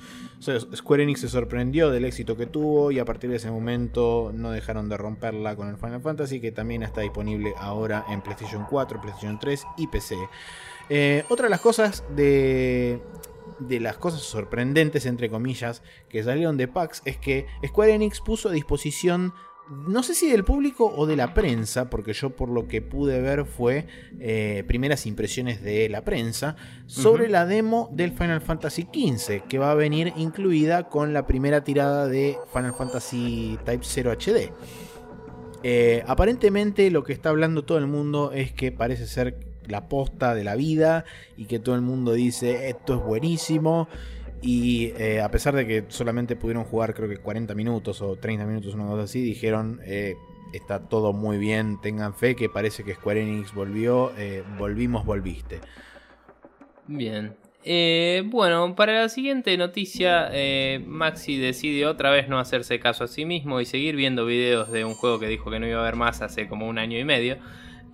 Square 0.76 1.04
Enix 1.04 1.22
se 1.22 1.30
sorprendió 1.30 1.90
del 1.90 2.04
éxito 2.04 2.36
que 2.36 2.46
tuvo 2.46 2.92
y 2.92 3.00
a 3.00 3.06
partir 3.06 3.30
de 3.30 3.38
ese 3.38 3.50
momento 3.50 4.32
no 4.34 4.52
dejaron 4.52 4.90
de 4.90 4.98
romperla 4.98 5.56
con 5.56 5.70
el 5.70 5.78
Final 5.78 6.02
Fantasy, 6.02 6.42
que 6.42 6.52
también 6.52 6.84
está 6.84 7.02
disponible 7.02 7.54
ahora 7.58 8.06
en 8.10 8.22
PlayStation 8.22 8.66
4, 8.70 9.02
PlayStation 9.02 9.40
3 9.40 9.66
y 9.78 9.88
PC. 9.88 10.18
Eh, 10.90 11.24
otra 11.30 11.46
de 11.46 11.50
las 11.50 11.62
cosas 11.62 12.04
de, 12.16 13.00
de 13.60 13.80
las 13.80 13.98
cosas 13.98 14.22
sorprendentes, 14.22 15.06
entre 15.06 15.30
comillas, 15.30 15.82
que 16.10 16.24
salieron 16.24 16.58
de 16.58 16.68
PAX 16.68 17.02
es 17.06 17.18
que 17.18 17.48
Square 17.66 17.94
Enix 17.94 18.22
puso 18.22 18.50
a 18.50 18.52
disposición 18.52 19.34
no 19.68 20.04
sé 20.04 20.14
si 20.14 20.30
del 20.30 20.44
público 20.44 20.94
o 20.96 21.08
de 21.08 21.16
la 21.16 21.34
prensa, 21.34 21.90
porque 21.90 22.14
yo 22.14 22.36
por 22.36 22.50
lo 22.50 22.68
que 22.68 22.82
pude 22.82 23.20
ver 23.20 23.46
fue 23.46 23.88
eh, 24.20 24.64
primeras 24.68 25.06
impresiones 25.06 25.64
de 25.64 25.90
la 25.90 26.04
prensa 26.04 26.56
sobre 26.86 27.30
la 27.30 27.46
demo 27.46 27.90
del 27.92 28.12
Final 28.12 28.42
Fantasy 28.42 28.84
XV, 28.84 29.48
que 29.48 29.58
va 29.58 29.72
a 29.72 29.76
venir 29.76 30.14
incluida 30.18 30.88
con 30.90 31.14
la 31.14 31.26
primera 31.26 31.64
tirada 31.64 32.08
de 32.08 32.38
Final 32.54 32.76
Fantasy 32.76 33.58
Type 33.66 33.84
0 33.84 34.12
HD. 34.12 34.52
Eh, 35.64 36.04
aparentemente 36.06 36.92
lo 36.92 37.04
que 37.04 37.14
está 37.14 37.30
hablando 37.30 37.66
todo 37.66 37.80
el 37.80 37.88
mundo 37.88 38.32
es 38.34 38.54
que 38.54 38.72
parece 38.72 39.08
ser 39.08 39.55
la 39.68 39.88
posta 39.88 40.36
de 40.36 40.44
la 40.44 40.56
vida 40.56 41.06
y 41.38 41.46
que 41.46 41.60
todo 41.60 41.76
el 41.76 41.82
mundo 41.82 42.14
dice 42.14 42.70
esto 42.70 42.96
es 42.96 43.02
buenísimo 43.02 43.88
y 44.46 44.94
eh, 44.98 45.22
a 45.22 45.30
pesar 45.32 45.56
de 45.56 45.66
que 45.66 45.86
solamente 45.88 46.36
pudieron 46.36 46.66
jugar 46.66 46.94
creo 46.94 47.10
que 47.10 47.18
40 47.18 47.56
minutos 47.56 48.02
o 48.04 48.16
30 48.16 48.46
minutos, 48.46 48.76
una 48.76 48.86
cosa 48.86 49.04
así, 49.04 49.22
dijeron, 49.22 49.80
eh, 49.86 50.16
está 50.54 50.88
todo 50.88 51.14
muy 51.14 51.40
bien, 51.40 51.82
tengan 51.82 52.14
fe 52.14 52.36
que 52.36 52.48
parece 52.48 52.84
que 52.84 52.94
Square 52.94 53.24
Enix 53.24 53.56
volvió, 53.56 54.12
eh, 54.18 54.44
volvimos, 54.60 55.04
volviste. 55.04 55.62
Bien. 56.88 57.36
bueno, 58.26 58.76
para 58.76 59.02
la 59.02 59.10
siguiente 59.10 59.58
noticia, 59.58 60.30
Maxi 60.86 61.40
decide 61.40 61.88
otra 61.88 62.12
vez 62.12 62.30
no 62.30 62.38
hacerse 62.38 62.80
caso 62.80 63.06
a 63.06 63.08
sí 63.08 63.26
mismo 63.26 63.60
y 63.62 63.66
seguir 63.66 63.96
viendo 63.96 64.28
videos 64.28 64.72
de 64.72 64.86
un 64.86 64.94
juego 64.94 65.20
que 65.20 65.28
dijo 65.28 65.50
que 65.50 65.60
no 65.60 65.66
iba 65.66 65.80
a 65.82 65.84
ver 65.84 65.96
más 65.96 66.22
hace 66.22 66.48
como 66.48 66.68
un 66.68 66.78
año 66.78 67.00
y 67.00 67.04
medio. 67.04 67.38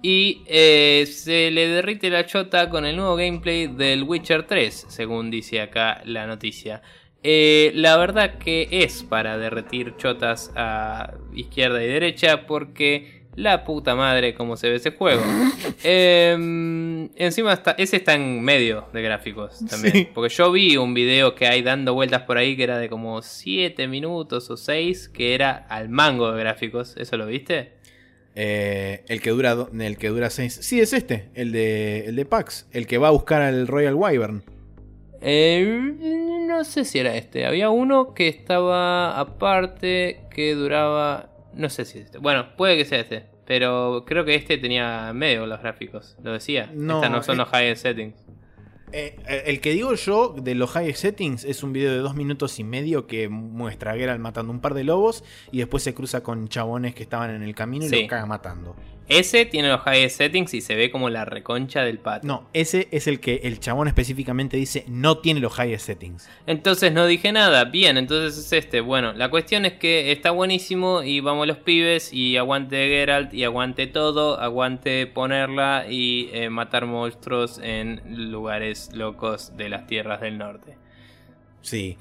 Y 0.02 0.44
eh, 0.48 1.08
se 1.08 1.52
le 1.52 1.68
derrite 1.68 2.10
la 2.10 2.26
chota 2.26 2.70
con 2.70 2.86
el 2.86 2.96
nuevo 2.96 3.16
gameplay 3.16 3.68
del 3.68 4.04
Witcher 4.04 4.48
3, 4.48 4.86
según 4.90 5.30
dice 5.30 5.62
acá 5.62 6.02
la 6.06 6.26
noticia. 6.26 6.82
Eh, 7.24 7.72
la 7.76 7.98
verdad 7.98 8.40
que 8.40 8.68
es 8.72 9.04
para 9.04 9.38
derretir 9.38 9.96
chotas 9.98 10.52
a 10.56 11.14
izquierda 11.34 11.84
y 11.84 11.88
derecha 11.88 12.48
porque 12.48 13.22
la 13.36 13.64
puta 13.64 13.96
madre 13.96 14.34
como 14.34 14.58
se 14.58 14.70
ve 14.70 14.76
ese 14.78 14.92
juego. 14.92 15.22
Em, 15.84 17.10
encima 17.16 17.54
está, 17.54 17.72
ese 17.72 17.98
está 17.98 18.14
en 18.14 18.42
medio 18.42 18.88
de 18.94 19.02
gráficos 19.02 19.64
también. 19.70 20.10
Porque 20.14 20.34
yo 20.34 20.52
vi 20.52 20.78
un 20.78 20.94
video 20.94 21.36
que 21.36 21.48
hay 21.48 21.62
dando 21.62 21.94
vueltas 21.94 22.24
por 22.24 22.38
ahí 22.38 22.56
que 22.56 22.64
era 22.64 22.78
de 22.78 22.90
como 22.90 23.22
7 23.22 23.88
minutos 23.88 24.50
o 24.50 24.58
6 24.58 25.10
que 25.10 25.34
era 25.36 25.52
al 25.70 25.90
mango 25.90 26.32
de 26.32 26.40
gráficos. 26.40 26.96
¿Eso 26.98 27.18
lo 27.18 27.28
viste? 27.28 27.81
Eh, 28.36 29.04
el 29.08 29.22
que 29.22 29.30
dura 29.32 29.68
el 29.78 29.98
que 29.98 30.10
dura 30.10 30.30
6. 30.30 30.60
Sí, 30.62 30.80
es 30.80 30.94
este, 30.94 31.30
el 31.34 31.52
de, 31.52 32.06
el 32.08 32.16
de 32.16 32.26
Pax, 32.26 32.68
el 32.72 32.88
que 32.88 32.98
va 32.98 33.10
a 33.10 33.12
buscar 33.12 33.42
al 33.42 33.68
Royal 33.68 33.96
Wyvern. 33.96 34.44
Eh, 35.22 36.46
no 36.48 36.64
sé 36.64 36.86
si 36.86 37.00
era 37.00 37.16
este. 37.16 37.46
Había 37.46 37.70
uno 37.70 38.14
que 38.14 38.28
estaba 38.28 39.20
aparte, 39.20 40.22
que 40.34 40.56
duraba. 40.56 41.30
No 41.54 41.70
sé 41.70 41.86
si 41.86 42.00
es 42.00 42.06
este. 42.06 42.18
Bueno, 42.18 42.56
puede 42.56 42.78
que 42.78 42.86
sea 42.86 43.00
este. 43.00 43.26
Pero 43.46 44.04
creo 44.06 44.24
que 44.24 44.36
este 44.36 44.58
tenía 44.58 45.12
medio 45.14 45.46
los 45.46 45.60
gráficos. 45.60 46.16
Lo 46.24 46.32
decía. 46.32 46.70
No, 46.74 46.98
Estas 46.98 47.12
no 47.12 47.24
son 47.24 47.38
los 47.38 47.50
high 47.50 47.76
settings. 47.76 48.16
Eh, 48.94 49.44
el 49.46 49.62
que 49.62 49.72
digo 49.72 49.94
yo 49.94 50.30
de 50.30 50.56
los 50.56 50.72
high 50.72 50.94
settings 50.94 51.44
es 51.44 51.64
un 51.64 51.74
video 51.74 51.92
de 51.92 52.00
dos 52.00 52.16
minutos 52.16 52.60
y 52.60 52.64
medio 52.64 53.08
que 53.08 53.30
muestra 53.30 53.92
a 53.92 53.96
Geralt 53.96 54.20
matando 54.20 54.52
un 54.52 54.60
par 54.60 54.74
de 54.74 54.84
lobos 54.84 55.24
y 55.52 55.60
después 55.60 55.84
se 55.84 55.94
cruza 55.94 56.22
con 56.24 56.48
chabones 56.48 56.94
que 56.96 57.04
estaban 57.04 57.30
en 57.32 57.44
el 57.44 57.56
camino 57.56 57.86
y 57.86 57.90
lo 57.90 58.08
caga 58.08 58.26
matando. 58.26 58.76
Ese 59.08 59.46
tiene 59.46 59.68
los 59.68 59.82
high 59.82 60.10
settings 60.10 60.54
y 60.54 60.62
se 60.62 60.76
ve 60.76 60.90
como 60.90 61.10
la 61.10 61.26
reconcha 61.26 61.82
del 61.82 62.00
pato. 62.00 62.26
No, 62.26 62.48
ese 62.54 62.88
es 62.92 63.08
el 63.08 63.20
que 63.20 63.42
el 63.44 63.60
chabón 63.60 63.88
específicamente 63.88 64.56
dice 64.56 64.86
no 64.88 65.18
tiene 65.18 65.40
los 65.40 65.54
high 65.54 65.78
settings. 65.80 66.30
Entonces 66.48 66.94
no 66.94 67.06
dije 67.06 67.32
nada. 67.32 67.66
Bien, 67.66 67.98
entonces 67.98 68.38
es 68.38 68.54
este. 68.54 68.80
Bueno, 68.80 69.12
la 69.14 69.30
cuestión 69.30 69.66
es 69.66 69.74
que 69.74 70.12
está 70.12 70.32
buenísimo 70.32 71.04
y 71.04 71.20
vamos 71.20 71.46
los 71.48 71.58
pibes 71.58 72.14
y 72.14 72.38
aguante 72.38 72.88
Geralt 72.88 73.34
y 73.34 73.44
aguante 73.44 73.88
todo, 73.88 74.40
aguante 74.40 75.08
ponerla 75.08 75.86
y 75.90 76.30
eh, 76.32 76.50
matar 76.50 76.86
monstruos 76.86 77.60
en 77.62 78.32
lugares 78.32 78.92
locos 78.94 79.58
de 79.58 79.70
las 79.70 79.88
tierras 79.88 80.22
del 80.22 80.38
norte. 80.38 80.78
Sí, 81.62 81.98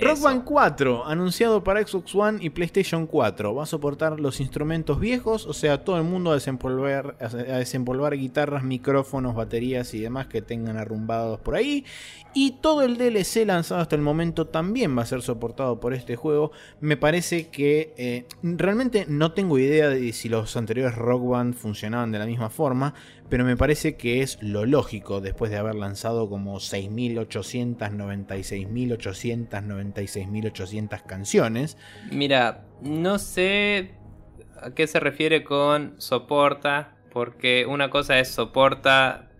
Rock 0.00 0.20
Band 0.20 0.44
4, 0.44 1.06
anunciado 1.06 1.64
para 1.64 1.84
Xbox 1.84 2.14
One 2.14 2.38
y 2.40 2.50
PlayStation 2.50 3.06
4. 3.06 3.52
Va 3.52 3.64
a 3.64 3.66
soportar 3.66 4.20
los 4.20 4.38
instrumentos 4.40 5.00
viejos, 5.00 5.44
o 5.44 5.52
sea, 5.52 5.82
todo 5.82 5.96
el 5.96 6.04
mundo 6.04 6.30
a 6.30 6.34
desempolvar, 6.34 7.16
a 7.20 7.26
desempolvar 7.26 8.16
guitarras, 8.16 8.62
micrófonos, 8.62 9.34
baterías 9.34 9.92
y 9.94 10.00
demás 10.00 10.28
que 10.28 10.40
tengan 10.40 10.76
arrumbados 10.76 11.40
por 11.40 11.56
ahí. 11.56 11.84
Y 12.32 12.52
todo 12.60 12.82
el 12.82 12.96
DLC 12.96 13.44
lanzado 13.44 13.80
hasta 13.80 13.96
el 13.96 14.02
momento 14.02 14.46
también 14.46 14.96
va 14.96 15.02
a 15.02 15.06
ser 15.06 15.20
soportado 15.20 15.80
por 15.80 15.92
este 15.92 16.14
juego. 16.14 16.52
Me 16.80 16.96
parece 16.96 17.48
que 17.48 17.92
eh, 17.96 18.26
realmente 18.42 19.04
no 19.08 19.32
tengo 19.32 19.58
idea 19.58 19.88
de 19.88 20.12
si 20.12 20.28
los 20.28 20.56
anteriores 20.56 20.94
Rock 20.94 21.28
Band 21.28 21.54
funcionaban 21.54 22.12
de 22.12 22.20
la 22.20 22.26
misma 22.26 22.50
forma, 22.50 22.94
pero 23.28 23.44
me 23.44 23.56
parece 23.56 23.96
que 23.96 24.22
es 24.22 24.38
lo 24.42 24.64
lógico 24.66 25.20
después 25.20 25.50
de 25.50 25.58
haber 25.58 25.74
lanzado 25.74 26.28
como 26.28 26.56
6.800, 26.56 27.76
96.800, 27.96 29.48
96.800 29.48 31.02
canciones. 31.04 31.76
Mira, 32.10 32.64
no 32.80 33.18
sé 33.18 33.92
a 34.60 34.70
qué 34.74 34.86
se 34.86 35.00
refiere 35.00 35.44
con 35.44 35.94
soporta, 35.98 36.96
porque 37.12 37.66
una 37.66 37.90
cosa 37.90 38.18
es 38.18 38.28
soporta, 38.28 39.30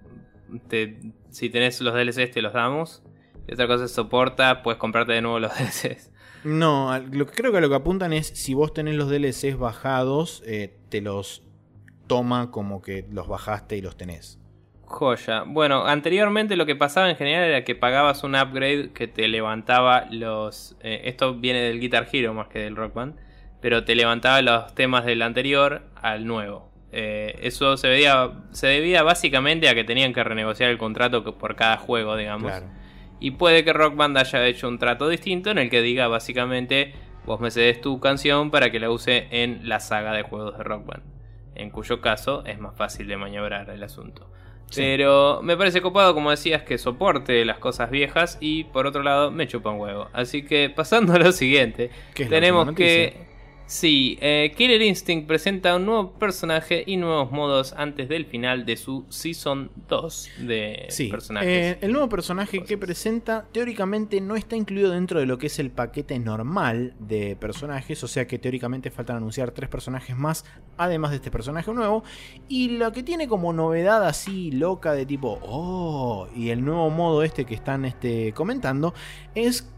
si 1.30 1.50
tenés 1.50 1.80
los 1.80 1.94
DLCs 1.94 2.30
te 2.30 2.42
los 2.42 2.52
damos, 2.52 3.02
y 3.46 3.54
otra 3.54 3.66
cosa 3.66 3.86
es 3.86 3.92
soporta, 3.92 4.62
puedes 4.62 4.78
comprarte 4.78 5.12
de 5.12 5.22
nuevo 5.22 5.38
los 5.38 5.52
DLCs. 5.58 6.12
No, 6.44 6.96
lo, 6.98 7.26
creo 7.26 7.52
que 7.52 7.60
lo 7.60 7.68
que 7.68 7.74
apuntan 7.74 8.12
es 8.12 8.28
si 8.28 8.54
vos 8.54 8.72
tenés 8.72 8.94
los 8.94 9.10
DLCs 9.10 9.58
bajados, 9.58 10.42
eh, 10.46 10.76
te 10.88 11.00
los 11.00 11.42
toma 12.08 12.50
como 12.50 12.82
que 12.82 13.06
los 13.10 13.28
bajaste 13.28 13.76
y 13.76 13.82
los 13.82 13.96
tenés. 13.96 14.40
Joya. 14.88 15.44
Bueno, 15.46 15.86
anteriormente 15.86 16.56
lo 16.56 16.64
que 16.64 16.74
pasaba 16.74 17.10
en 17.10 17.16
general 17.16 17.44
era 17.44 17.62
que 17.62 17.74
pagabas 17.74 18.24
un 18.24 18.34
upgrade 18.34 18.92
que 18.92 19.06
te 19.06 19.28
levantaba 19.28 20.06
los... 20.10 20.76
Eh, 20.80 21.02
esto 21.04 21.34
viene 21.34 21.60
del 21.60 21.78
Guitar 21.78 22.08
Hero 22.10 22.32
más 22.32 22.48
que 22.48 22.60
del 22.60 22.74
Rock 22.74 22.94
Band. 22.94 23.16
Pero 23.60 23.84
te 23.84 23.94
levantaba 23.94 24.40
los 24.40 24.74
temas 24.74 25.04
del 25.04 25.20
anterior 25.22 25.82
al 25.94 26.26
nuevo. 26.26 26.70
Eh, 26.90 27.38
eso 27.42 27.76
se, 27.76 27.88
veía, 27.88 28.32
se 28.50 28.66
debía 28.66 29.02
básicamente 29.02 29.68
a 29.68 29.74
que 29.74 29.84
tenían 29.84 30.14
que 30.14 30.24
renegociar 30.24 30.70
el 30.70 30.78
contrato 30.78 31.36
por 31.36 31.54
cada 31.54 31.76
juego, 31.76 32.16
digamos. 32.16 32.52
Y 33.20 33.32
puede 33.32 33.64
que 33.64 33.72
Rock 33.72 33.94
Band 33.96 34.16
haya 34.16 34.46
hecho 34.46 34.68
un 34.68 34.78
trato 34.78 35.08
distinto 35.08 35.50
en 35.50 35.58
el 35.58 35.70
que 35.70 35.82
diga 35.82 36.08
básicamente 36.08 36.94
vos 37.26 37.40
me 37.40 37.50
cedes 37.50 37.80
tu 37.82 38.00
canción 38.00 38.50
para 38.50 38.70
que 38.70 38.80
la 38.80 38.90
use 38.90 39.26
en 39.30 39.68
la 39.68 39.80
saga 39.80 40.14
de 40.14 40.22
juegos 40.22 40.56
de 40.56 40.64
Rock 40.64 40.86
Band 40.86 41.17
en 41.58 41.70
cuyo 41.70 42.00
caso 42.00 42.44
es 42.46 42.58
más 42.58 42.74
fácil 42.76 43.06
de 43.06 43.16
maniobrar 43.16 43.68
el 43.70 43.82
asunto. 43.82 44.26
Pero 44.74 45.40
me 45.42 45.56
parece 45.56 45.80
copado, 45.80 46.14
como 46.14 46.30
decías, 46.30 46.62
que 46.62 46.78
soporte 46.78 47.44
las 47.44 47.58
cosas 47.58 47.90
viejas 47.90 48.36
y 48.40 48.64
por 48.64 48.86
otro 48.86 49.02
lado 49.02 49.30
me 49.30 49.46
chupa 49.46 49.70
un 49.70 49.80
huevo. 49.80 50.08
Así 50.12 50.42
que 50.42 50.70
pasando 50.70 51.14
a 51.14 51.18
lo 51.18 51.32
siguiente, 51.32 51.90
tenemos 52.14 52.72
que 52.72 53.27
Sí, 53.68 54.16
eh, 54.22 54.54
Killer 54.56 54.80
Instinct 54.80 55.28
presenta 55.28 55.76
un 55.76 55.84
nuevo 55.84 56.12
personaje 56.12 56.84
y 56.86 56.96
nuevos 56.96 57.30
modos 57.30 57.74
antes 57.76 58.08
del 58.08 58.24
final 58.24 58.64
de 58.64 58.78
su 58.78 59.04
Season 59.10 59.70
2 59.90 60.30
de 60.46 60.86
sí, 60.88 61.08
personajes. 61.08 61.76
Eh, 61.76 61.78
el 61.82 61.92
nuevo 61.92 62.08
personaje 62.08 62.64
que 62.64 62.78
presenta 62.78 63.46
teóricamente 63.52 64.22
no 64.22 64.36
está 64.36 64.56
incluido 64.56 64.92
dentro 64.92 65.20
de 65.20 65.26
lo 65.26 65.36
que 65.36 65.48
es 65.48 65.58
el 65.58 65.70
paquete 65.70 66.18
normal 66.18 66.94
de 66.98 67.36
personajes, 67.36 68.02
o 68.02 68.08
sea 68.08 68.26
que 68.26 68.38
teóricamente 68.38 68.90
faltan 68.90 69.18
anunciar 69.18 69.50
tres 69.50 69.68
personajes 69.68 70.16
más, 70.16 70.46
además 70.78 71.10
de 71.10 71.16
este 71.16 71.30
personaje 71.30 71.70
nuevo. 71.74 72.04
Y 72.48 72.78
lo 72.78 72.90
que 72.92 73.02
tiene 73.02 73.28
como 73.28 73.52
novedad 73.52 74.02
así 74.06 74.50
loca 74.50 74.94
de 74.94 75.04
tipo, 75.04 75.40
oh, 75.42 76.26
y 76.34 76.48
el 76.48 76.64
nuevo 76.64 76.88
modo 76.88 77.22
este 77.22 77.44
que 77.44 77.54
están 77.54 77.84
este, 77.84 78.32
comentando, 78.32 78.94
es 79.34 79.68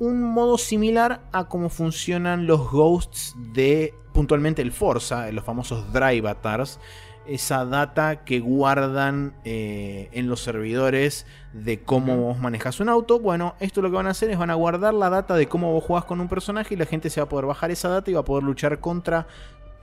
un 0.00 0.22
modo 0.22 0.58
similar 0.58 1.20
a 1.30 1.44
cómo 1.44 1.68
funcionan 1.68 2.46
los 2.46 2.70
ghosts 2.70 3.36
de 3.52 3.94
puntualmente 4.12 4.62
el 4.62 4.72
Forza, 4.72 5.30
los 5.30 5.44
famosos 5.44 5.92
drive 5.92 6.28
avatars. 6.28 6.80
Esa 7.26 7.66
data 7.66 8.24
que 8.24 8.40
guardan 8.40 9.34
eh, 9.44 10.08
en 10.12 10.28
los 10.28 10.40
servidores 10.40 11.26
de 11.52 11.80
cómo 11.80 12.16
vos 12.16 12.38
manejas 12.38 12.80
un 12.80 12.88
auto. 12.88 13.20
Bueno, 13.20 13.54
esto 13.60 13.82
lo 13.82 13.90
que 13.90 13.96
van 13.96 14.06
a 14.06 14.10
hacer 14.10 14.30
es 14.30 14.38
van 14.38 14.50
a 14.50 14.54
guardar 14.54 14.94
la 14.94 15.10
data 15.10 15.36
de 15.36 15.46
cómo 15.46 15.70
vos 15.72 15.84
jugás 15.84 16.06
con 16.06 16.20
un 16.20 16.28
personaje 16.28 16.74
y 16.74 16.76
la 16.78 16.86
gente 16.86 17.10
se 17.10 17.20
va 17.20 17.26
a 17.26 17.28
poder 17.28 17.44
bajar 17.44 17.70
esa 17.70 17.90
data 17.90 18.10
y 18.10 18.14
va 18.14 18.20
a 18.20 18.24
poder 18.24 18.42
luchar 18.42 18.80
contra 18.80 19.28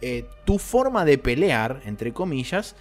eh, 0.01 0.27
tu 0.45 0.57
forma 0.57 1.05
de 1.05 1.19
pelear, 1.19 1.81
entre 1.85 2.11
comillas, 2.11 2.75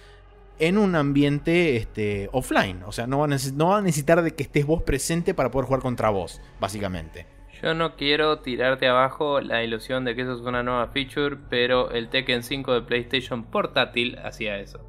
en 0.59 0.77
un 0.77 0.95
ambiente 0.95 1.75
este, 1.77 2.29
offline. 2.31 2.83
O 2.85 2.91
sea, 2.91 3.07
no 3.07 3.19
va, 3.19 3.25
a 3.25 3.37
no 3.53 3.67
va 3.69 3.77
a 3.77 3.81
necesitar 3.81 4.21
de 4.21 4.35
que 4.35 4.43
estés 4.43 4.65
vos 4.65 4.83
presente 4.83 5.33
para 5.33 5.51
poder 5.51 5.67
jugar 5.67 5.81
contra 5.81 6.09
vos, 6.09 6.41
básicamente. 6.59 7.25
Yo 7.61 7.73
no 7.73 7.95
quiero 7.95 8.39
tirarte 8.39 8.87
abajo 8.87 9.41
la 9.41 9.63
ilusión 9.63 10.05
de 10.05 10.15
que 10.15 10.21
eso 10.21 10.33
es 10.33 10.41
una 10.41 10.61
nueva 10.61 10.87
feature, 10.89 11.37
pero 11.49 11.91
el 11.91 12.09
Tekken 12.09 12.43
5 12.43 12.73
de 12.73 12.81
PlayStation 12.81 13.43
portátil 13.45 14.17
hacía 14.23 14.59
eso. 14.59 14.85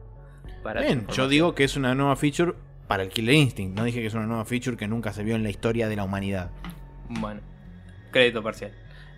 Bien, 0.78 1.06
yo 1.08 1.28
digo 1.28 1.54
que 1.54 1.64
es 1.64 1.76
una 1.76 1.94
nueva 1.94 2.16
feature 2.16 2.52
para 2.86 3.02
el 3.02 3.08
Killer 3.08 3.34
Instinct. 3.34 3.76
No 3.76 3.84
dije 3.84 4.00
que 4.00 4.06
es 4.06 4.14
una 4.14 4.26
nueva 4.26 4.44
feature 4.44 4.76
que 4.76 4.86
nunca 4.86 5.12
se 5.12 5.24
vio 5.24 5.34
en 5.36 5.42
la 5.42 5.50
historia 5.50 5.88
de 5.88 5.96
la 5.96 6.04
humanidad. 6.04 6.50
Bueno, 7.08 7.40
crédito 8.10 8.42
parcial. 8.42 8.72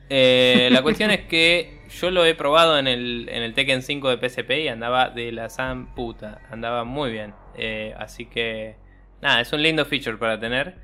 Eh, 0.08 0.68
la 0.70 0.82
cuestión 0.82 1.10
es 1.10 1.22
que 1.22 1.79
yo 1.90 2.10
lo 2.10 2.24
he 2.24 2.34
probado 2.34 2.78
en 2.78 2.86
el, 2.86 3.28
en 3.30 3.42
el 3.42 3.54
Tekken 3.54 3.82
5 3.82 4.16
de 4.16 4.28
PSP 4.28 4.50
y 4.62 4.68
andaba 4.68 5.10
de 5.10 5.32
la 5.32 5.48
san 5.48 5.94
puta. 5.94 6.40
Andaba 6.50 6.84
muy 6.84 7.10
bien. 7.10 7.34
Eh, 7.56 7.94
así 7.98 8.26
que, 8.26 8.76
nada, 9.20 9.40
es 9.40 9.52
un 9.52 9.62
lindo 9.62 9.84
feature 9.84 10.16
para 10.16 10.38
tener. 10.38 10.76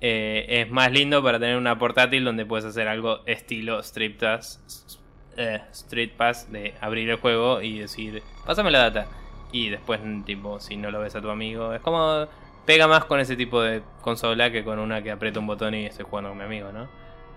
Eh, 0.00 0.46
es 0.48 0.70
más 0.70 0.92
lindo 0.92 1.22
para 1.22 1.38
tener 1.38 1.56
una 1.56 1.78
portátil 1.78 2.24
donde 2.24 2.46
puedes 2.46 2.64
hacer 2.64 2.88
algo 2.88 3.20
estilo 3.26 3.80
Street 3.80 4.16
Pass, 4.18 4.98
eh, 5.36 5.60
Street 5.72 6.12
Pass 6.16 6.50
de 6.50 6.74
abrir 6.80 7.10
el 7.10 7.16
juego 7.16 7.60
y 7.60 7.80
decir, 7.80 8.22
pásame 8.46 8.70
la 8.70 8.90
data. 8.90 9.06
Y 9.52 9.68
después, 9.68 10.00
tipo, 10.24 10.60
si 10.60 10.76
no 10.76 10.90
lo 10.90 11.00
ves 11.00 11.16
a 11.16 11.20
tu 11.20 11.30
amigo, 11.30 11.74
es 11.74 11.80
como 11.80 12.28
pega 12.66 12.86
más 12.86 13.04
con 13.06 13.18
ese 13.18 13.36
tipo 13.36 13.60
de 13.62 13.82
consola 14.00 14.52
que 14.52 14.62
con 14.62 14.78
una 14.78 15.02
que 15.02 15.10
aprieta 15.10 15.40
un 15.40 15.46
botón 15.46 15.74
y 15.74 15.86
estoy 15.86 16.04
jugando 16.08 16.30
con 16.30 16.38
mi 16.38 16.44
amigo, 16.44 16.70
¿no? 16.70 16.88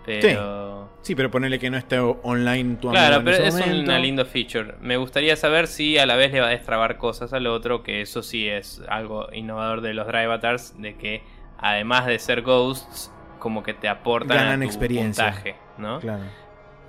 Pero... 0.06 0.90
Sí, 1.02 1.16
pero 1.16 1.30
ponerle 1.30 1.60
que 1.60 1.70
no 1.70 1.78
esté 1.78 2.00
online 2.00 2.76
tu. 2.76 2.90
Claro, 2.90 3.22
pero 3.24 3.44
es 3.44 3.56
una 3.56 4.00
lindo 4.00 4.26
feature. 4.26 4.76
Me 4.82 4.98
gustaría 4.98 5.36
saber 5.36 5.68
si 5.68 5.98
a 5.98 6.06
la 6.06 6.16
vez 6.16 6.32
le 6.32 6.40
va 6.40 6.48
a 6.48 6.52
destrabar 6.52 6.98
cosas 6.98 7.34
al 7.34 7.48
otro, 7.48 7.84
que 7.84 8.02
eso 8.02 8.24
sí 8.24 8.48
es 8.48 8.82
algo 8.88 9.28
innovador 9.34 9.82
de 9.82 9.94
los 9.94 10.08
Drive 10.08 10.26
Avatars, 10.26 10.82
de 10.82 10.96
que 10.96 11.24
además 11.58 12.06
de 12.06 12.20
ser 12.20 12.42
ghosts, 12.42 13.12
como 13.40 13.64
que 13.64 13.74
te 13.74 13.90
aportan 13.90 14.64
experiencia. 14.64 15.26
puntaje, 15.26 15.56
¿no? 15.78 16.00
Claro. 16.00 16.24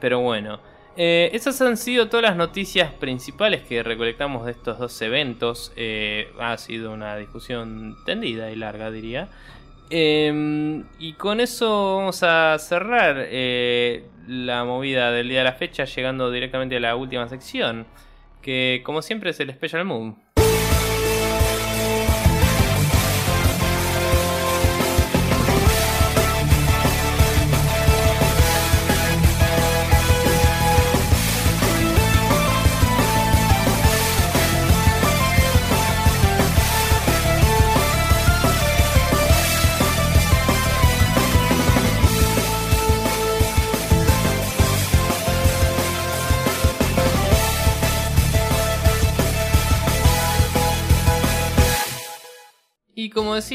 Pero 0.01 0.21
bueno, 0.21 0.61
eh, 0.97 1.31
esas 1.33 1.61
han 1.61 1.77
sido 1.77 2.09
todas 2.09 2.23
las 2.23 2.37
noticias 2.37 2.93
principales 2.93 3.63
que 3.63 3.83
recolectamos 3.83 4.47
de 4.47 4.53
estos 4.53 4.79
dos 4.79 5.03
eventos. 5.03 5.73
Eh, 5.77 6.33
ha 6.39 6.57
sido 6.59 6.93
una 6.93 7.17
discusión 7.17 7.97
tendida 8.05 8.51
y 8.51 8.57
larga, 8.57 8.91
diría. 8.91 9.29
Em, 9.91 10.85
y 10.99 11.13
con 11.15 11.41
eso 11.41 11.97
vamos 11.99 12.23
a 12.23 12.57
cerrar 12.59 13.17
eh, 13.29 14.09
la 14.27 14.65
movida 14.65 15.11
del 15.11 15.29
día 15.29 15.39
de 15.39 15.45
la 15.45 15.53
fecha, 15.53 15.85
llegando 15.85 16.31
directamente 16.31 16.77
a 16.77 16.81
la 16.81 16.97
última 16.97 17.29
sección, 17.29 17.87
que 18.43 18.83
como 18.85 19.03
siempre 19.03 19.31
es 19.31 19.41
el 19.41 19.53
Special 19.53 19.85
Moon. 19.85 20.24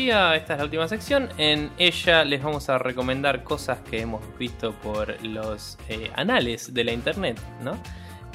Esta 0.09 0.53
es 0.53 0.57
la 0.57 0.63
última 0.63 0.87
sección. 0.87 1.29
En 1.37 1.69
ella 1.77 2.23
les 2.23 2.41
vamos 2.41 2.67
a 2.69 2.79
recomendar 2.79 3.43
cosas 3.43 3.79
que 3.79 4.01
hemos 4.01 4.21
visto 4.37 4.73
por 4.73 5.23
los 5.23 5.77
eh, 5.87 6.09
anales 6.15 6.73
de 6.73 6.83
la 6.83 6.93
internet, 6.93 7.39
¿no? 7.63 7.77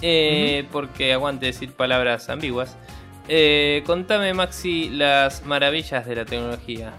Eh, 0.01 0.67
porque 0.71 1.13
aguante 1.13 1.47
decir 1.47 1.73
palabras 1.73 2.29
ambiguas. 2.29 2.77
Eh, 3.29 3.83
contame, 3.87 4.35
Maxi, 4.35 4.91
las 4.91 5.45
maravillas 5.47 6.07
de 6.07 6.15
la 6.15 6.25
tecnología. 6.25 6.93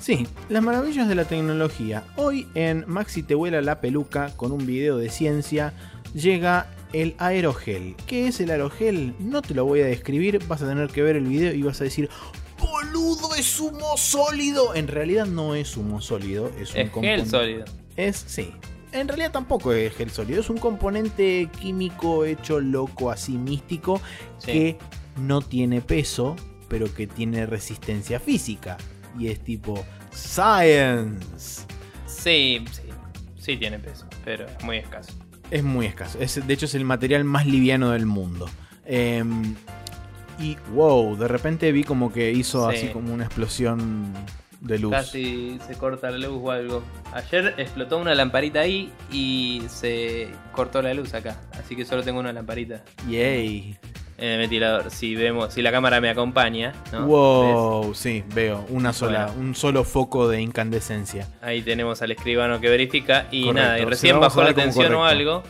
Sí, 0.00 0.26
las 0.48 0.62
maravillas 0.62 1.08
de 1.08 1.14
la 1.14 1.24
tecnología. 1.24 2.02
Hoy 2.16 2.48
en 2.54 2.84
Maxi 2.86 3.22
te 3.22 3.34
vuela 3.34 3.60
la 3.60 3.80
peluca 3.80 4.30
con 4.36 4.50
un 4.50 4.66
video 4.66 4.98
de 4.98 5.08
ciencia 5.08 5.72
llega 6.14 6.66
el 6.92 7.14
aerogel. 7.18 7.94
¿Qué 8.06 8.26
es 8.28 8.40
el 8.40 8.50
aerogel? 8.50 9.14
No 9.18 9.42
te 9.42 9.54
lo 9.54 9.64
voy 9.64 9.82
a 9.82 9.86
describir, 9.86 10.42
vas 10.48 10.62
a 10.62 10.68
tener 10.68 10.88
que 10.88 11.02
ver 11.02 11.16
el 11.16 11.26
video 11.26 11.52
y 11.52 11.62
vas 11.62 11.80
a 11.80 11.84
decir, 11.84 12.08
boludo, 12.66 13.34
es 13.34 13.60
humo 13.60 13.96
sólido. 13.96 14.74
En 14.74 14.88
realidad 14.88 15.26
no 15.26 15.54
es 15.54 15.76
humo 15.76 16.00
sólido, 16.00 16.50
es 16.58 16.74
un 16.74 16.80
es 16.80 16.92
gel 16.92 17.26
sólido. 17.26 17.64
Es, 17.96 18.24
sí. 18.26 18.52
En 18.92 19.08
realidad 19.08 19.32
tampoco 19.32 19.72
es 19.72 19.94
gel 19.94 20.10
sólido, 20.10 20.40
es 20.40 20.50
un 20.50 20.58
componente 20.58 21.48
químico 21.60 22.24
hecho 22.24 22.60
loco, 22.60 23.10
así 23.10 23.32
místico, 23.32 24.00
que 24.44 24.78
no 25.16 25.40
tiene 25.40 25.80
peso, 25.80 26.36
pero 26.68 26.92
que 26.92 27.06
tiene 27.06 27.46
resistencia 27.46 28.20
física. 28.20 28.76
Y 29.18 29.28
es 29.28 29.40
tipo 29.40 29.84
Science. 30.12 31.66
Sí, 32.06 32.64
sí, 32.70 32.82
sí 33.38 33.56
tiene 33.56 33.78
peso, 33.78 34.06
pero 34.24 34.46
es 34.46 34.64
muy 34.64 34.78
escaso. 34.78 35.12
Es 35.50 35.62
muy 35.62 35.86
escaso. 35.86 36.18
Es, 36.20 36.46
de 36.46 36.54
hecho, 36.54 36.66
es 36.66 36.74
el 36.74 36.84
material 36.84 37.24
más 37.24 37.46
liviano 37.46 37.90
del 37.90 38.06
mundo. 38.06 38.48
Eh, 38.84 39.22
y 40.38 40.56
wow, 40.74 41.16
de 41.16 41.28
repente 41.28 41.72
vi 41.72 41.84
como 41.84 42.12
que 42.12 42.30
hizo 42.30 42.68
así 42.68 42.88
como 42.88 43.12
una 43.12 43.24
explosión 43.24 44.12
de 44.60 44.78
luz. 44.78 44.92
Casi 44.92 45.58
se 45.66 45.74
corta 45.74 46.10
la 46.10 46.18
luz 46.18 46.40
o 46.42 46.50
algo. 46.50 46.82
Ayer 47.12 47.54
explotó 47.56 47.98
una 47.98 48.14
lamparita 48.14 48.60
ahí 48.60 48.92
y 49.10 49.62
se 49.68 50.28
cortó 50.52 50.82
la 50.82 50.94
luz 50.94 51.14
acá. 51.14 51.40
Así 51.52 51.76
que 51.76 51.84
solo 51.84 52.02
tengo 52.02 52.20
una 52.20 52.32
lamparita. 52.32 52.82
Yay. 53.08 53.76
En 54.18 54.28
el 54.30 54.38
ventilador. 54.38 54.90
Si 54.90 55.14
vemos, 55.14 55.52
si 55.52 55.60
la 55.60 55.70
cámara 55.70 56.00
me 56.00 56.08
acompaña. 56.08 56.72
Wow, 56.92 57.94
sí, 57.94 58.24
veo. 58.34 58.64
Una 58.70 58.92
sola, 58.94 59.30
un 59.38 59.54
solo 59.54 59.84
foco 59.84 60.28
de 60.28 60.40
incandescencia. 60.40 61.28
Ahí 61.42 61.60
tenemos 61.60 62.00
al 62.00 62.12
escribano 62.12 62.58
que 62.60 62.70
verifica. 62.70 63.26
Y 63.30 63.50
nada, 63.52 63.78
y 63.78 63.84
recién 63.84 64.18
bajó 64.18 64.42
la 64.42 64.54
tensión 64.54 64.94
o 64.94 65.04
algo 65.04 65.42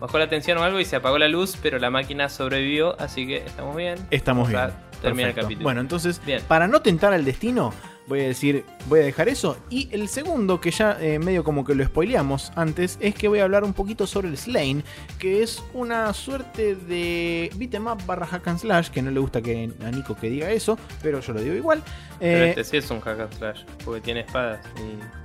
bajó 0.00 0.18
la 0.18 0.28
tensión 0.28 0.58
o 0.58 0.62
algo 0.62 0.80
y 0.80 0.84
se 0.84 0.96
apagó 0.96 1.18
la 1.18 1.28
luz, 1.28 1.56
pero 1.62 1.78
la 1.78 1.90
máquina 1.90 2.28
sobrevivió, 2.28 3.00
así 3.00 3.26
que 3.26 3.36
estamos 3.38 3.76
bien. 3.76 3.98
Estamos 4.10 4.48
bien. 4.48 4.70
Termina 5.00 5.28
el 5.28 5.34
capítulo. 5.34 5.64
Bueno, 5.64 5.80
entonces, 5.80 6.20
para 6.48 6.66
no 6.66 6.82
tentar 6.82 7.12
al 7.12 7.24
destino, 7.24 7.72
voy 8.06 8.20
a 8.20 8.24
decir, 8.24 8.64
voy 8.86 9.00
a 9.00 9.04
dejar 9.04 9.28
eso. 9.28 9.56
Y 9.70 9.88
el 9.92 10.08
segundo, 10.08 10.60
que 10.60 10.70
ya 10.72 10.98
eh, 11.00 11.18
medio 11.18 11.44
como 11.44 11.64
que 11.64 11.74
lo 11.74 11.84
spoileamos 11.84 12.52
antes, 12.56 12.98
es 13.00 13.14
que 13.14 13.28
voy 13.28 13.38
a 13.38 13.44
hablar 13.44 13.64
un 13.64 13.72
poquito 13.72 14.06
sobre 14.06 14.28
el 14.28 14.36
Slain, 14.36 14.84
que 15.18 15.42
es 15.42 15.62
una 15.72 16.12
suerte 16.12 16.74
de 16.74 17.50
beat'em 17.54 17.86
up 17.86 18.04
barra 18.04 18.26
hack 18.26 18.48
and 18.48 18.58
slash, 18.58 18.90
que 18.90 19.00
no 19.00 19.10
le 19.10 19.20
gusta 19.20 19.40
que 19.40 19.70
a 19.84 19.90
Nico 19.90 20.16
que 20.16 20.28
diga 20.28 20.50
eso, 20.50 20.78
pero 21.02 21.20
yo 21.20 21.32
lo 21.32 21.40
digo 21.40 21.54
igual. 21.54 21.82
Pero 22.18 22.44
eh, 22.44 22.48
este 22.50 22.64
sí 22.64 22.76
es 22.78 22.90
un 22.90 23.00
hack 23.00 23.20
and 23.20 23.32
slash, 23.32 23.62
porque 23.84 24.00
tiene 24.00 24.20
espadas 24.20 24.60
y 24.76 25.19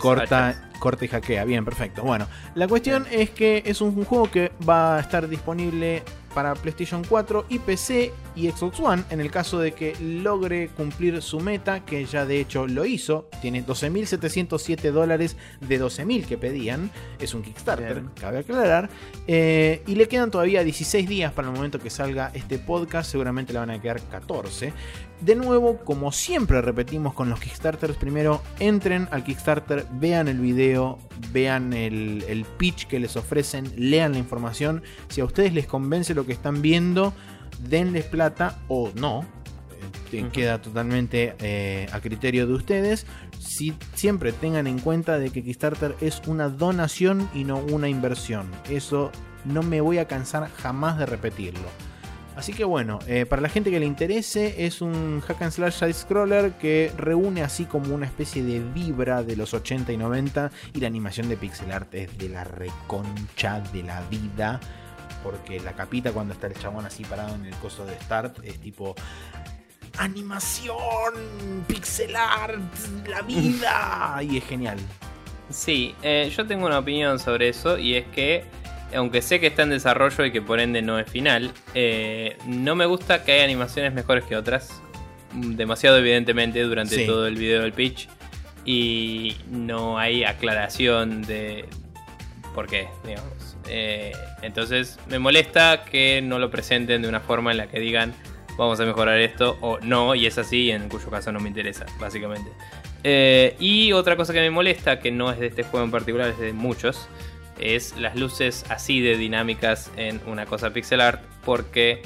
corta, 0.00 0.70
corta 0.78 1.04
y 1.04 1.08
hackea. 1.08 1.44
Bien, 1.44 1.64
perfecto. 1.64 2.02
Bueno, 2.02 2.26
la 2.54 2.68
cuestión 2.68 3.06
es 3.10 3.30
que 3.30 3.62
es 3.66 3.80
un 3.80 4.04
juego 4.04 4.30
que 4.30 4.52
va 4.66 4.96
a 4.96 5.00
estar 5.00 5.28
disponible 5.28 6.02
para 6.36 6.54
PlayStation 6.54 7.02
4 7.02 7.46
y 7.48 7.58
PC 7.60 8.12
y 8.34 8.50
Xbox 8.50 8.78
One 8.78 9.04
en 9.08 9.20
el 9.22 9.30
caso 9.30 9.58
de 9.58 9.72
que 9.72 9.96
logre 9.98 10.68
cumplir 10.68 11.22
su 11.22 11.40
meta, 11.40 11.82
que 11.86 12.04
ya 12.04 12.26
de 12.26 12.38
hecho 12.38 12.66
lo 12.66 12.84
hizo. 12.84 13.30
Tiene 13.40 13.64
12.707 13.64 14.92
dólares 14.92 15.38
de 15.62 15.80
12.000 15.80 16.26
que 16.26 16.36
pedían. 16.36 16.90
Es 17.18 17.32
un 17.32 17.40
Kickstarter, 17.42 18.02
cabe 18.20 18.40
aclarar. 18.40 18.90
Eh, 19.26 19.82
y 19.86 19.94
le 19.94 20.08
quedan 20.08 20.30
todavía 20.30 20.62
16 20.62 21.08
días 21.08 21.32
para 21.32 21.48
el 21.48 21.54
momento 21.54 21.78
que 21.78 21.88
salga 21.88 22.30
este 22.34 22.58
podcast. 22.58 23.10
Seguramente 23.10 23.54
le 23.54 23.60
van 23.60 23.70
a 23.70 23.80
quedar 23.80 24.02
14. 24.02 24.74
De 25.20 25.34
nuevo, 25.34 25.78
como 25.78 26.12
siempre 26.12 26.60
repetimos 26.60 27.14
con 27.14 27.30
los 27.30 27.40
Kickstarters, 27.40 27.96
primero 27.96 28.42
entren 28.58 29.08
al 29.10 29.24
Kickstarter, 29.24 29.86
vean 29.92 30.28
el 30.28 30.38
video, 30.40 30.98
vean 31.32 31.72
el, 31.72 32.22
el 32.28 32.44
pitch 32.44 32.86
que 32.86 33.00
les 33.00 33.16
ofrecen, 33.16 33.72
lean 33.76 34.12
la 34.12 34.18
información. 34.18 34.82
Si 35.08 35.22
a 35.22 35.24
ustedes 35.24 35.54
les 35.54 35.66
convence 35.66 36.14
lo 36.14 36.26
que 36.26 36.32
están 36.32 36.60
viendo, 36.60 37.14
denles 37.68 38.04
plata 38.04 38.58
o 38.68 38.90
no. 38.94 39.24
Eh, 40.12 40.28
queda 40.32 40.60
totalmente 40.62 41.34
eh, 41.40 41.88
a 41.92 42.00
criterio 42.00 42.46
de 42.46 42.54
ustedes. 42.54 43.06
Si, 43.38 43.74
siempre 43.94 44.32
tengan 44.32 44.66
en 44.66 44.78
cuenta 44.78 45.18
de 45.18 45.30
que 45.30 45.42
Kickstarter 45.42 45.96
es 46.00 46.22
una 46.26 46.48
donación 46.48 47.28
y 47.34 47.44
no 47.44 47.58
una 47.58 47.88
inversión. 47.88 48.50
Eso 48.68 49.10
no 49.44 49.62
me 49.62 49.80
voy 49.80 49.98
a 49.98 50.06
cansar 50.06 50.50
jamás 50.56 50.98
de 50.98 51.06
repetirlo. 51.06 51.68
Así 52.36 52.52
que 52.52 52.64
bueno, 52.64 52.98
eh, 53.06 53.24
para 53.24 53.40
la 53.40 53.48
gente 53.48 53.70
que 53.70 53.80
le 53.80 53.86
interese, 53.86 54.66
es 54.66 54.82
un 54.82 55.20
hack 55.22 55.40
and 55.40 55.52
slash 55.52 55.72
side 55.72 55.94
scroller 55.94 56.52
que 56.52 56.92
reúne 56.96 57.42
así 57.42 57.64
como 57.64 57.94
una 57.94 58.04
especie 58.04 58.44
de 58.44 58.60
vibra 58.60 59.22
de 59.22 59.36
los 59.36 59.54
80 59.54 59.90
y 59.92 59.96
90 59.96 60.50
y 60.74 60.80
la 60.80 60.86
animación 60.86 61.30
de 61.30 61.38
pixel 61.38 61.72
art 61.72 61.94
es 61.94 62.16
de 62.18 62.28
la 62.28 62.44
reconcha 62.44 63.60
de 63.72 63.82
la 63.82 64.02
vida 64.02 64.60
porque 65.22 65.60
la 65.60 65.72
capita 65.72 66.12
cuando 66.12 66.34
está 66.34 66.46
el 66.46 66.54
chabón 66.54 66.84
así 66.84 67.04
parado 67.04 67.34
en 67.34 67.46
el 67.46 67.54
coso 67.56 67.86
de 67.86 67.98
Start 68.00 68.38
es 68.44 68.60
tipo 68.60 68.94
animación, 69.98 71.14
pixel 71.66 72.14
art, 72.14 72.60
la 73.08 73.22
vida 73.22 74.18
y 74.22 74.36
es 74.36 74.44
genial. 74.44 74.78
Sí, 75.48 75.94
eh, 76.02 76.30
yo 76.36 76.46
tengo 76.46 76.66
una 76.66 76.78
opinión 76.78 77.18
sobre 77.18 77.48
eso 77.48 77.78
y 77.78 77.94
es 77.94 78.06
que 78.08 78.44
aunque 78.94 79.22
sé 79.22 79.40
que 79.40 79.48
está 79.48 79.62
en 79.62 79.70
desarrollo 79.70 80.24
y 80.24 80.32
que 80.32 80.42
por 80.42 80.60
ende 80.60 80.82
no 80.82 80.98
es 80.98 81.10
final, 81.10 81.52
eh, 81.74 82.36
no 82.46 82.74
me 82.74 82.86
gusta 82.86 83.24
que 83.24 83.32
haya 83.32 83.44
animaciones 83.44 83.92
mejores 83.92 84.24
que 84.24 84.36
otras. 84.36 84.82
Demasiado 85.32 85.98
evidentemente 85.98 86.62
durante 86.62 87.04
todo 87.04 87.26
el 87.26 87.36
video 87.36 87.62
del 87.62 87.72
pitch. 87.72 88.08
Y 88.64 89.36
no 89.50 89.98
hay 89.98 90.24
aclaración 90.24 91.22
de 91.22 91.66
por 92.54 92.66
qué, 92.66 92.88
digamos. 93.04 93.56
Eh, 93.68 94.12
entonces 94.42 94.98
me 95.08 95.18
molesta 95.18 95.84
que 95.84 96.22
no 96.22 96.38
lo 96.38 96.50
presenten 96.50 97.02
de 97.02 97.08
una 97.08 97.20
forma 97.20 97.50
en 97.50 97.58
la 97.58 97.66
que 97.66 97.80
digan 97.80 98.14
vamos 98.56 98.80
a 98.80 98.84
mejorar 98.84 99.18
esto 99.18 99.56
o 99.60 99.78
no, 99.80 100.14
y 100.14 100.26
es 100.26 100.38
así, 100.38 100.70
en 100.70 100.88
cuyo 100.88 101.10
caso 101.10 101.32
no 101.32 101.40
me 101.40 101.48
interesa, 101.48 101.86
básicamente. 102.00 102.50
Eh, 103.04 103.54
y 103.60 103.92
otra 103.92 104.16
cosa 104.16 104.32
que 104.32 104.40
me 104.40 104.50
molesta, 104.50 104.98
que 104.98 105.10
no 105.10 105.30
es 105.30 105.38
de 105.38 105.46
este 105.46 105.62
juego 105.62 105.84
en 105.84 105.90
particular, 105.90 106.30
es 106.30 106.38
de 106.38 106.52
muchos, 106.52 107.08
es 107.58 107.96
las 107.96 108.16
luces 108.16 108.64
así 108.68 109.00
de 109.00 109.16
dinámicas 109.16 109.90
en 109.96 110.20
una 110.26 110.46
cosa 110.46 110.70
pixel 110.70 111.00
art 111.00 111.22
porque 111.44 112.02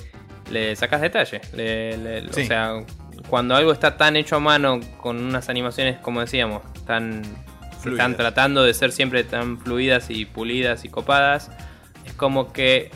le 0.50 0.76
sacas 0.76 1.00
detalle. 1.00 1.40
O 2.28 2.32
sea, 2.32 2.84
cuando 3.28 3.54
algo 3.54 3.72
está 3.72 3.96
tan 3.96 4.16
hecho 4.16 4.36
a 4.36 4.40
mano 4.40 4.80
con 4.98 5.22
unas 5.22 5.48
animaciones, 5.48 5.98
como 5.98 6.20
decíamos, 6.20 6.62
tan 6.86 7.22
están 7.84 8.14
tratando 8.14 8.62
de 8.62 8.74
ser 8.74 8.92
siempre 8.92 9.24
tan 9.24 9.58
fluidas 9.58 10.10
y 10.10 10.26
pulidas 10.26 10.84
y 10.84 10.88
copadas, 10.88 11.50
es 12.04 12.12
como 12.12 12.52
que 12.52 12.90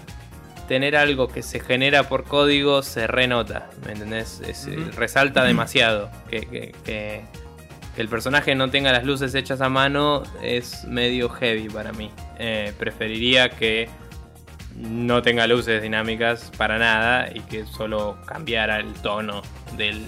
tener 0.68 0.96
algo 0.96 1.28
que 1.28 1.42
se 1.42 1.60
genera 1.60 2.08
por 2.08 2.24
código 2.24 2.82
se 2.82 3.06
renota, 3.06 3.70
¿me 3.86 3.92
entendés? 3.92 4.42
Resalta 4.96 5.44
demasiado 5.44 6.10
que 6.28 6.74
que 6.84 7.24
el 7.96 8.08
personaje 8.08 8.54
no 8.54 8.70
tenga 8.70 8.92
las 8.92 9.04
luces 9.04 9.34
hechas 9.34 9.60
a 9.60 9.68
mano 9.68 10.22
es 10.42 10.84
medio 10.84 11.28
heavy 11.28 11.68
para 11.68 11.92
mí. 11.92 12.10
Eh, 12.38 12.72
preferiría 12.78 13.50
que 13.50 13.88
no 14.76 15.22
tenga 15.22 15.46
luces 15.46 15.82
dinámicas 15.82 16.50
para 16.56 16.78
nada 16.78 17.30
y 17.32 17.40
que 17.40 17.64
solo 17.66 18.18
cambiara 18.26 18.78
el 18.78 18.92
tono 18.94 19.42
del, 19.76 20.04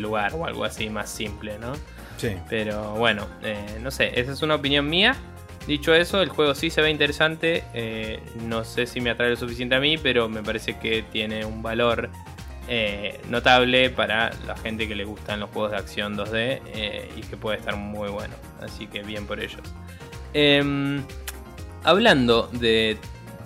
lugar 0.00 0.32
o 0.34 0.46
algo 0.46 0.64
así 0.64 0.88
más 0.88 1.10
simple, 1.10 1.58
¿no? 1.58 1.72
Sí. 2.16 2.30
Pero 2.48 2.94
bueno, 2.94 3.26
eh, 3.42 3.78
no 3.82 3.90
sé, 3.90 4.18
esa 4.18 4.32
es 4.32 4.42
una 4.42 4.54
opinión 4.54 4.88
mía. 4.88 5.16
Dicho 5.66 5.94
eso, 5.94 6.22
el 6.22 6.28
juego 6.28 6.54
sí 6.54 6.70
se 6.70 6.82
ve 6.82 6.90
interesante. 6.90 7.64
Eh, 7.74 8.22
no 8.46 8.64
sé 8.64 8.86
si 8.86 9.00
me 9.00 9.10
atrae 9.10 9.30
lo 9.30 9.36
suficiente 9.36 9.74
a 9.74 9.80
mí, 9.80 9.98
pero 9.98 10.28
me 10.28 10.42
parece 10.42 10.78
que 10.78 11.02
tiene 11.02 11.44
un 11.44 11.62
valor 11.62 12.10
eh, 12.68 13.20
notable 13.28 13.90
para 13.90 14.30
la 14.46 14.56
gente 14.56 14.88
que 14.88 14.94
le 14.94 15.04
gustan 15.04 15.40
los 15.40 15.50
juegos 15.50 15.72
de 15.72 15.76
acción 15.76 16.16
2D 16.16 16.60
eh, 16.66 17.10
y 17.16 17.20
que 17.20 17.36
puede 17.36 17.58
estar 17.58 17.76
muy 17.76 18.08
bueno. 18.08 18.34
Así 18.60 18.86
que 18.86 19.02
bien 19.02 19.26
por 19.26 19.40
ellos. 19.40 19.62
Em, 20.32 21.02
hablando 21.82 22.48
de 22.52 22.96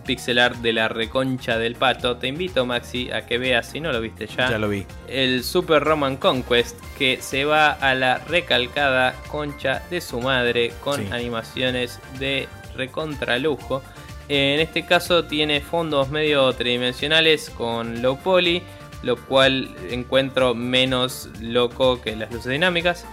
pixel 0.07 0.39
art 0.39 0.57
de 0.57 0.73
la 0.73 0.89
reconcha 0.89 1.59
del 1.59 1.75
pato, 1.75 2.17
te 2.17 2.29
invito 2.29 2.65
Maxi 2.65 3.11
a 3.11 3.27
que 3.27 3.37
veas, 3.37 3.69
si 3.69 3.81
no 3.81 3.93
lo 3.93 4.01
viste 4.01 4.27
ya, 4.27 4.51
ya 4.51 4.59
lo 4.59 4.69
vi. 4.69 4.87
el 5.07 5.45
Super 5.45 5.83
Roman 5.83 6.17
Conquest 6.17 6.79
que 6.97 7.19
se 7.21 7.45
va 7.45 7.73
a 7.73 7.95
la 7.95 8.19
recalcada 8.19 9.15
concha 9.31 9.83
de 9.91 10.01
su 10.01 10.21
madre 10.21 10.73
con 10.83 11.13
animaciones 11.13 12.01
de 12.19 12.49
recontralujo. 12.75 13.83
En 14.31 14.61
este 14.61 14.87
caso 14.87 15.25
tiene 15.25 15.61
fondos 15.61 16.11
medio 16.11 16.53
tridimensionales 16.53 17.51
con 17.51 18.01
low 18.01 18.19
poly 18.19 18.63
lo 19.03 19.17
cual 19.17 19.75
encuentro 19.91 20.55
menos 20.55 21.29
loco 21.41 22.01
que 22.01 22.17
las 22.17 22.33
luces 22.33 22.53
dinámicas, 22.53 23.05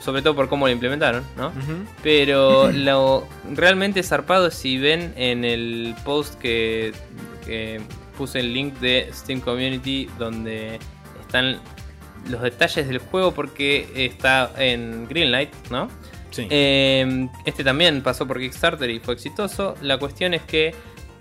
sobre 0.00 0.22
todo 0.22 0.34
por 0.34 0.48
cómo 0.48 0.66
lo 0.66 0.72
implementaron, 0.72 1.24
¿no? 1.36 1.52
Pero 2.02 2.70
lo 2.72 3.26
realmente 3.54 4.02
zarpado 4.02 4.50
si 4.50 4.78
ven 4.78 5.12
en 5.16 5.44
el 5.44 5.94
post 6.04 6.34
que, 6.38 6.92
puse 8.16 8.40
el 8.40 8.52
link 8.52 8.74
de 8.80 9.08
Steam 9.12 9.40
Community 9.40 10.10
donde 10.18 10.80
están 11.20 11.60
los 12.28 12.42
detalles 12.42 12.88
del 12.88 12.98
juego 12.98 13.32
porque 13.32 13.88
está 13.94 14.50
en 14.58 15.06
Greenlight, 15.08 15.50
¿no? 15.70 15.88
Sí. 16.30 16.46
Eh, 16.50 17.28
este 17.46 17.64
también 17.64 18.02
pasó 18.02 18.26
por 18.26 18.38
Kickstarter 18.38 18.90
y 18.90 18.98
fue 18.98 19.14
exitoso. 19.14 19.76
La 19.80 19.98
cuestión 19.98 20.34
es 20.34 20.42
que 20.42 20.74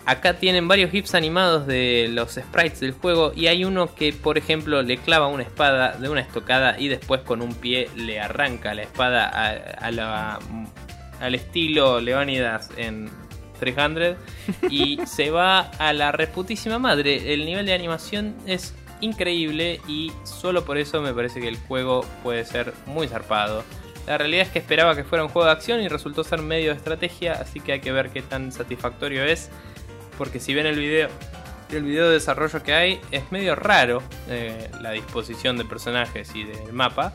Acá 0.08 0.36
tienen 0.36 0.70
varios 0.70 0.90
GIFs 0.92 1.16
animados 1.16 1.68
de 1.68 2.08
los 2.10 2.36
sprites 2.36 2.80
del 2.80 2.94
juego 2.94 3.34
y 3.36 3.48
hay 3.48 3.66
uno 3.66 3.94
que, 3.94 4.14
por 4.14 4.38
ejemplo, 4.38 4.82
le 4.82 4.96
clava 5.00 5.28
una 5.28 5.44
espada 5.44 5.98
de 5.98 6.08
una 6.08 6.22
estocada 6.22 6.80
y 6.80 6.88
después 6.88 7.24
con 7.24 7.42
un 7.42 7.54
pie 7.54 7.90
le 7.98 8.22
arranca 8.22 8.74
la 8.74 8.84
espada 8.84 9.28
al 11.20 11.36
estilo 11.36 12.00
Leónidas 12.00 12.70
en 12.78 13.10
300 13.60 14.16
y 14.70 15.00
se 15.06 15.30
va 15.30 15.60
a 15.60 15.92
la 15.92 16.14
reputísima 16.14 16.80
madre. 16.80 17.34
El 17.34 17.46
nivel 17.46 17.66
de 17.66 17.74
animación 17.74 18.34
es 18.46 18.74
increíble 19.02 19.82
y 19.90 20.14
solo 20.24 20.64
por 20.64 20.78
eso 20.78 21.02
me 21.02 21.14
parece 21.14 21.42
que 21.42 21.50
el 21.50 21.58
juego 21.58 22.06
puede 22.24 22.46
ser 22.46 22.74
muy 22.86 23.10
zarpado. 23.10 23.66
La 24.08 24.18
realidad 24.18 24.44
es 24.44 24.52
que 24.54 24.60
esperaba 24.60 24.96
que 24.96 25.04
fuera 25.04 25.26
un 25.26 25.30
juego 25.30 25.48
de 25.48 25.52
acción 25.52 25.82
y 25.82 25.90
resultó 25.90 26.24
ser 26.24 26.42
medio 26.42 26.70
de 26.70 26.78
estrategia, 26.78 27.34
así 27.34 27.60
que 27.60 27.74
hay 27.74 27.82
que 27.82 27.92
ver 27.92 28.10
qué 28.10 28.22
tan 28.22 28.54
satisfactorio 28.54 29.26
es 29.26 29.52
porque 30.18 30.40
si 30.40 30.54
ven 30.54 30.66
el 30.66 30.78
video, 30.78 31.10
el 31.72 31.84
video 31.84 32.08
de 32.08 32.14
desarrollo 32.14 32.64
que 32.64 32.74
hay, 32.74 33.00
es 33.12 33.32
medio 33.32 33.56
raro 33.56 34.02
eh, 34.30 34.70
la 34.82 34.92
disposición 34.92 35.58
de 35.58 35.66
personajes 35.66 36.34
y 36.36 36.44
del 36.44 36.74
mapa. 36.74 37.14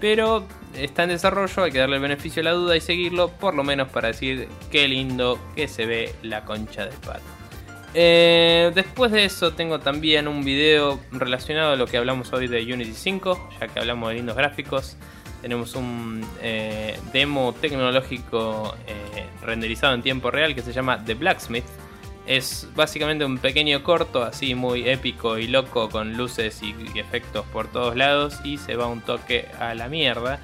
Pero 0.00 0.46
está 0.74 1.04
en 1.04 1.10
desarrollo, 1.10 1.62
hay 1.62 1.72
que 1.72 1.78
darle 1.78 1.96
el 1.96 2.02
beneficio 2.02 2.42
a 2.42 2.44
la 2.44 2.52
duda 2.52 2.76
y 2.76 2.80
seguirlo, 2.80 3.28
por 3.28 3.54
lo 3.54 3.64
menos 3.64 3.88
para 3.88 4.08
decir 4.08 4.48
qué 4.70 4.86
lindo 4.86 5.38
que 5.54 5.66
se 5.66 5.86
ve 5.86 6.14
la 6.22 6.44
concha 6.44 6.84
del 6.84 6.98
pato. 6.98 7.22
Eh, 7.94 8.72
después 8.74 9.12
de 9.12 9.24
eso 9.24 9.52
tengo 9.52 9.78
también 9.78 10.26
un 10.26 10.44
video 10.44 11.00
relacionado 11.12 11.72
a 11.72 11.76
lo 11.76 11.86
que 11.86 11.96
hablamos 11.96 12.32
hoy 12.32 12.48
de 12.48 12.60
Unity 12.60 12.92
5, 12.92 13.50
ya 13.60 13.68
que 13.68 13.78
hablamos 13.78 14.10
de 14.10 14.16
lindos 14.16 14.36
gráficos. 14.36 14.96
Tenemos 15.40 15.74
un 15.74 16.26
eh, 16.42 16.98
demo 17.12 17.54
tecnológico 17.58 18.74
renderizado 19.42 19.94
en 19.94 20.02
tiempo 20.02 20.30
real 20.30 20.54
que 20.54 20.62
se 20.62 20.72
llama 20.72 21.04
The 21.04 21.14
Blacksmith, 21.14 21.64
es 22.26 22.68
básicamente 22.74 23.24
un 23.24 23.38
pequeño 23.38 23.82
corto, 23.82 24.22
así 24.22 24.54
muy 24.54 24.88
épico 24.88 25.38
y 25.38 25.46
loco, 25.46 25.90
con 25.90 26.16
luces 26.16 26.62
y, 26.62 26.74
efectos 26.98 27.44
por 27.46 27.68
todos 27.68 27.96
lados, 27.96 28.38
y 28.44 28.58
se 28.58 28.76
va 28.76 28.86
un 28.86 29.00
toque 29.00 29.48
a 29.58 29.74
la 29.74 29.88
mierda. 29.88 30.38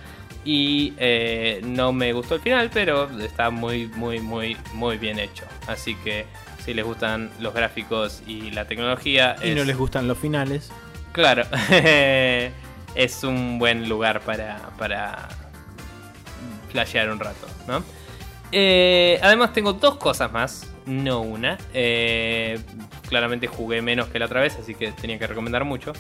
Y 0.45 0.95
eh, 0.99 1.61
no 1.65 1.93
me 1.93 2.13
gustó 2.13 2.37
el 2.37 2.41
final, 2.41 2.71
pero 2.73 3.11
está 3.21 3.51
muy, 3.51 3.89
muy, 3.89 4.21
muy, 4.21 4.57
muy 4.73 4.97
bien 4.97 5.19
hecho. 5.19 5.45
Así 5.67 5.95
que 5.97 6.25
si 6.65 6.73
les 6.73 6.85
gustan 6.85 7.31
los 7.41 7.53
gráficos 7.53 8.23
y 8.27 8.51
la 8.51 8.67
tecnología. 8.67 9.37
Y 9.43 9.51
no 9.51 9.65
les 9.65 9.77
gustan 9.77 10.09
los 10.09 10.19
finales. 10.19 10.71
Claro, 11.13 11.45
es 12.95 13.25
un 13.25 13.59
buen 13.59 13.89
lugar 13.89 14.21
para, 14.21 14.71
para 14.79 15.29
flashear 16.71 17.11
un 17.11 17.19
rato, 17.21 17.47
¿no? 17.67 17.83
Eh, 18.53 19.19
además 19.23 19.53
tengo 19.53 19.75
dos 19.75 19.97
cosas 19.97 20.33
más 20.33 20.70
no 20.87 21.21
una. 21.21 21.59
Eh, 21.75 22.59
claramente 23.09 23.47
jugué 23.47 23.83
menos 23.83 24.09
que 24.09 24.19
la 24.19 24.27
otra 24.27 24.41
vez, 24.41 24.57
así 24.57 24.75
que 24.75 24.93
tenía 24.93 25.19
que 25.19 25.27
recomendar 25.27 25.65
mucho. 25.65 25.93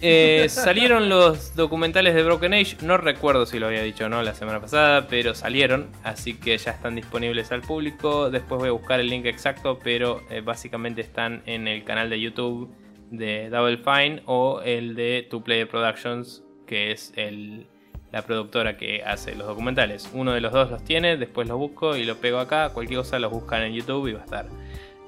Eh, 0.00 0.46
salieron 0.50 1.08
los 1.08 1.54
documentales 1.56 2.14
de 2.14 2.22
Broken 2.22 2.54
Age, 2.54 2.76
no 2.82 2.96
recuerdo 2.96 3.46
si 3.46 3.58
lo 3.58 3.66
había 3.66 3.82
dicho 3.82 4.06
o 4.06 4.08
no 4.08 4.22
la 4.22 4.34
semana 4.34 4.60
pasada, 4.60 5.06
pero 5.08 5.34
salieron, 5.34 5.88
así 6.02 6.34
que 6.34 6.56
ya 6.58 6.72
están 6.72 6.94
disponibles 6.94 7.52
al 7.52 7.62
público. 7.62 8.30
Después 8.30 8.58
voy 8.58 8.68
a 8.68 8.72
buscar 8.72 9.00
el 9.00 9.08
link 9.08 9.26
exacto, 9.26 9.78
pero 9.82 10.22
eh, 10.30 10.40
básicamente 10.40 11.00
están 11.00 11.42
en 11.46 11.68
el 11.68 11.84
canal 11.84 12.10
de 12.10 12.20
YouTube 12.20 12.74
de 13.10 13.48
Double 13.50 13.78
Fine 13.78 14.22
o 14.26 14.60
el 14.62 14.94
de 14.94 15.26
Two 15.30 15.42
Player 15.42 15.68
Productions, 15.68 16.42
que 16.66 16.90
es 16.90 17.12
el, 17.16 17.66
la 18.12 18.22
productora 18.22 18.76
que 18.76 19.02
hace 19.02 19.34
los 19.34 19.46
documentales. 19.46 20.10
Uno 20.12 20.32
de 20.32 20.40
los 20.40 20.52
dos 20.52 20.70
los 20.70 20.84
tiene, 20.84 21.16
después 21.16 21.48
los 21.48 21.58
busco 21.58 21.96
y 21.96 22.04
lo 22.04 22.16
pego 22.16 22.38
acá. 22.38 22.70
Cualquier 22.70 23.00
cosa 23.00 23.18
los 23.18 23.32
buscan 23.32 23.62
en 23.62 23.74
YouTube 23.74 24.08
y 24.08 24.12
va 24.12 24.20
a 24.20 24.24
estar. 24.24 24.48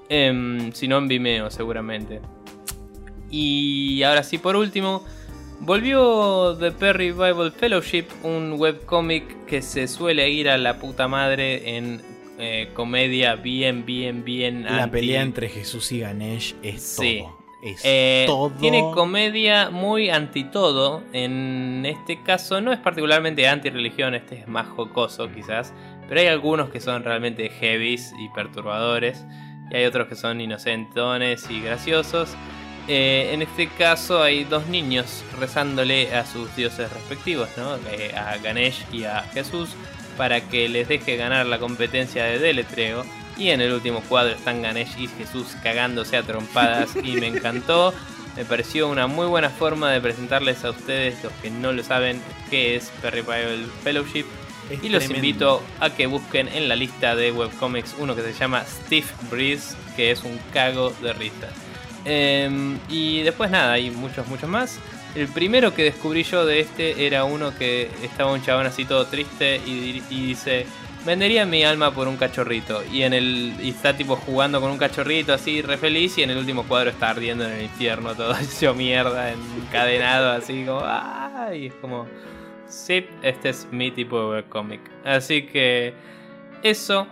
Em, 0.09 0.73
si 0.73 0.89
no 0.89 0.99
en 0.99 1.09
Vimeo 1.09 1.51
seguramente. 1.51 2.21
Y 3.31 4.03
ahora 4.03 4.23
sí, 4.23 4.39
por 4.39 4.57
último, 4.57 5.05
volvió 5.61 6.57
The 6.59 6.73
Perry 6.73 7.13
Bible 7.13 7.51
Fellowship, 7.51 8.07
un 8.23 8.55
webcomic 8.57 9.45
que 9.47 9.61
se 9.63 9.87
suele 9.87 10.31
ir 10.31 10.49
a 10.49 10.57
la 10.57 10.79
puta 10.79 11.09
madre 11.09 11.77
en 11.77 12.01
eh, 12.39 12.71
comedia 12.73 13.35
bien, 13.35 13.85
bien, 13.85 14.25
bien. 14.25 14.65
La 14.65 14.91
pelea 14.91 15.23
entre 15.23 15.49
Jesús 15.49 15.93
y 15.93 16.01
Ganesh 16.01 16.55
es 16.63 16.83
sí. 16.83 17.23
Eh, 17.63 18.27
tiene 18.61 18.81
comedia 18.95 19.71
muy 19.71 20.11
anti 20.11 20.45
todo. 20.45 21.03
En 21.13 21.85
este 21.87 22.23
caso 22.23 22.61
no 22.61 22.73
es 22.73 22.79
particularmente 22.79 23.49
anti 23.49 23.71
religión, 23.71 24.15
este 24.15 24.41
es 24.41 24.49
más 24.49 24.69
jocoso 24.69 25.29
quizás. 25.33 25.73
Pero 26.09 26.21
hay 26.21 26.29
algunos 26.29 26.71
que 26.71 26.81
son 26.81 27.05
realmente 27.05 27.49
heavies 27.51 28.13
y 28.19 28.29
perturbadores. 28.31 29.25
y 29.71 29.77
hay 29.77 29.85
otros 29.85 30.09
que 30.09 30.17
son 30.17 30.41
inocentones 30.41 31.51
y 31.51 31.61
graciosos. 31.61 32.37
Eh, 32.89 33.35
en 33.35 33.43
este 33.43 33.69
caso 33.69 34.23
hay 34.23 34.45
dos 34.45 34.67
niños 34.69 35.23
rezándole 35.39 36.15
a 36.15 36.25
sus 36.25 36.55
dioses 36.57 36.91
respectivos, 36.91 37.51
¿no? 37.59 37.77
Eh, 37.93 38.15
a 38.17 38.39
Ganesh 38.39 38.87
y 38.91 39.05
a 39.05 39.21
Jesús, 39.35 39.77
para 40.17 40.41
que 40.41 40.71
les 40.71 40.89
deje 40.89 41.17
ganar 41.17 41.45
la 41.45 41.59
competencia 41.59 42.25
de 42.25 42.39
deletreo. 42.39 43.05
Y 43.39 43.51
en 43.51 43.61
el 43.61 43.73
último 43.73 44.03
cuadro 44.09 44.35
están 44.35 44.63
Ganesh 44.63 44.99
y 44.99 45.07
Jesús 45.07 45.57
cagándose 45.63 46.17
a 46.17 46.23
trompadas 46.23 46.91
y 46.97 47.13
me 47.13 47.29
encantó. 47.29 47.95
Me 48.37 48.45
pareció 48.45 48.89
una 48.89 49.07
muy 49.07 49.27
buena 49.27 49.51
forma 49.51 49.91
de 49.91 50.01
presentarles 50.01 50.65
a 50.65 50.71
ustedes, 50.71 51.23
los 51.23 51.33
que 51.35 51.51
no 51.51 51.73
lo 51.73 51.83
saben, 51.83 52.21
qué 52.51 52.77
es 52.77 52.93
Perry 53.01 53.23
Bible 53.23 53.67
Fellowship. 53.83 54.27
y 54.83 54.89
los 54.91 55.09
invito 55.09 55.63
a 55.81 55.91
que 55.91 56.07
busquen 56.07 56.49
en 56.49 56.69
la 56.69 56.77
lista 56.77 57.17
de 57.17 57.33
webcomics 57.33 57.95
uno 57.99 58.15
que 58.15 58.23
se 58.23 58.33
llama 58.33 58.65
Steve 58.65 59.07
Breeze, 59.31 59.77
que 59.97 60.11
es 60.11 60.25
un 60.25 60.39
cago 60.53 60.91
de 61.01 61.13
risa. 61.15 61.49
Em, 62.05 62.79
y 62.89 63.23
después 63.23 63.51
nada, 63.51 63.73
hay 63.73 63.91
muchos, 63.91 64.27
muchos 64.29 64.49
más. 64.49 64.79
El 65.15 65.29
primero 65.29 65.75
que 65.75 65.85
descubrí 65.85 66.23
yo 66.23 66.45
de 66.45 66.61
este 66.61 67.07
era 67.07 67.25
uno 67.25 67.57
que 67.57 67.91
estaba 68.03 68.33
un 68.33 68.43
chabón 68.43 68.67
así 68.67 68.85
todo 68.85 69.07
triste 69.07 69.61
y, 69.67 70.01
dice, 70.11 70.67
vendería 71.05 71.47
mi 71.47 71.65
alma 71.65 71.93
por 71.93 72.09
un 72.09 72.17
cachorrito. 72.17 72.83
Y 72.93 73.03
en 73.03 73.13
el 73.13 73.55
está 73.61 73.97
tipo 73.97 74.17
jugando 74.17 74.61
con 74.61 74.71
un 74.71 74.79
cachorrito 74.79 75.33
así 75.33 75.63
re 75.63 75.77
feliz 75.77 76.19
y 76.19 76.23
en 76.23 76.31
el 76.31 76.39
último 76.39 76.65
cuadro 76.65 76.91
está 76.91 77.11
ardiendo 77.11 77.45
en 77.45 77.53
el 77.53 77.63
infierno, 77.63 78.15
todo 78.15 78.35
hecho 78.39 78.75
mierda, 78.75 79.33
encadenado 79.33 80.33
así 80.33 80.65
como, 80.65 80.83
¡ay! 80.85 81.67
es 81.67 81.75
como, 81.75 82.07
sí, 82.67 83.07
este 83.23 83.51
es 83.51 83.69
mi 83.71 83.91
tipo 83.91 84.21
de 84.21 84.37
webcomic. 84.37 84.81
Así 85.05 85.43
que 85.47 85.95
eso, 86.63 87.07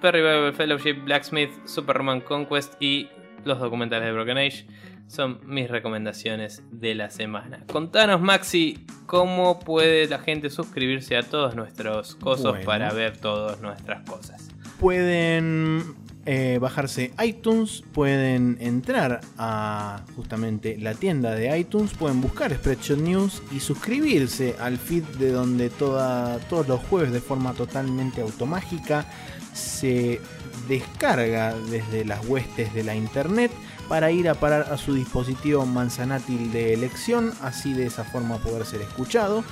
Perry 0.00 0.20
Bible 0.20 0.52
Fellowship, 0.52 1.04
Blacksmith, 1.04 1.50
Superman 1.66 2.20
Conquest 2.20 2.74
y 2.80 3.08
los 3.44 3.58
documentales 3.60 4.06
de 4.06 4.12
Broken 4.12 4.38
Age 4.38 4.66
son 5.08 5.40
mis 5.44 5.68
recomendaciones 5.68 6.62
de 6.70 6.94
la 6.94 7.10
semana. 7.10 7.64
Contanos, 7.72 8.20
Maxi, 8.20 8.86
cómo 9.06 9.58
puede 9.58 10.06
la 10.06 10.18
gente 10.18 10.50
suscribirse 10.50 11.16
a 11.16 11.22
todos 11.22 11.56
nuestros 11.56 12.14
cosas 12.16 12.64
para 12.64 12.92
ver 12.92 13.16
todas 13.16 13.60
nuestras 13.60 14.08
cosas. 14.08 14.48
Pueden 14.78 15.96
eh, 16.26 16.58
bajarse 16.60 17.12
iTunes, 17.24 17.82
pueden 17.92 18.58
entrar 18.60 19.22
a 19.38 20.04
justamente 20.14 20.76
la 20.76 20.92
tienda 20.92 21.34
de 21.34 21.58
iTunes, 21.58 21.94
pueden 21.94 22.20
buscar 22.20 22.54
Spreadshot 22.54 22.98
News 22.98 23.42
y 23.50 23.60
suscribirse 23.60 24.54
al 24.60 24.76
feed 24.76 25.04
de 25.18 25.32
donde 25.32 25.70
toda, 25.70 26.38
todos 26.50 26.68
los 26.68 26.80
jueves 26.80 27.12
de 27.12 27.20
forma 27.20 27.54
totalmente 27.54 28.20
automágica 28.20 29.06
se 29.54 30.20
descarga 30.68 31.54
desde 31.70 32.04
las 32.04 32.24
huestes 32.26 32.74
de 32.74 32.84
la 32.84 32.94
internet 32.94 33.50
para 33.88 34.10
ir 34.10 34.28
a 34.28 34.34
parar 34.34 34.72
a 34.72 34.76
su 34.76 34.94
dispositivo 34.94 35.64
manzanátil 35.66 36.52
de 36.52 36.74
elección, 36.74 37.32
así 37.42 37.72
de 37.72 37.86
esa 37.86 38.04
forma 38.04 38.36
poder 38.38 38.64
ser 38.66 38.82
escuchado. 38.82 39.42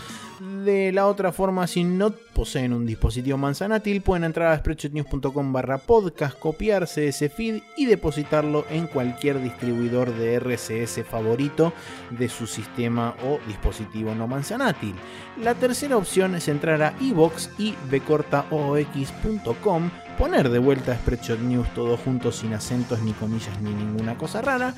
De 0.41 0.93
la 0.93 1.07
otra 1.07 1.33
forma, 1.33 1.67
si 1.67 1.83
no 1.83 2.11
poseen 2.11 2.75
un 2.75 2.85
dispositivo 2.85 3.39
manzanátil, 3.39 4.03
pueden 4.03 4.25
entrar 4.25 4.53
a 4.53 4.59
spreadshotnews.com 4.59 5.53
barra 5.53 5.79
podcast, 5.79 6.39
copiarse 6.39 7.09
ese 7.09 7.31
feed 7.31 7.63
y 7.77 7.87
depositarlo 7.87 8.67
en 8.69 8.87
cualquier 8.87 9.43
distribuidor 9.43 10.15
de 10.15 10.39
RSS 10.39 11.03
favorito 11.05 11.73
de 12.11 12.29
su 12.29 12.47
sistema 12.47 13.17
o 13.25 13.39
dispositivo 13.47 14.15
no 14.15 14.27
manzanátil. 14.27 14.95
La 15.43 15.55
tercera 15.55 15.97
opción 15.97 16.35
es 16.35 16.49
entrar 16.49 16.83
a 16.83 16.93
iVox 17.01 17.49
y 17.59 17.75
bcortaoox.com 17.91 19.91
poner 20.19 20.49
de 20.49 20.59
vuelta 20.59 20.95
Spreadshot 20.95 21.41
News 21.41 21.69
todo 21.75 21.97
junto 21.97 22.33
sin 22.33 22.55
acentos 22.55 23.01
ni 23.03 23.13
comillas 23.13 23.61
ni 23.61 23.73
ninguna 23.73 24.17
cosa 24.17 24.41
rara 24.41 24.75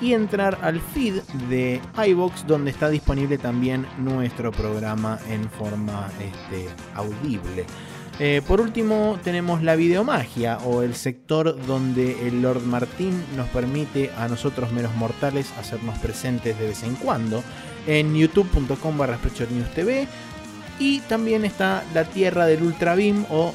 y 0.00 0.14
entrar 0.14 0.58
al 0.62 0.80
feed 0.80 1.22
de 1.48 1.80
iBox 2.06 2.46
donde 2.46 2.70
está 2.70 2.88
disponible 2.88 3.38
también 3.38 3.86
nuestro 3.98 4.52
programa 4.52 5.18
en 5.28 5.48
forma 5.50 6.08
este, 6.20 6.68
audible. 6.94 7.64
Eh, 8.20 8.42
por 8.46 8.60
último 8.60 9.16
tenemos 9.22 9.62
la 9.62 9.76
videomagia 9.76 10.58
o 10.58 10.82
el 10.82 10.96
sector 10.96 11.56
donde 11.66 12.26
el 12.26 12.42
Lord 12.42 12.62
Martín 12.64 13.22
nos 13.36 13.48
permite 13.48 14.10
a 14.16 14.26
nosotros 14.26 14.72
menos 14.72 14.92
mortales 14.96 15.52
hacernos 15.56 15.96
presentes 15.98 16.58
de 16.58 16.66
vez 16.66 16.82
en 16.82 16.96
cuando 16.96 17.44
en 17.86 18.16
youtube.com 18.16 18.98
barra 18.98 19.18
TV 19.74 20.08
y 20.80 20.98
también 21.00 21.44
está 21.44 21.84
la 21.94 22.04
tierra 22.04 22.46
del 22.46 22.64
Ultra 22.64 22.96
Beam 22.96 23.24
o 23.30 23.54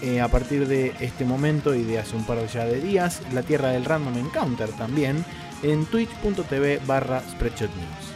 eh, 0.00 0.20
a 0.20 0.28
partir 0.28 0.68
de 0.68 0.92
este 1.00 1.24
momento 1.24 1.74
y 1.74 1.82
de 1.82 1.98
hace 1.98 2.14
un 2.14 2.24
par 2.24 2.46
ya 2.46 2.66
de 2.66 2.80
días, 2.80 3.20
la 3.32 3.42
tierra 3.42 3.70
del 3.70 3.84
Random 3.84 4.16
Encounter 4.18 4.68
también 4.70 5.24
en 5.64 5.86
twitch.tv 5.86 6.80
barra 6.86 7.20
Spreadshot 7.20 7.70
News. 7.74 8.14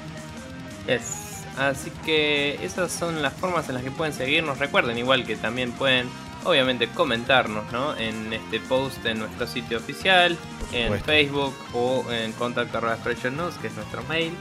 Así 1.57 1.91
que 2.05 2.59
esas 2.63 2.93
son 2.93 3.21
las 3.21 3.33
formas 3.33 3.69
en 3.69 3.75
las 3.75 3.83
que 3.83 3.91
pueden 3.91 4.15
seguirnos. 4.15 4.59
Recuerden 4.59 4.97
igual 4.97 5.27
que 5.27 5.35
también 5.35 5.73
pueden 5.73 6.09
obviamente 6.45 6.87
comentarnos 6.89 7.71
¿no? 7.73 7.97
en 7.97 8.33
este 8.33 8.61
post 8.61 9.05
en 9.05 9.19
nuestro 9.19 9.47
sitio 9.47 9.79
oficial, 9.79 10.39
en 10.73 11.01
Facebook 11.01 11.55
o 11.75 12.05
en 12.13 12.33
contacto 12.33 12.81
News, 12.81 13.55
que 13.61 13.67
es 13.67 13.75
nuestro 13.75 14.03
mail. 14.05 14.33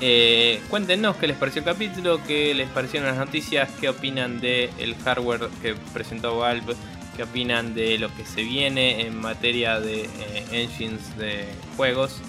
Eh, 0.00 0.60
cuéntenos 0.68 1.16
qué 1.16 1.28
les 1.28 1.36
pareció 1.36 1.60
el 1.60 1.66
capítulo, 1.66 2.20
qué 2.26 2.52
les 2.54 2.68
parecieron 2.68 3.08
las 3.08 3.18
noticias, 3.18 3.70
qué 3.80 3.88
opinan 3.88 4.40
del 4.40 4.70
el 4.78 4.96
hardware 4.96 5.48
que 5.62 5.76
presentó 5.92 6.38
Valve, 6.38 6.74
qué 7.16 7.22
opinan 7.22 7.74
de 7.74 7.98
lo 7.98 8.12
que 8.16 8.24
se 8.24 8.42
viene 8.42 9.02
en 9.02 9.20
materia 9.20 9.78
de 9.78 10.02
eh, 10.02 10.44
engines 10.50 11.16
de 11.16 11.46
juegos 11.76 12.20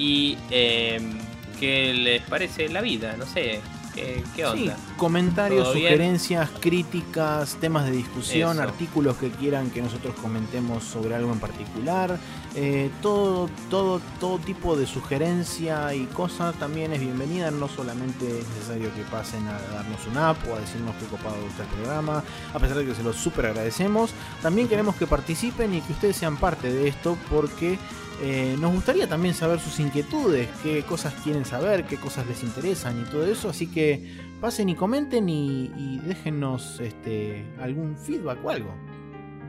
y 0.00 0.38
em, 0.48 1.18
qué 1.58 1.92
les 1.92 2.22
parece 2.22 2.70
la 2.70 2.80
vida, 2.80 3.16
no 3.18 3.26
sé. 3.26 3.60
¿Qué, 3.92 4.46
onda? 4.46 4.76
comentarios, 4.96 5.72
sugerencias, 5.72 6.48
críticas, 6.60 7.56
temas 7.60 7.84
de 7.84 7.90
discusión, 7.90 8.60
artículos 8.60 9.16
que 9.16 9.30
quieran 9.30 9.68
que 9.68 9.82
nosotros 9.82 10.14
comentemos 10.22 10.84
sobre 10.84 11.16
algo 11.16 11.32
en 11.32 11.40
particular. 11.40 12.18
Eh, 12.54 12.88
todo, 13.02 13.50
todo, 13.68 14.00
todo 14.18 14.38
tipo 14.38 14.76
de 14.76 14.86
sugerencia 14.86 15.92
y 15.94 16.04
cosa 16.06 16.52
también 16.52 16.92
es 16.92 17.00
bienvenida. 17.00 17.50
No 17.50 17.68
solamente 17.68 18.26
es 18.26 18.48
necesario 18.48 18.94
que 18.94 19.02
pasen 19.02 19.46
a 19.48 19.58
darnos 19.74 20.06
un 20.06 20.16
app 20.16 20.38
o 20.48 20.54
a 20.54 20.60
decirnos 20.60 20.94
qué 20.96 21.06
copado 21.06 21.36
gusta 21.42 21.64
el 21.64 21.68
programa, 21.68 22.24
a 22.54 22.58
pesar 22.58 22.78
de 22.78 22.86
que 22.86 22.94
se 22.94 23.02
lo 23.02 23.12
súper 23.12 23.46
agradecemos. 23.46 24.12
También 24.40 24.68
queremos 24.68 24.94
que 24.96 25.06
participen 25.06 25.74
y 25.74 25.82
que 25.82 25.92
ustedes 25.92 26.16
sean 26.16 26.38
parte 26.38 26.72
de 26.72 26.88
esto 26.88 27.18
porque 27.28 27.76
eh, 28.22 28.56
nos 28.58 28.72
gustaría 28.72 29.08
también 29.08 29.34
saber 29.34 29.60
sus 29.60 29.78
inquietudes, 29.80 30.48
qué 30.62 30.82
cosas 30.82 31.14
quieren 31.24 31.44
saber, 31.44 31.84
qué 31.84 31.96
cosas 31.96 32.26
les 32.26 32.42
interesan 32.42 33.00
y 33.00 33.04
todo 33.10 33.24
eso. 33.26 33.48
Así 33.48 33.66
que 33.66 34.14
pasen 34.40 34.68
y 34.68 34.74
comenten 34.74 35.28
y, 35.28 35.70
y 35.76 36.00
déjennos 36.04 36.80
este, 36.80 37.44
algún 37.60 37.96
feedback 37.96 38.44
o 38.44 38.50
algo. 38.50 38.74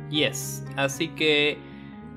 Yes, 0.09 0.63
así 0.75 1.09
que 1.09 1.57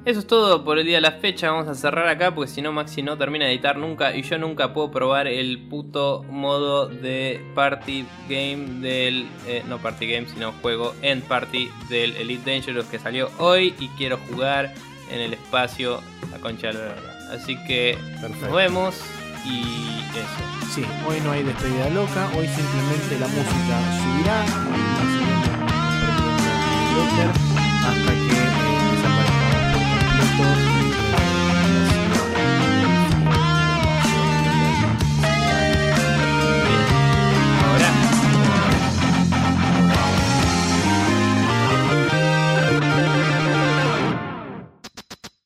eso 0.05 0.21
es 0.21 0.27
todo 0.27 0.65
por 0.65 0.79
el 0.79 0.85
día 0.85 0.97
de 0.97 1.01
la 1.01 1.13
fecha. 1.13 1.51
Vamos 1.51 1.67
a 1.67 1.75
cerrar 1.75 2.07
acá 2.09 2.35
porque 2.35 2.51
si 2.51 2.61
no, 2.61 2.73
Maxi 2.73 3.03
no 3.03 3.17
termina 3.17 3.47
de 3.47 3.53
editar 3.53 3.79
nunca. 3.79 4.15
Y 4.15 4.21
yo 4.21 4.37
nunca 4.37 4.75
puedo 4.75 4.91
probar 4.91 5.27
el 5.27 5.67
puto 5.71 6.25
modo 6.29 6.89
de 6.89 7.41
party 7.55 8.05
game 8.29 8.81
del. 8.81 9.27
Eh, 9.47 9.63
no 9.67 9.79
party 9.79 10.07
game, 10.07 10.27
sino 10.29 10.53
juego 10.61 10.95
en 11.01 11.23
party 11.23 11.71
del 11.89 12.15
Elite 12.17 12.51
Dangerous 12.51 12.85
que 12.85 12.99
salió 12.99 13.31
hoy. 13.39 13.75
Y 13.81 13.89
quiero 13.97 14.19
jugar 14.29 14.75
en 15.11 15.21
el 15.21 15.35
espacio 15.35 16.01
a 16.35 16.39
Concha 16.39 16.69
de 16.69 16.75
la 16.75 16.95
Lora. 16.95 17.15
Así 17.33 17.57
que 17.67 17.99
nos 18.21 18.53
vemos 18.53 18.95
y 19.45 19.61
eso. 20.11 20.73
Sí, 20.75 20.85
hoy 21.07 21.21
no 21.21 21.33
hay 21.33 21.43
despedida 21.43 21.91
loca, 21.91 22.29
hoy 22.37 22.49
simplemente 22.49 23.19
la 23.19 23.29
música 23.29 23.81
subirá 24.03 24.45
hasta 27.85 28.13
que 28.13 28.33
eh, 28.33 28.91
desaparezca 28.93 30.64